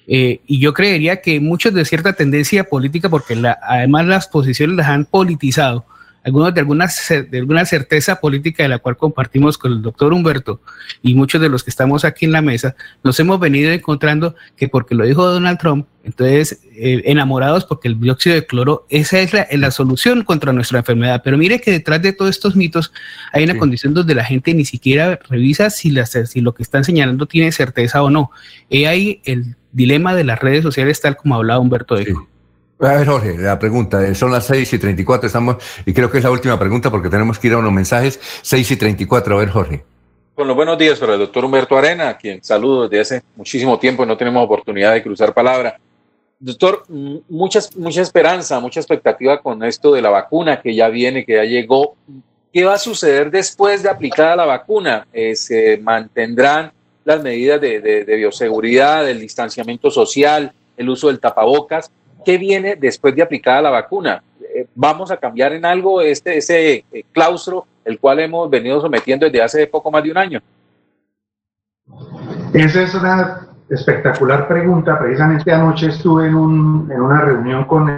Eh, 0.07 0.41
y 0.47 0.61
yo 0.61 0.73
creería 0.73 1.21
que 1.21 1.41
muchos 1.41 1.75
de 1.75 1.85
cierta 1.85 2.13
tendencia 2.13 2.65
política, 2.65 3.09
porque 3.09 3.37
la, 3.37 3.59
además 3.63 4.07
las 4.07 4.29
posiciones 4.29 4.77
las 4.77 4.89
han 4.89 5.05
politizado, 5.05 5.85
algunos 6.23 6.53
de 6.55 6.61
alguna, 6.61 6.89
de 7.09 7.39
alguna 7.39 7.65
certeza 7.65 8.21
política 8.21 8.63
de 8.63 8.69
la 8.69 8.79
cual 8.79 8.97
compartimos 8.97 9.57
con 9.57 9.73
el 9.73 9.83
doctor 9.83 10.13
Humberto 10.13 10.61
y 11.03 11.15
muchos 11.15 11.41
de 11.41 11.49
los 11.49 11.65
que 11.65 11.71
estamos 11.71 12.05
aquí 12.05 12.27
en 12.27 12.33
la 12.33 12.43
mesa, 12.43 12.77
nos 13.03 13.19
hemos 13.21 13.41
venido 13.41 13.73
encontrando 13.73 14.35
que 14.57 14.69
porque 14.69 14.95
lo 14.95 15.05
dijo 15.05 15.27
Donald 15.27 15.59
Trump, 15.59 15.87
entonces 16.05 16.61
eh, 16.75 17.03
enamorados 17.07 17.65
porque 17.65 17.89
el 17.89 17.99
dióxido 18.01 18.35
de 18.35 18.47
cloro, 18.47 18.87
esa 18.91 19.21
es 19.21 19.33
la, 19.33 19.47
la, 19.51 19.71
solución 19.71 20.25
contra 20.25 20.53
nuestra 20.53 20.79
enfermedad. 20.79 21.21
Pero 21.25 21.39
mire 21.39 21.61
que 21.61 21.71
detrás 21.71 22.03
de 22.03 22.13
todos 22.13 22.31
estos 22.31 22.57
mitos 22.57 22.93
hay 23.33 23.45
una 23.45 23.55
sí. 23.55 23.59
condición 23.59 23.95
donde 23.95 24.15
la 24.15 24.25
gente 24.25 24.55
ni 24.55 24.65
siquiera 24.65 25.19
revisa 25.29 25.71
si, 25.71 25.91
la, 25.91 26.07
si 26.07 26.41
lo 26.41 26.55
que 26.55 26.63
están 26.63 26.85
señalando 26.85 27.27
tiene 27.27 27.53
certeza 27.53 28.03
o 28.03 28.11
no. 28.11 28.31
Y 28.69 28.85
ahí 28.85 29.21
el 29.25 29.57
dilema 29.73 30.15
de 30.15 30.25
las 30.25 30.39
redes 30.39 30.63
sociales 30.63 31.01
tal 31.01 31.17
como 31.17 31.35
hablaba 31.35 31.61
Humberto. 31.61 31.97
Sí. 31.99 32.07
A 32.83 32.95
ver, 32.95 33.07
Jorge, 33.07 33.37
la 33.37 33.59
pregunta, 33.59 34.07
eh, 34.07 34.15
son 34.15 34.33
las 34.33 34.47
6 34.47 34.73
y 34.73 34.79
34, 34.79 35.27
estamos, 35.27 35.57
y 35.85 35.93
creo 35.93 36.11
que 36.11 36.17
es 36.17 36.25
la 36.25 36.31
última 36.31 36.59
pregunta 36.59 36.91
porque 36.91 37.11
tenemos 37.11 37.39
que 37.39 37.49
ir 37.49 37.53
a 37.53 37.59
unos 37.59 37.73
mensajes, 37.73 38.19
6 38.41 38.71
y 38.71 38.77
34, 38.77 39.35
a 39.35 39.39
ver, 39.39 39.51
Jorge. 39.51 39.85
Con 40.35 40.49
los 40.49 40.57
buenos 40.57 40.79
días 40.79 40.99
para 40.99 41.13
el 41.13 41.19
doctor 41.19 41.45
Humberto 41.45 41.77
Arena, 41.77 42.09
a 42.09 42.17
quien 42.17 42.43
saludo 42.43 42.89
desde 42.89 43.01
hace 43.01 43.23
muchísimo 43.37 43.79
tiempo 43.79 44.03
y 44.03 44.07
no 44.07 44.17
tenemos 44.17 44.43
oportunidad 44.43 44.95
de 44.95 45.03
cruzar 45.03 45.35
palabra. 45.35 45.79
Doctor, 46.39 46.85
mucha, 46.89 47.61
mucha 47.77 48.01
esperanza, 48.01 48.59
mucha 48.61 48.81
expectativa 48.81 49.43
con 49.43 49.63
esto 49.63 49.93
de 49.93 50.01
la 50.01 50.09
vacuna 50.09 50.63
que 50.63 50.75
ya 50.75 50.89
viene, 50.89 51.27
que 51.27 51.35
ya 51.35 51.45
llegó. 51.45 51.97
¿Qué 52.51 52.65
va 52.65 52.75
a 52.75 52.79
suceder 52.79 53.31
después 53.31 53.83
de 53.83 53.91
aplicada 53.91 54.37
la 54.37 54.47
vacuna? 54.47 55.07
Eh, 55.13 55.37
¿Se 55.37 55.77
mantendrán 55.77 56.73
las 57.05 57.23
medidas 57.23 57.61
de, 57.61 57.83
de, 57.83 58.07
de 58.07 58.17
bioseguridad, 58.17 59.07
el 59.07 59.21
distanciamiento 59.21 59.91
social, 59.91 60.51
el 60.79 60.89
uso 60.89 61.09
del 61.09 61.21
tapabocas? 61.21 61.91
¿Qué 62.25 62.39
viene 62.39 62.77
después 62.77 63.15
de 63.15 63.23
aplicada 63.23 63.63
la 63.63 63.71
vacuna? 63.71 64.23
Eh, 64.55 64.67
¿Vamos 64.75 65.11
a 65.11 65.17
cambiar 65.17 65.53
en 65.53 65.65
algo 65.65 66.01
este, 66.01 66.39
ese 66.39 66.85
eh, 66.93 67.05
claustro, 67.13 67.67
el 67.85 67.99
cual 67.99 68.21
hemos 68.21 68.49
venido 68.51 68.81
sometiendo 68.81 69.27
desde 69.27 69.43
hace 69.43 69.67
poco 69.67 69.91
más 69.91 70.03
de 70.03 70.11
un 70.11 70.19
año? 70.19 70.41
Esa 72.53 72.83
es 72.83 72.95
una 72.95 73.49
espectacular 73.69 74.49
pregunta. 74.49 74.99
Precisamente 74.99 75.53
anoche 75.53 75.87
estuve 75.87 76.27
en, 76.27 76.35
un, 76.35 76.91
en 76.91 77.01
una 77.01 77.21
reunión 77.21 77.65
con 77.65 77.89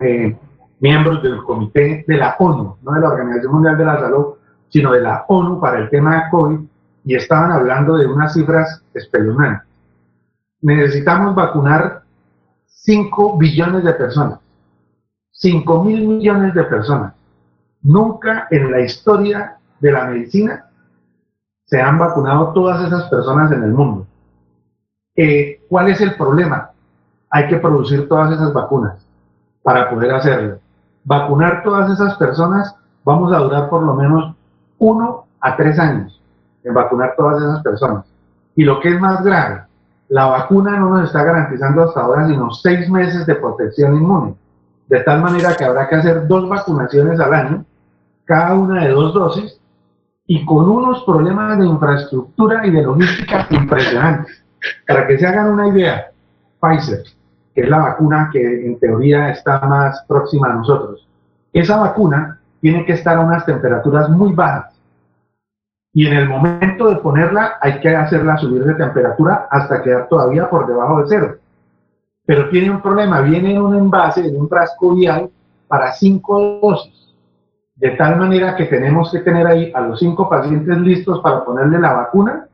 eh, 0.00 0.36
miembros 0.80 1.22
del 1.22 1.42
comité 1.42 2.04
de 2.06 2.16
la 2.16 2.36
ONU, 2.38 2.76
no 2.82 2.92
de 2.92 3.00
la 3.00 3.08
Organización 3.08 3.52
Mundial 3.52 3.76
de 3.76 3.84
la 3.84 4.00
Salud, 4.00 4.34
sino 4.68 4.92
de 4.92 5.00
la 5.00 5.24
ONU 5.28 5.60
para 5.60 5.78
el 5.78 5.90
tema 5.90 6.16
de 6.16 6.30
COVID, 6.30 6.58
y 7.04 7.14
estaban 7.14 7.52
hablando 7.52 7.96
de 7.96 8.06
unas 8.06 8.32
cifras 8.32 8.82
espeluznantes. 8.94 9.68
Necesitamos 10.62 11.34
vacunar 11.34 11.99
5 12.82 13.36
billones 13.36 13.84
de 13.84 13.92
personas. 13.92 14.38
5 15.32 15.84
mil 15.84 16.08
millones 16.08 16.54
de 16.54 16.64
personas. 16.64 17.14
Nunca 17.82 18.46
en 18.50 18.70
la 18.70 18.80
historia 18.80 19.58
de 19.80 19.92
la 19.92 20.06
medicina 20.06 20.66
se 21.64 21.80
han 21.80 21.98
vacunado 21.98 22.52
todas 22.52 22.86
esas 22.86 23.04
personas 23.04 23.52
en 23.52 23.62
el 23.62 23.72
mundo. 23.72 24.06
Eh, 25.14 25.60
¿Cuál 25.68 25.88
es 25.90 26.00
el 26.00 26.14
problema? 26.16 26.70
Hay 27.30 27.48
que 27.48 27.58
producir 27.58 28.08
todas 28.08 28.32
esas 28.32 28.52
vacunas 28.52 29.06
para 29.62 29.90
poder 29.90 30.12
hacerlo. 30.12 30.58
Vacunar 31.04 31.62
todas 31.62 31.90
esas 31.90 32.16
personas, 32.16 32.74
vamos 33.04 33.32
a 33.32 33.38
durar 33.38 33.68
por 33.68 33.82
lo 33.82 33.94
menos 33.94 34.34
uno 34.78 35.26
a 35.40 35.56
tres 35.56 35.78
años 35.78 36.20
en 36.64 36.74
vacunar 36.74 37.14
todas 37.16 37.42
esas 37.42 37.62
personas. 37.62 38.06
Y 38.56 38.64
lo 38.64 38.80
que 38.80 38.88
es 38.88 39.00
más 39.00 39.22
grave, 39.22 39.62
la 40.10 40.26
vacuna 40.26 40.76
no 40.76 40.90
nos 40.90 41.06
está 41.06 41.22
garantizando 41.22 41.84
hasta 41.84 42.00
ahora 42.00 42.26
sino 42.26 42.50
seis 42.50 42.90
meses 42.90 43.24
de 43.26 43.36
protección 43.36 43.94
inmune, 43.94 44.34
de 44.88 45.00
tal 45.04 45.22
manera 45.22 45.54
que 45.56 45.64
habrá 45.64 45.88
que 45.88 45.96
hacer 45.96 46.26
dos 46.26 46.48
vacunaciones 46.48 47.18
al 47.20 47.32
año, 47.32 47.64
cada 48.24 48.54
una 48.54 48.84
de 48.84 48.90
dos 48.90 49.14
dosis, 49.14 49.60
y 50.26 50.44
con 50.44 50.68
unos 50.68 51.04
problemas 51.04 51.58
de 51.58 51.66
infraestructura 51.66 52.66
y 52.66 52.72
de 52.72 52.82
logística 52.82 53.46
impresionantes. 53.50 54.44
Para 54.86 55.06
que 55.06 55.18
se 55.18 55.26
hagan 55.26 55.52
una 55.52 55.68
idea, 55.68 56.10
Pfizer, 56.60 57.04
que 57.54 57.62
es 57.62 57.68
la 57.68 57.78
vacuna 57.78 58.30
que 58.32 58.66
en 58.66 58.80
teoría 58.80 59.30
está 59.30 59.60
más 59.60 60.04
próxima 60.08 60.48
a 60.48 60.54
nosotros, 60.54 61.06
esa 61.52 61.76
vacuna 61.78 62.40
tiene 62.60 62.84
que 62.84 62.94
estar 62.94 63.16
a 63.16 63.20
unas 63.20 63.46
temperaturas 63.46 64.08
muy 64.08 64.32
bajas 64.32 64.69
y 65.92 66.06
en 66.06 66.16
el 66.16 66.28
momento 66.28 66.88
de 66.88 66.96
ponerla 66.96 67.58
hay 67.60 67.80
que 67.80 67.94
hacerla 67.94 68.36
subir 68.36 68.64
de 68.64 68.74
temperatura 68.74 69.48
hasta 69.50 69.82
quedar 69.82 70.08
todavía 70.08 70.48
por 70.48 70.66
debajo 70.66 71.02
de 71.02 71.08
cero. 71.08 71.36
Pero 72.26 72.48
tiene 72.48 72.70
un 72.70 72.80
problema, 72.80 73.20
viene 73.22 73.54
en 73.54 73.62
un 73.62 73.74
envase, 73.74 74.26
en 74.26 74.40
un 74.40 74.48
frasco 74.48 74.94
vial 74.94 75.30
para 75.66 75.92
cinco 75.92 76.60
dosis. 76.62 76.94
De 77.74 77.90
tal 77.92 78.18
manera 78.18 78.54
que 78.56 78.66
tenemos 78.66 79.10
que 79.10 79.20
tener 79.20 79.46
ahí 79.46 79.72
a 79.74 79.80
los 79.80 79.98
cinco 79.98 80.28
pacientes 80.28 80.78
listos 80.78 81.20
para 81.22 81.44
ponerle 81.44 81.80
la 81.80 81.94
vacuna 81.94 82.46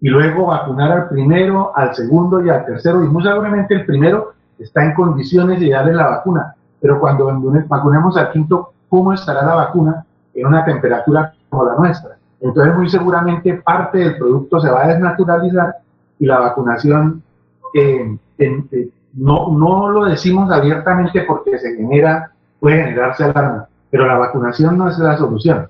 y 0.00 0.08
luego 0.08 0.46
vacunar 0.46 0.92
al 0.92 1.08
primero, 1.08 1.72
al 1.76 1.94
segundo 1.94 2.44
y 2.44 2.48
al 2.48 2.64
tercero. 2.64 3.04
Y 3.04 3.08
muy 3.08 3.22
seguramente 3.22 3.74
el 3.74 3.84
primero 3.84 4.32
está 4.58 4.84
en 4.84 4.94
condiciones 4.94 5.60
de 5.60 5.70
darle 5.70 5.92
la 5.92 6.08
vacuna. 6.08 6.54
Pero 6.80 6.98
cuando 6.98 7.26
vacunemos 7.68 8.16
al 8.16 8.30
quinto, 8.32 8.72
¿cómo 8.88 9.12
estará 9.12 9.44
la 9.44 9.54
vacuna 9.56 10.06
en 10.32 10.46
una 10.46 10.64
temperatura 10.64 11.34
como 11.50 11.64
la 11.64 11.74
nuestra? 11.74 12.16
Entonces, 12.42 12.74
muy 12.76 12.90
seguramente 12.90 13.54
parte 13.54 13.98
del 13.98 14.16
producto 14.16 14.60
se 14.60 14.68
va 14.68 14.84
a 14.84 14.88
desnaturalizar 14.88 15.76
y 16.18 16.26
la 16.26 16.40
vacunación 16.40 17.22
eh, 17.72 18.18
eh, 18.38 18.88
no, 19.14 19.52
no 19.52 19.88
lo 19.88 20.04
decimos 20.06 20.50
abiertamente 20.50 21.22
porque 21.22 21.58
se 21.58 21.76
genera, 21.76 22.32
puede 22.58 22.82
generarse 22.82 23.24
alarma, 23.24 23.68
pero 23.90 24.06
la 24.06 24.18
vacunación 24.18 24.76
no 24.76 24.88
es 24.88 24.98
la 24.98 25.16
solución. 25.16 25.68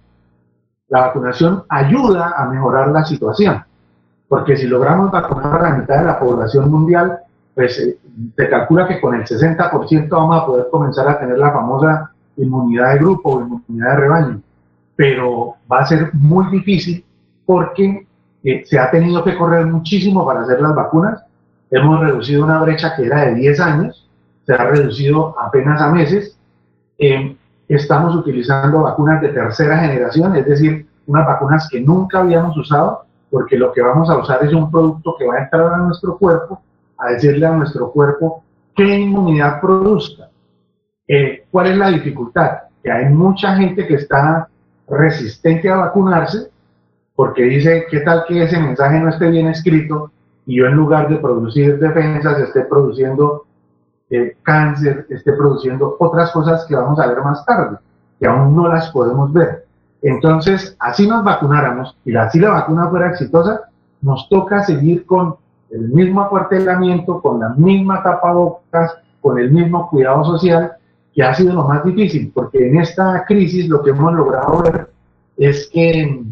La 0.88 1.00
vacunación 1.00 1.64
ayuda 1.68 2.34
a 2.36 2.46
mejorar 2.46 2.88
la 2.88 3.04
situación, 3.04 3.62
porque 4.26 4.56
si 4.56 4.66
logramos 4.66 5.10
vacunar 5.10 5.60
a 5.60 5.70
la 5.70 5.76
mitad 5.76 5.98
de 5.98 6.06
la 6.06 6.18
población 6.18 6.70
mundial, 6.70 7.18
pues 7.54 7.78
eh, 7.80 7.98
se 8.34 8.48
calcula 8.48 8.88
que 8.88 8.98
con 8.98 9.14
el 9.14 9.24
60% 9.24 10.08
vamos 10.08 10.42
a 10.42 10.46
poder 10.46 10.68
comenzar 10.70 11.06
a 11.06 11.18
tener 11.18 11.36
la 11.36 11.52
famosa 11.52 12.12
inmunidad 12.38 12.94
de 12.94 12.98
grupo 12.98 13.34
o 13.34 13.40
inmunidad 13.42 13.90
de 13.90 13.96
rebaño 13.96 14.42
pero 15.02 15.56
va 15.70 15.80
a 15.80 15.86
ser 15.86 16.10
muy 16.12 16.46
difícil 16.52 17.04
porque 17.44 18.06
eh, 18.44 18.62
se 18.64 18.78
ha 18.78 18.88
tenido 18.88 19.24
que 19.24 19.36
correr 19.36 19.66
muchísimo 19.66 20.24
para 20.24 20.42
hacer 20.42 20.60
las 20.60 20.76
vacunas. 20.76 21.24
Hemos 21.72 21.98
reducido 21.98 22.44
una 22.44 22.60
brecha 22.62 22.94
que 22.94 23.06
era 23.06 23.24
de 23.24 23.34
10 23.34 23.58
años, 23.58 24.08
se 24.46 24.52
ha 24.52 24.58
reducido 24.58 25.34
apenas 25.40 25.82
a 25.82 25.90
meses. 25.90 26.38
Eh, 26.98 27.36
estamos 27.66 28.14
utilizando 28.14 28.82
vacunas 28.82 29.20
de 29.22 29.30
tercera 29.30 29.78
generación, 29.78 30.36
es 30.36 30.46
decir, 30.46 30.86
unas 31.08 31.26
vacunas 31.26 31.68
que 31.68 31.80
nunca 31.80 32.20
habíamos 32.20 32.56
usado, 32.56 33.02
porque 33.28 33.58
lo 33.58 33.72
que 33.72 33.82
vamos 33.82 34.08
a 34.08 34.18
usar 34.18 34.44
es 34.44 34.52
un 34.52 34.70
producto 34.70 35.16
que 35.18 35.26
va 35.26 35.34
a 35.34 35.42
entrar 35.42 35.74
a 35.74 35.78
nuestro 35.78 36.16
cuerpo, 36.16 36.62
a 36.96 37.08
decirle 37.08 37.44
a 37.44 37.56
nuestro 37.56 37.90
cuerpo 37.90 38.44
qué 38.76 39.00
inmunidad 39.00 39.60
produzca. 39.60 40.28
Eh, 41.08 41.44
¿Cuál 41.50 41.72
es 41.72 41.76
la 41.76 41.88
dificultad? 41.88 42.50
Que 42.84 42.92
hay 42.92 43.06
mucha 43.06 43.56
gente 43.56 43.84
que 43.84 43.94
está 43.94 44.46
resistente 44.88 45.68
a 45.70 45.76
vacunarse 45.76 46.50
porque 47.14 47.42
dice, 47.42 47.86
¿qué 47.90 48.00
tal 48.00 48.24
que 48.26 48.42
ese 48.42 48.58
mensaje 48.58 48.98
no 48.98 49.08
esté 49.08 49.30
bien 49.30 49.48
escrito 49.48 50.10
y 50.46 50.56
yo 50.56 50.66
en 50.66 50.74
lugar 50.74 51.08
de 51.08 51.16
producir 51.16 51.78
defensas 51.78 52.38
esté 52.40 52.62
produciendo 52.62 53.44
eh, 54.10 54.36
cáncer, 54.42 55.06
esté 55.08 55.32
produciendo 55.32 55.96
otras 55.98 56.32
cosas 56.32 56.64
que 56.66 56.74
vamos 56.74 56.98
a 56.98 57.06
ver 57.06 57.22
más 57.22 57.44
tarde, 57.44 57.78
que 58.18 58.26
aún 58.26 58.56
no 58.56 58.68
las 58.68 58.90
podemos 58.90 59.32
ver? 59.32 59.66
Entonces, 60.02 60.76
así 60.80 61.06
nos 61.06 61.22
vacunáramos 61.22 61.96
y 62.04 62.16
así 62.16 62.40
la 62.40 62.50
vacuna 62.50 62.88
fuera 62.88 63.10
exitosa, 63.10 63.68
nos 64.00 64.28
toca 64.28 64.64
seguir 64.64 65.06
con 65.06 65.36
el 65.70 65.88
mismo 65.88 66.22
acuartelamiento, 66.22 67.22
con 67.22 67.40
la 67.40 67.50
misma 67.50 68.02
tapabocas, 68.02 68.96
con 69.20 69.38
el 69.38 69.50
mismo 69.50 69.88
cuidado 69.88 70.24
social, 70.24 70.72
que 71.14 71.22
ha 71.22 71.34
sido 71.34 71.54
lo 71.54 71.64
más 71.64 71.84
difícil, 71.84 72.30
porque 72.34 72.66
en 72.66 72.80
esta 72.80 73.24
crisis 73.26 73.68
lo 73.68 73.82
que 73.82 73.90
hemos 73.90 74.12
logrado 74.14 74.62
ver 74.62 74.88
es 75.36 75.68
que 75.72 76.22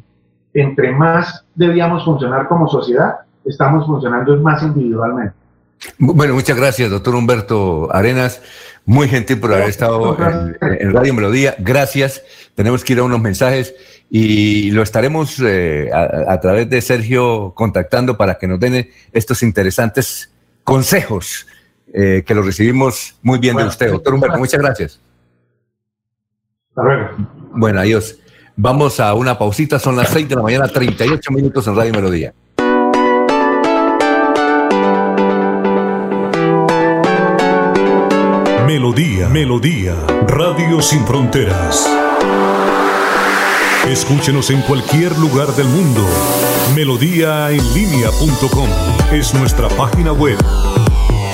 entre 0.54 0.92
más 0.92 1.44
debíamos 1.54 2.04
funcionar 2.04 2.48
como 2.48 2.68
sociedad, 2.68 3.16
estamos 3.44 3.86
funcionando 3.86 4.36
más 4.38 4.62
individualmente. 4.62 5.34
Bueno, 5.98 6.34
muchas 6.34 6.56
gracias, 6.56 6.90
doctor 6.90 7.14
Humberto 7.14 7.88
Arenas. 7.92 8.42
Muy 8.84 9.08
gentil 9.08 9.38
por 9.38 9.52
haber 9.52 9.68
estado 9.68 10.16
en, 10.60 10.92
Radio 10.92 11.14
Melodía. 11.14 11.54
Gracias. 11.58 12.22
Tenemos 12.54 12.82
que 12.82 12.94
ir 12.94 12.98
a 12.98 13.04
unos 13.04 13.20
mensajes 13.20 13.74
y 14.10 14.70
lo 14.72 14.82
estaremos 14.82 15.40
eh, 15.40 15.90
a, 15.92 16.40
través 16.40 16.68
de 16.68 16.80
Sergio 16.80 17.52
contactando 17.54 18.16
para 18.16 18.36
que 18.36 18.48
nos 18.48 18.58
den 18.58 18.90
estos 19.12 19.42
interesantes 19.42 20.32
consejos 20.64 21.46
eh, 21.92 22.22
que 22.26 22.34
los 22.34 22.44
recibimos 22.46 23.16
muy 23.22 23.38
bien 23.38 23.56
de 23.56 23.64
usted, 23.64 23.90
doctor 23.90 24.14
Humberto. 24.14 24.38
Muchas 24.38 24.60
gracias. 24.60 25.00
Hasta 26.70 26.82
luego. 26.82 27.08
Bueno, 27.52 27.80
adiós. 27.80 28.16
Vamos 28.56 29.00
a 29.00 29.14
una 29.14 29.38
pausita, 29.38 29.78
son 29.78 29.96
las 29.96 30.10
6 30.10 30.28
de 30.28 30.36
la 30.36 30.42
mañana, 30.42 30.68
38 30.68 31.32
minutos 31.32 31.66
en 31.66 31.76
Radio 31.76 31.92
Melodía. 31.92 32.34
Melodía, 38.66 39.28
Melodía, 39.28 39.94
Radio 40.26 40.80
Sin 40.82 41.06
Fronteras. 41.06 41.88
Escúchenos 43.88 44.50
en 44.50 44.60
cualquier 44.62 45.18
lugar 45.18 45.48
del 45.56 45.66
mundo. 45.66 46.06
Melodíaenlínea.com 46.76 48.68
es 49.10 49.34
nuestra 49.34 49.68
página 49.70 50.12
web. 50.12 50.38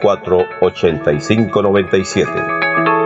8597 0.00 2.97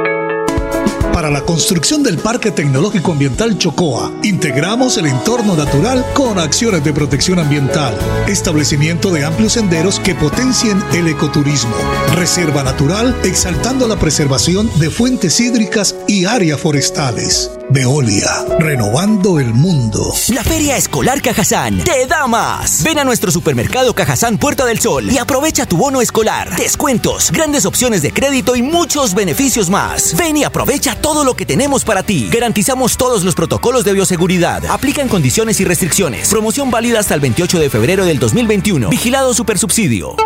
para 1.23 1.35
la 1.35 1.47
construcción 1.47 2.03
del 2.03 2.19
Parque 2.19 2.51
Tecnológico 2.51 3.13
Ambiental 3.13 3.57
Chocoa, 3.57 4.11
integramos 4.25 4.97
el 4.97 5.07
entorno 5.07 5.55
natural 5.55 6.05
con 6.15 6.37
acciones 6.41 6.83
de 6.83 6.93
protección 6.93 7.39
ambiental, 7.39 7.97
establecimiento 8.27 9.09
de 9.13 9.25
amplios 9.25 9.53
senderos 9.53 10.01
que 10.01 10.17
potencien 10.17 10.83
el 10.93 11.07
ecoturismo, 11.07 11.77
reserva 12.17 12.65
natural 12.65 13.15
exaltando 13.23 13.87
la 13.87 14.01
preservación 14.01 14.69
de 14.81 14.91
fuentes 14.91 15.39
hídricas 15.39 15.95
y 16.09 16.25
áreas 16.25 16.61
forestales. 16.61 17.53
Veolia, 17.71 18.29
renovando 18.59 19.39
el 19.39 19.55
mundo. 19.55 20.13
La 20.29 20.45
Feria 20.45 20.77
Escolar 20.77 21.23
Cajazán 21.23 21.79
te 21.79 22.07
da 22.07 22.27
más. 22.27 22.83
Ven 22.83 22.99
a 22.99 23.05
nuestro 23.05 23.31
supermercado 23.31 23.95
Cajazán 23.95 24.37
Puerta 24.37 24.67
del 24.67 24.79
Sol 24.79 25.11
y 25.11 25.17
aprovecha 25.17 25.65
tu 25.65 25.79
bono 25.79 26.03
escolar, 26.03 26.55
descuentos, 26.57 27.31
grandes 27.31 27.65
opciones 27.65 28.03
de 28.03 28.13
crédito 28.13 28.57
y 28.57 28.63
muchos 28.63 29.15
beneficios 29.15 29.71
más. 29.71 30.15
Ven 30.17 30.37
y 30.37 30.45
aprovecha 30.45 30.97
todo 30.97 31.12
lo 31.13 31.35
que 31.35 31.47
tenemos 31.47 31.85
para 31.85 32.03
ti. 32.03 32.29
Garantizamos 32.33 32.97
todos 32.97 33.23
los 33.23 33.35
protocolos 33.35 33.85
de 33.85 33.93
bioseguridad. 33.93 34.65
Aplican 34.67 35.09
condiciones 35.09 35.61
y 35.61 35.65
restricciones. 35.65 36.29
Promoción 36.29 36.71
válida 36.71 36.99
hasta 36.99 37.15
el 37.15 37.21
28 37.21 37.61
de 37.61 37.71
febrero 37.71 38.05
del 38.05 38.19
2021. 38.19 38.89
Vigilado 38.89 39.35
Supersubsidio. 39.35 40.17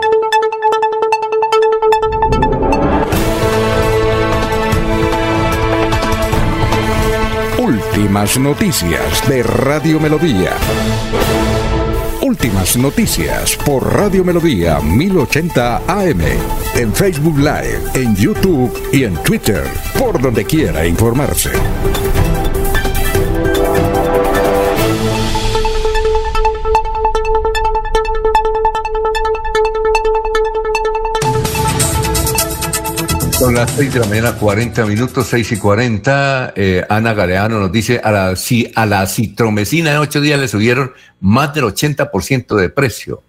Últimas 7.58 8.38
noticias 8.38 9.28
de 9.28 9.42
Radio 9.42 9.98
Melodía. 9.98 10.52
Últimas 12.22 12.76
noticias 12.76 13.56
por 13.56 13.92
Radio 13.92 14.24
Melodía 14.24 14.80
1080 14.80 15.82
AM. 15.88 16.65
En 16.78 16.94
Facebook 16.94 17.38
Live, 17.38 17.80
en 17.94 18.14
YouTube 18.14 18.70
y 18.92 19.04
en 19.04 19.14
Twitter. 19.22 19.64
Por 19.98 20.20
donde 20.20 20.44
quiera 20.44 20.86
informarse. 20.86 21.50
Son 33.38 33.54
las 33.54 33.70
6 33.70 33.94
de 33.94 34.00
la 34.00 34.06
mañana, 34.06 34.32
40 34.32 34.84
minutos, 34.84 35.28
6 35.28 35.52
y 35.52 35.56
40. 35.56 36.52
Eh, 36.56 36.84
Ana 36.90 37.14
Galeano 37.14 37.58
nos 37.58 37.72
dice, 37.72 38.00
a 38.04 38.12
la, 38.12 38.36
si, 38.36 38.70
a 38.74 38.84
la 38.84 39.06
citromecina 39.06 39.92
en 39.92 39.96
ocho 39.96 40.20
días 40.20 40.38
le 40.38 40.46
subieron 40.48 40.92
más 41.20 41.54
del 41.54 41.64
80% 41.64 42.54
de 42.54 42.68
precio. 42.68 43.22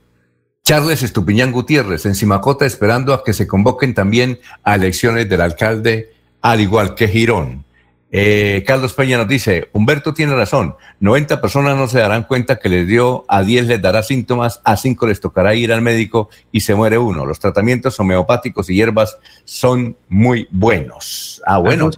Charles 0.68 1.02
Estupiñán 1.02 1.54
Gutiérrez, 1.54 2.06
en 2.06 2.14
Simacota, 2.14 2.66
esperando 2.66 3.14
a 3.14 3.24
que 3.24 3.32
se 3.32 3.48
convoquen 3.48 3.94
también 3.94 4.38
a 4.66 4.76
elecciones 4.76 5.30
del 5.30 5.40
alcalde, 5.40 6.12
al 6.42 6.60
igual 6.60 6.94
que 6.94 7.08
Girón. 7.08 7.64
Eh, 8.12 8.66
Carlos 8.68 8.92
Peña 8.92 9.18
nos 9.18 9.30
dice, 9.30 9.70
Humberto 9.72 10.14
tiene 10.14 10.36
razón, 10.36 10.76
90 11.00 11.40
personas 11.40 11.78
no 11.78 11.88
se 11.88 12.00
darán 12.00 12.24
cuenta 12.24 12.60
que 12.60 12.68
les 12.68 12.86
dio, 12.86 13.24
a 13.30 13.44
10 13.44 13.66
les 13.66 13.82
dará 13.82 14.04
síntomas, 14.04 14.60
a 14.66 14.76
5 14.76 15.08
les 15.08 15.22
tocará 15.22 15.56
ir 15.56 15.72
al 15.72 15.82
médico 15.82 16.30
y 16.52 16.60
se 16.60 16.76
muere 16.76 16.98
uno. 16.98 17.26
Los 17.26 17.40
tratamientos 17.40 17.98
homeopáticos 18.02 18.70
y 18.70 18.76
hierbas 18.76 19.18
son 19.46 19.96
muy 20.10 20.50
buenos. 20.52 21.42
Ah, 21.46 21.60
bueno, 21.60 21.92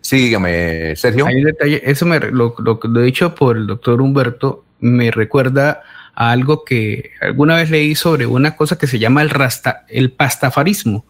sígueme, 0.00 0.94
Sergio. 0.94 1.26
Hay 1.26 1.38
un 1.38 1.44
detalle, 1.46 1.82
eso 1.84 2.06
me, 2.06 2.20
lo, 2.20 2.54
lo, 2.56 2.78
lo 2.80 3.00
dicho 3.00 3.34
por 3.34 3.56
el 3.56 3.66
doctor 3.66 4.00
Humberto 4.00 4.64
me 4.78 5.10
recuerda 5.10 5.82
a 6.14 6.30
algo 6.30 6.64
que 6.64 7.10
alguna 7.20 7.56
vez 7.56 7.70
leí 7.70 7.94
sobre 7.94 8.26
una 8.26 8.56
cosa 8.56 8.76
que 8.76 8.86
se 8.86 8.98
llama 8.98 9.22
el, 9.22 9.30
rasta, 9.30 9.84
el 9.88 10.12
pastafarismo. 10.12 11.04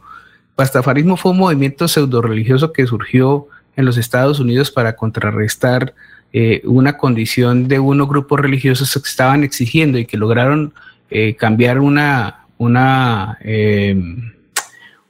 Pastafarismo 0.54 1.16
fue 1.16 1.32
un 1.32 1.38
movimiento 1.38 1.88
pseudo 1.88 2.22
religioso 2.22 2.72
que 2.72 2.86
surgió 2.86 3.48
en 3.76 3.84
los 3.84 3.96
Estados 3.96 4.38
Unidos 4.38 4.70
para 4.70 4.96
contrarrestar 4.96 5.94
eh, 6.32 6.62
una 6.64 6.96
condición 6.96 7.68
de 7.68 7.78
unos 7.78 8.08
grupos 8.08 8.40
religiosos 8.40 8.92
que 8.92 9.08
estaban 9.08 9.44
exigiendo 9.44 9.98
y 9.98 10.06
que 10.06 10.16
lograron 10.16 10.72
eh, 11.10 11.36
cambiar 11.36 11.78
una, 11.78 12.46
una, 12.56 13.36
em, 13.42 14.32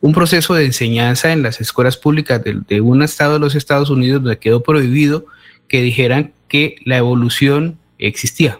un 0.01 0.13
proceso 0.13 0.55
de 0.55 0.65
enseñanza 0.65 1.33
en 1.33 1.43
las 1.43 1.61
escuelas 1.61 1.97
públicas 1.97 2.43
de, 2.43 2.81
un 2.81 3.03
estado 3.03 3.35
de 3.35 3.39
los 3.39 3.55
Estados 3.55 3.89
Unidos 3.89 4.23
donde 4.23 4.39
quedó 4.39 4.63
prohibido 4.65 5.27
que 5.69 5.81
dijeran 5.81 6.33
que 6.49 6.77
la 6.85 6.97
evolución 6.97 7.79
existía. 7.99 8.59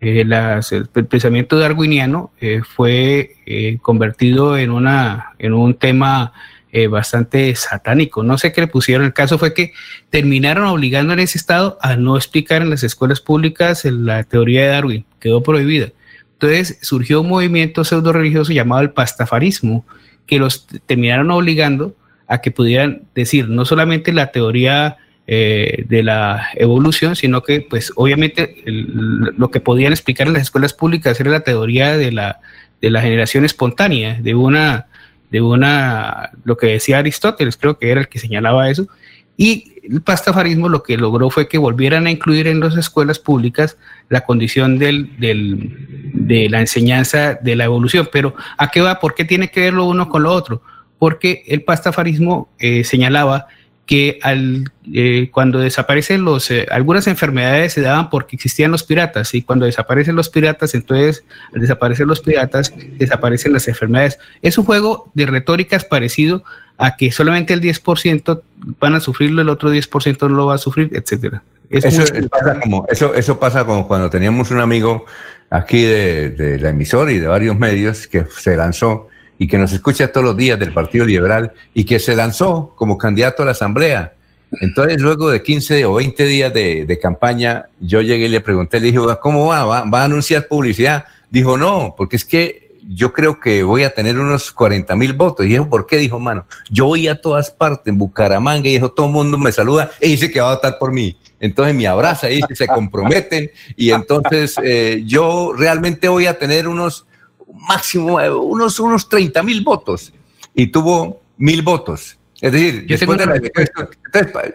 Eh, 0.00 0.22
el 0.22 1.06
pensamiento 1.06 1.58
darwiniano 1.58 2.32
fue 2.64 3.36
convertido 3.82 4.56
en, 4.56 4.70
una, 4.70 5.34
en 5.38 5.52
un 5.52 5.74
tema 5.74 6.32
eh, 6.72 6.86
bastante 6.86 7.52
satánico. 7.56 8.22
No 8.22 8.38
sé 8.38 8.52
qué 8.52 8.60
le 8.60 8.66
pusieron. 8.68 9.04
El 9.04 9.12
caso 9.12 9.38
fue 9.38 9.54
que 9.54 9.72
terminaron 10.08 10.66
obligando 10.66 11.12
en 11.12 11.18
ese 11.18 11.36
estado 11.36 11.76
a 11.82 11.96
no 11.96 12.16
explicar 12.16 12.62
en 12.62 12.70
las 12.70 12.84
escuelas 12.84 13.20
públicas 13.20 13.84
la 13.84 14.22
teoría 14.22 14.62
de 14.62 14.68
Darwin. 14.68 15.04
Quedó 15.18 15.42
prohibida. 15.42 15.88
Entonces 16.34 16.78
surgió 16.80 17.22
un 17.22 17.28
movimiento 17.28 17.82
pseudo 17.82 18.12
religioso 18.12 18.52
llamado 18.52 18.82
el 18.82 18.90
pastafarismo, 18.90 19.84
que 20.26 20.38
los 20.38 20.68
terminaron 20.86 21.32
obligando 21.32 21.96
a 22.28 22.40
que 22.40 22.52
pudieran 22.52 23.02
decir 23.16 23.48
no 23.48 23.64
solamente 23.64 24.12
la 24.12 24.30
teoría 24.30 24.98
eh, 25.32 25.84
de 25.86 26.02
la 26.02 26.48
evolución, 26.56 27.14
sino 27.14 27.44
que 27.44 27.60
pues 27.60 27.92
obviamente 27.94 28.64
lo 28.66 29.48
que 29.52 29.60
podían 29.60 29.92
explicar 29.92 30.26
en 30.26 30.32
las 30.32 30.42
escuelas 30.42 30.74
públicas 30.74 31.20
era 31.20 31.30
la 31.30 31.44
teoría 31.44 31.96
de 31.96 32.10
la, 32.10 32.40
de 32.80 32.90
la 32.90 33.00
generación 33.00 33.44
espontánea, 33.44 34.18
de 34.20 34.34
una, 34.34 34.88
de 35.30 35.40
una, 35.40 36.30
lo 36.42 36.56
que 36.56 36.66
decía 36.66 36.98
Aristóteles, 36.98 37.56
creo 37.56 37.78
que 37.78 37.92
era 37.92 38.00
el 38.00 38.08
que 38.08 38.18
señalaba 38.18 38.70
eso, 38.70 38.88
y 39.36 39.74
el 39.88 40.02
pastafarismo 40.02 40.68
lo 40.68 40.82
que 40.82 40.96
logró 40.96 41.30
fue 41.30 41.46
que 41.46 41.58
volvieran 41.58 42.08
a 42.08 42.10
incluir 42.10 42.48
en 42.48 42.58
las 42.58 42.76
escuelas 42.76 43.20
públicas 43.20 43.78
la 44.08 44.22
condición 44.22 44.80
del, 44.80 45.14
de 45.16 46.48
la 46.50 46.58
enseñanza 46.58 47.34
de 47.34 47.54
la 47.54 47.66
evolución. 47.66 48.08
Pero 48.10 48.34
¿a 48.58 48.68
qué 48.68 48.80
va? 48.80 48.98
¿Por 48.98 49.14
qué 49.14 49.24
tiene 49.24 49.48
que 49.48 49.60
ver 49.60 49.74
lo 49.74 49.84
uno 49.84 50.08
con 50.08 50.24
lo 50.24 50.32
otro? 50.32 50.60
Porque 50.98 51.44
el 51.46 51.62
pastafarismo 51.62 52.50
eh, 52.58 52.82
señalaba 52.82 53.46
que 53.90 54.20
al, 54.22 54.70
eh, 54.94 55.30
cuando 55.32 55.58
desaparecen 55.58 56.24
los, 56.24 56.48
eh, 56.52 56.64
algunas 56.70 57.08
enfermedades 57.08 57.72
se 57.72 57.80
daban 57.80 58.08
porque 58.08 58.36
existían 58.36 58.70
los 58.70 58.84
piratas 58.84 59.34
y 59.34 59.42
cuando 59.42 59.66
desaparecen 59.66 60.14
los 60.14 60.28
piratas, 60.28 60.76
entonces 60.76 61.24
al 61.52 61.60
desaparecer 61.60 62.06
los 62.06 62.20
piratas, 62.20 62.72
desaparecen 62.98 63.52
las 63.52 63.66
enfermedades. 63.66 64.20
Es 64.42 64.58
un 64.58 64.64
juego 64.64 65.10
de 65.14 65.26
retóricas 65.26 65.84
parecido 65.84 66.44
a 66.78 66.94
que 66.94 67.10
solamente 67.10 67.52
el 67.52 67.60
10% 67.60 68.42
van 68.78 68.94
a 68.94 69.00
sufrirlo, 69.00 69.42
el 69.42 69.48
otro 69.48 69.74
10% 69.74 70.20
no 70.20 70.36
lo 70.36 70.46
va 70.46 70.54
a 70.54 70.58
sufrir, 70.58 70.90
etcétera. 70.92 71.42
Eso, 71.68 72.04
pasa 72.30 72.60
como, 72.60 72.86
eso, 72.88 73.12
eso 73.16 73.40
pasa 73.40 73.64
como 73.64 73.88
cuando 73.88 74.08
teníamos 74.08 74.52
un 74.52 74.60
amigo 74.60 75.04
aquí 75.50 75.82
de, 75.82 76.30
de 76.30 76.60
la 76.60 76.68
emisora 76.68 77.10
y 77.10 77.18
de 77.18 77.26
varios 77.26 77.58
medios 77.58 78.06
que 78.06 78.24
se 78.38 78.56
lanzó 78.56 79.08
y 79.40 79.48
que 79.48 79.56
nos 79.56 79.72
escucha 79.72 80.12
todos 80.12 80.26
los 80.26 80.36
días 80.36 80.58
del 80.58 80.70
Partido 80.74 81.06
Liberal 81.06 81.52
y 81.72 81.84
que 81.84 81.98
se 81.98 82.14
lanzó 82.14 82.74
como 82.76 82.98
candidato 82.98 83.42
a 83.42 83.46
la 83.46 83.52
Asamblea. 83.52 84.12
Entonces, 84.60 85.00
luego 85.00 85.30
de 85.30 85.42
15 85.42 85.86
o 85.86 85.94
20 85.94 86.24
días 86.26 86.52
de, 86.52 86.98
campaña, 87.00 87.64
yo 87.80 88.02
llegué 88.02 88.26
y 88.26 88.28
le 88.28 88.42
pregunté, 88.42 88.78
le 88.80 88.88
dije, 88.88 88.98
¿cómo 89.22 89.46
va? 89.46 89.64
va? 89.64 90.00
a 90.00 90.04
anunciar 90.04 90.46
publicidad? 90.46 91.06
Dijo, 91.30 91.56
no, 91.56 91.94
porque 91.96 92.16
es 92.16 92.26
que 92.26 92.76
yo 92.86 93.14
creo 93.14 93.40
que 93.40 93.62
voy 93.62 93.84
a 93.84 93.94
tener 93.94 94.18
unos 94.18 94.52
40 94.52 94.94
mil 94.94 95.14
votos. 95.14 95.46
Y 95.46 95.48
dijo, 95.48 95.70
¿por 95.70 95.86
qué? 95.86 95.96
Dijo, 95.96 96.18
mano, 96.18 96.44
yo 96.68 96.84
voy 96.84 97.08
a 97.08 97.18
todas 97.18 97.50
partes, 97.50 97.86
en 97.86 97.96
Bucaramanga, 97.96 98.68
y 98.68 98.72
dijo, 98.72 98.92
todo 98.92 99.06
el 99.06 99.12
mundo 99.12 99.38
me 99.38 99.52
saluda 99.52 99.90
y 100.02 100.08
dice 100.08 100.30
que 100.30 100.42
va 100.42 100.50
a 100.50 100.54
votar 100.56 100.78
por 100.78 100.92
mí. 100.92 101.16
Entonces 101.38 101.74
me 101.74 101.86
abraza 101.86 102.30
y 102.30 102.36
dice, 102.36 102.54
se 102.54 102.66
comprometen. 102.66 103.50
Y 103.74 103.90
entonces 103.90 104.56
eh, 104.62 105.02
yo 105.06 105.54
realmente 105.56 106.10
voy 106.10 106.26
a 106.26 106.38
tener 106.38 106.68
unos 106.68 107.06
máximo 107.52 108.20
eh, 108.20 108.30
unos, 108.30 108.78
unos 108.80 109.08
30 109.08 109.42
mil 109.42 109.62
votos 109.62 110.12
y 110.54 110.68
tuvo 110.68 111.22
mil 111.36 111.62
votos. 111.62 112.16
Es 112.40 112.52
decir, 112.52 112.86
después 112.86 113.18
de 113.18 113.26
la 113.26 113.36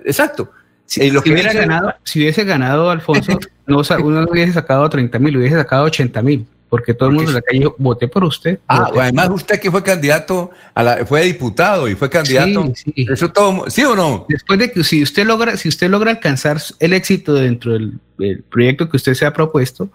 exacto. 0.05 0.51
Si, 0.87 1.09
lo 1.09 1.21
que 1.23 1.31
hubiera 1.31 1.51
ganado, 1.51 1.95
si 2.03 2.19
hubiese 2.19 2.43
ganado 2.43 2.91
Alfonso, 2.91 3.39
no, 3.65 3.81
uno 4.03 4.27
hubiese 4.29 4.53
sacado 4.53 4.87
30 4.87 5.17
mil, 5.17 5.37
hubiese 5.37 5.55
sacado 5.55 5.85
80 5.85 6.21
mil, 6.21 6.45
porque 6.69 6.93
todo 6.93 7.09
el 7.09 7.15
mundo 7.15 7.31
en 7.31 7.35
la 7.35 7.41
calle 7.41 7.67
voté 7.77 8.07
por 8.07 8.23
usted. 8.23 8.59
Ah, 8.67 8.91
además 8.95 9.29
usted 9.31 9.59
que 9.59 9.71
fue 9.71 9.81
candidato, 9.81 10.51
a 10.75 10.83
la, 10.83 11.05
fue 11.05 11.23
diputado 11.23 11.87
y 11.87 11.95
fue 11.95 12.09
candidato. 12.09 12.71
Eso 12.95 13.31
todo, 13.31 13.69
¿sí 13.69 13.83
o 13.83 13.95
no? 13.95 14.27
Después 14.29 14.59
de 14.59 14.71
que 14.71 14.83
si 14.83 15.01
usted 15.01 15.25
logra, 15.25 15.57
si 15.57 15.69
usted 15.69 15.89
logra 15.89 16.11
alcanzar 16.11 16.61
el 16.79 16.93
éxito 16.93 17.33
dentro 17.33 17.73
del, 17.73 17.93
del 18.19 18.43
proyecto 18.43 18.87
que 18.87 18.97
usted 18.97 19.15
se 19.15 19.25
ha 19.25 19.33
propuesto, 19.33 19.89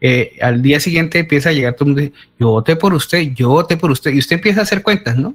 eh, 0.00 0.36
al 0.42 0.62
día 0.62 0.78
siguiente 0.80 1.18
empieza 1.18 1.48
a 1.48 1.52
llegar 1.52 1.74
todo 1.74 1.88
el 1.88 1.94
mundo, 1.94 2.12
yo 2.38 2.48
voté 2.50 2.76
por 2.76 2.92
usted, 2.92 3.32
yo 3.34 3.48
voté 3.48 3.76
por 3.76 3.90
usted, 3.90 4.12
y 4.12 4.18
usted 4.18 4.36
empieza 4.36 4.60
a 4.60 4.62
hacer 4.64 4.82
cuentas, 4.82 5.16
¿no? 5.16 5.34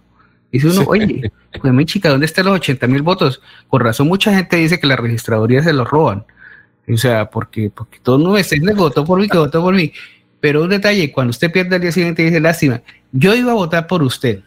Dice 0.51 0.67
uno, 0.67 0.83
oye, 0.87 1.31
pues 1.61 1.73
mi 1.73 1.85
chica, 1.85 2.09
¿dónde 2.09 2.25
están 2.25 2.45
los 2.45 2.55
80 2.55 2.85
mil 2.87 3.01
votos? 3.01 3.41
Con 3.69 3.81
razón, 3.81 4.07
mucha 4.07 4.35
gente 4.35 4.57
dice 4.57 4.79
que 4.79 4.87
la 4.87 4.97
registraduría 4.97 5.63
se 5.63 5.71
los 5.71 5.89
roban. 5.89 6.25
O 6.89 6.97
sea, 6.97 7.29
porque, 7.29 7.71
porque 7.73 7.99
todo 7.99 8.17
el 8.17 8.23
mundo 8.23 8.75
votó 8.75 9.05
por 9.05 9.19
mí, 9.19 9.29
que 9.29 9.37
votó 9.37 9.61
por 9.61 9.73
mí. 9.73 9.93
Pero 10.41 10.63
un 10.63 10.69
detalle, 10.69 11.11
cuando 11.11 11.29
usted 11.29 11.51
pierde 11.51 11.75
al 11.75 11.81
día 11.81 11.91
siguiente 11.93 12.23
dice, 12.23 12.41
lástima, 12.41 12.81
yo 13.13 13.33
iba 13.33 13.51
a 13.51 13.55
votar 13.55 13.87
por 13.87 14.03
usted. 14.03 14.41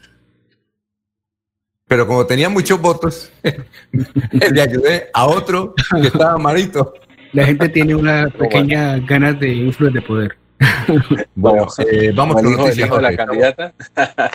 Pero 1.86 2.06
como 2.06 2.26
tenía 2.26 2.50
muchos 2.50 2.78
votos, 2.80 3.30
le 4.32 4.60
ayudé 4.60 5.08
a 5.14 5.24
otro 5.26 5.74
que 5.74 6.08
estaba 6.08 6.36
malito 6.36 6.92
la 7.34 7.44
gente 7.44 7.68
tiene 7.68 7.94
una 7.94 8.28
pequeña 8.38 8.98
ganas 8.98 9.38
de 9.38 9.48
influir 9.48 9.92
de 9.92 10.02
poder. 10.02 10.36
bueno, 11.34 11.66
eh, 11.90 12.12
vamos 12.14 12.36
con 12.36 12.46
el 12.46 12.78
hijo 12.78 12.96
de 12.96 13.02
la 13.02 13.16
candidata. 13.16 13.74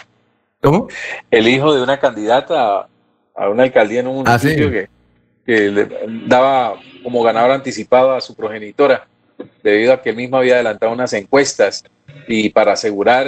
¿Cómo? 0.61 0.87
El 1.31 1.47
hijo 1.47 1.73
de 1.73 1.81
una 1.81 1.99
candidata 1.99 2.87
a 3.35 3.49
una 3.49 3.63
alcaldía 3.63 4.01
en 4.01 4.07
un 4.07 4.27
ah, 4.27 4.37
municipio 4.37 4.69
que, 4.69 4.89
le 5.47 5.89
daba 6.27 6.75
como 7.01 7.23
ganador 7.23 7.51
anticipado 7.51 8.11
a 8.13 8.21
su 8.21 8.35
progenitora, 8.35 9.07
debido 9.63 9.93
a 9.93 10.01
que 10.01 10.11
él 10.11 10.17
mismo 10.17 10.37
había 10.37 10.55
adelantado 10.55 10.91
unas 10.91 11.13
encuestas 11.13 11.83
y 12.27 12.49
para 12.49 12.73
asegurar 12.73 13.25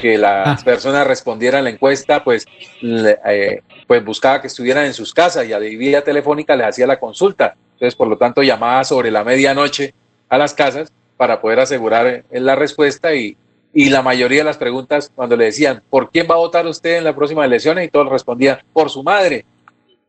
que 0.00 0.18
las 0.18 0.60
ah. 0.60 0.64
personas 0.64 1.06
respondieran 1.06 1.60
a 1.60 1.62
la 1.62 1.70
encuesta, 1.70 2.22
pues, 2.22 2.46
eh, 2.82 3.62
pues 3.88 4.04
buscaba 4.04 4.40
que 4.40 4.46
estuvieran 4.46 4.84
en 4.84 4.94
sus 4.94 5.12
casas 5.12 5.48
y 5.48 5.52
a 5.52 5.58
vía 5.58 6.04
telefónica 6.04 6.54
les 6.54 6.66
hacía 6.68 6.86
la 6.86 7.00
consulta 7.00 7.56
entonces, 7.78 7.94
por 7.94 8.08
lo 8.08 8.18
tanto, 8.18 8.42
llamaba 8.42 8.82
sobre 8.82 9.12
la 9.12 9.22
medianoche 9.22 9.94
a 10.28 10.36
las 10.36 10.52
casas 10.52 10.90
para 11.16 11.40
poder 11.40 11.60
asegurar 11.60 12.24
la 12.28 12.56
respuesta 12.56 13.14
y, 13.14 13.36
y 13.72 13.88
la 13.88 14.02
mayoría 14.02 14.38
de 14.38 14.44
las 14.44 14.56
preguntas 14.56 15.12
cuando 15.14 15.36
le 15.36 15.44
decían, 15.44 15.80
¿por 15.88 16.10
quién 16.10 16.26
va 16.28 16.34
a 16.34 16.38
votar 16.38 16.66
usted 16.66 16.96
en 16.96 17.04
la 17.04 17.14
próxima 17.14 17.44
elección? 17.44 17.80
Y 17.80 17.86
todos 17.86 18.10
respondían, 18.10 18.58
por 18.72 18.90
su 18.90 19.04
madre. 19.04 19.44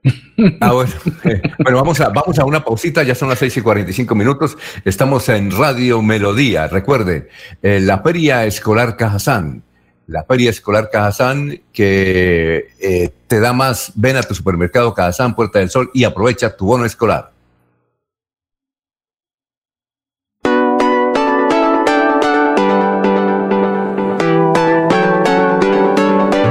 Ah, 0.62 0.72
bueno. 0.72 0.94
bueno, 1.60 1.78
vamos 1.78 2.00
a, 2.00 2.08
vamos 2.08 2.40
a 2.40 2.46
una 2.46 2.64
pausita, 2.64 3.04
ya 3.04 3.14
son 3.14 3.28
las 3.28 3.40
6 3.40 3.58
y 3.58 3.62
45 3.62 4.16
minutos. 4.16 4.58
Estamos 4.86 5.28
en 5.28 5.52
Radio 5.52 6.02
Melodía. 6.02 6.68
Recuerde, 6.68 7.28
eh, 7.62 7.82
la 7.82 8.00
Feria 8.00 8.46
Escolar 8.46 8.96
Cajazán. 8.96 9.64
La 10.08 10.24
Feria 10.24 10.50
Escolar 10.50 10.90
Cajazán 10.90 11.62
que 11.74 12.70
eh, 12.80 13.10
te 13.28 13.42
da 13.42 13.52
más, 13.52 13.92
ven 13.96 14.16
a 14.16 14.24
tu 14.24 14.34
supermercado 14.34 14.94
Cajazán, 14.94 15.36
Puerta 15.36 15.60
del 15.60 15.70
Sol 15.70 15.92
y 15.94 16.06
aprovecha 16.06 16.56
tu 16.56 16.66
bono 16.66 16.86
escolar. 16.86 17.32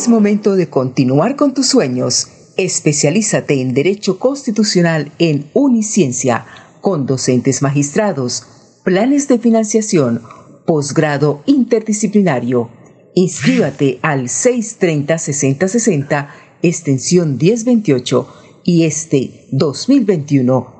Es 0.00 0.08
momento 0.08 0.56
de 0.56 0.70
continuar 0.70 1.36
con 1.36 1.52
tus 1.52 1.66
sueños. 1.66 2.28
Especialízate 2.56 3.60
en 3.60 3.74
Derecho 3.74 4.18
Constitucional 4.18 5.12
en 5.18 5.50
Uniciencia, 5.52 6.46
con 6.80 7.04
docentes 7.04 7.60
magistrados, 7.60 8.46
planes 8.82 9.28
de 9.28 9.38
financiación, 9.38 10.22
posgrado 10.64 11.42
interdisciplinario. 11.44 12.70
Inscríbate 13.14 13.98
al 14.00 14.28
630-6060, 14.28 16.28
extensión 16.62 17.36
1028 17.36 18.26
y 18.64 18.84
este 18.84 19.48
2021 19.52 20.79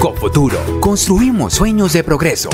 Cofuturo, 0.00 0.80
construimos 0.80 1.54
sueños 1.54 1.92
de 1.92 2.04
progreso. 2.04 2.50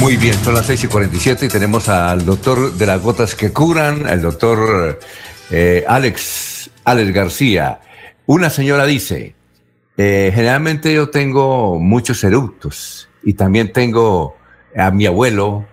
Muy 0.00 0.16
bien, 0.16 0.34
son 0.42 0.54
las 0.54 0.66
6 0.66 0.84
y 0.84 0.86
47 0.88 1.46
y 1.46 1.48
tenemos 1.48 1.88
al 1.88 2.24
doctor 2.26 2.72
de 2.72 2.86
las 2.86 3.00
gotas 3.00 3.36
que 3.36 3.52
curan, 3.52 4.08
el 4.08 4.20
doctor 4.22 4.98
eh, 5.50 5.84
Alex, 5.86 6.70
Alex 6.84 7.12
García. 7.12 7.80
Una 8.26 8.50
señora 8.50 8.86
dice, 8.86 9.34
Eh, 10.00 10.30
generalmente 10.32 10.94
yo 10.94 11.10
tengo 11.10 11.80
muchos 11.80 12.22
eructos 12.22 13.08
y 13.24 13.34
también 13.34 13.72
tengo 13.72 14.36
a 14.76 14.92
mi 14.92 15.06
abuelo 15.06 15.66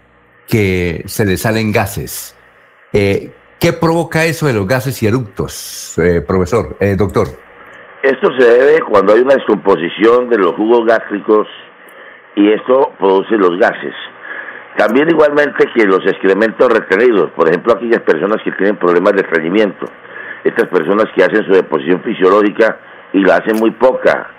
que 0.48 1.04
se 1.06 1.26
le 1.26 1.38
salen 1.38 1.72
gases. 1.72 2.34
Eh, 2.92 3.32
¿Qué 3.60 3.72
provoca 3.72 4.26
eso 4.26 4.48
de 4.48 4.54
los 4.54 4.68
gases 4.68 5.02
y 5.04 5.08
eructos, 5.08 5.94
profesor, 6.28 6.76
doctor? 6.98 7.45
Esto 8.04 8.30
se 8.38 8.46
debe 8.46 8.82
cuando 8.82 9.14
hay 9.14 9.22
una 9.22 9.36
descomposición 9.36 10.30
de 10.30 10.38
los 10.38 10.54
jugos 10.54 10.86
gástricos 10.86 11.48
y 12.36 12.52
esto 12.52 12.92
produce 13.00 13.38
los 13.38 13.58
gases. 13.58 13.96
También 14.78 15.10
igualmente 15.10 15.68
que 15.74 15.86
los 15.86 16.06
excrementos 16.06 16.72
retenidos, 16.72 17.32
por 17.32 17.48
ejemplo 17.48 17.74
aquellas 17.74 18.02
personas 18.02 18.42
que 18.44 18.52
tienen 18.52 18.76
problemas 18.76 19.14
de 19.14 19.22
estreñimiento, 19.22 19.86
estas 20.44 20.68
personas 20.68 21.06
que 21.16 21.24
hacen 21.24 21.46
su 21.46 21.54
deposición 21.54 22.02
fisiológica 22.04 22.78
y 23.14 23.24
la 23.24 23.38
hacen 23.38 23.58
muy 23.58 23.72
poca, 23.72 24.30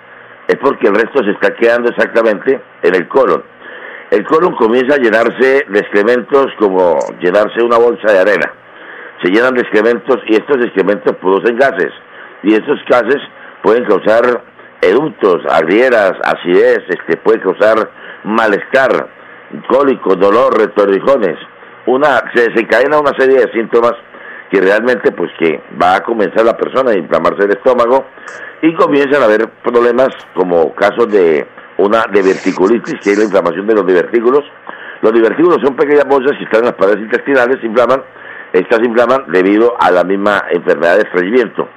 es 0.47 0.55
porque 0.57 0.87
el 0.87 0.95
resto 0.95 1.23
se 1.23 1.31
está 1.31 1.53
quedando 1.55 1.89
exactamente 1.89 2.61
en 2.83 2.95
el 2.95 3.07
colon. 3.07 3.43
El 4.11 4.23
colon 4.25 4.55
comienza 4.55 4.95
a 4.95 4.99
llenarse 4.99 5.65
de 5.67 5.79
excrementos 5.79 6.47
como 6.57 6.97
llenarse 7.19 7.61
una 7.61 7.77
bolsa 7.77 8.13
de 8.13 8.19
arena. 8.19 8.53
Se 9.21 9.29
llenan 9.29 9.55
de 9.55 9.61
excrementos 9.61 10.17
y 10.27 10.35
estos 10.35 10.63
excrementos 10.63 11.17
producen 11.17 11.57
gases. 11.57 11.91
Y 12.43 12.53
estos 12.53 12.79
gases 12.87 13.21
pueden 13.63 13.85
causar 13.85 14.43
eructos, 14.81 15.41
arrieras, 15.49 16.13
acidez, 16.23 16.79
este, 16.89 17.17
puede 17.17 17.41
causar 17.41 17.89
malestar, 18.23 19.07
cólico, 19.67 20.15
dolor, 20.15 20.57
retorrijones. 20.57 21.37
Una, 21.85 22.21
se 22.33 22.49
desencadena 22.49 22.99
una 22.99 23.13
serie 23.17 23.39
de 23.39 23.51
síntomas 23.51 23.93
que 24.51 24.61
realmente 24.61 25.11
pues 25.11 25.31
que 25.39 25.61
va 25.81 25.95
a 25.95 26.03
comenzar 26.03 26.45
la 26.45 26.55
persona 26.55 26.91
a 26.91 26.97
inflamarse 26.97 27.43
el 27.43 27.51
estómago 27.51 28.05
y 28.61 28.73
comienzan 28.75 29.21
a 29.21 29.25
haber 29.25 29.49
problemas 29.63 30.09
como 30.33 30.73
casos 30.73 31.11
de 31.11 31.47
una 31.77 32.05
diverticulitis, 32.11 32.95
que 33.03 33.11
es 33.11 33.17
la 33.17 33.25
inflamación 33.25 33.67
de 33.67 33.75
los 33.75 33.85
divertículos. 33.85 34.43
Los 35.01 35.13
divertículos 35.13 35.59
son 35.63 35.75
pequeñas 35.75 36.05
bolsas 36.05 36.37
que 36.37 36.45
están 36.45 36.61
en 36.61 36.67
las 36.67 36.75
paredes 36.75 37.01
intestinales, 37.01 37.59
se 37.59 37.67
inflaman, 37.67 38.01
estas 38.53 38.79
se 38.79 38.85
inflaman 38.85 39.25
debido 39.31 39.75
a 39.79 39.91
la 39.91 40.03
misma 40.03 40.43
enfermedad 40.49 40.95
de 40.95 41.03
estreñimiento. 41.03 41.69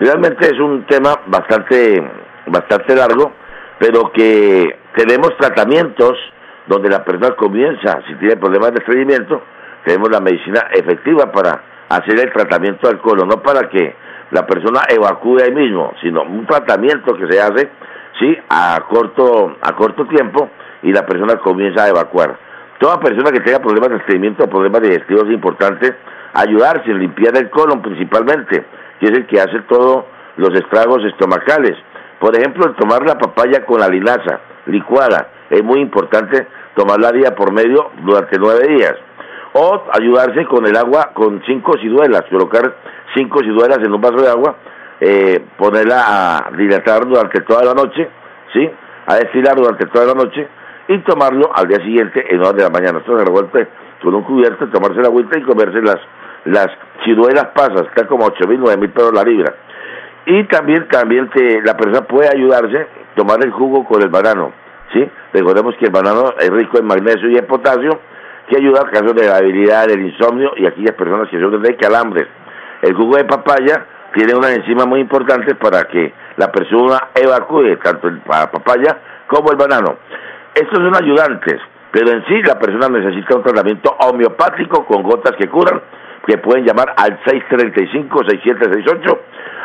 Realmente 0.00 0.46
es 0.46 0.58
un 0.58 0.86
tema 0.86 1.10
bastante, 1.26 2.02
bastante 2.46 2.96
largo, 2.96 3.32
pero 3.78 4.10
que 4.10 4.78
tenemos 4.96 5.36
tratamientos 5.38 6.16
donde 6.66 6.88
la 6.88 7.04
persona 7.04 7.36
comienza, 7.36 8.00
si 8.08 8.14
tiene 8.14 8.38
problemas 8.38 8.72
de 8.72 8.78
estreñimiento, 8.78 9.42
tenemos 9.84 10.08
la 10.10 10.20
medicina 10.20 10.68
efectiva 10.72 11.30
para 11.30 11.62
hacer 11.90 12.18
el 12.18 12.32
tratamiento 12.32 12.88
del 12.88 12.98
colon, 13.00 13.28
no 13.28 13.42
para 13.42 13.68
que 13.68 13.94
la 14.30 14.46
persona 14.46 14.80
evacúe 14.88 15.40
ahí 15.42 15.52
mismo, 15.52 15.92
sino 16.00 16.22
un 16.22 16.46
tratamiento 16.46 17.14
que 17.14 17.30
se 17.30 17.38
hace 17.38 17.68
sí 18.18 18.38
a 18.48 18.80
corto 18.88 19.54
a 19.60 19.76
corto 19.76 20.06
tiempo 20.06 20.48
y 20.82 20.92
la 20.92 21.04
persona 21.04 21.36
comienza 21.36 21.84
a 21.84 21.88
evacuar. 21.88 22.38
Toda 22.78 23.00
persona 23.00 23.30
que 23.32 23.40
tenga 23.40 23.58
problemas 23.58 23.90
de 23.90 23.96
estreñimiento 23.96 24.44
o 24.44 24.48
problemas 24.48 24.80
digestivos 24.80 25.24
es 25.24 25.34
importante 25.34 25.94
ayudarse 26.32 26.88
limpiar 26.94 27.36
el 27.36 27.50
colon 27.50 27.82
principalmente, 27.82 28.64
que 29.00 29.06
es 29.06 29.12
el 29.12 29.26
que 29.26 29.40
hace 29.40 29.60
todos 29.68 30.04
los 30.36 30.54
estragos 30.54 31.02
estomacales. 31.04 31.76
Por 32.18 32.36
ejemplo, 32.36 32.72
tomar 32.74 33.04
la 33.06 33.18
papaya 33.18 33.64
con 33.64 33.80
la 33.80 33.88
linaza 33.88 34.40
licuada 34.66 35.28
es 35.48 35.64
muy 35.64 35.80
importante 35.80 36.46
tomarla 36.74 37.10
día 37.10 37.34
por 37.34 37.52
medio 37.52 37.90
durante 38.04 38.38
nueve 38.38 38.68
días 38.68 38.94
o 39.52 39.82
ayudarse 39.92 40.44
con 40.44 40.66
el 40.66 40.76
agua 40.76 41.10
con 41.12 41.42
cinco 41.46 41.76
ciduelas, 41.78 42.22
colocar 42.30 42.76
cinco 43.14 43.40
ciduelas 43.40 43.78
en 43.78 43.92
un 43.92 44.00
vaso 44.00 44.22
de 44.22 44.28
agua, 44.28 44.54
eh, 45.00 45.44
ponerla 45.56 46.04
a 46.06 46.50
dilatar 46.56 47.06
durante 47.06 47.40
toda 47.40 47.64
la 47.64 47.74
noche, 47.74 48.08
¿sí? 48.52 48.70
A 49.06 49.16
destilar 49.16 49.56
durante 49.56 49.86
toda 49.86 50.06
la 50.06 50.14
noche 50.14 50.46
y 50.88 50.98
tomarlo 50.98 51.50
al 51.54 51.66
día 51.66 51.78
siguiente 51.78 52.24
en 52.32 52.40
horas 52.40 52.56
de 52.56 52.62
la 52.62 52.70
mañana. 52.70 52.98
Esto 52.98 53.18
se 53.18 53.24
revuelve 53.24 53.68
con 54.02 54.14
un 54.14 54.22
cubierto, 54.22 54.68
tomarse 54.68 55.00
la 55.00 55.08
agüita 55.08 55.38
y 55.38 55.42
comerse 55.42 55.80
las, 56.44 56.66
las 56.66 56.68
ciruelas 57.04 57.46
pasas, 57.54 57.82
están 57.82 58.06
como 58.06 58.26
ocho 58.26 58.46
mil, 58.46 58.60
nueve 58.60 58.80
mil 58.80 58.90
pesos 58.90 59.12
la 59.12 59.22
libra. 59.22 59.54
Y 60.26 60.44
también, 60.44 60.86
también 60.88 61.28
te, 61.30 61.62
la 61.62 61.76
persona 61.76 62.06
puede 62.06 62.28
ayudarse, 62.28 62.86
tomar 63.16 63.42
el 63.42 63.50
jugo 63.50 63.84
con 63.84 64.02
el 64.02 64.08
banano, 64.08 64.52
¿sí? 64.92 65.08
Recordemos 65.32 65.74
que 65.76 65.86
el 65.86 65.92
banano 65.92 66.34
es 66.38 66.50
rico 66.50 66.78
en 66.78 66.86
magnesio 66.86 67.28
y 67.30 67.36
en 67.36 67.46
potasio, 67.46 68.00
que 68.48 68.56
ayuda 68.56 68.82
al 68.82 68.90
caso 68.90 69.14
de 69.14 69.26
la 69.26 69.36
debilidad, 69.40 69.86
del 69.86 70.00
insomnio 70.00 70.52
y 70.56 70.66
aquellas 70.66 70.94
personas 70.94 71.28
que 71.28 71.40
sufren 71.40 71.62
de 71.62 71.76
calambres. 71.76 72.26
El 72.82 72.94
jugo 72.94 73.16
de 73.16 73.24
papaya 73.24 73.86
tiene 74.14 74.34
una 74.34 74.52
enzima 74.52 74.86
muy 74.86 75.00
importante 75.00 75.54
para 75.54 75.84
que 75.84 76.12
la 76.36 76.50
persona 76.50 77.08
evacúe 77.14 77.76
tanto 77.82 78.08
el 78.08 78.20
papaya 78.20 78.98
como 79.28 79.52
el 79.52 79.56
banano. 79.56 79.98
Estos 80.54 80.78
son 80.78 80.96
ayudantes, 80.96 81.60
pero 81.92 82.10
en 82.10 82.24
sí 82.26 82.42
la 82.42 82.58
persona 82.58 82.88
necesita 82.88 83.36
un 83.36 83.42
tratamiento 83.42 83.96
homeopático 84.00 84.84
con 84.84 85.02
gotas 85.02 85.36
que 85.36 85.48
curan, 85.48 85.80
que 86.26 86.38
pueden 86.38 86.64
llamar 86.64 86.94
al 86.96 87.22
635-6768. 87.24 89.18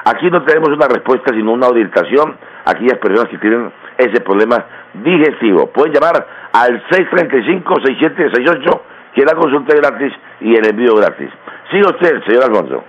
Aquí 0.06 0.30
no 0.30 0.44
tenemos 0.46 0.70
una 0.70 0.88
respuesta, 0.88 1.34
sino 1.34 1.54
una 1.54 1.68
orientación 1.68 2.38
a 2.66 2.72
aquellas 2.72 3.00
personas 3.00 3.30
que 3.30 3.38
tienen 3.38 3.72
ese 3.98 4.20
problema 4.22 4.66
digestivo. 4.94 5.70
Pueden 5.72 5.94
llamar 5.94 6.28
al 6.54 6.84
635-6768, 6.88 8.82
que 9.14 9.26
la 9.26 9.36
consulta 9.36 9.74
es 9.74 9.82
gratis 9.82 10.14
y 10.42 10.56
el 10.56 10.66
envío 10.68 10.96
gratis. 10.96 11.30
Sigue 11.72 11.88
usted, 11.88 12.22
señor 12.26 12.44
Alfonso. 12.44 12.84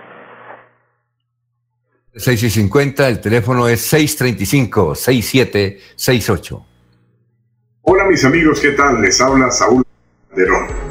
6 2.13 2.43
y 2.43 2.49
50, 2.49 3.09
el 3.09 3.21
teléfono 3.21 3.67
es 3.67 3.93
635-6768. 3.93 6.63
Hola 7.83 8.05
mis 8.05 8.25
amigos, 8.25 8.59
¿qué 8.59 8.71
tal? 8.71 8.99
Les 9.01 9.21
habla 9.21 9.51
Saúl 9.51 9.86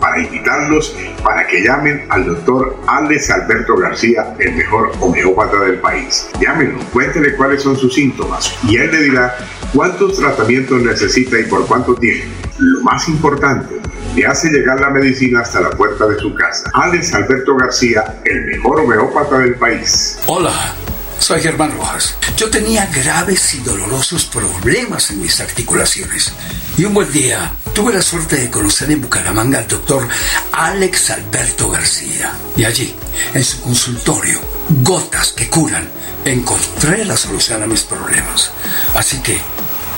para 0.01 0.20
invitarlos 0.20 0.97
para 1.23 1.47
que 1.47 1.62
llamen 1.62 2.05
al 2.09 2.27
doctor 2.27 2.77
Alex 2.86 3.31
Alberto 3.31 3.77
García, 3.77 4.35
el 4.39 4.55
mejor 4.55 4.93
homeópata 5.01 5.60
del 5.60 5.78
país. 5.78 6.28
Llámenlo, 6.40 6.81
cuéntele 6.93 7.36
cuáles 7.36 7.62
son 7.62 7.77
sus 7.77 7.94
síntomas 7.94 8.52
y 8.64 8.77
él 8.77 8.90
le 8.90 9.02
dirá 9.02 9.36
cuántos 9.73 10.18
tratamientos 10.18 10.82
necesita 10.82 11.39
y 11.39 11.44
por 11.44 11.66
cuánto 11.66 11.94
tiene. 11.94 12.24
Lo 12.59 12.82
más 12.82 13.09
importante, 13.09 13.77
le 14.14 14.27
hace 14.27 14.48
llegar 14.48 14.81
la 14.81 14.90
medicina 14.90 15.40
hasta 15.40 15.60
la 15.60 15.70
puerta 15.70 16.06
de 16.06 16.18
su 16.18 16.35
casa. 16.35 16.70
Alex 16.74 17.14
Alberto 17.14 17.55
García, 17.56 18.20
el 18.24 18.47
mejor 18.47 18.81
homeópata 18.81 19.39
del 19.39 19.55
país. 19.56 20.18
Hola. 20.27 20.74
Soy 21.18 21.40
Germán 21.40 21.72
Rojas. 21.72 22.14
Yo 22.36 22.51
tenía 22.51 22.86
graves 22.86 23.55
y 23.55 23.59
dolorosos 23.59 24.26
problemas 24.26 25.10
en 25.10 25.20
mis 25.22 25.40
articulaciones. 25.40 26.32
Y 26.76 26.84
un 26.84 26.94
buen 26.94 27.10
día 27.10 27.52
tuve 27.74 27.93
la 27.93 28.02
suerte 28.02 28.36
de 28.36 28.51
conocer 28.51 28.90
en 28.90 29.02
Bucaramanga 29.02 29.59
al 29.60 29.68
doctor 29.68 30.06
Alex 30.52 31.10
Alberto 31.10 31.70
García. 31.70 32.32
Y 32.56 32.64
allí, 32.64 32.94
en 33.34 33.43
su 33.43 33.60
consultorio, 33.62 34.40
gotas 34.82 35.32
que 35.32 35.48
curan, 35.48 35.88
encontré 36.24 37.05
la 37.05 37.16
solución 37.16 37.62
a 37.62 37.66
mis 37.66 37.82
problemas. 37.82 38.52
Así 38.94 39.18
que, 39.18 39.40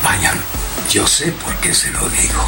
vayan, 0.03 0.39
yo 0.91 1.07
sé 1.07 1.33
por 1.33 1.55
qué 1.57 1.75
se 1.75 1.91
lo 1.91 2.09
digo. 2.09 2.43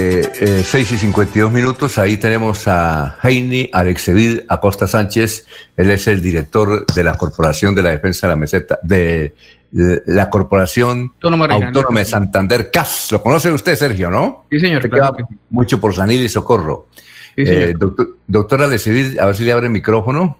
eh, 0.41 0.63
6 0.65 0.93
y 0.93 0.97
52 0.97 1.51
minutos, 1.51 1.99
ahí 1.99 2.17
tenemos 2.17 2.67
a 2.67 3.15
Heini 3.21 3.69
Alexevid 3.71 4.39
Acosta 4.49 4.87
Sánchez, 4.87 5.45
él 5.77 5.91
es 5.91 6.07
el 6.07 6.19
director 6.19 6.83
de 6.87 7.03
la 7.03 7.15
Corporación 7.15 7.75
de 7.75 7.83
la 7.83 7.91
Defensa 7.91 8.25
de 8.25 8.33
la 8.33 8.35
Meseta, 8.35 8.79
de 8.81 9.35
la 9.71 10.31
Corporación 10.31 11.13
Autónoma, 11.21 11.99
de 11.99 12.05
Santander, 12.05 12.71
CAS. 12.71 13.11
¿Lo 13.11 13.21
conoce 13.21 13.51
usted, 13.51 13.75
Sergio, 13.75 14.09
no? 14.09 14.47
Sí, 14.49 14.59
señor. 14.59 14.89
Mucho 15.51 15.79
por 15.79 15.93
Sanil 15.93 16.23
y 16.23 16.29
Socorro. 16.29 16.87
Eh, 17.37 17.75
doctor, 17.77 18.17
doctora 18.25 18.65
Alexevid, 18.65 19.19
a 19.19 19.27
ver 19.27 19.35
si 19.35 19.43
le 19.43 19.51
abre 19.51 19.67
el 19.67 19.71
micrófono. 19.71 20.39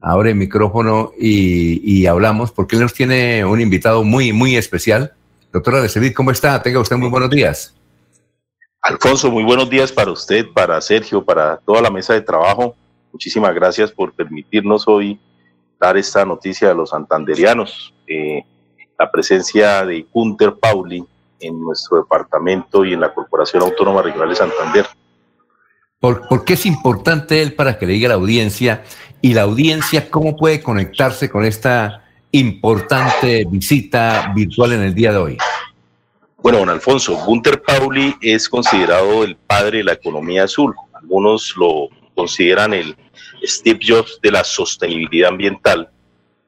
Abre 0.00 0.30
el 0.30 0.36
micrófono 0.36 1.10
y, 1.18 1.82
y 1.84 2.06
hablamos, 2.06 2.52
porque 2.52 2.76
él 2.76 2.82
nos 2.82 2.94
tiene 2.94 3.44
un 3.44 3.60
invitado 3.60 4.04
muy, 4.04 4.32
muy 4.32 4.54
especial. 4.54 5.14
Doctora 5.52 5.78
Alexevid, 5.80 6.12
¿cómo 6.12 6.30
está? 6.30 6.62
Tenga 6.62 6.78
usted 6.78 6.96
muy 6.96 7.08
buenos 7.08 7.28
días. 7.28 7.74
Alfonso, 8.82 9.30
muy 9.30 9.44
buenos 9.44 9.68
días 9.68 9.92
para 9.92 10.10
usted, 10.10 10.46
para 10.54 10.80
Sergio, 10.80 11.22
para 11.22 11.58
toda 11.58 11.82
la 11.82 11.90
mesa 11.90 12.14
de 12.14 12.22
trabajo. 12.22 12.74
Muchísimas 13.12 13.54
gracias 13.54 13.92
por 13.92 14.12
permitirnos 14.12 14.88
hoy 14.88 15.20
dar 15.78 15.96
esta 15.96 16.24
noticia 16.24 16.70
a 16.70 16.74
los 16.74 16.90
santanderianos. 16.90 17.92
Eh, 18.06 18.42
la 18.98 19.10
presencia 19.10 19.84
de 19.84 20.06
Gunter 20.12 20.54
Pauli 20.54 21.04
en 21.40 21.60
nuestro 21.60 21.98
departamento 21.98 22.84
y 22.84 22.92
en 22.94 23.00
la 23.00 23.12
Corporación 23.12 23.62
Autónoma 23.62 24.02
Regional 24.02 24.28
de 24.28 24.36
Santander. 24.36 24.86
¿Por, 25.98 26.44
qué 26.44 26.54
es 26.54 26.64
importante 26.64 27.42
él 27.42 27.54
para 27.54 27.78
que 27.78 27.86
le 27.86 27.92
diga 27.92 28.08
la 28.08 28.14
audiencia 28.14 28.84
y 29.20 29.34
la 29.34 29.42
audiencia 29.42 30.10
cómo 30.10 30.36
puede 30.36 30.62
conectarse 30.62 31.28
con 31.28 31.44
esta 31.44 32.04
importante 32.32 33.44
visita 33.50 34.32
virtual 34.34 34.72
en 34.72 34.82
el 34.82 34.94
día 34.94 35.12
de 35.12 35.18
hoy? 35.18 35.38
Bueno, 36.42 36.60
don 36.60 36.70
Alfonso, 36.70 37.16
Gunther 37.26 37.60
Pauli 37.60 38.16
es 38.22 38.48
considerado 38.48 39.24
el 39.24 39.36
padre 39.36 39.78
de 39.78 39.84
la 39.84 39.92
economía 39.92 40.44
azul. 40.44 40.74
Algunos 40.94 41.54
lo 41.54 41.90
consideran 42.14 42.72
el 42.72 42.96
Steve 43.42 43.78
Jobs 43.86 44.18
de 44.22 44.30
la 44.30 44.42
sostenibilidad 44.42 45.28
ambiental. 45.28 45.90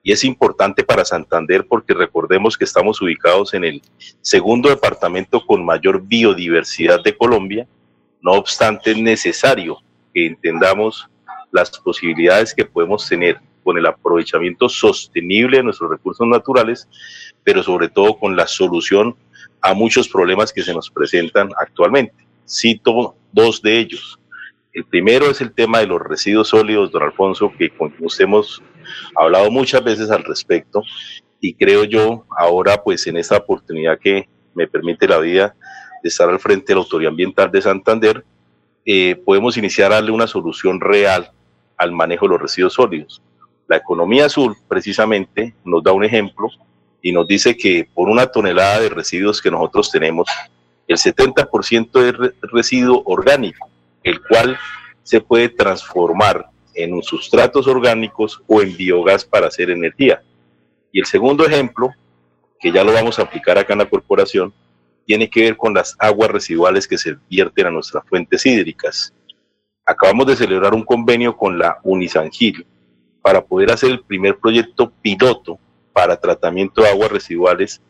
Y 0.02 0.12
es 0.12 0.24
importante 0.24 0.82
para 0.82 1.04
Santander 1.04 1.66
porque 1.68 1.92
recordemos 1.92 2.56
que 2.56 2.64
estamos 2.64 3.02
ubicados 3.02 3.52
en 3.52 3.64
el 3.64 3.82
segundo 4.22 4.70
departamento 4.70 5.44
con 5.44 5.62
mayor 5.62 6.00
biodiversidad 6.02 7.02
de 7.02 7.14
Colombia. 7.14 7.68
No 8.22 8.32
obstante, 8.32 8.92
es 8.92 8.96
necesario 8.96 9.76
que 10.14 10.24
entendamos 10.24 11.06
las 11.50 11.70
posibilidades 11.78 12.54
que 12.54 12.64
podemos 12.64 13.06
tener 13.06 13.38
con 13.62 13.76
el 13.76 13.84
aprovechamiento 13.84 14.70
sostenible 14.70 15.58
de 15.58 15.64
nuestros 15.64 15.90
recursos 15.90 16.26
naturales, 16.26 16.88
pero 17.44 17.62
sobre 17.62 17.90
todo 17.90 18.18
con 18.18 18.34
la 18.34 18.46
solución 18.46 19.14
a 19.62 19.74
muchos 19.74 20.08
problemas 20.08 20.52
que 20.52 20.62
se 20.62 20.74
nos 20.74 20.90
presentan 20.90 21.50
actualmente. 21.58 22.26
Cito 22.46 23.14
dos 23.32 23.62
de 23.62 23.78
ellos. 23.78 24.18
El 24.72 24.84
primero 24.84 25.30
es 25.30 25.40
el 25.40 25.52
tema 25.52 25.78
de 25.78 25.86
los 25.86 26.00
residuos 26.00 26.48
sólidos, 26.48 26.90
don 26.90 27.02
Alfonso, 27.02 27.52
que 27.56 27.70
con 27.70 27.94
usted 28.00 28.24
hemos 28.24 28.62
hablado 29.14 29.50
muchas 29.50 29.84
veces 29.84 30.10
al 30.10 30.24
respecto 30.24 30.82
y 31.40 31.54
creo 31.54 31.84
yo 31.84 32.24
ahora 32.36 32.82
pues 32.82 33.06
en 33.06 33.16
esta 33.16 33.36
oportunidad 33.36 33.98
que 33.98 34.28
me 34.54 34.66
permite 34.66 35.08
la 35.08 35.18
vida 35.18 35.54
de 36.02 36.08
estar 36.08 36.28
al 36.28 36.38
frente 36.38 36.66
de 36.68 36.74
la 36.74 36.80
Autoridad 36.80 37.10
Ambiental 37.10 37.50
de 37.50 37.62
Santander, 37.62 38.24
eh, 38.84 39.16
podemos 39.24 39.56
iniciar 39.56 39.92
a 39.92 39.96
darle 39.96 40.10
una 40.10 40.26
solución 40.26 40.80
real 40.80 41.30
al 41.76 41.92
manejo 41.92 42.26
de 42.26 42.30
los 42.30 42.42
residuos 42.42 42.74
sólidos. 42.74 43.22
La 43.68 43.76
economía 43.76 44.26
azul 44.26 44.56
precisamente 44.68 45.54
nos 45.64 45.82
da 45.82 45.92
un 45.92 46.04
ejemplo 46.04 46.48
y 47.02 47.12
nos 47.12 47.26
dice 47.26 47.56
que 47.56 47.88
por 47.92 48.08
una 48.08 48.28
tonelada 48.28 48.80
de 48.80 48.88
residuos 48.88 49.42
que 49.42 49.50
nosotros 49.50 49.90
tenemos, 49.90 50.28
el 50.86 50.96
70% 50.96 52.02
es 52.02 52.34
residuo 52.40 53.02
orgánico, 53.04 53.68
el 54.04 54.22
cual 54.22 54.56
se 55.02 55.20
puede 55.20 55.48
transformar 55.48 56.46
en 56.74 57.02
sustratos 57.02 57.66
orgánicos 57.66 58.40
o 58.46 58.62
en 58.62 58.76
biogás 58.76 59.24
para 59.24 59.48
hacer 59.48 59.70
energía. 59.70 60.22
Y 60.92 61.00
el 61.00 61.06
segundo 61.06 61.44
ejemplo, 61.44 61.90
que 62.60 62.70
ya 62.70 62.84
lo 62.84 62.92
vamos 62.92 63.18
a 63.18 63.22
aplicar 63.22 63.58
acá 63.58 63.72
en 63.72 63.80
la 63.80 63.88
corporación, 63.88 64.54
tiene 65.04 65.28
que 65.28 65.42
ver 65.42 65.56
con 65.56 65.74
las 65.74 65.96
aguas 65.98 66.30
residuales 66.30 66.86
que 66.86 66.98
se 66.98 67.16
vierten 67.28 67.66
a 67.66 67.70
nuestras 67.70 68.06
fuentes 68.06 68.46
hídricas. 68.46 69.12
Acabamos 69.84 70.28
de 70.28 70.36
celebrar 70.36 70.72
un 70.72 70.84
convenio 70.84 71.36
con 71.36 71.58
la 71.58 71.78
Unisangil 71.82 72.64
para 73.20 73.44
poder 73.44 73.72
hacer 73.72 73.90
el 73.90 74.04
primer 74.04 74.38
proyecto 74.38 74.92
piloto 75.02 75.58
para 75.92 76.16
tratamiento 76.16 76.82
de 76.82 76.88
aguas 76.88 77.10
residuales 77.10 77.80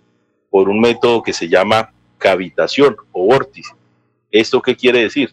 por 0.51 0.69
un 0.69 0.81
método 0.81 1.23
que 1.23 1.33
se 1.33 1.49
llama 1.49 1.93
cavitación 2.19 2.97
o 3.13 3.27
vórtice. 3.27 3.75
¿Esto 4.31 4.61
qué 4.61 4.77
quiere 4.77 5.01
decir? 5.01 5.33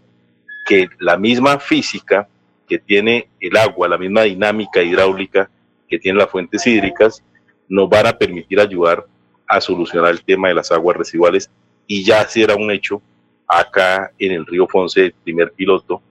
Que 0.66 0.88
la 1.00 1.18
misma 1.18 1.60
física 1.60 2.28
que 2.68 2.80
tiene 2.80 3.28
el 3.40 3.58
agua, 3.58 3.88
la 3.88 3.98
misma 3.98 4.24
dinámica 4.24 4.82
hidráulica 4.82 5.50
que 5.88 6.00
tienen 6.00 6.20
las 6.20 6.30
fuentes 6.30 6.66
hídricas, 6.68 7.24
nos 7.68 7.90
van 7.90 8.08
a 8.08 8.18
permitir 8.18 8.60
ayudar 8.60 9.06
a 9.48 9.60
solucionar 9.60 10.12
el 10.12 10.24
tema 10.24 10.48
de 10.48 10.54
las 10.54 10.72
aguas 10.72 10.96
residuales 10.98 11.50
y 11.88 12.04
ya 12.04 12.24
será 12.26 12.56
un 12.56 12.70
hecho 12.72 13.02
acá 13.48 14.12
en 14.20 14.32
el 14.32 14.46
río 14.46 14.68
el 14.96 15.14
primer 15.24 15.52
piloto 15.54 16.02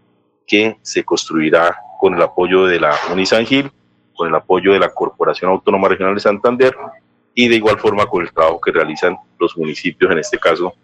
que 0.46 0.76
se 0.82 1.04
construirá 1.04 1.76
con 2.00 2.14
el 2.14 2.22
apoyo 2.22 2.66
de 2.66 2.80
la 2.80 2.94
Unisangil 3.12 3.70
con 4.18 4.28
el 4.28 4.34
apoyo 4.34 4.72
de 4.72 4.80
la 4.80 4.92
Corporación 4.92 5.52
Autónoma 5.52 5.88
Regional 5.88 6.14
de 6.14 6.20
Santander 6.20 6.74
y 7.34 7.46
de 7.46 7.54
igual 7.54 7.78
forma 7.78 8.04
con 8.04 8.22
el 8.22 8.32
trabajo 8.32 8.60
que 8.60 8.72
realizan 8.72 9.16
los 9.38 9.56
municipios, 9.56 10.10
en 10.10 10.18
este 10.18 10.38
caso 10.38 10.74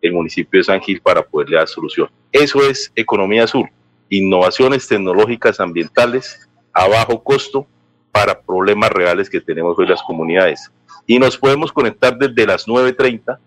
el 0.00 0.12
municipio 0.12 0.60
de 0.60 0.64
San 0.64 0.80
Gil, 0.80 1.00
para 1.00 1.22
poderle 1.22 1.56
dar 1.56 1.66
solución. 1.66 2.08
Eso 2.30 2.62
es 2.62 2.92
economía 2.94 3.44
azul, 3.44 3.68
innovaciones 4.08 4.86
tecnológicas 4.86 5.58
ambientales 5.58 6.48
a 6.72 6.86
bajo 6.86 7.22
costo 7.22 7.66
para 8.12 8.40
problemas 8.40 8.90
reales 8.90 9.28
que 9.28 9.40
tenemos 9.40 9.76
hoy 9.78 9.88
las 9.88 10.02
comunidades. 10.02 10.70
Y 11.06 11.18
nos 11.18 11.36
podemos 11.36 11.72
conectar 11.72 12.16
desde 12.16 12.46
las 12.46 12.68
9.30 12.68 13.38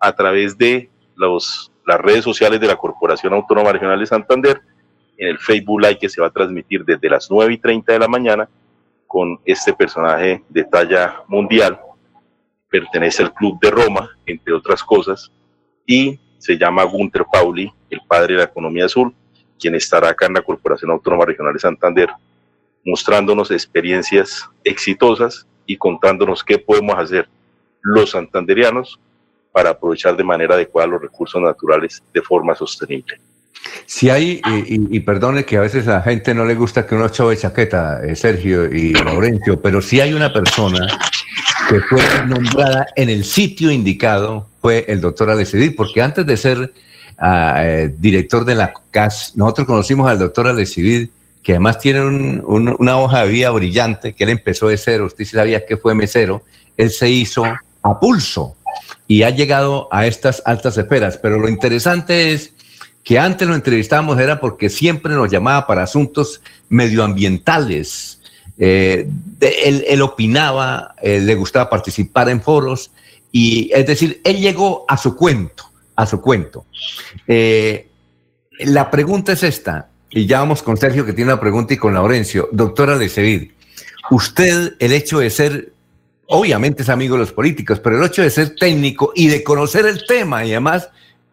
a 0.00 0.12
través 0.16 0.58
de 0.58 0.90
los, 1.14 1.70
las 1.86 2.00
redes 2.00 2.24
sociales 2.24 2.60
de 2.60 2.66
la 2.66 2.76
Corporación 2.76 3.34
Autónoma 3.34 3.72
Regional 3.72 4.00
de 4.00 4.06
Santander, 4.06 4.60
en 5.16 5.28
el 5.28 5.38
Facebook 5.38 5.80
Live 5.80 5.98
que 5.98 6.08
se 6.08 6.20
va 6.20 6.26
a 6.26 6.30
transmitir 6.30 6.84
desde 6.84 7.08
las 7.08 7.30
9.30 7.30 7.84
de 7.84 7.98
la 7.98 8.08
mañana 8.08 8.48
con 9.06 9.40
este 9.44 9.72
personaje 9.72 10.42
de 10.48 10.64
talla 10.64 11.22
mundial. 11.28 11.80
Pertenece 12.68 13.22
al 13.22 13.32
Club 13.32 13.58
de 13.60 13.70
Roma, 13.70 14.10
entre 14.26 14.52
otras 14.52 14.82
cosas, 14.82 15.30
y 15.86 16.18
se 16.38 16.58
llama 16.58 16.84
Gunter 16.84 17.24
Pauli, 17.30 17.72
el 17.90 18.00
padre 18.06 18.34
de 18.34 18.38
la 18.38 18.44
economía 18.44 18.86
azul, 18.86 19.14
quien 19.58 19.74
estará 19.74 20.10
acá 20.10 20.26
en 20.26 20.34
la 20.34 20.42
Corporación 20.42 20.90
Autónoma 20.90 21.24
Regional 21.24 21.52
de 21.52 21.60
Santander, 21.60 22.10
mostrándonos 22.84 23.50
experiencias 23.50 24.48
exitosas 24.62 25.46
y 25.66 25.76
contándonos 25.76 26.44
qué 26.44 26.58
podemos 26.58 26.96
hacer 26.98 27.28
los 27.82 28.10
santanderianos 28.10 29.00
para 29.52 29.70
aprovechar 29.70 30.16
de 30.16 30.24
manera 30.24 30.54
adecuada 30.54 30.88
los 30.88 31.00
recursos 31.00 31.40
naturales 31.40 32.02
de 32.12 32.22
forma 32.22 32.54
sostenible. 32.54 33.18
Si 33.86 34.10
hay, 34.10 34.40
y, 34.66 35.00
perdone 35.00 35.44
que 35.44 35.56
a 35.56 35.60
veces 35.60 35.86
a 35.86 35.92
la 35.92 36.02
gente 36.02 36.34
no 36.34 36.44
le 36.44 36.56
gusta 36.56 36.86
que 36.86 36.96
uno 36.96 37.08
chove 37.08 37.36
chaqueta, 37.36 38.00
eh, 38.04 38.16
Sergio 38.16 38.66
y 38.72 38.92
Laurencio, 38.92 39.60
pero 39.60 39.80
si 39.80 40.00
hay 40.00 40.12
una 40.12 40.32
persona 40.32 40.86
que 41.70 41.80
fue 41.80 42.02
nombrada 42.26 42.86
en 42.96 43.10
el 43.10 43.24
sitio 43.24 43.70
indicado, 43.70 44.48
fue 44.60 44.84
el 44.88 45.00
doctor 45.00 45.30
Alecidir, 45.30 45.76
porque 45.76 46.02
antes 46.02 46.26
de 46.26 46.36
ser 46.36 46.72
ah, 47.18 47.62
eh, 47.64 47.94
director 47.96 48.44
de 48.44 48.56
la 48.56 48.72
CAS, 48.90 49.32
nosotros 49.36 49.68
conocimos 49.68 50.10
al 50.10 50.18
doctor 50.18 50.48
Alecidir, 50.48 51.10
que 51.44 51.52
además 51.52 51.78
tiene 51.78 52.00
una 52.00 52.98
hoja 52.98 53.22
de 53.22 53.28
vida 53.28 53.50
brillante, 53.50 54.14
que 54.14 54.24
él 54.24 54.30
empezó 54.30 54.66
de 54.66 54.78
cero, 54.78 55.06
usted 55.06 55.24
sabía 55.24 55.64
que 55.64 55.76
fue 55.76 55.94
mesero, 55.94 56.42
él 56.76 56.90
se 56.90 57.08
hizo 57.08 57.44
a 57.44 58.00
pulso 58.00 58.56
y 59.06 59.22
ha 59.22 59.30
llegado 59.30 59.88
a 59.92 60.06
estas 60.06 60.42
altas 60.44 60.76
esferas, 60.76 61.18
pero 61.18 61.38
lo 61.38 61.48
interesante 61.48 62.32
es 62.32 62.52
que 63.06 63.20
antes 63.20 63.46
lo 63.46 63.54
entrevistábamos 63.54 64.18
era 64.18 64.40
porque 64.40 64.68
siempre 64.68 65.14
nos 65.14 65.30
llamaba 65.30 65.64
para 65.68 65.84
asuntos 65.84 66.42
medioambientales. 66.68 68.20
Eh, 68.58 69.08
él, 69.40 70.02
opinaba, 70.02 70.96
le 71.00 71.34
gustaba 71.36 71.70
participar 71.70 72.28
en 72.30 72.42
foros 72.42 72.90
y 73.30 73.70
es 73.72 73.86
decir, 73.86 74.20
él 74.24 74.40
llegó 74.40 74.84
a 74.88 74.96
su 74.96 75.14
cuento, 75.14 75.70
a 75.94 76.04
su 76.04 76.20
cuento. 76.20 76.66
Eh, 77.28 77.86
la 78.58 78.90
pregunta 78.90 79.34
es 79.34 79.44
esta, 79.44 79.88
y 80.10 80.26
ya 80.26 80.40
vamos 80.40 80.64
con 80.64 80.76
Sergio 80.76 81.06
que 81.06 81.12
tiene 81.12 81.32
una 81.32 81.40
pregunta 81.40 81.74
y 81.74 81.76
con 81.76 81.94
Laurencio. 81.94 82.48
Doctora 82.50 82.98
de 82.98 83.52
usted 84.10 84.74
el 84.80 84.92
hecho 84.92 85.20
de 85.20 85.30
ser, 85.30 85.72
obviamente 86.26 86.82
es 86.82 86.88
amigo 86.88 87.14
de 87.14 87.20
los 87.20 87.32
políticos, 87.32 87.78
pero 87.78 87.98
el 87.98 88.04
hecho 88.04 88.22
de 88.22 88.30
ser 88.30 88.56
técnico 88.56 89.12
y 89.14 89.28
de 89.28 89.44
conocer 89.44 89.86
el 89.86 90.04
tema 90.08 90.44
y 90.44 90.50
además 90.50 90.88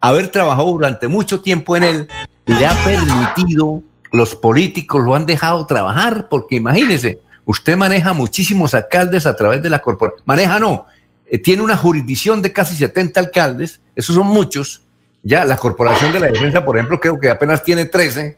haber 0.08 0.28
trabajado 0.28 0.70
durante 0.70 1.08
mucho 1.08 1.40
tiempo 1.40 1.76
en 1.76 1.82
él 1.82 2.08
le 2.44 2.66
ha 2.66 2.74
permitido, 2.84 3.82
los 4.12 4.34
políticos 4.34 5.02
lo 5.02 5.14
han 5.14 5.24
dejado 5.24 5.64
trabajar, 5.64 6.28
porque 6.28 6.56
imagínese, 6.56 7.20
usted 7.46 7.74
maneja 7.74 8.12
muchísimos 8.12 8.74
alcaldes 8.74 9.24
a 9.24 9.34
través 9.34 9.62
de 9.62 9.70
la 9.70 9.78
corporación, 9.78 10.22
maneja 10.26 10.58
no, 10.58 10.84
eh, 11.24 11.38
tiene 11.38 11.62
una 11.62 11.76
jurisdicción 11.76 12.42
de 12.42 12.52
casi 12.52 12.76
70 12.76 13.18
alcaldes, 13.18 13.80
esos 13.96 14.14
son 14.14 14.26
muchos, 14.26 14.82
Ya 15.22 15.46
la 15.46 15.56
Corporación 15.56 16.12
de 16.12 16.20
la 16.20 16.26
Defensa, 16.26 16.62
por 16.62 16.76
ejemplo, 16.76 17.00
creo 17.00 17.18
que 17.18 17.30
apenas 17.30 17.62
tiene 17.62 17.86
13 17.86 18.36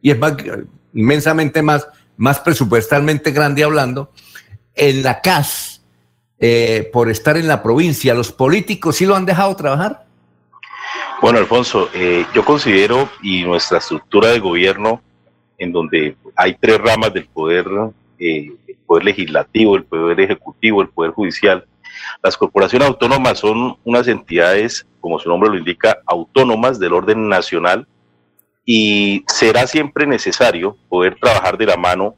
y 0.00 0.12
es 0.12 0.18
más, 0.20 0.34
inmensamente 0.94 1.62
más, 1.62 1.88
más 2.16 2.38
presupuestalmente 2.38 3.32
grande 3.32 3.64
hablando. 3.64 4.12
En 4.76 5.02
la 5.02 5.20
CAS, 5.20 5.82
eh, 6.38 6.88
por 6.92 7.10
estar 7.10 7.36
en 7.36 7.48
la 7.48 7.60
provincia, 7.60 8.14
¿los 8.14 8.30
políticos 8.30 8.94
sí 8.94 9.04
lo 9.04 9.16
han 9.16 9.26
dejado 9.26 9.56
trabajar? 9.56 10.06
Bueno, 11.20 11.40
Alfonso, 11.40 11.90
eh, 11.94 12.24
yo 12.32 12.44
considero 12.44 13.08
y 13.22 13.42
nuestra 13.42 13.78
estructura 13.78 14.28
de 14.28 14.38
gobierno, 14.38 15.02
en 15.58 15.72
donde 15.72 16.16
hay 16.36 16.54
tres 16.54 16.78
ramas 16.78 17.12
del 17.12 17.26
poder, 17.26 17.66
eh, 18.20 18.52
el 18.68 18.76
poder 18.86 19.04
legislativo, 19.04 19.74
el 19.74 19.84
poder 19.84 20.20
ejecutivo, 20.20 20.80
el 20.80 20.88
poder 20.90 21.10
judicial, 21.10 21.66
las 22.22 22.36
corporaciones 22.36 22.86
autónomas 22.86 23.40
son 23.40 23.76
unas 23.84 24.06
entidades, 24.06 24.86
como 25.00 25.18
su 25.18 25.28
nombre 25.28 25.50
lo 25.50 25.58
indica, 25.58 25.98
autónomas 26.06 26.78
del 26.78 26.92
orden 26.92 27.28
nacional 27.28 27.88
y 28.64 29.24
será 29.26 29.66
siempre 29.66 30.06
necesario 30.06 30.76
poder 30.88 31.16
trabajar 31.20 31.58
de 31.58 31.66
la 31.66 31.76
mano 31.76 32.14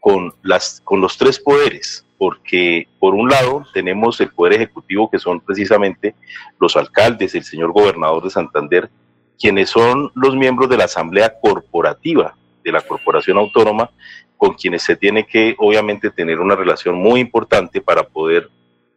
con, 0.00 0.34
las, 0.42 0.82
con 0.84 1.00
los 1.00 1.16
tres 1.16 1.38
poderes, 1.38 2.03
porque 2.18 2.88
por 2.98 3.14
un 3.14 3.28
lado 3.28 3.64
tenemos 3.72 4.20
el 4.20 4.30
poder 4.30 4.54
ejecutivo 4.54 5.10
que 5.10 5.18
son 5.18 5.40
precisamente 5.40 6.14
los 6.58 6.76
alcaldes, 6.76 7.34
el 7.34 7.44
señor 7.44 7.72
gobernador 7.72 8.24
de 8.24 8.30
Santander, 8.30 8.90
quienes 9.38 9.70
son 9.70 10.10
los 10.14 10.36
miembros 10.36 10.68
de 10.68 10.76
la 10.76 10.84
asamblea 10.84 11.34
corporativa 11.40 12.36
de 12.62 12.72
la 12.72 12.80
corporación 12.80 13.36
autónoma, 13.36 13.90
con 14.36 14.54
quienes 14.54 14.82
se 14.82 14.96
tiene 14.96 15.26
que 15.26 15.54
obviamente 15.58 16.10
tener 16.10 16.40
una 16.40 16.56
relación 16.56 16.96
muy 16.96 17.20
importante 17.20 17.80
para 17.80 18.02
poder 18.04 18.50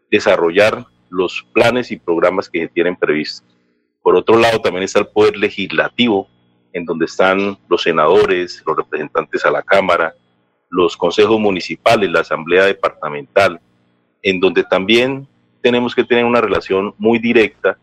desarrollar 0.10 0.86
los 1.10 1.46
planes 1.54 1.92
y 1.92 1.98
programas 1.98 2.50
que 2.50 2.62
se 2.62 2.68
tienen 2.70 2.96
previstos. 2.96 3.48
Por 4.02 4.16
otro 4.16 4.38
lado, 4.38 4.62
también 4.62 4.84
está 4.84 5.00
el 5.00 5.08
poder 5.08 5.38
legislativo, 5.38 6.28
en 6.74 6.86
donde 6.86 7.06
están 7.06 7.58
los 7.68 7.84
senadores, 7.84 8.64
los 8.66 8.78
representantes 8.78 9.46
a 9.46 9.52
la 9.52 9.62
Cámara, 9.64 10.16
los 10.70 10.98
consejos 10.98 11.40
municipales, 11.40 12.10
la 12.10 12.22
asamblea 12.22 12.66
departamental, 12.66 13.60
en 14.22 14.40
donde 14.40 14.64
también 14.64 15.28
tenemos 15.62 15.96
que 15.96 16.04
tener 16.04 16.26
una 16.26 16.42
relación 16.42 16.94
muy 16.98 17.20
directa 17.20 17.78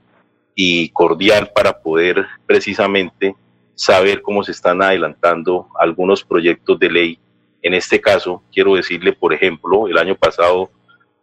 y 0.55 0.89
cordial 0.91 1.51
para 1.55 1.79
poder 1.81 2.25
precisamente 2.47 3.35
saber 3.75 4.23
cómo 4.23 4.45
se 4.45 4.53
están 4.53 4.83
adelantando 4.83 5.69
algunos 5.79 6.23
proyectos 6.23 6.79
de 6.79 6.91
ley. 6.91 7.19
En 7.63 7.75
este 7.75 8.01
caso, 8.01 8.43
quiero 8.53 8.75
decirle, 8.75 9.13
por 9.13 9.33
ejemplo, 9.33 9.89
el 9.89 9.99
año 9.99 10.15
pasado 10.15 10.71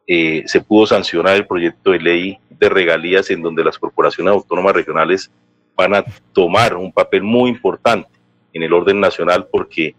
eh, 0.08 0.44
se 0.48 0.62
pudo 0.62 0.88
sancionar 0.88 1.36
el 1.36 1.48
proyecto 1.48 1.92
de 1.92 2.00
ley 2.00 2.40
de 2.50 2.70
regalías 2.70 3.30
en 3.30 3.42
donde 3.42 3.64
las 3.64 3.78
corporaciones 3.78 4.34
autónomas 4.34 4.74
regionales 4.74 5.32
van 5.76 5.96
a 5.96 6.04
tomar 6.34 6.76
un 6.76 6.92
papel 6.92 7.24
muy 7.24 7.50
importante 7.50 8.10
en 8.54 8.64
el 8.64 8.74
orden 8.74 9.00
nacional 9.00 9.48
porque 9.52 9.96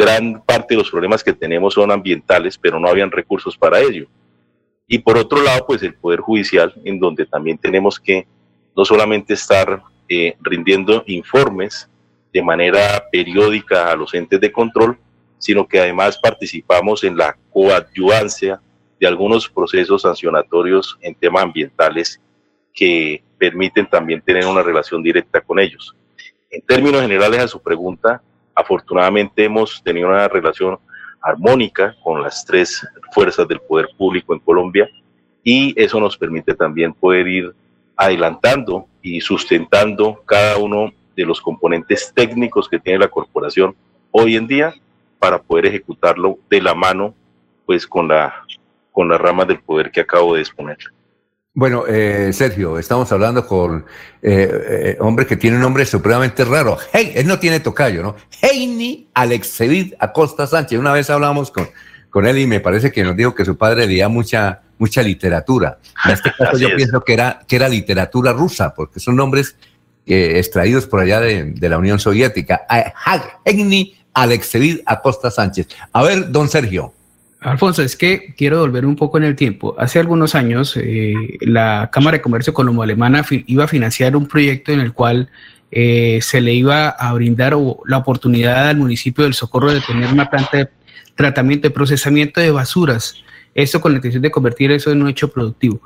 gran 0.00 0.42
parte 0.42 0.74
de 0.74 0.78
los 0.78 0.90
problemas 0.90 1.22
que 1.22 1.34
tenemos 1.34 1.74
son 1.74 1.90
ambientales, 1.90 2.56
pero 2.56 2.80
no 2.80 2.88
habían 2.88 3.10
recursos 3.10 3.56
para 3.56 3.80
ello. 3.80 4.06
Y 4.88 4.98
por 4.98 5.18
otro 5.18 5.42
lado, 5.42 5.66
pues 5.66 5.82
el 5.82 5.94
Poder 5.94 6.20
Judicial, 6.20 6.72
en 6.84 6.98
donde 6.98 7.26
también 7.26 7.58
tenemos 7.58 8.00
que 8.00 8.26
no 8.74 8.84
solamente 8.86 9.34
estar 9.34 9.82
eh, 10.08 10.36
rindiendo 10.40 11.04
informes 11.06 11.88
de 12.32 12.42
manera 12.42 13.04
periódica 13.12 13.92
a 13.92 13.96
los 13.96 14.14
entes 14.14 14.40
de 14.40 14.50
control, 14.50 14.98
sino 15.38 15.68
que 15.68 15.80
además 15.80 16.18
participamos 16.18 17.04
en 17.04 17.16
la 17.16 17.36
coadyuvancia 17.52 18.60
de 18.98 19.06
algunos 19.06 19.48
procesos 19.48 20.02
sancionatorios 20.02 20.96
en 21.02 21.14
temas 21.14 21.42
ambientales 21.42 22.20
que 22.72 23.22
permiten 23.36 23.86
también 23.86 24.22
tener 24.22 24.46
una 24.46 24.62
relación 24.62 25.02
directa 25.02 25.42
con 25.42 25.58
ellos. 25.58 25.94
En 26.50 26.62
términos 26.62 27.02
generales 27.02 27.40
a 27.40 27.48
su 27.48 27.60
pregunta, 27.60 28.22
afortunadamente 28.60 29.44
hemos 29.44 29.82
tenido 29.82 30.08
una 30.08 30.28
relación 30.28 30.78
armónica 31.22 31.94
con 32.02 32.22
las 32.22 32.44
tres 32.44 32.86
fuerzas 33.12 33.46
del 33.46 33.60
poder 33.60 33.88
público 33.96 34.32
en 34.32 34.40
Colombia 34.40 34.88
y 35.42 35.74
eso 35.80 36.00
nos 36.00 36.16
permite 36.16 36.54
también 36.54 36.92
poder 36.92 37.26
ir 37.26 37.54
adelantando 37.96 38.86
y 39.02 39.20
sustentando 39.20 40.22
cada 40.24 40.56
uno 40.58 40.92
de 41.16 41.24
los 41.24 41.40
componentes 41.40 42.12
técnicos 42.14 42.68
que 42.68 42.78
tiene 42.78 42.98
la 42.98 43.08
corporación 43.08 43.74
hoy 44.10 44.36
en 44.36 44.46
día 44.46 44.74
para 45.18 45.40
poder 45.40 45.66
ejecutarlo 45.66 46.38
de 46.48 46.62
la 46.62 46.74
mano 46.74 47.14
pues 47.66 47.86
con 47.86 48.08
la 48.08 48.34
con 48.92 49.08
las 49.08 49.20
ramas 49.20 49.46
del 49.46 49.60
poder 49.60 49.90
que 49.90 50.00
acabo 50.00 50.34
de 50.34 50.40
exponer. 50.40 50.78
Bueno, 51.52 51.84
eh, 51.88 52.32
Sergio, 52.32 52.78
estamos 52.78 53.10
hablando 53.10 53.44
con 53.44 53.84
eh, 54.22 54.48
eh, 54.68 54.96
hombre 55.00 55.26
que 55.26 55.36
tiene 55.36 55.56
un 55.56 55.62
nombre 55.62 55.84
supremamente 55.84 56.44
raro. 56.44 56.78
Hey, 56.92 57.10
él 57.16 57.26
no 57.26 57.40
tiene 57.40 57.58
tocayo, 57.58 58.04
¿no? 58.04 58.14
Heini 58.40 59.08
Alexevid 59.14 59.94
Acosta 59.98 60.46
Sánchez. 60.46 60.78
Una 60.78 60.92
vez 60.92 61.10
hablamos 61.10 61.50
con, 61.50 61.68
con 62.08 62.24
él 62.28 62.38
y 62.38 62.46
me 62.46 62.60
parece 62.60 62.92
que 62.92 63.02
nos 63.02 63.16
dijo 63.16 63.34
que 63.34 63.44
su 63.44 63.58
padre 63.58 63.88
leía 63.88 64.08
mucha, 64.08 64.62
mucha 64.78 65.02
literatura. 65.02 65.80
En 66.04 66.12
este 66.12 66.32
caso 66.38 66.56
yo 66.56 66.68
pienso 66.76 67.00
que 67.00 67.14
era, 67.14 67.40
que 67.48 67.56
era 67.56 67.68
literatura 67.68 68.32
rusa, 68.32 68.72
porque 68.72 69.00
son 69.00 69.16
nombres 69.16 69.56
extraídos 70.06 70.86
por 70.86 71.00
allá 71.00 71.20
de, 71.20 71.46
de, 71.46 71.68
la 71.68 71.78
Unión 71.78 71.98
Soviética. 71.98 72.62
Heini 73.44 73.96
Alexevid 74.14 74.80
Acosta 74.86 75.32
Sánchez. 75.32 75.66
A 75.92 76.02
ver, 76.04 76.30
don 76.30 76.48
Sergio. 76.48 76.94
Alfonso, 77.40 77.82
es 77.82 77.96
que 77.96 78.34
quiero 78.36 78.60
volver 78.60 78.84
un 78.84 78.96
poco 78.96 79.16
en 79.16 79.24
el 79.24 79.34
tiempo. 79.34 79.74
Hace 79.78 79.98
algunos 79.98 80.34
años, 80.34 80.76
eh, 80.76 81.14
la 81.40 81.88
Cámara 81.90 82.18
de 82.18 82.22
Comercio 82.22 82.52
Colombo-Alemana 82.52 83.24
iba 83.46 83.64
a 83.64 83.68
financiar 83.68 84.14
un 84.14 84.26
proyecto 84.26 84.72
en 84.72 84.80
el 84.80 84.92
cual 84.92 85.30
eh, 85.70 86.18
se 86.20 86.42
le 86.42 86.52
iba 86.52 86.90
a 86.90 87.12
brindar 87.14 87.56
la 87.86 87.98
oportunidad 87.98 88.68
al 88.68 88.76
municipio 88.76 89.24
del 89.24 89.32
Socorro 89.32 89.72
de 89.72 89.80
tener 89.80 90.12
una 90.12 90.28
planta 90.28 90.58
de 90.58 90.68
tratamiento 91.14 91.66
y 91.66 91.70
procesamiento 91.70 92.42
de 92.42 92.50
basuras. 92.50 93.14
Esto 93.54 93.80
con 93.80 93.92
la 93.92 93.96
intención 93.96 94.22
de 94.22 94.30
convertir 94.30 94.70
eso 94.70 94.90
en 94.90 95.02
un 95.02 95.08
hecho 95.08 95.32
productivo. 95.32 95.80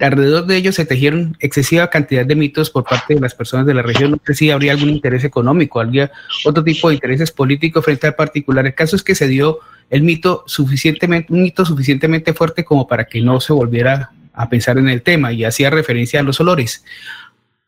Alrededor 0.00 0.46
de 0.46 0.56
ello 0.56 0.72
se 0.72 0.84
tejieron 0.84 1.36
excesiva 1.38 1.88
cantidad 1.88 2.26
de 2.26 2.34
mitos 2.34 2.68
por 2.68 2.84
parte 2.84 3.14
de 3.14 3.20
las 3.20 3.34
personas 3.34 3.64
de 3.64 3.74
la 3.74 3.82
región. 3.82 4.10
No 4.12 4.20
sé 4.26 4.34
si 4.34 4.50
habría 4.50 4.72
algún 4.72 4.90
interés 4.90 5.22
económico, 5.24 5.80
habría 5.80 6.10
otro 6.44 6.64
tipo 6.64 6.88
de 6.88 6.94
intereses 6.94 7.30
políticos 7.30 7.84
frente 7.84 8.08
al 8.08 8.14
particular. 8.14 8.66
El 8.66 8.74
caso 8.74 8.96
es 8.96 9.04
que 9.04 9.14
se 9.14 9.28
dio 9.28 9.60
el 9.90 10.02
mito 10.02 10.42
suficientemente, 10.46 11.32
un 11.32 11.42
mito 11.42 11.64
suficientemente 11.64 12.34
fuerte 12.34 12.64
como 12.64 12.88
para 12.88 13.04
que 13.04 13.20
no 13.20 13.40
se 13.40 13.52
volviera 13.52 14.10
a 14.32 14.48
pensar 14.48 14.78
en 14.78 14.88
el 14.88 15.02
tema 15.02 15.32
y 15.32 15.44
hacía 15.44 15.70
referencia 15.70 16.20
a 16.20 16.24
los 16.24 16.40
olores. 16.40 16.84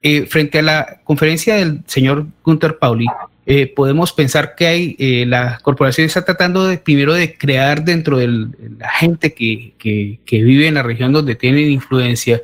Eh, 0.03 0.27
frente 0.27 0.59
a 0.59 0.63
la 0.63 1.01
conferencia 1.05 1.57
del 1.57 1.83
señor 1.87 2.27
Gunther 2.43 2.79
Pauli, 2.79 3.07
eh, 3.47 3.73
podemos 3.75 4.13
pensar 4.13 4.55
que 4.57 4.67
hay, 4.67 4.97
eh, 4.99 5.25
la 5.27 5.59
corporación 5.63 6.07
está 6.07 6.25
tratando 6.25 6.67
de, 6.67 6.79
primero 6.79 7.15
de 7.15 7.39
crear 7.39 7.85
dentro 7.85 8.19
de 8.19 8.49
la 8.79 8.91
gente 8.91 9.33
que, 9.35 9.75
que, 9.79 10.43
vive 10.43 10.67
en 10.67 10.75
la 10.75 10.83
región 10.83 11.13
donde 11.13 11.37
tienen 11.37 11.71
influencia 11.71 12.43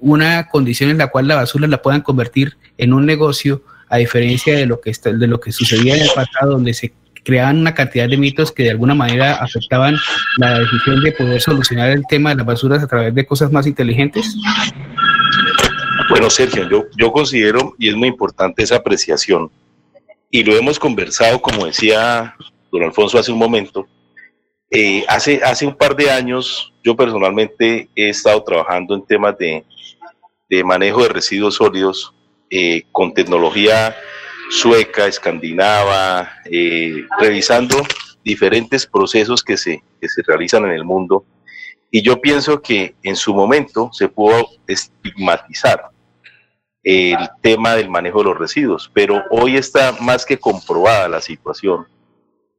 una 0.00 0.48
condición 0.48 0.90
en 0.90 0.98
la 0.98 1.06
cual 1.06 1.26
la 1.26 1.36
basura 1.36 1.66
la 1.66 1.80
puedan 1.80 2.02
convertir 2.02 2.56
en 2.76 2.92
un 2.92 3.06
negocio, 3.06 3.62
a 3.88 3.96
diferencia 3.96 4.54
de 4.54 4.66
lo 4.66 4.80
que, 4.80 4.90
está, 4.90 5.10
de 5.12 5.26
lo 5.26 5.40
que 5.40 5.52
sucedía 5.52 5.96
en 5.96 6.02
el 6.02 6.10
pasado, 6.14 6.52
donde 6.52 6.74
se 6.74 6.92
creaban 7.24 7.58
una 7.58 7.74
cantidad 7.74 8.08
de 8.08 8.16
mitos 8.16 8.52
que 8.52 8.62
de 8.62 8.70
alguna 8.70 8.94
manera 8.94 9.34
afectaban 9.34 9.96
la 10.38 10.60
decisión 10.60 11.02
de 11.02 11.12
poder 11.12 11.40
solucionar 11.40 11.90
el 11.90 12.04
tema 12.08 12.30
de 12.30 12.36
las 12.36 12.46
basuras 12.46 12.82
a 12.82 12.86
través 12.86 13.14
de 13.14 13.26
cosas 13.26 13.52
más 13.52 13.66
inteligentes? 13.66 14.34
Bueno, 16.08 16.30
Sergio, 16.30 16.68
yo, 16.70 16.86
yo 16.96 17.12
considero, 17.12 17.74
y 17.78 17.88
es 17.88 17.96
muy 17.96 18.08
importante 18.08 18.62
esa 18.62 18.76
apreciación, 18.76 19.50
y 20.30 20.42
lo 20.42 20.56
hemos 20.56 20.78
conversado, 20.78 21.40
como 21.40 21.66
decía 21.66 22.34
don 22.70 22.82
Alfonso 22.82 23.18
hace 23.18 23.32
un 23.32 23.38
momento, 23.38 23.86
eh, 24.70 25.04
hace, 25.08 25.42
hace 25.42 25.66
un 25.66 25.74
par 25.74 25.96
de 25.96 26.10
años 26.10 26.74
yo 26.84 26.94
personalmente 26.94 27.88
he 27.94 28.10
estado 28.10 28.42
trabajando 28.44 28.94
en 28.94 29.06
temas 29.06 29.38
de, 29.38 29.64
de 30.50 30.64
manejo 30.64 31.02
de 31.02 31.08
residuos 31.08 31.54
sólidos 31.54 32.14
eh, 32.50 32.82
con 32.92 33.14
tecnología 33.14 33.96
sueca, 34.50 35.06
escandinava, 35.06 36.30
eh, 36.44 37.04
revisando 37.18 37.76
diferentes 38.24 38.86
procesos 38.86 39.42
que 39.42 39.56
se, 39.56 39.82
que 40.00 40.08
se 40.08 40.22
realizan 40.22 40.64
en 40.64 40.72
el 40.72 40.84
mundo. 40.84 41.24
Y 41.90 42.02
yo 42.02 42.20
pienso 42.20 42.60
que 42.60 42.94
en 43.02 43.16
su 43.16 43.34
momento 43.34 43.90
se 43.92 44.08
pudo 44.08 44.46
estigmatizar 44.66 45.90
el 46.90 47.18
tema 47.42 47.74
del 47.74 47.90
manejo 47.90 48.20
de 48.20 48.24
los 48.24 48.38
residuos, 48.38 48.90
pero 48.94 49.22
hoy 49.30 49.58
está 49.58 49.94
más 50.00 50.24
que 50.24 50.38
comprobada 50.38 51.06
la 51.06 51.20
situación 51.20 51.86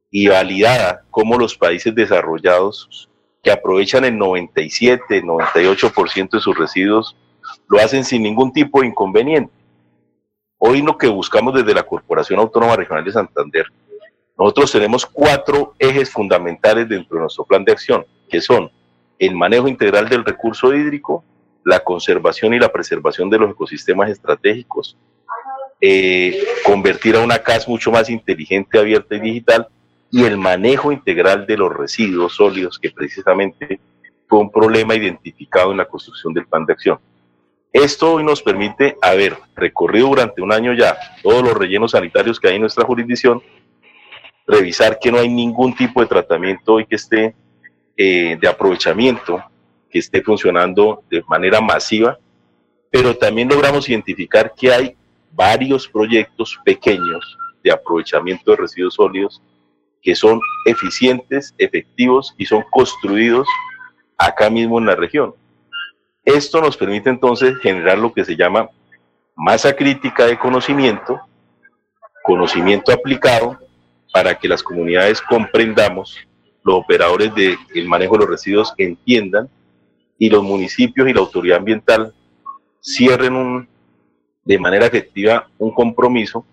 y 0.08 0.28
validada 0.28 1.02
cómo 1.10 1.36
los 1.36 1.56
países 1.56 1.92
desarrollados 1.96 3.08
que 3.42 3.50
aprovechan 3.50 4.04
el 4.04 4.16
97, 4.16 5.24
98% 5.24 6.30
de 6.30 6.40
sus 6.40 6.56
residuos 6.56 7.16
lo 7.68 7.80
hacen 7.80 8.04
sin 8.04 8.22
ningún 8.22 8.52
tipo 8.52 8.80
de 8.80 8.86
inconveniente. 8.86 9.52
Hoy 10.58 10.80
lo 10.80 10.96
que 10.96 11.08
buscamos 11.08 11.52
desde 11.52 11.74
la 11.74 11.82
Corporación 11.82 12.38
Autónoma 12.38 12.76
Regional 12.76 13.04
de 13.04 13.10
Santander, 13.10 13.66
nosotros 14.38 14.70
tenemos 14.70 15.06
cuatro 15.06 15.74
ejes 15.76 16.08
fundamentales 16.08 16.88
dentro 16.88 17.16
de 17.16 17.22
nuestro 17.22 17.44
plan 17.44 17.64
de 17.64 17.72
acción, 17.72 18.06
que 18.28 18.40
son 18.40 18.70
el 19.18 19.34
manejo 19.34 19.66
integral 19.66 20.08
del 20.08 20.24
recurso 20.24 20.72
hídrico, 20.72 21.24
la 21.64 21.80
conservación 21.80 22.54
y 22.54 22.58
la 22.58 22.72
preservación 22.72 23.28
de 23.30 23.38
los 23.38 23.50
ecosistemas 23.50 24.10
estratégicos, 24.10 24.96
eh, 25.80 26.42
convertir 26.64 27.16
a 27.16 27.20
una 27.20 27.38
CAS 27.38 27.68
mucho 27.68 27.90
más 27.90 28.10
inteligente, 28.10 28.78
abierta 28.78 29.16
y 29.16 29.20
digital, 29.20 29.68
y 30.10 30.24
el 30.24 30.36
manejo 30.36 30.92
integral 30.92 31.46
de 31.46 31.56
los 31.56 31.72
residuos 31.72 32.34
sólidos, 32.34 32.78
que 32.78 32.90
precisamente 32.90 33.80
fue 34.26 34.40
un 34.40 34.50
problema 34.50 34.94
identificado 34.94 35.70
en 35.70 35.78
la 35.78 35.86
construcción 35.86 36.34
del 36.34 36.46
plan 36.46 36.66
de 36.66 36.72
acción. 36.72 36.98
Esto 37.72 38.14
hoy 38.14 38.24
nos 38.24 38.42
permite 38.42 38.96
haber 39.00 39.36
recorrido 39.54 40.08
durante 40.08 40.42
un 40.42 40.52
año 40.52 40.72
ya 40.74 40.96
todos 41.22 41.42
los 41.42 41.54
rellenos 41.54 41.92
sanitarios 41.92 42.40
que 42.40 42.48
hay 42.48 42.56
en 42.56 42.62
nuestra 42.62 42.84
jurisdicción, 42.84 43.40
revisar 44.46 44.98
que 44.98 45.12
no 45.12 45.18
hay 45.18 45.28
ningún 45.28 45.74
tipo 45.76 46.00
de 46.00 46.08
tratamiento 46.08 46.74
hoy 46.74 46.86
que 46.86 46.96
esté 46.96 47.34
eh, 47.96 48.36
de 48.40 48.48
aprovechamiento, 48.48 49.42
que 49.90 49.98
esté 49.98 50.22
funcionando 50.22 51.02
de 51.10 51.22
manera 51.28 51.60
masiva, 51.60 52.18
pero 52.90 53.16
también 53.16 53.48
logramos 53.48 53.88
identificar 53.88 54.52
que 54.54 54.72
hay 54.72 54.96
varios 55.32 55.86
proyectos 55.88 56.58
pequeños 56.64 57.38
de 57.62 57.70
aprovechamiento 57.70 58.50
de 58.50 58.56
residuos 58.56 58.94
sólidos 58.94 59.42
que 60.02 60.14
son 60.14 60.40
eficientes, 60.64 61.54
efectivos 61.58 62.34
y 62.38 62.46
son 62.46 62.64
construidos 62.70 63.46
acá 64.16 64.48
mismo 64.48 64.78
en 64.78 64.86
la 64.86 64.96
región. 64.96 65.34
Esto 66.24 66.60
nos 66.60 66.76
permite 66.76 67.10
entonces 67.10 67.58
generar 67.58 67.98
lo 67.98 68.12
que 68.12 68.24
se 68.24 68.36
llama 68.36 68.70
masa 69.36 69.74
crítica 69.74 70.26
de 70.26 70.38
conocimiento, 70.38 71.20
conocimiento 72.22 72.92
aplicado, 72.92 73.58
para 74.12 74.36
que 74.36 74.48
las 74.48 74.62
comunidades 74.62 75.20
comprendamos, 75.22 76.18
los 76.62 76.74
operadores 76.74 77.32
del 77.34 77.88
manejo 77.88 78.14
de 78.14 78.20
los 78.20 78.30
residuos 78.30 78.74
entiendan 78.76 79.48
y 80.20 80.28
los 80.28 80.44
municipios 80.44 81.08
y 81.08 81.14
la 81.14 81.20
autoridad 81.20 81.56
ambiental 81.56 82.14
cierren 82.80 83.34
un, 83.34 83.68
de 84.44 84.58
manera 84.58 84.86
efectiva 84.86 85.48
un 85.58 85.72
compromiso 85.72 86.44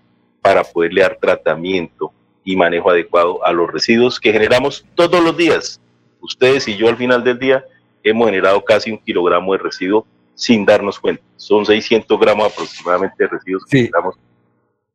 para 0.42 0.64
poderle 0.64 1.02
dar 1.02 1.18
tratamiento 1.20 2.14
y 2.46 2.56
manejo 2.56 2.90
adecuado 2.90 3.46
a 3.46 3.52
los 3.52 3.70
residuos 3.70 4.22
que 4.22 4.32
generamos 4.32 4.86
todos 4.96 5.22
los 5.22 5.36
días. 5.36 5.82
Ustedes 6.22 6.66
y 6.70 6.78
yo 6.78 6.88
al 6.88 6.96
final 6.96 7.26
del 7.26 7.38
día 7.38 7.66
hemos 8.04 8.28
generado 8.28 8.64
casi 8.64 8.90
un 8.90 9.00
kilogramo 9.00 9.52
de 9.52 9.60
residuo 9.60 10.08
sin 10.34 10.66
darnos 10.66 10.98
cuenta. 10.98 11.22
Son 11.36 11.66
600 11.66 12.18
gramos 12.18 12.50
aproximadamente 12.50 13.16
de 13.20 13.28
residuos 13.28 13.66
que 13.66 13.80
generamos 13.80 14.16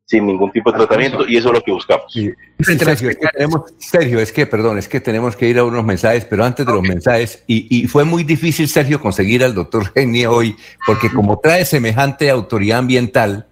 sin 0.05 0.27
ningún 0.27 0.51
tipo 0.51 0.71
de 0.71 0.77
tratamiento 0.79 1.27
y 1.27 1.37
eso 1.37 1.49
es 1.49 1.53
lo 1.53 1.61
que 1.61 1.71
buscamos. 1.71 2.13
Sergio, 2.59 3.09
es 3.09 3.17
que 3.17 3.27
tenemos, 3.27 3.61
Sergio, 3.77 4.19
es 4.19 4.31
que, 4.31 4.45
perdón, 4.45 4.77
es 4.77 4.87
que 4.87 4.99
tenemos 4.99 5.35
que 5.35 5.47
ir 5.47 5.57
a 5.59 5.63
unos 5.63 5.83
mensajes, 5.83 6.25
pero 6.25 6.43
antes 6.43 6.65
de 6.65 6.73
los 6.73 6.81
mensajes, 6.81 7.43
y, 7.47 7.87
fue 7.87 8.03
muy 8.03 8.23
difícil, 8.23 8.67
Sergio, 8.67 8.99
conseguir 8.99 9.43
al 9.43 9.53
doctor 9.53 9.91
Genie 9.93 10.27
hoy, 10.27 10.55
porque 10.85 11.09
como 11.09 11.39
trae 11.39 11.65
semejante 11.65 12.29
autoridad 12.29 12.79
ambiental, 12.79 13.47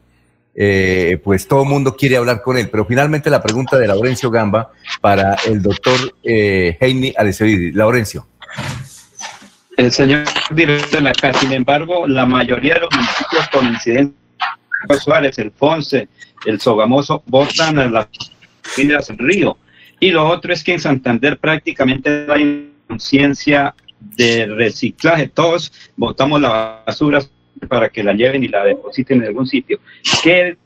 eh, 0.54 1.20
pues 1.24 1.48
todo 1.48 1.64
el 1.64 1.70
mundo 1.70 1.96
quiere 1.96 2.18
hablar 2.18 2.42
con 2.42 2.58
él. 2.58 2.70
Pero 2.70 2.86
finalmente 2.86 3.30
la 3.30 3.42
pregunta 3.42 3.78
de 3.78 3.88
Laurencio 3.88 4.30
Gamba 4.30 4.72
para 5.00 5.36
el 5.46 5.62
doctor 5.62 5.98
eh, 6.24 6.78
Heini 6.80 7.14
Laurencio. 7.74 8.28
El 9.78 9.92
señor 9.92 10.26
director 10.52 11.00
de 11.00 11.02
la 11.02 11.14
casa, 11.14 11.40
sin 11.40 11.54
embargo, 11.54 12.06
la 12.06 12.26
mayoría 12.26 12.76
de 12.76 12.82
los 12.82 12.90
municipios 12.94 13.48
con 13.50 13.66
incidencia 13.68 14.21
Suárez, 15.00 15.38
el 15.40 15.52
Ponce, 15.52 16.08
el 16.46 16.60
Sogamoso, 16.60 17.24
botan 17.26 17.80
a 17.80 17.90
las 17.90 18.08
vidas 18.78 19.08
del 19.08 19.18
río. 19.18 19.58
Y 20.00 20.12
lo 20.12 20.28
otro 20.28 20.52
es 20.52 20.64
que 20.64 20.74
en 20.74 20.80
Santander 20.80 21.38
prácticamente 21.38 22.26
no 22.26 22.34
hay 22.34 22.72
conciencia 22.88 23.76
de 24.00 24.48
reciclaje. 24.48 25.28
Todos 25.28 25.72
botamos 25.96 26.42
la 26.42 26.84
basura 26.86 27.22
para 27.68 27.90
que 27.90 28.04
la 28.04 28.14
lleven 28.14 28.44
y 28.44 28.48
la 28.48 28.64
depositen 28.64 29.22
en 29.22 29.28
algún 29.28 29.46
sitio. 29.46 29.80
¿Qué 30.24 30.58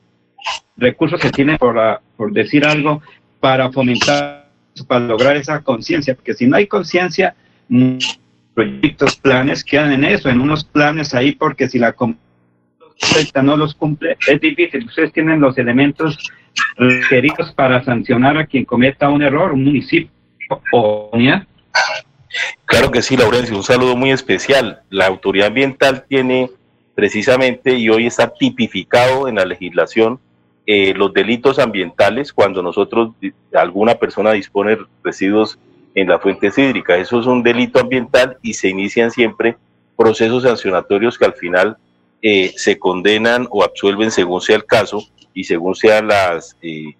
recursos 0.77 1.19
se 1.19 1.31
tiene, 1.31 1.57
por, 1.57 1.77
por 2.15 2.31
decir 2.31 2.65
algo, 2.65 3.01
para 3.39 3.71
fomentar, 3.71 4.49
para 4.87 5.05
lograr 5.05 5.35
esa 5.35 5.61
conciencia? 5.61 6.15
Porque 6.15 6.33
si 6.33 6.47
no 6.47 6.55
hay 6.55 6.67
conciencia, 6.67 7.35
proyectos, 8.53 9.17
planes 9.17 9.63
quedan 9.63 9.91
en 9.91 10.05
eso, 10.05 10.29
en 10.29 10.39
unos 10.39 10.63
planes 10.63 11.13
ahí, 11.13 11.33
porque 11.33 11.67
si 11.67 11.77
la 11.77 11.93
no 13.43 13.57
los 13.57 13.76
cumple, 13.76 14.17
es 14.27 14.41
difícil. 14.41 14.85
Ustedes 14.85 15.11
tienen 15.13 15.39
los 15.39 15.57
elementos 15.57 16.17
requeridos 16.77 17.51
para 17.53 17.84
sancionar 17.84 18.38
a 18.38 18.45
quien 18.45 18.65
cometa 18.65 19.09
un 19.09 19.22
error, 19.22 19.53
un 19.53 19.63
municipio 19.63 20.09
o 20.72 21.09
unidad. 21.11 21.45
Claro 22.65 22.91
que 22.91 23.01
sí, 23.01 23.15
Laurencio, 23.15 23.55
un 23.55 23.63
saludo 23.63 23.95
muy 23.95 24.11
especial. 24.11 24.81
La 24.89 25.07
autoridad 25.07 25.47
ambiental 25.47 26.05
tiene 26.07 26.49
precisamente 26.93 27.76
y 27.76 27.89
hoy 27.89 28.07
está 28.07 28.34
tipificado 28.34 29.27
en 29.27 29.35
la 29.35 29.45
legislación 29.45 30.19
eh, 30.67 30.93
los 30.95 31.13
delitos 31.13 31.59
ambientales 31.59 32.34
cuando 32.34 32.63
nosotros, 32.63 33.11
alguna 33.53 33.95
persona 33.95 34.31
dispone 34.31 34.77
residuos 35.03 35.59
en 35.93 36.07
las 36.07 36.22
fuentes 36.22 36.57
hídricas. 36.57 36.99
Eso 36.99 37.19
es 37.19 37.27
un 37.27 37.43
delito 37.43 37.80
ambiental 37.80 38.38
y 38.41 38.53
se 38.53 38.69
inician 38.69 39.11
siempre 39.11 39.57
procesos 39.95 40.43
sancionatorios 40.43 41.17
que 41.17 41.26
al 41.26 41.34
final 41.34 41.77
eh, 42.27 42.53
se 42.57 42.80
condenan 42.80 43.47
o 43.52 43.64
absuelven 43.64 44.10
según 44.10 44.41
sea 44.41 44.56
el 44.56 44.65
caso 44.65 44.99
y 45.35 45.43
según 45.43 45.76
sean 45.76 46.07
las, 46.07 46.57
eh, 46.64 46.95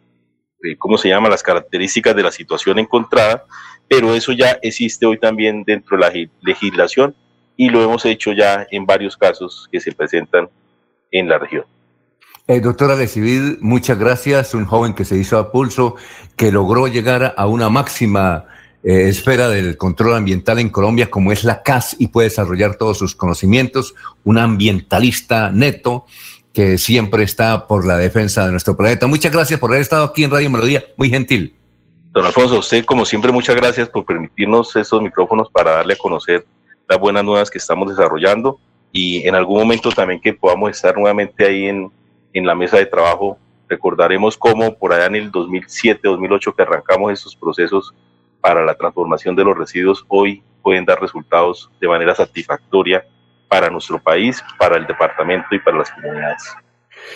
¿cómo 0.78 1.00
se 1.00 1.10
llama?, 1.10 1.30
las 1.30 1.42
características 1.42 2.16
de 2.16 2.22
la 2.22 2.32
situación 2.32 2.78
encontrada, 2.78 3.44
pero 3.88 4.14
eso 4.14 4.34
ya 4.34 4.60
existe 4.62 5.08
hoy 5.08 5.18
también 5.18 5.64
dentro 5.64 5.98
de 5.98 6.04
la 6.04 6.30
legislación 6.42 7.16
y 7.58 7.70
lo 7.70 7.82
hemos 7.82 8.06
hecho 8.06 8.34
ya 8.34 8.68
en 8.70 8.86
varios 8.86 9.18
casos 9.18 9.68
que 9.72 9.80
se 9.80 9.94
presentan 9.94 10.48
en 11.10 11.28
la 11.28 11.40
región. 11.40 11.66
Eh, 12.48 12.60
doctora 12.60 12.96
Lecivil, 12.96 13.58
muchas 13.62 13.98
gracias. 13.98 14.54
Un 14.54 14.66
joven 14.66 14.94
que 14.94 15.06
se 15.06 15.18
hizo 15.18 15.40
a 15.40 15.52
pulso, 15.52 15.96
que 16.36 16.52
logró 16.52 16.86
llegar 16.88 17.34
a 17.36 17.48
una 17.48 17.70
máxima 17.70 18.46
eh, 18.88 19.10
esfera 19.10 19.50
del 19.50 19.78
control 19.78 20.14
ambiental 20.14 20.60
en 20.60 20.70
Colombia, 20.70 21.10
como 21.10 21.32
es 21.32 21.44
la 21.44 21.64
CAS, 21.64 21.96
y 21.98 22.10
puede 22.10 22.30
desarrollar 22.30 22.76
todos 22.76 23.00
sus 23.00 23.16
conocimientos. 23.16 23.96
Un 24.24 24.38
ambientalista 24.38 25.50
neto 25.50 26.06
que 26.54 26.78
siempre 26.78 27.24
está 27.24 27.66
por 27.66 27.84
la 27.88 27.98
defensa 27.98 28.46
de 28.46 28.52
nuestro 28.52 28.78
planeta. 28.78 29.08
Muchas 29.08 29.32
gracias 29.32 29.60
por 29.60 29.72
haber 29.72 29.82
estado 29.82 30.06
aquí 30.06 30.24
en 30.24 30.30
Radio 30.30 30.52
Melodía. 30.52 30.86
Muy 30.98 31.10
gentil. 31.10 31.56
Don 32.12 32.28
Alfonso, 32.28 32.60
usted, 32.60 32.86
como 32.86 33.06
siempre, 33.06 33.32
muchas 33.32 33.56
gracias 33.56 33.90
por 33.90 34.06
permitirnos 34.06 34.76
esos 34.76 35.02
micrófonos 35.02 35.50
para 35.50 35.72
darle 35.72 35.96
a 35.96 35.98
conocer 35.98 36.46
las 36.88 37.00
buenas 37.00 37.24
nuevas 37.24 37.50
que 37.50 37.58
estamos 37.58 37.90
desarrollando 37.90 38.60
y 38.92 39.28
en 39.28 39.34
algún 39.34 39.58
momento 39.58 39.90
también 39.90 40.22
que 40.22 40.34
podamos 40.34 40.70
estar 40.70 40.96
nuevamente 40.96 41.44
ahí 41.44 41.66
en, 41.66 41.92
en 42.34 42.46
la 42.46 42.54
mesa 42.54 42.78
de 42.78 42.86
trabajo. 42.86 43.40
Recordaremos 43.68 44.38
cómo 44.38 44.76
por 44.76 44.94
allá 44.94 45.08
en 45.08 45.16
el 45.16 45.32
2007-2008 45.32 46.56
que 46.56 46.62
arrancamos 46.62 47.12
estos 47.12 47.36
procesos 47.36 47.96
para 48.46 48.64
la 48.64 48.76
transformación 48.76 49.36
de 49.36 49.44
los 49.44 49.58
residuos, 49.58 50.06
hoy 50.08 50.44
pueden 50.62 50.86
dar 50.86 51.02
resultados 51.02 51.72
de 51.82 51.88
manera 51.88 52.14
satisfactoria 52.14 53.04
para 53.48 53.72
nuestro 53.72 53.98
país, 53.98 54.40
para 54.60 54.78
el 54.78 54.86
departamento 54.86 55.48
y 55.56 55.60
para 55.60 55.80
las 55.80 55.90
comunidades. 55.90 56.44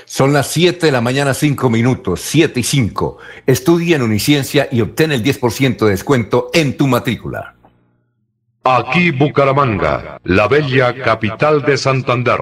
Son 0.06 0.34
las 0.34 0.48
7 0.48 0.88
de 0.88 0.92
la 0.92 1.02
mañana, 1.02 1.36
5 1.36 1.70
minutos, 1.70 2.22
7 2.22 2.60
y 2.60 2.64
5. 2.64 3.20
Estudia 3.46 3.98
en 3.98 4.02
Uniciencia 4.02 4.70
y 4.72 4.82
obtén 4.82 5.12
el 5.12 5.24
10% 5.24 5.86
de 5.86 5.92
descuento 5.92 6.50
en 6.52 6.76
tu 6.76 6.88
matrícula. 6.88 7.54
Aquí 8.64 9.12
Bucaramanga, 9.12 10.18
la 10.24 10.48
bella 10.48 10.96
capital 10.96 11.62
de 11.62 11.78
Santander. 11.78 12.42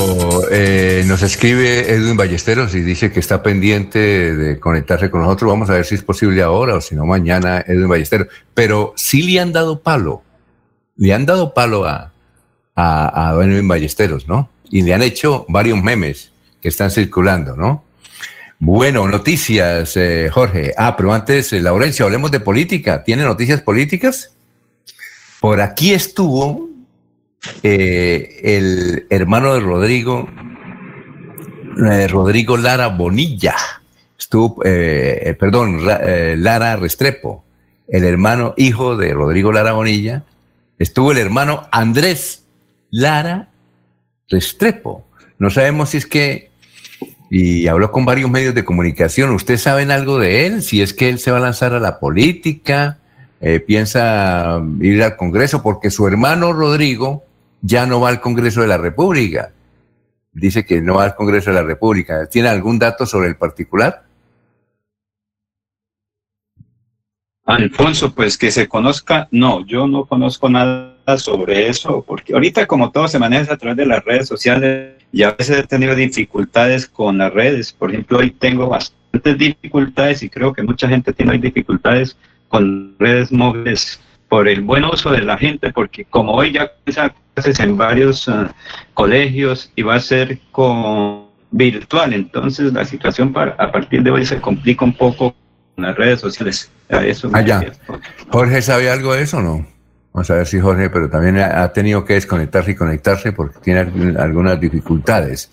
eh, 0.51 1.05
nos 1.07 1.23
escribe 1.23 1.91
Edwin 1.91 2.17
Ballesteros 2.17 2.75
y 2.75 2.81
dice 2.81 3.13
que 3.13 3.21
está 3.21 3.43
pendiente 3.43 4.35
de 4.35 4.59
conectarse 4.59 5.11
con 5.11 5.23
nosotros. 5.23 5.51
Vamos 5.51 5.71
a 5.71 5.75
ver 5.75 5.85
si 5.85 5.95
es 5.95 6.03
posible 6.03 6.43
ahora 6.43 6.75
o 6.77 6.81
si 6.81 6.95
no 6.95 7.07
mañana, 7.07 7.65
Edwin 7.67 7.89
Ballesteros. 7.89 8.29
Pero 8.55 8.93
sí 8.97 9.23
le 9.23 9.41
han 9.41 9.53
dado 9.53 9.81
palo. 9.81 10.23
Le 10.97 11.13
han 11.13 11.27
dado 11.27 11.53
palo 11.55 11.87
a, 11.87 12.13
a, 12.75 13.35
Edwin 13.43 13.69
Ballesteros, 13.69 14.27
¿no? 14.27 14.51
Y 14.71 14.83
le 14.83 14.95
han 14.95 15.03
hecho 15.03 15.45
varios 15.49 15.83
memes 15.83 16.33
que 16.61 16.69
están 16.69 16.91
circulando, 16.91 17.57
¿no? 17.57 17.85
Bueno, 18.59 19.07
noticias, 19.07 19.97
eh, 19.97 20.31
Jorge. 20.33 20.73
Ah, 20.77 20.97
pero 20.97 21.13
antes, 21.13 21.53
eh, 21.53 21.61
Laurencio, 21.61 22.07
hablemos 22.07 22.31
de 22.31 22.41
política. 22.41 23.05
¿Tiene 23.05 23.23
noticias 23.25 23.61
políticas? 23.61 24.33
Por 25.41 25.61
aquí 25.61 25.93
estuvo 25.93 26.71
eh, 27.62 28.40
el 28.43 29.06
hermano 29.10 29.55
de 29.55 29.60
Rodrigo, 29.60 30.28
eh, 31.90 32.09
Rodrigo 32.09 32.56
Lara 32.56 32.89
Bonilla. 32.89 33.55
Estuvo, 34.18 34.62
eh, 34.64 35.36
perdón, 35.39 35.85
Ra- 35.85 36.01
Lara 36.36 36.77
Restrepo, 36.77 37.44
el 37.89 38.05
hermano 38.05 38.55
hijo 38.56 38.97
de 38.97 39.12
Rodrigo 39.12 39.52
Lara 39.52 39.73
Bonilla. 39.73 40.24
Estuvo 40.78 41.12
el 41.12 41.18
hermano 41.18 41.68
Andrés 41.73 42.44
Lara 42.90 43.48
Restrepo. 44.28 45.06
No 45.39 45.51
sabemos 45.51 45.90
si 45.90 45.98
es 45.98 46.06
que 46.06 46.51
y 47.28 47.66
habló 47.66 47.90
con 47.90 48.05
varios 48.05 48.31
medios 48.31 48.55
de 48.55 48.64
comunicación. 48.64 49.31
¿Ustedes 49.31 49.60
saben 49.62 49.90
algo 49.90 50.18
de 50.18 50.47
él? 50.47 50.62
Si 50.62 50.81
es 50.81 50.94
que 50.94 51.09
él 51.09 51.18
se 51.18 51.31
va 51.32 51.39
a 51.39 51.40
lanzar 51.40 51.74
a 51.74 51.81
la 51.81 51.98
política, 51.98 52.98
piensa 53.66 54.60
ir 54.81 55.02
al 55.02 55.16
Congreso, 55.16 55.60
porque 55.62 55.90
su 55.90 56.06
hermano 56.06 56.52
Rodrigo 56.52 57.24
ya 57.61 57.87
no 57.87 58.01
va 58.01 58.11
al 58.11 58.20
Congreso 58.20 58.61
de 58.61 58.69
la 58.69 58.78
República. 58.78 59.53
Dice 60.33 60.65
que 60.65 60.81
no 60.81 60.97
va 60.97 61.05
al 61.05 61.15
Congreso 61.15 61.51
de 61.51 61.57
la 61.57 61.62
República. 61.62 62.28
¿Tiene 62.28 62.49
algún 62.49 62.78
dato 62.78 63.07
sobre 63.07 63.28
el 63.28 63.37
particular? 63.37 64.07
Alfonso, 67.47 68.12
pues 68.12 68.37
que 68.37 68.51
se 68.51 68.69
conozca, 68.69 69.28
no, 69.31 69.65
yo 69.65 69.87
no 69.87 70.05
conozco 70.05 70.49
nada 70.49 71.16
sobre 71.16 71.69
eso, 71.69 72.05
porque 72.05 72.35
ahorita 72.35 72.66
como 72.66 72.91
todo 72.91 73.07
se 73.07 73.20
maneja 73.20 73.55
a 73.55 73.57
través 73.57 73.77
de 73.77 73.87
las 73.87 74.05
redes 74.05 74.27
sociales 74.27 74.95
y 75.12 75.23
a 75.23 75.31
veces 75.31 75.61
he 75.61 75.62
tenido 75.62 75.95
dificultades 75.95 76.89
con 76.89 77.19
las 77.19 77.33
redes, 77.33 77.73
por 77.73 77.91
ejemplo, 77.91 78.19
hoy 78.19 78.33
tengo 78.33 78.69
bastantes 78.69 79.39
dificultades 79.39 80.24
y 80.24 80.28
creo 80.28 80.53
que 80.53 80.65
mucha 80.65 80.89
gente 80.89 81.12
tiene 81.12 81.39
dificultades 81.39 82.16
con 82.49 82.97
redes 82.99 83.31
móviles 83.31 84.01
por 84.28 84.48
el 84.48 84.62
buen 84.62 84.85
uso 84.85 85.11
de 85.11 85.23
la 85.23 85.39
gente, 85.39 85.73
porque 85.73 86.05
como 86.05 86.32
hoy 86.32 86.53
ya 86.53 86.73
clases 87.35 87.61
en 87.61 87.77
varios 87.77 88.28
ah, 88.28 88.53
colegios 88.94 89.70
y 89.77 89.82
va 89.82 89.97
a 89.97 90.01
ser 90.01 90.39
con 90.51 91.27
virtual, 91.51 92.12
entonces 92.12 92.73
la 92.73 92.85
situación 92.85 93.32
para, 93.32 93.53
a 93.53 93.70
partir 93.70 94.03
de 94.03 94.11
hoy 94.11 94.27
se 94.27 94.40
complica 94.40 94.85
un 94.85 94.94
poco 94.94 95.35
con 95.74 95.85
las 95.85 95.97
redes 95.97 96.20
sociales. 96.20 96.70
Eso 96.89 97.31
Allá. 97.32 97.61
refiero. 97.61 98.01
¿Jorge 98.31 98.62
sabe 98.62 98.90
algo 98.90 99.15
de 99.15 99.23
eso 99.23 99.39
o 99.39 99.43
no? 99.43 99.66
Vamos 100.16 100.31
a 100.31 100.36
ver 100.36 100.47
si 100.47 100.59
Jorge, 100.59 100.89
pero 100.89 101.11
también 101.11 101.36
ha 101.36 101.70
tenido 101.74 102.03
que 102.07 102.15
desconectarse 102.15 102.70
y 102.70 102.74
conectarse 102.74 103.32
porque 103.32 103.59
tiene 103.61 103.81
algunas 104.19 104.59
dificultades. 104.59 105.51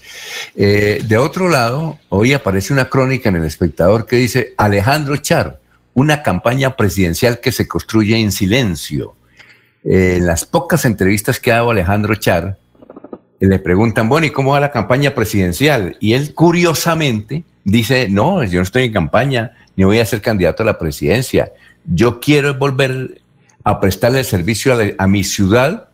Eh, 0.55 1.01
de 1.05 1.17
otro 1.17 1.49
lado, 1.49 1.99
hoy 2.07 2.31
aparece 2.31 2.71
una 2.71 2.85
crónica 2.85 3.27
en 3.27 3.35
El 3.35 3.43
Espectador 3.43 4.05
que 4.05 4.15
dice 4.15 4.53
Alejandro 4.57 5.17
Char, 5.17 5.59
una 5.93 6.23
campaña 6.23 6.75
presidencial 6.75 7.39
que 7.39 7.51
se 7.51 7.67
construye 7.67 8.17
en 8.17 8.31
silencio. 8.31 9.15
Eh, 9.83 10.15
en 10.17 10.25
las 10.25 10.45
pocas 10.45 10.85
entrevistas 10.85 11.39
que 11.39 11.51
ha 11.51 11.55
dado 11.55 11.71
Alejandro 11.71 12.15
Char, 12.15 12.57
eh, 13.39 13.47
le 13.47 13.59
preguntan, 13.59 14.09
bueno, 14.09 14.25
¿y 14.25 14.31
cómo 14.31 14.51
va 14.51 14.59
la 14.59 14.71
campaña 14.71 15.13
presidencial? 15.13 15.97
Y 15.99 16.13
él 16.13 16.33
curiosamente 16.33 17.43
dice, 17.63 18.07
no, 18.09 18.43
yo 18.43 18.59
no 18.59 18.63
estoy 18.63 18.85
en 18.85 18.93
campaña, 18.93 19.51
ni 19.75 19.83
voy 19.83 19.99
a 19.99 20.05
ser 20.05 20.21
candidato 20.21 20.63
a 20.63 20.65
la 20.65 20.79
presidencia. 20.79 21.51
Yo 21.85 22.19
quiero 22.19 22.53
volver 22.55 23.21
a 23.63 23.79
prestarle 23.79 24.19
el 24.19 24.25
servicio 24.25 24.73
a, 24.73 24.79
a 24.97 25.07
mi 25.07 25.23
ciudad, 25.23 25.89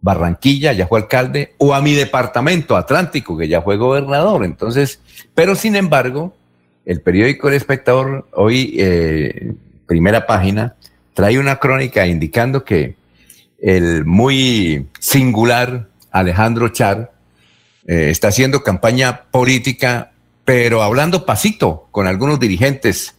Barranquilla, 0.00 0.72
ya 0.72 0.86
fue 0.86 1.00
alcalde, 1.00 1.54
o 1.58 1.74
a 1.74 1.80
mi 1.80 1.92
departamento 1.94 2.76
Atlántico, 2.76 3.36
que 3.36 3.48
ya 3.48 3.62
fue 3.62 3.76
gobernador. 3.76 4.44
Entonces, 4.44 5.00
pero 5.34 5.56
sin 5.56 5.74
embargo, 5.74 6.36
el 6.88 7.02
periódico 7.02 7.48
El 7.48 7.54
Espectador, 7.54 8.26
hoy, 8.32 8.74
eh, 8.78 9.52
primera 9.84 10.26
página, 10.26 10.74
trae 11.12 11.38
una 11.38 11.56
crónica 11.56 12.06
indicando 12.06 12.64
que 12.64 12.96
el 13.60 14.06
muy 14.06 14.88
singular 14.98 15.90
Alejandro 16.10 16.70
Char 16.70 17.12
eh, 17.86 18.08
está 18.08 18.28
haciendo 18.28 18.62
campaña 18.62 19.24
política, 19.30 20.12
pero 20.46 20.82
hablando 20.82 21.26
pasito 21.26 21.88
con 21.90 22.06
algunos 22.06 22.40
dirigentes, 22.40 23.14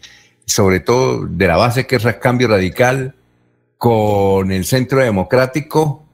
sobre 0.46 0.80
todo 0.80 1.28
de 1.28 1.46
la 1.46 1.58
base 1.58 1.86
que 1.86 1.98
es 1.98 2.06
Cambio 2.16 2.48
Radical, 2.48 3.14
con 3.78 4.52
el 4.52 4.66
Centro 4.66 5.00
Democrático 5.00 6.09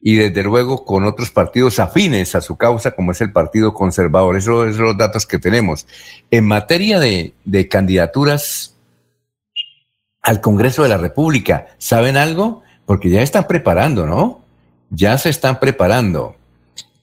y 0.00 0.16
desde 0.16 0.42
luego 0.42 0.84
con 0.84 1.04
otros 1.04 1.30
partidos 1.30 1.78
afines 1.78 2.34
a 2.34 2.40
su 2.40 2.56
causa, 2.56 2.92
como 2.92 3.12
es 3.12 3.20
el 3.20 3.32
Partido 3.32 3.74
Conservador. 3.74 4.36
Esos 4.36 4.76
son 4.76 4.84
los 4.84 4.96
datos 4.96 5.26
que 5.26 5.38
tenemos. 5.38 5.86
En 6.30 6.46
materia 6.46 6.98
de, 6.98 7.34
de 7.44 7.68
candidaturas 7.68 8.76
al 10.22 10.40
Congreso 10.40 10.82
de 10.82 10.88
la 10.88 10.96
República, 10.96 11.66
¿saben 11.78 12.16
algo? 12.16 12.62
Porque 12.86 13.10
ya 13.10 13.22
están 13.22 13.46
preparando, 13.46 14.06
¿no? 14.06 14.40
Ya 14.90 15.18
se 15.18 15.28
están 15.28 15.60
preparando. 15.60 16.34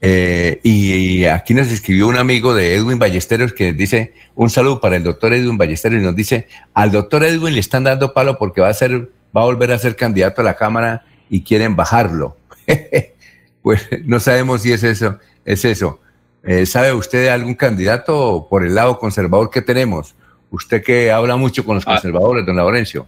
Eh, 0.01 0.59
y, 0.63 0.93
y 0.93 1.25
aquí 1.25 1.53
nos 1.53 1.67
escribió 1.67 2.07
un 2.07 2.17
amigo 2.17 2.53
de 2.53 2.75
Edwin 2.75 2.99
Ballesteros 2.99 3.53
que 3.53 3.73
dice 3.73 4.13
un 4.35 4.51
saludo 4.51 4.79
para 4.79 4.95
el 4.95 5.03
doctor 5.03 5.33
Edwin 5.33 5.57
Ballesteros 5.57 5.99
y 5.99 6.05
nos 6.05 6.15
dice 6.15 6.47
al 6.75 6.91
doctor 6.91 7.23
Edwin 7.23 7.55
le 7.55 7.59
están 7.59 7.83
dando 7.83 8.13
palo 8.13 8.37
porque 8.37 8.61
va 8.61 8.69
a 8.69 8.73
ser 8.75 9.09
va 9.35 9.41
a 9.41 9.45
volver 9.45 9.71
a 9.71 9.79
ser 9.79 9.95
candidato 9.95 10.41
a 10.41 10.43
la 10.43 10.55
cámara 10.55 11.03
y 11.31 11.41
quieren 11.41 11.75
bajarlo. 11.75 12.36
pues 13.61 13.87
no 14.05 14.19
sabemos 14.19 14.61
si 14.61 14.71
es 14.71 14.83
eso, 14.83 15.19
es 15.45 15.65
eso. 15.65 15.99
Eh, 16.43 16.65
¿Sabe 16.65 16.93
usted 16.93 17.23
de 17.23 17.29
algún 17.29 17.55
candidato 17.55 18.47
por 18.49 18.65
el 18.65 18.75
lado 18.75 18.99
conservador 18.99 19.49
que 19.49 19.61
tenemos? 19.61 20.15
Usted 20.49 20.83
que 20.83 21.11
habla 21.11 21.35
mucho 21.35 21.65
con 21.65 21.75
los 21.75 21.85
conservadores, 21.85 22.45
don 22.45 22.55
Laurencio. 22.55 23.07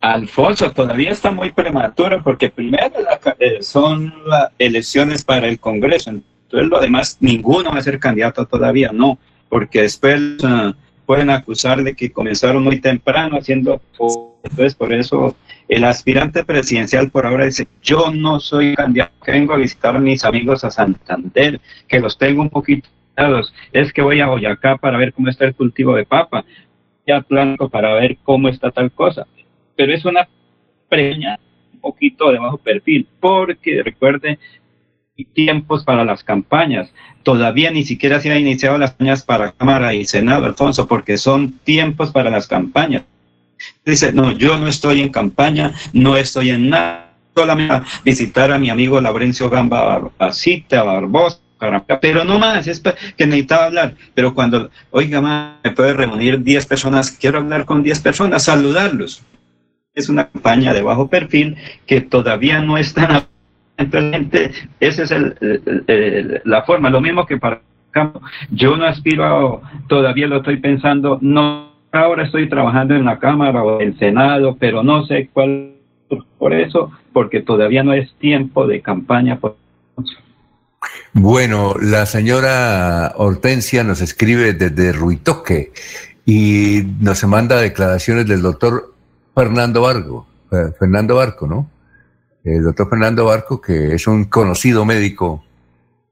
Alfonso, 0.00 0.70
todavía 0.70 1.10
está 1.10 1.30
muy 1.30 1.50
prematuro 1.50 2.22
porque 2.22 2.50
primero 2.50 2.94
eh, 3.38 3.62
son 3.62 4.14
las 4.26 4.50
elecciones 4.58 5.24
para 5.24 5.48
el 5.48 5.58
Congreso. 5.58 6.10
Entonces, 6.10 6.68
lo 6.68 6.80
demás, 6.80 7.16
ninguno 7.20 7.72
va 7.72 7.78
a 7.78 7.82
ser 7.82 7.98
candidato 7.98 8.46
todavía, 8.46 8.90
no, 8.92 9.18
porque 9.48 9.82
después 9.82 10.20
ah, 10.44 10.74
pueden 11.04 11.30
acusar 11.30 11.82
de 11.82 11.94
que 11.94 12.12
comenzaron 12.12 12.62
muy 12.62 12.80
temprano 12.80 13.38
haciendo... 13.38 13.80
Entonces, 14.44 14.74
por 14.74 14.92
eso 14.92 15.34
el 15.68 15.84
aspirante 15.84 16.44
presidencial 16.44 17.10
por 17.10 17.26
ahora 17.26 17.44
dice, 17.44 17.68
yo 17.82 18.10
no 18.10 18.40
soy 18.40 18.74
candidato, 18.74 19.12
que 19.24 19.32
vengo 19.32 19.52
a 19.52 19.58
visitar 19.58 19.96
a 19.96 20.00
mis 20.00 20.24
amigos 20.24 20.64
a 20.64 20.70
Santander, 20.70 21.60
que 21.86 22.00
los 22.00 22.16
tengo 22.16 22.42
un 22.42 22.50
poquito 22.50 22.88
es 23.72 23.92
que 23.92 24.02
voy 24.02 24.20
a 24.20 24.26
Boyacá 24.26 24.76
para 24.76 24.98
ver 24.98 25.12
cómo 25.12 25.28
está 25.28 25.44
el 25.44 25.54
cultivo 25.54 25.94
de 25.94 26.04
papa, 26.04 26.44
ya 27.06 27.24
Blanco 27.28 27.68
para 27.68 27.94
ver 27.94 28.18
cómo 28.22 28.48
está 28.48 28.70
tal 28.70 28.92
cosa. 28.92 29.26
Pero 29.76 29.92
es 29.92 30.04
una 30.04 30.28
preña 30.88 31.38
un 31.72 31.80
poquito 31.80 32.30
de 32.30 32.38
bajo 32.38 32.58
perfil, 32.58 33.08
porque 33.20 33.82
recuerde, 33.82 34.38
tiempos 35.34 35.84
para 35.84 36.04
las 36.04 36.22
campañas. 36.22 36.92
Todavía 37.24 37.72
ni 37.72 37.82
siquiera 37.82 38.20
se 38.20 38.30
han 38.30 38.40
iniciado 38.40 38.78
las 38.78 38.90
campañas 38.90 39.24
para 39.24 39.52
Cámara 39.52 39.94
y 39.94 40.04
Senado, 40.04 40.46
Alfonso, 40.46 40.86
porque 40.86 41.18
son 41.18 41.58
tiempos 41.64 42.12
para 42.12 42.30
las 42.30 42.46
campañas. 42.46 43.02
Dice, 43.84 44.12
no, 44.12 44.32
yo 44.32 44.58
no 44.58 44.68
estoy 44.68 45.00
en 45.00 45.10
campaña, 45.10 45.72
no 45.92 46.16
estoy 46.16 46.50
en 46.50 46.70
nada, 46.70 47.12
solamente 47.34 47.74
visitar 48.04 48.52
a 48.52 48.58
mi 48.58 48.70
amigo 48.70 49.00
Laurencio 49.00 49.48
Gamba 49.48 50.10
Cita, 50.32 50.82
Barbosa, 50.82 51.40
pero 52.00 52.24
no 52.24 52.38
más, 52.38 52.66
es 52.66 52.80
que 53.16 53.26
necesitaba 53.26 53.66
hablar. 53.66 53.94
Pero 54.14 54.34
cuando, 54.34 54.70
oiga, 54.90 55.20
me 55.62 55.70
puede 55.72 55.92
reunir 55.92 56.42
10 56.42 56.66
personas, 56.66 57.10
quiero 57.10 57.38
hablar 57.38 57.64
con 57.64 57.82
10 57.82 58.00
personas, 58.00 58.44
saludarlos. 58.44 59.22
Es 59.94 60.08
una 60.08 60.28
campaña 60.28 60.72
de 60.72 60.82
bajo 60.82 61.08
perfil 61.08 61.56
que 61.86 62.00
todavía 62.00 62.60
no 62.60 62.78
está 62.78 63.26
presente. 63.76 64.52
Esa 64.78 65.02
es 65.02 65.10
el, 65.10 66.40
la 66.44 66.62
forma. 66.62 66.90
Lo 66.90 67.00
mismo 67.00 67.26
que 67.26 67.38
para 67.38 67.60
yo 68.50 68.76
no 68.76 68.84
aspiro 68.84 69.24
a, 69.24 69.60
todavía 69.88 70.26
lo 70.28 70.36
estoy 70.36 70.58
pensando, 70.58 71.18
no, 71.20 71.72
ahora 71.92 72.24
estoy 72.24 72.48
trabajando 72.48 72.94
en 72.94 73.04
la 73.04 73.18
Cámara 73.18 73.62
o 73.62 73.80
en 73.80 73.88
el 73.88 73.98
Senado, 73.98 74.56
pero 74.58 74.82
no 74.82 75.06
sé 75.06 75.28
cuál, 75.32 75.74
por 76.38 76.52
eso, 76.52 76.90
porque 77.12 77.40
todavía 77.40 77.82
no 77.82 77.92
es 77.92 78.12
tiempo 78.14 78.66
de 78.66 78.80
campaña. 78.80 79.38
Bueno, 81.12 81.74
la 81.80 82.06
señora 82.06 83.12
Hortensia 83.16 83.82
nos 83.84 84.00
escribe 84.00 84.52
desde 84.52 84.92
Ruitoque 84.92 85.72
y 86.24 86.82
nos 87.00 87.24
manda 87.24 87.60
declaraciones 87.60 88.26
del 88.26 88.42
doctor 88.42 88.94
Fernando 89.34 89.82
Barco, 89.82 90.26
eh, 90.52 90.72
Fernando 90.78 91.16
Barco, 91.16 91.46
¿no? 91.46 91.70
El 92.44 92.62
doctor 92.62 92.88
Fernando 92.88 93.24
Barco, 93.24 93.60
que 93.60 93.94
es 93.94 94.06
un 94.06 94.24
conocido 94.24 94.84
médico, 94.84 95.44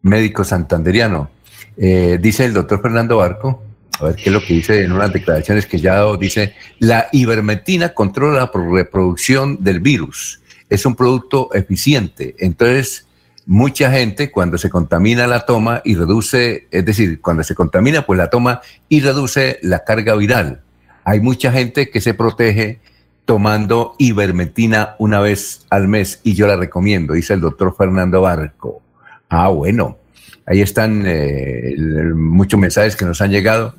médico 0.03 0.45
santanderiano. 0.45 1.31
Eh, 1.77 2.19
dice 2.21 2.45
el 2.45 2.55
doctor 2.55 2.81
Fernando 2.81 3.19
Barco, 3.19 3.63
a 4.01 4.05
ver 4.05 4.17
qué 4.17 4.25
es 4.27 4.33
lo 4.33 4.41
que 4.41 4.55
dice 4.55 4.83
en 4.83 4.93
unas 4.93 5.13
declaraciones 5.13 5.67
que 5.67 5.79
ya 5.79 6.05
dice, 6.17 6.55
la 6.79 7.09
ivermectina 7.13 7.91
controla 7.91 8.39
la 8.41 8.51
reproducción 8.53 9.63
del 9.63 9.81
virus, 9.81 10.41
es 10.69 10.85
un 10.87 10.95
producto 10.97 11.51
eficiente, 11.55 12.35
entonces 12.39 13.07
mucha 13.47 13.91
gente 13.91 14.31
cuando 14.31 14.59
se 14.59 14.69
contamina 14.69 15.27
la 15.27 15.47
toma 15.47 15.81
y 15.85 15.95
reduce, 15.95 16.67
es 16.71 16.85
decir, 16.85 17.21
cuando 17.21 17.45
se 17.45 17.55
contamina, 17.55 18.05
pues 18.05 18.19
la 18.19 18.29
toma 18.29 18.61
y 18.89 19.01
reduce 19.01 19.59
la 19.63 19.85
carga 19.85 20.17
viral. 20.17 20.63
Hay 21.05 21.21
mucha 21.21 21.53
gente 21.53 21.89
que 21.89 22.01
se 22.01 22.15
protege 22.15 22.81
tomando 23.25 23.95
ivermectina 23.99 24.97
una 24.99 25.21
vez 25.21 25.67
al 25.71 25.89
mes 25.89 26.21
y 26.25 26.35
yo 26.35 26.47
la 26.47 26.57
recomiendo, 26.57 27.15
dice 27.15 27.35
el 27.35 27.41
doctor 27.41 27.75
Fernando 27.77 28.21
Barco. 28.21 28.83
Ah, 29.29 29.49
bueno, 29.49 29.99
ahí 30.47 30.61
están 30.61 31.05
eh, 31.07 31.75
muchos 32.15 32.59
mensajes 32.59 32.97
que 32.97 33.05
nos 33.05 33.21
han 33.21 33.31
llegado. 33.31 33.75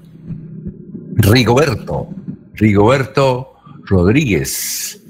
Rigoberto, 1.20 2.10
Rigoberto 2.54 3.56
Rodríguez 3.86 5.02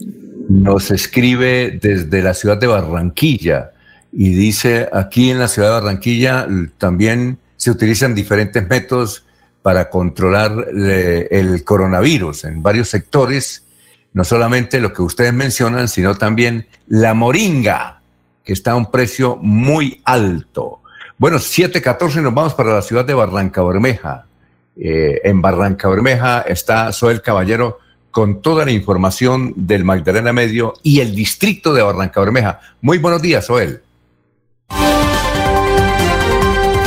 nos 0.47 0.89
escribe 0.89 1.77
desde 1.81 2.21
la 2.21 2.34
ciudad 2.34 2.57
de 2.57 2.67
Barranquilla 2.67 3.71
y 4.13 4.29
dice, 4.29 4.88
aquí 4.93 5.29
en 5.29 5.39
la 5.39 5.49
ciudad 5.49 5.67
de 5.67 5.81
Barranquilla 5.81 6.47
también 6.77 7.39
se 7.57 7.71
utilizan 7.71 8.15
diferentes 8.15 8.65
métodos 8.69 9.25
para 9.61 9.89
controlar 9.89 10.67
el 10.71 11.63
coronavirus 11.65 12.45
en 12.45 12.63
varios 12.63 12.88
sectores, 12.88 13.65
no 14.13 14.23
solamente 14.23 14.79
lo 14.79 14.93
que 14.93 15.01
ustedes 15.01 15.34
mencionan, 15.34 15.89
sino 15.89 16.15
también 16.15 16.67
la 16.88 17.13
moringa, 17.15 17.99
que 18.45 18.53
está 18.53 18.71
a 18.71 18.75
un 18.77 18.89
precio 18.89 19.35
muy 19.41 20.01
alto. 20.05 20.79
Bueno, 21.17 21.38
7.14 21.38 22.21
nos 22.21 22.34
vamos 22.34 22.53
para 22.53 22.73
la 22.75 22.81
ciudad 22.81 23.03
de 23.03 23.13
Barranca 23.13 23.61
Bermeja. 23.61 24.27
Eh, 24.80 25.22
en 25.24 25.41
Barranca 25.41 25.88
Bermeja 25.90 26.41
está 26.41 26.91
Soel 26.91 27.22
Caballero 27.22 27.80
con 28.12 28.41
toda 28.41 28.66
la 28.66 28.72
información 28.72 29.54
del 29.56 29.84
Magdalena 29.84 30.34
Medio 30.34 30.74
y 30.84 30.99
el 30.99 31.16
distrito 31.16 31.74
de 31.74 31.82
Barranca 31.82 32.20
Bermeja. 32.20 32.60
Muy 32.82 32.98
buenos 32.98 33.22
días, 33.22 33.45
Soel. 33.45 33.82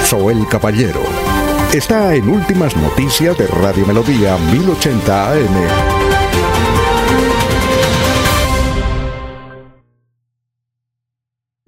Soel 0.04 0.46
Caballero 0.48 1.02
está 1.72 2.14
en 2.14 2.28
Últimas 2.28 2.76
Noticias 2.76 3.38
de 3.38 3.46
Radio 3.46 3.86
Melodía 3.86 4.36
1080 4.38 5.32
AM. 5.32 6.09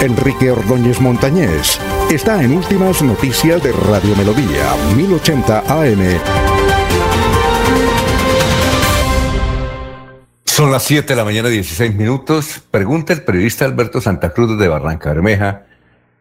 Enrique 0.00 0.52
Ordóñez 0.52 1.00
Montañés 1.00 1.80
está 2.08 2.40
en 2.40 2.52
Últimas 2.52 3.02
Noticias 3.02 3.60
de 3.60 3.72
Radio 3.72 4.14
Melodía, 4.14 4.72
1080 4.96 5.58
AM. 5.66 6.20
Son 10.44 10.70
las 10.70 10.84
7 10.84 11.04
de 11.04 11.16
la 11.16 11.24
mañana, 11.24 11.48
16 11.48 11.96
minutos. 11.96 12.62
Pregunta 12.70 13.12
el 13.12 13.22
periodista 13.22 13.64
Alberto 13.64 14.00
Santa 14.00 14.32
Cruz 14.32 14.56
de 14.56 14.68
Barranca 14.68 15.08
Bermeja 15.08 15.64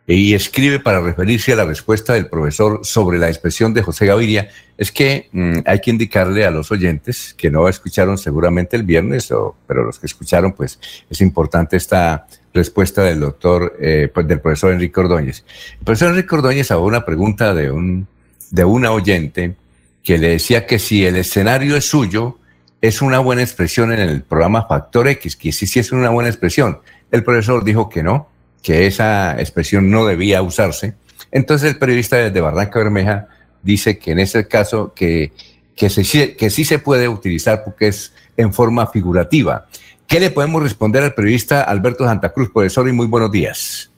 y 0.07 0.33
escribe 0.33 0.79
para 0.79 0.99
referirse 0.99 1.53
a 1.53 1.57
la 1.57 1.65
respuesta 1.65 2.13
del 2.13 2.29
profesor 2.29 2.79
sobre 2.83 3.19
la 3.19 3.27
expresión 3.27 3.75
de 3.75 3.83
José 3.83 4.07
Gaviria. 4.07 4.49
Es 4.75 4.91
que 4.91 5.29
mm, 5.31 5.59
hay 5.67 5.81
que 5.81 5.91
indicarle 5.91 6.45
a 6.45 6.51
los 6.51 6.71
oyentes 6.71 7.35
que 7.37 7.51
no 7.51 7.69
escucharon 7.69 8.17
seguramente 8.17 8.75
el 8.75 8.83
viernes, 8.83 9.31
o, 9.31 9.55
pero 9.67 9.83
los 9.83 9.99
que 9.99 10.07
escucharon, 10.07 10.53
pues 10.53 10.79
es 11.09 11.21
importante 11.21 11.77
esta 11.77 12.25
respuesta 12.57 13.03
del 13.03 13.21
doctor, 13.21 13.77
eh, 13.79 14.09
pues, 14.13 14.27
del 14.27 14.41
profesor 14.41 14.73
Enrique 14.73 14.99
Ordóñez. 14.99 15.45
El 15.79 15.85
profesor 15.85 16.09
Enrique 16.09 16.35
Ordóñez 16.35 16.71
hago 16.71 16.85
una 16.85 17.05
pregunta 17.05 17.53
de, 17.53 17.71
un, 17.71 18.07
de 18.51 18.65
una 18.65 18.91
oyente 18.91 19.55
que 20.03 20.17
le 20.17 20.29
decía 20.29 20.65
que 20.65 20.79
si 20.79 21.05
el 21.05 21.15
escenario 21.15 21.75
es 21.75 21.85
suyo, 21.85 22.37
es 22.81 23.01
una 23.01 23.19
buena 23.19 23.41
expresión 23.41 23.91
en 23.91 23.99
el 23.99 24.21
programa 24.21 24.67
Factor 24.67 25.07
X, 25.07 25.35
que 25.35 25.51
sí, 25.51 25.67
sí 25.67 25.79
es 25.79 25.91
una 25.91 26.09
buena 26.09 26.29
expresión. 26.29 26.79
El 27.11 27.23
profesor 27.23 27.63
dijo 27.63 27.89
que 27.89 28.03
no, 28.03 28.29
que 28.61 28.87
esa 28.87 29.39
expresión 29.39 29.89
no 29.89 30.05
debía 30.05 30.41
usarse. 30.41 30.95
Entonces 31.31 31.71
el 31.71 31.79
periodista 31.79 32.17
desde 32.17 32.41
Barranca 32.41 32.79
Bermeja 32.79 33.27
dice 33.63 33.97
que 33.97 34.11
en 34.11 34.19
ese 34.19 34.47
caso 34.47 34.93
que, 34.93 35.31
que, 35.75 35.89
se, 35.89 36.35
que 36.35 36.49
sí 36.49 36.65
se 36.65 36.79
puede 36.79 37.07
utilizar 37.07 37.63
porque 37.63 37.87
es 37.87 38.13
en 38.37 38.53
forma 38.53 38.87
figurativa. 38.87 39.67
¿Qué 40.07 40.19
le 40.19 40.29
podemos 40.29 40.63
responder 40.63 41.03
al 41.03 41.13
periodista 41.13 41.63
Alberto 41.63 42.05
Santa 42.05 42.31
Cruz, 42.31 42.49
profesor, 42.51 42.87
y 42.87 42.93
muy 42.93 43.07
buenos 43.07 43.31
días? 43.31 43.93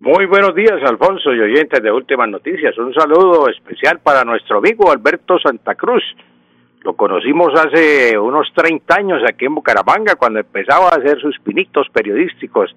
Muy 0.00 0.26
buenos 0.26 0.54
días, 0.54 0.82
Alfonso 0.86 1.32
y 1.32 1.40
oyentes 1.40 1.82
de 1.82 1.90
Últimas 1.90 2.28
Noticias. 2.28 2.76
Un 2.78 2.92
saludo 2.94 3.48
especial 3.48 4.00
para 4.00 4.24
nuestro 4.24 4.58
amigo 4.58 4.90
Alberto 4.90 5.38
Santa 5.38 5.74
Cruz, 5.74 6.02
lo 6.84 6.92
conocimos 6.96 7.54
hace 7.58 8.18
unos 8.18 8.52
30 8.54 8.94
años 8.94 9.22
aquí 9.26 9.46
en 9.46 9.54
Bucaramanga, 9.54 10.16
cuando 10.16 10.40
empezaba 10.40 10.88
a 10.88 10.96
hacer 10.98 11.18
sus 11.18 11.38
pinitos 11.38 11.88
periodísticos. 11.88 12.76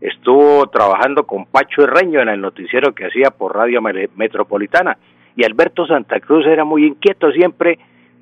Estuvo 0.00 0.66
trabajando 0.66 1.24
con 1.24 1.46
Pacho 1.46 1.82
Herreño 1.82 2.20
en 2.20 2.30
el 2.30 2.40
noticiero 2.40 2.92
que 2.96 3.06
hacía 3.06 3.30
por 3.30 3.54
Radio 3.54 3.80
Metropolitana. 3.80 4.98
Y 5.36 5.44
Alberto 5.44 5.86
Santa 5.86 6.18
Cruz 6.18 6.44
era 6.46 6.64
muy 6.64 6.84
inquieto 6.84 7.30
siempre. 7.30 7.78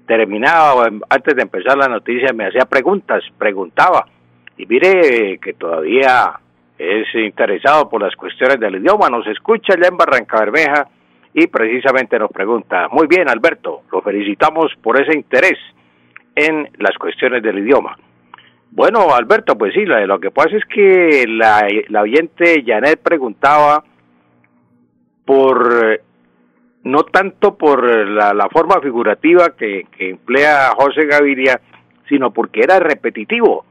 Terminaba, 0.06 0.90
antes 1.08 1.36
de 1.36 1.42
empezar 1.42 1.76
la 1.76 1.88
noticia, 1.88 2.32
me 2.32 2.46
hacía 2.46 2.64
preguntas, 2.64 3.22
preguntaba. 3.38 4.06
Y 4.56 4.66
mire 4.66 5.38
que 5.38 5.54
todavía 5.54 6.38
es 6.78 7.14
interesado 7.14 7.88
por 7.88 8.02
las 8.02 8.14
cuestiones 8.16 8.58
del 8.58 8.76
idioma. 8.76 9.08
Nos 9.08 9.26
escucha 9.26 9.74
ya 9.80 9.88
en 9.88 9.96
Barranca 9.96 10.40
Bermeja 10.40 10.88
y 11.34 11.46
precisamente 11.46 12.18
nos 12.18 12.30
pregunta, 12.30 12.88
muy 12.90 13.06
bien 13.06 13.28
Alberto, 13.28 13.82
lo 13.90 14.02
felicitamos 14.02 14.72
por 14.82 15.00
ese 15.00 15.16
interés 15.16 15.58
en 16.34 16.68
las 16.78 16.96
cuestiones 16.98 17.42
del 17.42 17.58
idioma. 17.58 17.96
Bueno, 18.70 19.14
Alberto, 19.14 19.56
pues 19.56 19.74
sí, 19.74 19.84
lo 19.84 20.18
que 20.18 20.30
pasa 20.30 20.56
es 20.56 20.64
que 20.64 21.26
la, 21.28 21.66
la 21.88 22.02
oyente 22.02 22.62
Janet 22.66 23.00
preguntaba 23.02 23.84
por, 25.26 26.00
no 26.84 27.04
tanto 27.04 27.56
por 27.56 27.84
la, 27.84 28.34
la 28.34 28.48
forma 28.48 28.80
figurativa 28.80 29.50
que, 29.56 29.86
que 29.96 30.10
emplea 30.10 30.72
José 30.76 31.06
Gaviria, 31.06 31.60
sino 32.08 32.32
porque 32.32 32.60
era 32.60 32.78
repetitivo, 32.80 33.64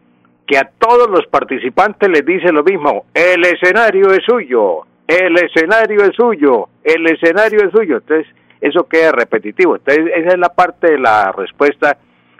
que 0.47 0.57
a 0.57 0.69
todos 0.77 1.09
los 1.09 1.27
participantes 1.27 2.09
les 2.09 2.25
dice 2.25 2.51
lo 2.51 2.63
mismo, 2.63 3.05
el 3.13 3.45
escenario 3.45 4.11
es 4.11 4.23
suyo, 4.25 4.85
el 5.07 5.37
escenario 5.37 6.03
es 6.03 6.15
suyo, 6.15 6.69
el 6.83 7.05
escenario 7.07 7.59
es 7.65 7.71
suyo. 7.71 7.97
Entonces, 7.97 8.27
eso 8.61 8.87
queda 8.87 9.11
repetitivo. 9.11 9.75
Entonces, 9.75 10.05
esa 10.15 10.29
es 10.29 10.37
la 10.37 10.49
parte 10.49 10.91
de 10.91 10.99
la 10.99 11.31
respuesta 11.31 11.97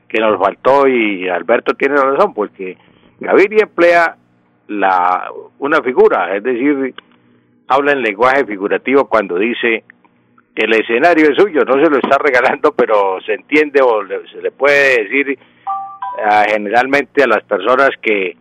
que 0.07 0.19
nos 0.19 0.39
faltó 0.39 0.87
y 0.87 1.27
Alberto 1.27 1.73
tiene 1.73 1.95
razón, 1.95 2.33
porque 2.33 2.77
Gaviria 3.19 3.63
emplea 3.63 4.15
la, 4.67 5.29
una 5.59 5.81
figura, 5.81 6.35
es 6.35 6.43
decir, 6.43 6.93
habla 7.67 7.93
en 7.93 8.01
lenguaje 8.01 8.45
figurativo 8.45 9.07
cuando 9.07 9.37
dice 9.37 9.83
el 10.55 10.73
escenario 10.73 11.29
es 11.29 11.37
suyo, 11.37 11.63
no 11.65 11.73
se 11.73 11.89
lo 11.89 11.97
está 11.97 12.17
regalando, 12.17 12.73
pero 12.73 13.19
se 13.25 13.33
entiende 13.33 13.81
o 13.81 14.05
se 14.31 14.41
le 14.41 14.51
puede 14.51 15.03
decir 15.03 15.39
ah, 16.25 16.43
generalmente 16.47 17.23
a 17.23 17.27
las 17.27 17.43
personas 17.43 17.89
que, 18.01 18.35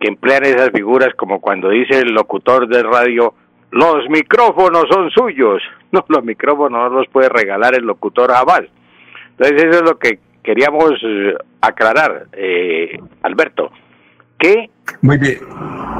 que 0.00 0.08
emplean 0.08 0.44
esas 0.44 0.70
figuras, 0.70 1.14
como 1.16 1.40
cuando 1.40 1.68
dice 1.68 2.00
el 2.00 2.12
locutor 2.12 2.66
de 2.68 2.82
radio, 2.82 3.34
los 3.70 4.08
micrófonos 4.08 4.84
son 4.90 5.10
suyos. 5.10 5.62
No, 5.92 6.04
los 6.06 6.22
micrófonos 6.22 6.88
no 6.88 6.98
los 7.00 7.08
puede 7.08 7.28
regalar 7.28 7.74
el 7.74 7.82
locutor 7.84 8.30
jamás. 8.30 8.62
Entonces 9.30 9.64
eso 9.64 9.78
es 9.78 9.82
lo 9.82 9.98
que 9.98 10.20
queríamos 10.40 10.92
eh, 11.02 11.34
aclarar, 11.60 12.26
eh, 12.32 12.96
Alberto, 13.22 13.72
que 14.38 14.70
Muy 15.02 15.18
bien. 15.18 15.38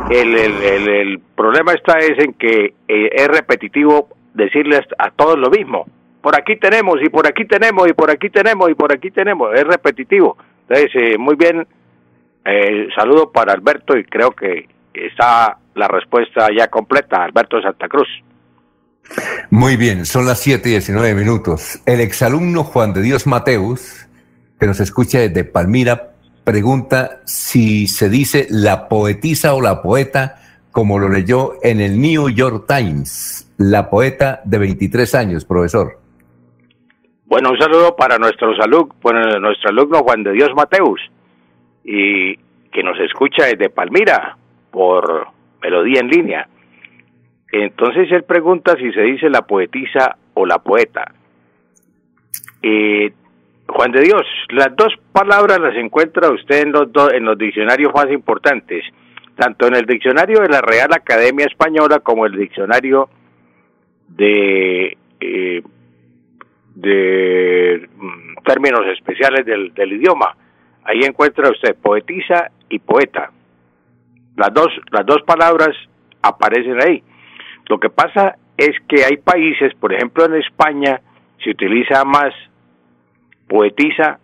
El, 0.09 0.37
el, 0.37 0.89
el, 0.89 1.19
problema 1.35 1.73
está 1.73 1.99
es 1.99 2.17
en 2.21 2.35
que 2.35 2.75
eh, 2.87 3.11
es 3.13 3.27
repetitivo 3.27 4.11
decirles 4.35 4.83
a 4.99 5.11
todos 5.11 5.39
lo 5.39 5.51
mismo. 5.51 5.87
Por 6.23 6.39
aquí 6.39 6.57
tenemos 6.57 6.99
y 7.03 7.09
por 7.09 7.27
aquí 7.27 7.45
tenemos 7.47 7.89
y 7.89 7.93
por 7.93 8.11
aquí 8.11 8.31
tenemos 8.31 8.71
y 8.71 8.75
por 8.75 8.93
aquí 8.93 9.11
tenemos. 9.11 9.55
Es 9.55 9.65
repetitivo. 9.65 10.37
Entonces, 10.69 10.91
eh, 10.95 11.19
muy 11.19 11.37
bien, 11.37 11.67
eh, 12.45 12.89
saludo 12.95 13.31
para 13.33 13.53
Alberto 13.53 13.97
y 13.97 14.05
creo 14.05 14.31
que 14.33 14.69
está 14.93 15.59
la 15.75 15.89
respuesta 15.89 16.49
ya 16.57 16.69
completa, 16.69 17.25
Alberto 17.25 17.61
Santa 17.61 17.89
Cruz. 17.89 18.09
Muy 19.51 19.77
bien, 19.77 20.07
son 20.07 20.27
las 20.27 20.41
7 20.41 20.69
y 20.69 20.73
19 20.73 21.15
minutos. 21.15 21.81
El 21.87 22.01
exalumno 22.01 22.65
Juan 22.65 22.93
de 22.93 23.03
Dios 23.03 23.27
Mateus, 23.27 24.07
que 24.59 24.67
nos 24.67 24.79
escucha 24.81 25.19
desde 25.19 25.45
Palmira, 25.45 26.13
pregunta 26.45 27.21
si 27.25 27.87
se 27.87 28.09
dice 28.09 28.47
la 28.51 28.89
poetisa 28.89 29.55
o 29.55 29.61
la 29.61 29.83
poeta, 29.83 30.37
como 30.71 30.99
lo 30.99 31.09
leyó 31.09 31.55
en 31.63 31.81
el 31.81 32.01
New 32.01 32.29
York 32.29 32.67
Times, 32.69 33.50
la 33.61 33.91
poeta 33.91 34.41
de 34.47 34.59
23 34.59 35.15
años, 35.15 35.45
profesor. 35.45 35.99
Bueno, 37.27 37.51
un 37.51 37.59
saludo 37.59 37.95
para 37.95 38.17
nuestro 38.17 38.57
salud, 38.57 38.91
bueno, 39.03 39.39
nuestro 39.39 39.69
alumno 39.69 39.99
Juan 39.99 40.23
de 40.23 40.33
Dios 40.33 40.49
Mateus, 40.57 40.99
y 41.85 42.37
que 42.73 42.83
nos 42.83 42.99
escucha 43.01 43.45
desde 43.45 43.69
Palmira 43.69 44.39
por 44.71 45.27
melodía 45.63 46.01
en 46.01 46.09
línea. 46.09 46.49
Entonces 47.53 48.11
él 48.11 48.25
pregunta 48.25 48.77
si 48.79 48.93
se 48.93 49.03
dice 49.03 49.29
la 49.29 49.43
poetisa 49.43 50.17
o 50.33 50.47
la 50.47 50.59
poeta. 50.61 51.13
Eh, 52.63 53.13
Juan 53.69 53.93
de 53.93 54.01
Dios, 54.01 54.23
las 54.49 54.75
dos 54.75 54.95
palabras 55.13 55.61
las 55.61 55.77
encuentra 55.77 56.31
usted 56.31 56.63
en 56.63 56.73
los, 56.73 56.91
do, 56.91 57.13
en 57.13 57.27
los 57.27 57.37
diccionarios 57.37 57.93
más 57.95 58.11
importantes, 58.11 58.85
tanto 59.37 59.67
en 59.67 59.77
el 59.77 59.85
diccionario 59.85 60.41
de 60.41 60.49
la 60.49 60.63
Real 60.63 60.95
Academia 60.95 61.45
Española 61.45 62.01
como 62.01 62.25
el 62.25 62.33
diccionario 62.33 63.11
de, 64.17 64.97
eh, 65.21 65.63
de 66.75 67.89
mm, 67.97 68.43
términos 68.45 68.83
especiales 68.93 69.45
del, 69.47 69.73
del 69.75 69.93
idioma. 69.93 70.37
Ahí 70.85 71.01
encuentra 71.01 71.51
usted 71.51 71.77
poetisa 71.77 72.51
y 72.69 72.79
poeta. 72.79 73.31
Las 74.37 74.53
dos, 74.55 74.69
las 74.91 75.05
dos 75.07 75.23
palabras 75.23 75.77
aparecen 76.23 76.83
ahí. 76.83 77.03
Lo 77.69 77.79
que 77.79 77.91
pasa 77.91 78.37
es 78.57 78.71
que 78.89 79.05
hay 79.05 79.17
países, 79.19 79.75
por 79.75 79.93
ejemplo 79.93 80.25
en 80.25 80.35
España, 80.35 81.01
se 81.43 81.51
utiliza 81.51 82.05
más 82.05 82.35
poetisa 83.49 84.19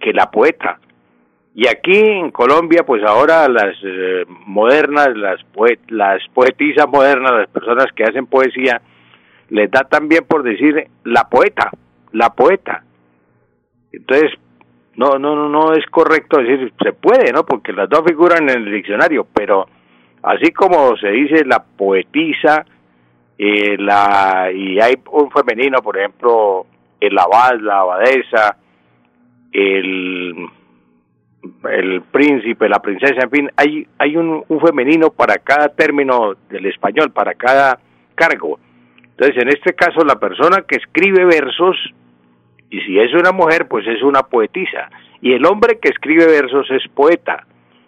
que 0.00 0.12
la 0.12 0.30
poeta. 0.30 0.78
Y 1.54 1.66
aquí 1.66 1.98
en 1.98 2.30
Colombia, 2.30 2.84
pues 2.86 3.02
ahora 3.02 3.48
las 3.48 3.74
eh, 3.82 4.24
modernas, 4.46 5.08
las, 5.16 5.42
poet 5.44 5.80
las 5.88 6.22
poetisas 6.32 6.86
modernas, 6.88 7.32
las 7.32 7.48
personas 7.48 7.86
que 7.96 8.04
hacen 8.04 8.26
poesía, 8.26 8.80
les 9.50 9.70
da 9.70 9.84
también 9.84 10.24
por 10.26 10.42
decir 10.42 10.88
la 11.04 11.28
poeta, 11.28 11.70
la 12.12 12.30
poeta. 12.30 12.84
Entonces, 13.92 14.32
no, 14.96 15.18
no, 15.18 15.34
no, 15.36 15.48
no 15.48 15.72
es 15.72 15.86
correcto 15.86 16.38
decir, 16.38 16.72
se 16.82 16.92
puede, 16.92 17.32
¿no? 17.32 17.44
Porque 17.44 17.72
las 17.72 17.88
dos 17.88 18.02
figuran 18.06 18.48
en 18.48 18.58
el 18.58 18.72
diccionario, 18.72 19.26
pero 19.32 19.66
así 20.22 20.50
como 20.52 20.96
se 20.96 21.08
dice 21.08 21.44
la 21.44 21.62
poetisa, 21.62 22.64
eh, 23.38 23.76
la, 23.78 24.50
y 24.52 24.80
hay 24.80 24.94
un 25.12 25.30
femenino, 25.30 25.78
por 25.82 25.96
ejemplo, 25.96 26.66
el 27.00 27.16
abad, 27.16 27.60
la 27.60 27.80
abadesa, 27.80 28.56
el, 29.52 30.48
el 31.70 32.02
príncipe, 32.02 32.68
la 32.68 32.80
princesa, 32.80 33.22
en 33.22 33.30
fin, 33.30 33.50
hay, 33.56 33.86
hay 33.98 34.16
un, 34.16 34.44
un 34.48 34.60
femenino 34.60 35.10
para 35.10 35.36
cada 35.36 35.68
término 35.68 36.34
del 36.50 36.66
español, 36.66 37.12
para 37.12 37.34
cada 37.34 37.78
cargo. 38.14 38.58
Entonces, 39.18 39.42
en 39.42 39.48
este 39.48 39.74
caso, 39.74 40.04
la 40.04 40.20
persona 40.20 40.62
que 40.62 40.76
escribe 40.76 41.24
versos, 41.24 41.76
y 42.70 42.80
si 42.82 43.00
es 43.00 43.12
una 43.14 43.32
mujer, 43.32 43.66
pues 43.66 43.84
es 43.88 44.00
una 44.04 44.22
poetisa. 44.22 44.90
Y 45.20 45.32
el 45.32 45.44
hombre 45.44 45.80
que 45.80 45.88
escribe 45.88 46.24
versos 46.26 46.70
es 46.70 46.86
poeta. 46.94 47.44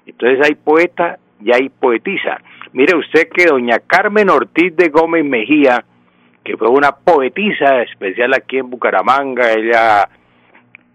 Entonces 0.06 0.44
hay 0.44 0.56
poeta 0.56 1.20
y 1.40 1.54
hay 1.54 1.68
poetisa. 1.68 2.40
Mire 2.72 2.96
usted 2.96 3.28
que 3.28 3.46
doña 3.46 3.78
Carmen 3.78 4.28
Ortiz 4.28 4.74
de 4.74 4.88
Gómez 4.88 5.24
Mejía, 5.24 5.84
que 6.42 6.56
fue 6.56 6.68
una 6.68 6.90
poetisa 6.96 7.82
especial 7.82 8.34
aquí 8.34 8.58
en 8.58 8.68
Bucaramanga, 8.68 9.52
ella 9.52 10.08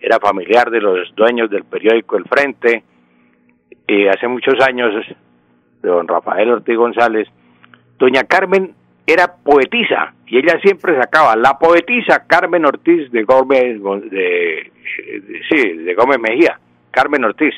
era 0.01 0.19
familiar 0.19 0.69
de 0.69 0.81
los 0.81 1.15
dueños 1.15 1.49
del 1.49 1.63
periódico 1.63 2.17
El 2.17 2.25
Frente, 2.25 2.83
y 3.87 4.07
hace 4.07 4.27
muchos 4.27 4.55
años, 4.67 4.93
de 5.81 5.89
don 5.89 6.09
Rafael 6.09 6.49
Ortiz 6.49 6.75
González, 6.75 7.29
doña 7.97 8.23
Carmen 8.23 8.73
era 9.07 9.27
poetisa 9.27 10.13
y 10.25 10.37
ella 10.37 10.59
siempre 10.61 10.99
sacaba 10.99 11.35
la 11.35 11.57
poetisa 11.57 12.25
Carmen 12.25 12.65
Ortiz 12.65 13.11
de 13.11 13.23
Gómez 13.23 13.79
de, 14.09 14.71
sí, 15.49 15.73
de 15.77 15.93
Gómez 15.93 16.19
Mejía, 16.19 16.59
Carmen 16.91 17.23
Ortiz. 17.23 17.53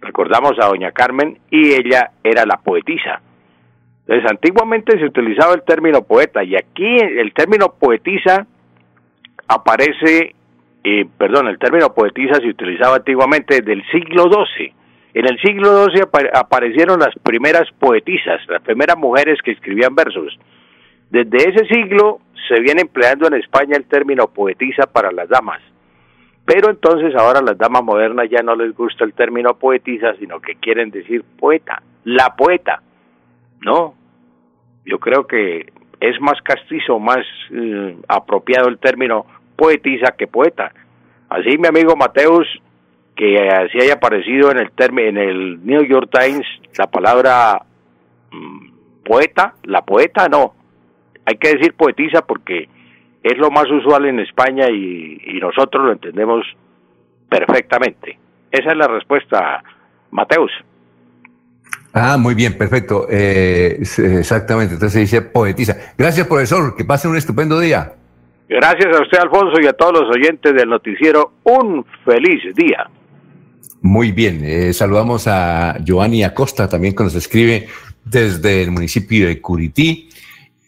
Recordamos 0.00 0.52
a 0.60 0.66
doña 0.66 0.92
Carmen 0.92 1.38
y 1.50 1.72
ella 1.72 2.10
era 2.22 2.44
la 2.46 2.58
poetisa. 2.58 3.20
Entonces, 4.06 4.30
antiguamente 4.30 4.98
se 4.98 5.06
utilizaba 5.06 5.54
el 5.54 5.62
término 5.62 6.02
poeta 6.02 6.44
y 6.44 6.54
aquí 6.56 6.96
el 6.98 7.32
término 7.32 7.74
poetisa 7.80 8.46
aparece, 9.48 10.34
eh, 10.84 11.06
perdón, 11.16 11.48
el 11.48 11.58
término 11.58 11.94
poetisa 11.94 12.34
se 12.34 12.48
utilizaba 12.48 12.96
antiguamente 12.96 13.56
desde 13.56 13.72
el 13.72 13.84
siglo 13.90 14.24
XII 14.24 14.74
en 15.14 15.26
el 15.26 15.38
siglo 15.40 15.84
XII 15.84 16.02
aparecieron 16.34 16.98
las 16.98 17.14
primeras 17.22 17.70
poetisas, 17.78 18.40
las 18.48 18.60
primeras 18.62 18.98
mujeres 18.98 19.40
que 19.42 19.52
escribían 19.52 19.94
versos. 19.94 20.36
Desde 21.08 21.36
ese 21.36 21.66
siglo 21.66 22.18
se 22.48 22.60
viene 22.60 22.82
empleando 22.82 23.28
en 23.28 23.34
España 23.34 23.76
el 23.76 23.84
término 23.84 24.26
poetisa 24.26 24.86
para 24.92 25.12
las 25.12 25.28
damas. 25.28 25.62
Pero 26.44 26.68
entonces 26.68 27.14
ahora 27.14 27.40
las 27.40 27.56
damas 27.56 27.84
modernas 27.84 28.28
ya 28.28 28.42
no 28.42 28.56
les 28.56 28.74
gusta 28.74 29.04
el 29.04 29.14
término 29.14 29.54
poetisa, 29.54 30.14
sino 30.18 30.40
que 30.40 30.56
quieren 30.56 30.90
decir 30.90 31.24
poeta, 31.38 31.80
la 32.02 32.34
poeta. 32.36 32.82
No, 33.60 33.94
yo 34.84 34.98
creo 34.98 35.28
que 35.28 35.72
es 36.00 36.20
más 36.20 36.42
castizo, 36.42 36.98
más 36.98 37.24
eh, 37.52 37.96
apropiado 38.08 38.68
el 38.68 38.78
término 38.78 39.26
poetisa 39.56 40.12
que 40.18 40.26
poeta. 40.26 40.72
Así 41.28 41.56
mi 41.56 41.68
amigo 41.68 41.94
Mateus 41.96 42.48
que 43.16 43.48
así 43.48 43.78
haya 43.80 43.94
aparecido 43.94 44.50
en 44.50 44.58
el 44.58 44.70
en 44.78 45.16
el 45.16 45.64
New 45.64 45.84
York 45.84 46.10
Times 46.10 46.46
la 46.76 46.86
palabra 46.86 47.62
mm, 48.30 48.68
poeta, 49.04 49.54
la 49.64 49.82
poeta 49.82 50.28
no, 50.28 50.54
hay 51.24 51.36
que 51.36 51.54
decir 51.54 51.74
poetisa 51.74 52.22
porque 52.22 52.68
es 53.22 53.38
lo 53.38 53.50
más 53.50 53.70
usual 53.70 54.06
en 54.06 54.20
España 54.20 54.68
y, 54.70 55.40
nosotros 55.40 55.84
lo 55.84 55.92
entendemos 55.92 56.46
perfectamente. 57.28 58.18
Esa 58.50 58.70
es 58.70 58.76
la 58.76 58.88
respuesta, 58.88 59.62
Mateus. 60.10 60.50
Ah, 61.92 62.16
muy 62.18 62.34
bien, 62.34 62.56
perfecto. 62.56 63.06
Eh, 63.10 63.78
exactamente, 63.80 64.74
entonces 64.74 64.92
se 64.92 65.00
dice 65.00 65.22
poetisa. 65.22 65.76
Gracias, 65.98 66.26
profesor, 66.26 66.74
que 66.74 66.84
pasen 66.84 67.10
un 67.10 67.18
estupendo 67.18 67.60
día. 67.60 67.92
Gracias 68.48 68.96
a 68.96 69.02
usted, 69.02 69.18
Alfonso, 69.18 69.60
y 69.60 69.66
a 69.66 69.72
todos 69.74 70.00
los 70.00 70.16
oyentes 70.16 70.54
del 70.54 70.68
noticiero. 70.68 71.32
Un 71.44 71.84
feliz 72.04 72.54
día. 72.54 72.88
Muy 73.84 74.12
bien, 74.12 74.40
eh, 74.42 74.72
saludamos 74.72 75.26
a 75.26 75.76
Giovanni 75.84 76.24
Acosta 76.24 76.66
también 76.70 76.94
que 76.94 77.04
nos 77.04 77.14
escribe 77.14 77.68
desde 78.02 78.62
el 78.62 78.70
municipio 78.70 79.26
de 79.26 79.42
Curití 79.42 80.08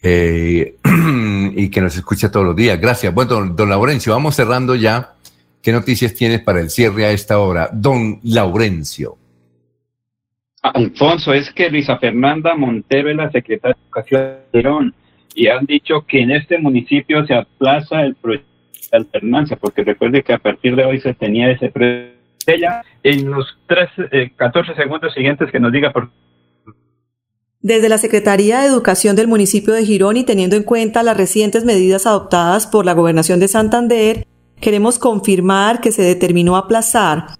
eh, 0.03 0.75
y 1.55 1.69
que 1.71 1.81
nos 1.81 1.95
escucha 1.97 2.29
todos 2.29 2.45
los 2.45 2.55
días. 2.55 2.79
Gracias. 2.79 3.11
Bueno, 3.11 3.31
don, 3.31 3.55
don, 3.55 3.69
Laurencio, 3.69 4.13
vamos 4.13 4.35
cerrando 4.35 4.75
ya. 4.75 5.15
¿Qué 5.63 5.71
noticias 5.71 6.13
tienes 6.13 6.41
para 6.41 6.59
el 6.59 6.69
cierre 6.69 7.05
a 7.05 7.09
esta 7.09 7.39
hora? 7.39 7.71
Don 7.73 8.19
Laurencio. 8.21 9.17
Alfonso, 10.61 11.33
es 11.33 11.51
que 11.51 11.71
Luisa 11.71 11.97
Fernanda 11.97 12.55
Montero 12.55 13.11
la 13.15 13.31
secretaria 13.31 13.75
de 13.75 14.59
Educación 14.59 14.93
y 15.33 15.47
han 15.47 15.65
dicho 15.65 16.05
que 16.07 16.21
en 16.21 16.29
este 16.29 16.59
municipio 16.59 17.25
se 17.25 17.33
aplaza 17.33 18.03
el 18.03 18.13
proyecto 18.13 18.47
de 18.91 18.97
alternancia, 18.97 19.57
porque 19.57 19.83
recuerde 19.83 20.21
que 20.21 20.33
a 20.33 20.37
partir 20.37 20.75
de 20.75 20.85
hoy 20.85 21.01
se 21.01 21.15
tenía 21.15 21.49
ese 21.49 21.71
proyecto 21.71 22.16
ella 22.47 22.83
en 23.03 23.29
los 23.29 23.45
tres, 23.67 23.89
14 24.35 24.71
eh, 24.71 24.75
segundos 24.75 25.13
siguientes 25.13 25.51
que 25.51 25.59
nos 25.59 25.71
diga 25.71 25.91
por 25.91 26.09
desde 27.59 27.89
la 27.89 27.97
Secretaría 27.97 28.61
de 28.61 28.67
Educación 28.67 29.15
del 29.15 29.27
municipio 29.27 29.73
de 29.73 29.83
Girón 29.83 30.15
y 30.15 30.23
teniendo 30.23 30.55
en 30.55 30.63
cuenta 30.63 31.03
las 31.03 31.17
recientes 31.17 31.65
medidas 31.65 32.05
adoptadas 32.05 32.67
por 32.67 32.85
la 32.85 32.93
Gobernación 32.93 33.39
de 33.39 33.47
Santander, 33.47 34.27
queremos 34.61 34.99
confirmar 34.99 35.81
que 35.81 35.91
se 35.91 36.03
determinó 36.03 36.55
aplazar 36.55 37.35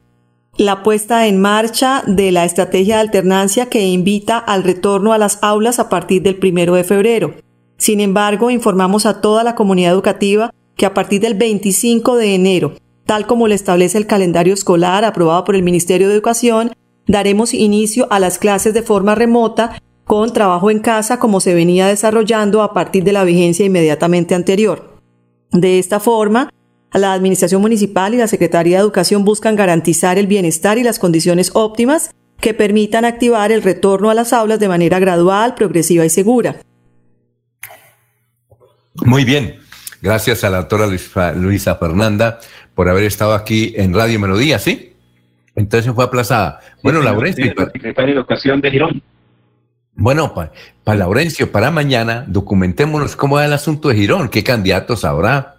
la 0.58 0.82
puesta 0.82 1.28
en 1.28 1.40
marcha 1.40 2.04
de 2.08 2.32
la 2.32 2.46
estrategia 2.46 2.96
de 2.96 3.02
alternancia 3.02 3.70
que 3.70 3.86
invita 3.86 4.40
al 4.40 4.64
retorno 4.64 5.14
a 5.14 5.18
las 5.20 5.42
aulas 5.44 5.80
a 5.80 5.88
partir 5.88 6.24
del 6.24 6.36
primero 6.36 6.74
de 6.74 6.84
febrero. 6.84 7.36
Sin 7.78 8.00
embargo, 8.00 8.50
informamos 8.50 9.06
a 9.06 9.22
toda 9.22 9.44
la 9.44 9.54
comunidad 9.54 9.94
educativa 9.94 10.50
que 10.76 10.88
a 10.88 10.96
partir 10.96 11.22
del 11.22 11.36
25 11.36 12.18
de 12.18 12.36
enero 12.36 12.74
Tal 13.08 13.26
como 13.26 13.48
lo 13.48 13.54
establece 13.54 13.98
el 13.98 14.06
calendario 14.06 14.54
escolar 14.54 15.06
aprobado 15.06 15.46
por 15.46 15.56
el 15.56 15.64
Ministerio 15.64 16.10
de 16.10 16.14
Educación, 16.14 16.74
daremos 17.08 17.54
inicio 17.54 18.06
a 18.12 18.20
las 18.20 18.38
clases 18.38 18.74
de 18.74 18.84
forma 18.84 19.16
remota 19.16 19.82
con 20.04 20.34
trabajo 20.34 20.70
en 20.70 20.80
casa 20.80 21.18
como 21.18 21.40
se 21.40 21.56
venía 21.56 21.88
desarrollando 21.88 22.62
a 22.62 22.74
partir 22.74 23.06
de 23.06 23.14
la 23.14 23.24
vigencia 23.24 23.66
inmediatamente 23.66 24.36
anterior. 24.36 25.00
De 25.54 25.80
esta 25.80 26.02
forma, 26.02 26.50
la 26.92 27.14
Administración 27.14 27.62
Municipal 27.62 28.14
y 28.14 28.18
la 28.18 28.28
Secretaría 28.28 28.78
de 28.78 28.84
Educación 28.84 29.24
buscan 29.24 29.56
garantizar 29.56 30.18
el 30.18 30.28
bienestar 30.28 30.78
y 30.78 30.84
las 30.84 31.00
condiciones 31.00 31.52
óptimas 31.54 32.12
que 32.42 32.54
permitan 32.54 33.06
activar 33.06 33.54
el 33.54 33.64
retorno 33.64 34.10
a 34.10 34.16
las 34.16 34.34
aulas 34.34 34.60
de 34.60 34.68
manera 34.68 35.00
gradual, 35.00 35.56
progresiva 35.56 36.06
y 36.06 36.10
segura. 36.10 36.58
Muy 38.96 39.24
bien. 39.24 39.62
Gracias 40.02 40.44
a 40.44 40.50
la 40.50 40.58
doctora 40.58 40.88
Luisa 41.36 41.76
Fernanda 41.76 42.40
por 42.78 42.90
haber 42.90 43.06
estado 43.06 43.34
aquí 43.34 43.74
en 43.76 43.92
Radio 43.92 44.20
Melodía, 44.20 44.60
¿sí? 44.60 44.94
Entonces 45.56 45.92
fue 45.96 46.04
aplazada. 46.04 46.60
Bueno, 46.84 47.02
Laurencio. 47.02 47.44
secretario 47.74 48.14
de 48.14 48.20
Educación 48.20 48.62
de 48.62 48.70
Girón. 48.70 49.02
Bueno, 49.96 50.32
para 50.84 51.00
Laurencio, 51.00 51.52
para 51.52 51.72
mañana, 51.72 52.24
documentémonos 52.28 53.16
cómo 53.16 53.38
va 53.38 53.46
el 53.46 53.54
asunto 53.54 53.90
de 53.90 53.96
Girón, 53.96 54.30
qué 54.30 54.44
candidatos 54.44 55.06
habrá, 55.06 55.56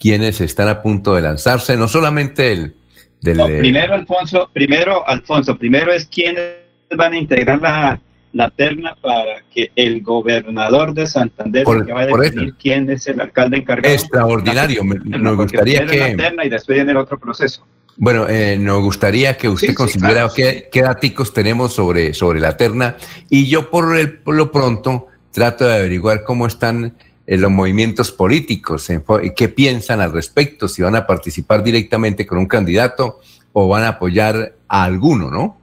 quiénes 0.00 0.40
están 0.40 0.68
a 0.68 0.80
punto 0.80 1.14
de 1.14 1.20
lanzarse, 1.20 1.76
no 1.76 1.88
solamente 1.88 2.52
el 2.52 2.74
del. 3.20 3.58
primero, 3.58 3.92
Alfonso, 3.92 4.48
primero, 4.50 5.06
Alfonso, 5.06 5.58
primero 5.58 5.92
es 5.92 6.06
quiénes 6.06 6.54
van 6.96 7.12
a 7.12 7.18
integrar 7.18 7.60
la, 7.60 8.00
la 8.32 8.50
terna 8.50 8.96
para 9.00 9.42
que 9.52 9.70
el 9.76 10.02
gobernador 10.02 10.94
de 10.94 11.06
Santander 11.06 11.64
que 11.64 11.92
va 11.92 12.02
a 12.02 12.06
definir 12.06 12.54
quién 12.54 12.90
es 12.90 13.06
el 13.06 13.20
alcalde 13.20 13.58
encargado. 13.58 13.94
Extraordinario, 13.94 14.82
nos 14.84 15.36
gustaría 15.36 15.86
que... 15.86 15.98
La 15.98 16.16
terna 16.16 16.44
y 16.44 16.48
después 16.48 16.76
viene 16.76 16.92
el 16.92 16.96
otro 16.96 17.18
proceso. 17.18 17.66
Bueno, 17.96 18.26
eh, 18.28 18.56
nos 18.58 18.82
gustaría 18.82 19.36
que 19.36 19.48
usted 19.48 19.74
considera 19.74 20.28
qué, 20.34 20.68
qué, 20.72 20.82
datos 20.82 21.34
tenemos 21.34 21.74
sobre, 21.74 22.14
sobre 22.14 22.40
la 22.40 22.56
terna 22.56 22.96
y 23.28 23.48
yo 23.48 23.70
por, 23.70 23.96
el, 23.96 24.18
por 24.18 24.34
lo 24.34 24.50
pronto 24.50 25.08
trato 25.30 25.66
de 25.66 25.74
averiguar 25.74 26.24
cómo 26.24 26.46
están 26.46 26.94
eh, 27.26 27.36
los 27.36 27.50
movimientos 27.50 28.10
políticos, 28.10 28.88
qué 29.36 29.48
piensan 29.48 30.00
al 30.00 30.12
respecto, 30.12 30.68
si 30.68 30.82
van 30.82 30.96
a 30.96 31.06
participar 31.06 31.62
directamente 31.62 32.26
con 32.26 32.38
un 32.38 32.46
candidato 32.46 33.20
o 33.52 33.68
van 33.68 33.84
a 33.84 33.88
apoyar 33.88 34.54
a 34.68 34.84
alguno, 34.84 35.30
¿no? 35.30 35.58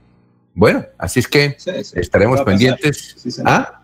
Bueno, 0.53 0.85
así 0.97 1.19
es 1.19 1.27
que 1.27 1.57
estaremos 1.93 2.41
pendientes. 2.41 3.15
Sí, 3.17 3.41
¿Ah? 3.45 3.81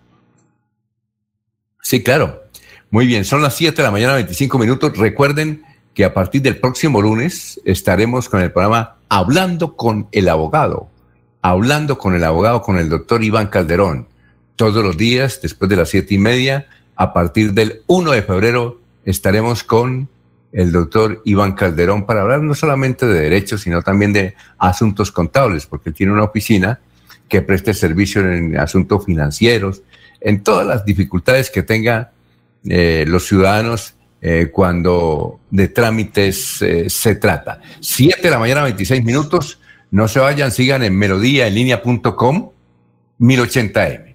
Sí, 1.82 2.04
claro. 2.04 2.44
Muy 2.90 3.08
bien, 3.08 3.26
son 3.26 3.42
las 3.42 3.56
7 3.56 3.78
de 3.78 3.84
la 3.84 3.92
mañana, 3.92 4.16
25 4.16 4.58
minutos. 4.58 4.98
Recuerden 4.98 5.64
que 5.94 6.06
a 6.06 6.14
partir 6.14 6.42
del 6.42 6.58
próximo 6.58 7.02
lunes 7.02 7.60
estaremos 7.66 8.30
con 8.30 8.42
el 8.42 8.52
programa 8.52 8.98
Hablando 9.10 9.76
con 9.76 10.08
el 10.12 10.30
abogado. 10.30 10.90
Hablando 11.42 11.98
con 11.98 12.16
el 12.16 12.24
abogado, 12.24 12.62
con 12.62 12.78
el 12.78 12.90
doctor 12.90 13.24
Iván 13.24 13.48
Calderón. 13.48 14.08
Todos 14.56 14.84
los 14.84 14.98
días, 14.98 15.42
después 15.42 15.70
de 15.70 15.76
las 15.76 15.90
siete 15.90 16.16
y 16.16 16.18
media, 16.18 16.68
a 16.96 17.14
partir 17.14 17.54
del 17.54 17.84
1 17.88 18.12
de 18.12 18.24
febrero, 18.24 18.82
estaremos 19.06 19.64
con 19.64 20.10
el 20.56 20.72
doctor 20.72 21.22
Iván 21.26 21.52
Calderón 21.52 22.06
para 22.06 22.22
hablar 22.22 22.42
no 22.42 22.56
solamente 22.56 23.06
de 23.06 23.20
derechos, 23.20 23.62
sino 23.62 23.82
también 23.82 24.14
de 24.14 24.36
asuntos 24.58 25.12
contables, 25.12 25.66
porque 25.66 25.92
tiene 25.92 26.14
una 26.14 26.24
oficina 26.24 26.80
que 27.28 27.42
preste 27.42 27.74
servicio 27.74 28.22
en 28.22 28.58
asuntos 28.58 29.04
financieros, 29.06 29.82
en 30.22 30.44
todas 30.44 30.66
las 30.66 30.86
dificultades 30.86 31.50
que 31.50 31.62
tengan 31.62 32.08
eh, 32.64 33.04
los 33.06 33.28
ciudadanos 33.28 33.96
eh, 34.22 34.50
cuando 34.50 35.42
de 35.52 35.68
trámites 35.68 36.62
eh, 36.62 36.90
se 36.90 37.16
trata. 37.16 37.60
7 37.82 38.22
de 38.22 38.30
la 38.30 38.40
mañana, 38.40 38.64
26 38.64 39.04
minutos. 39.04 39.60
No 39.92 40.08
se 40.08 40.20
vayan, 40.20 40.52
sigan 40.52 40.84
en 40.84 40.98
melodíaenlínea.com 40.98 42.52
1080m. 43.20 44.15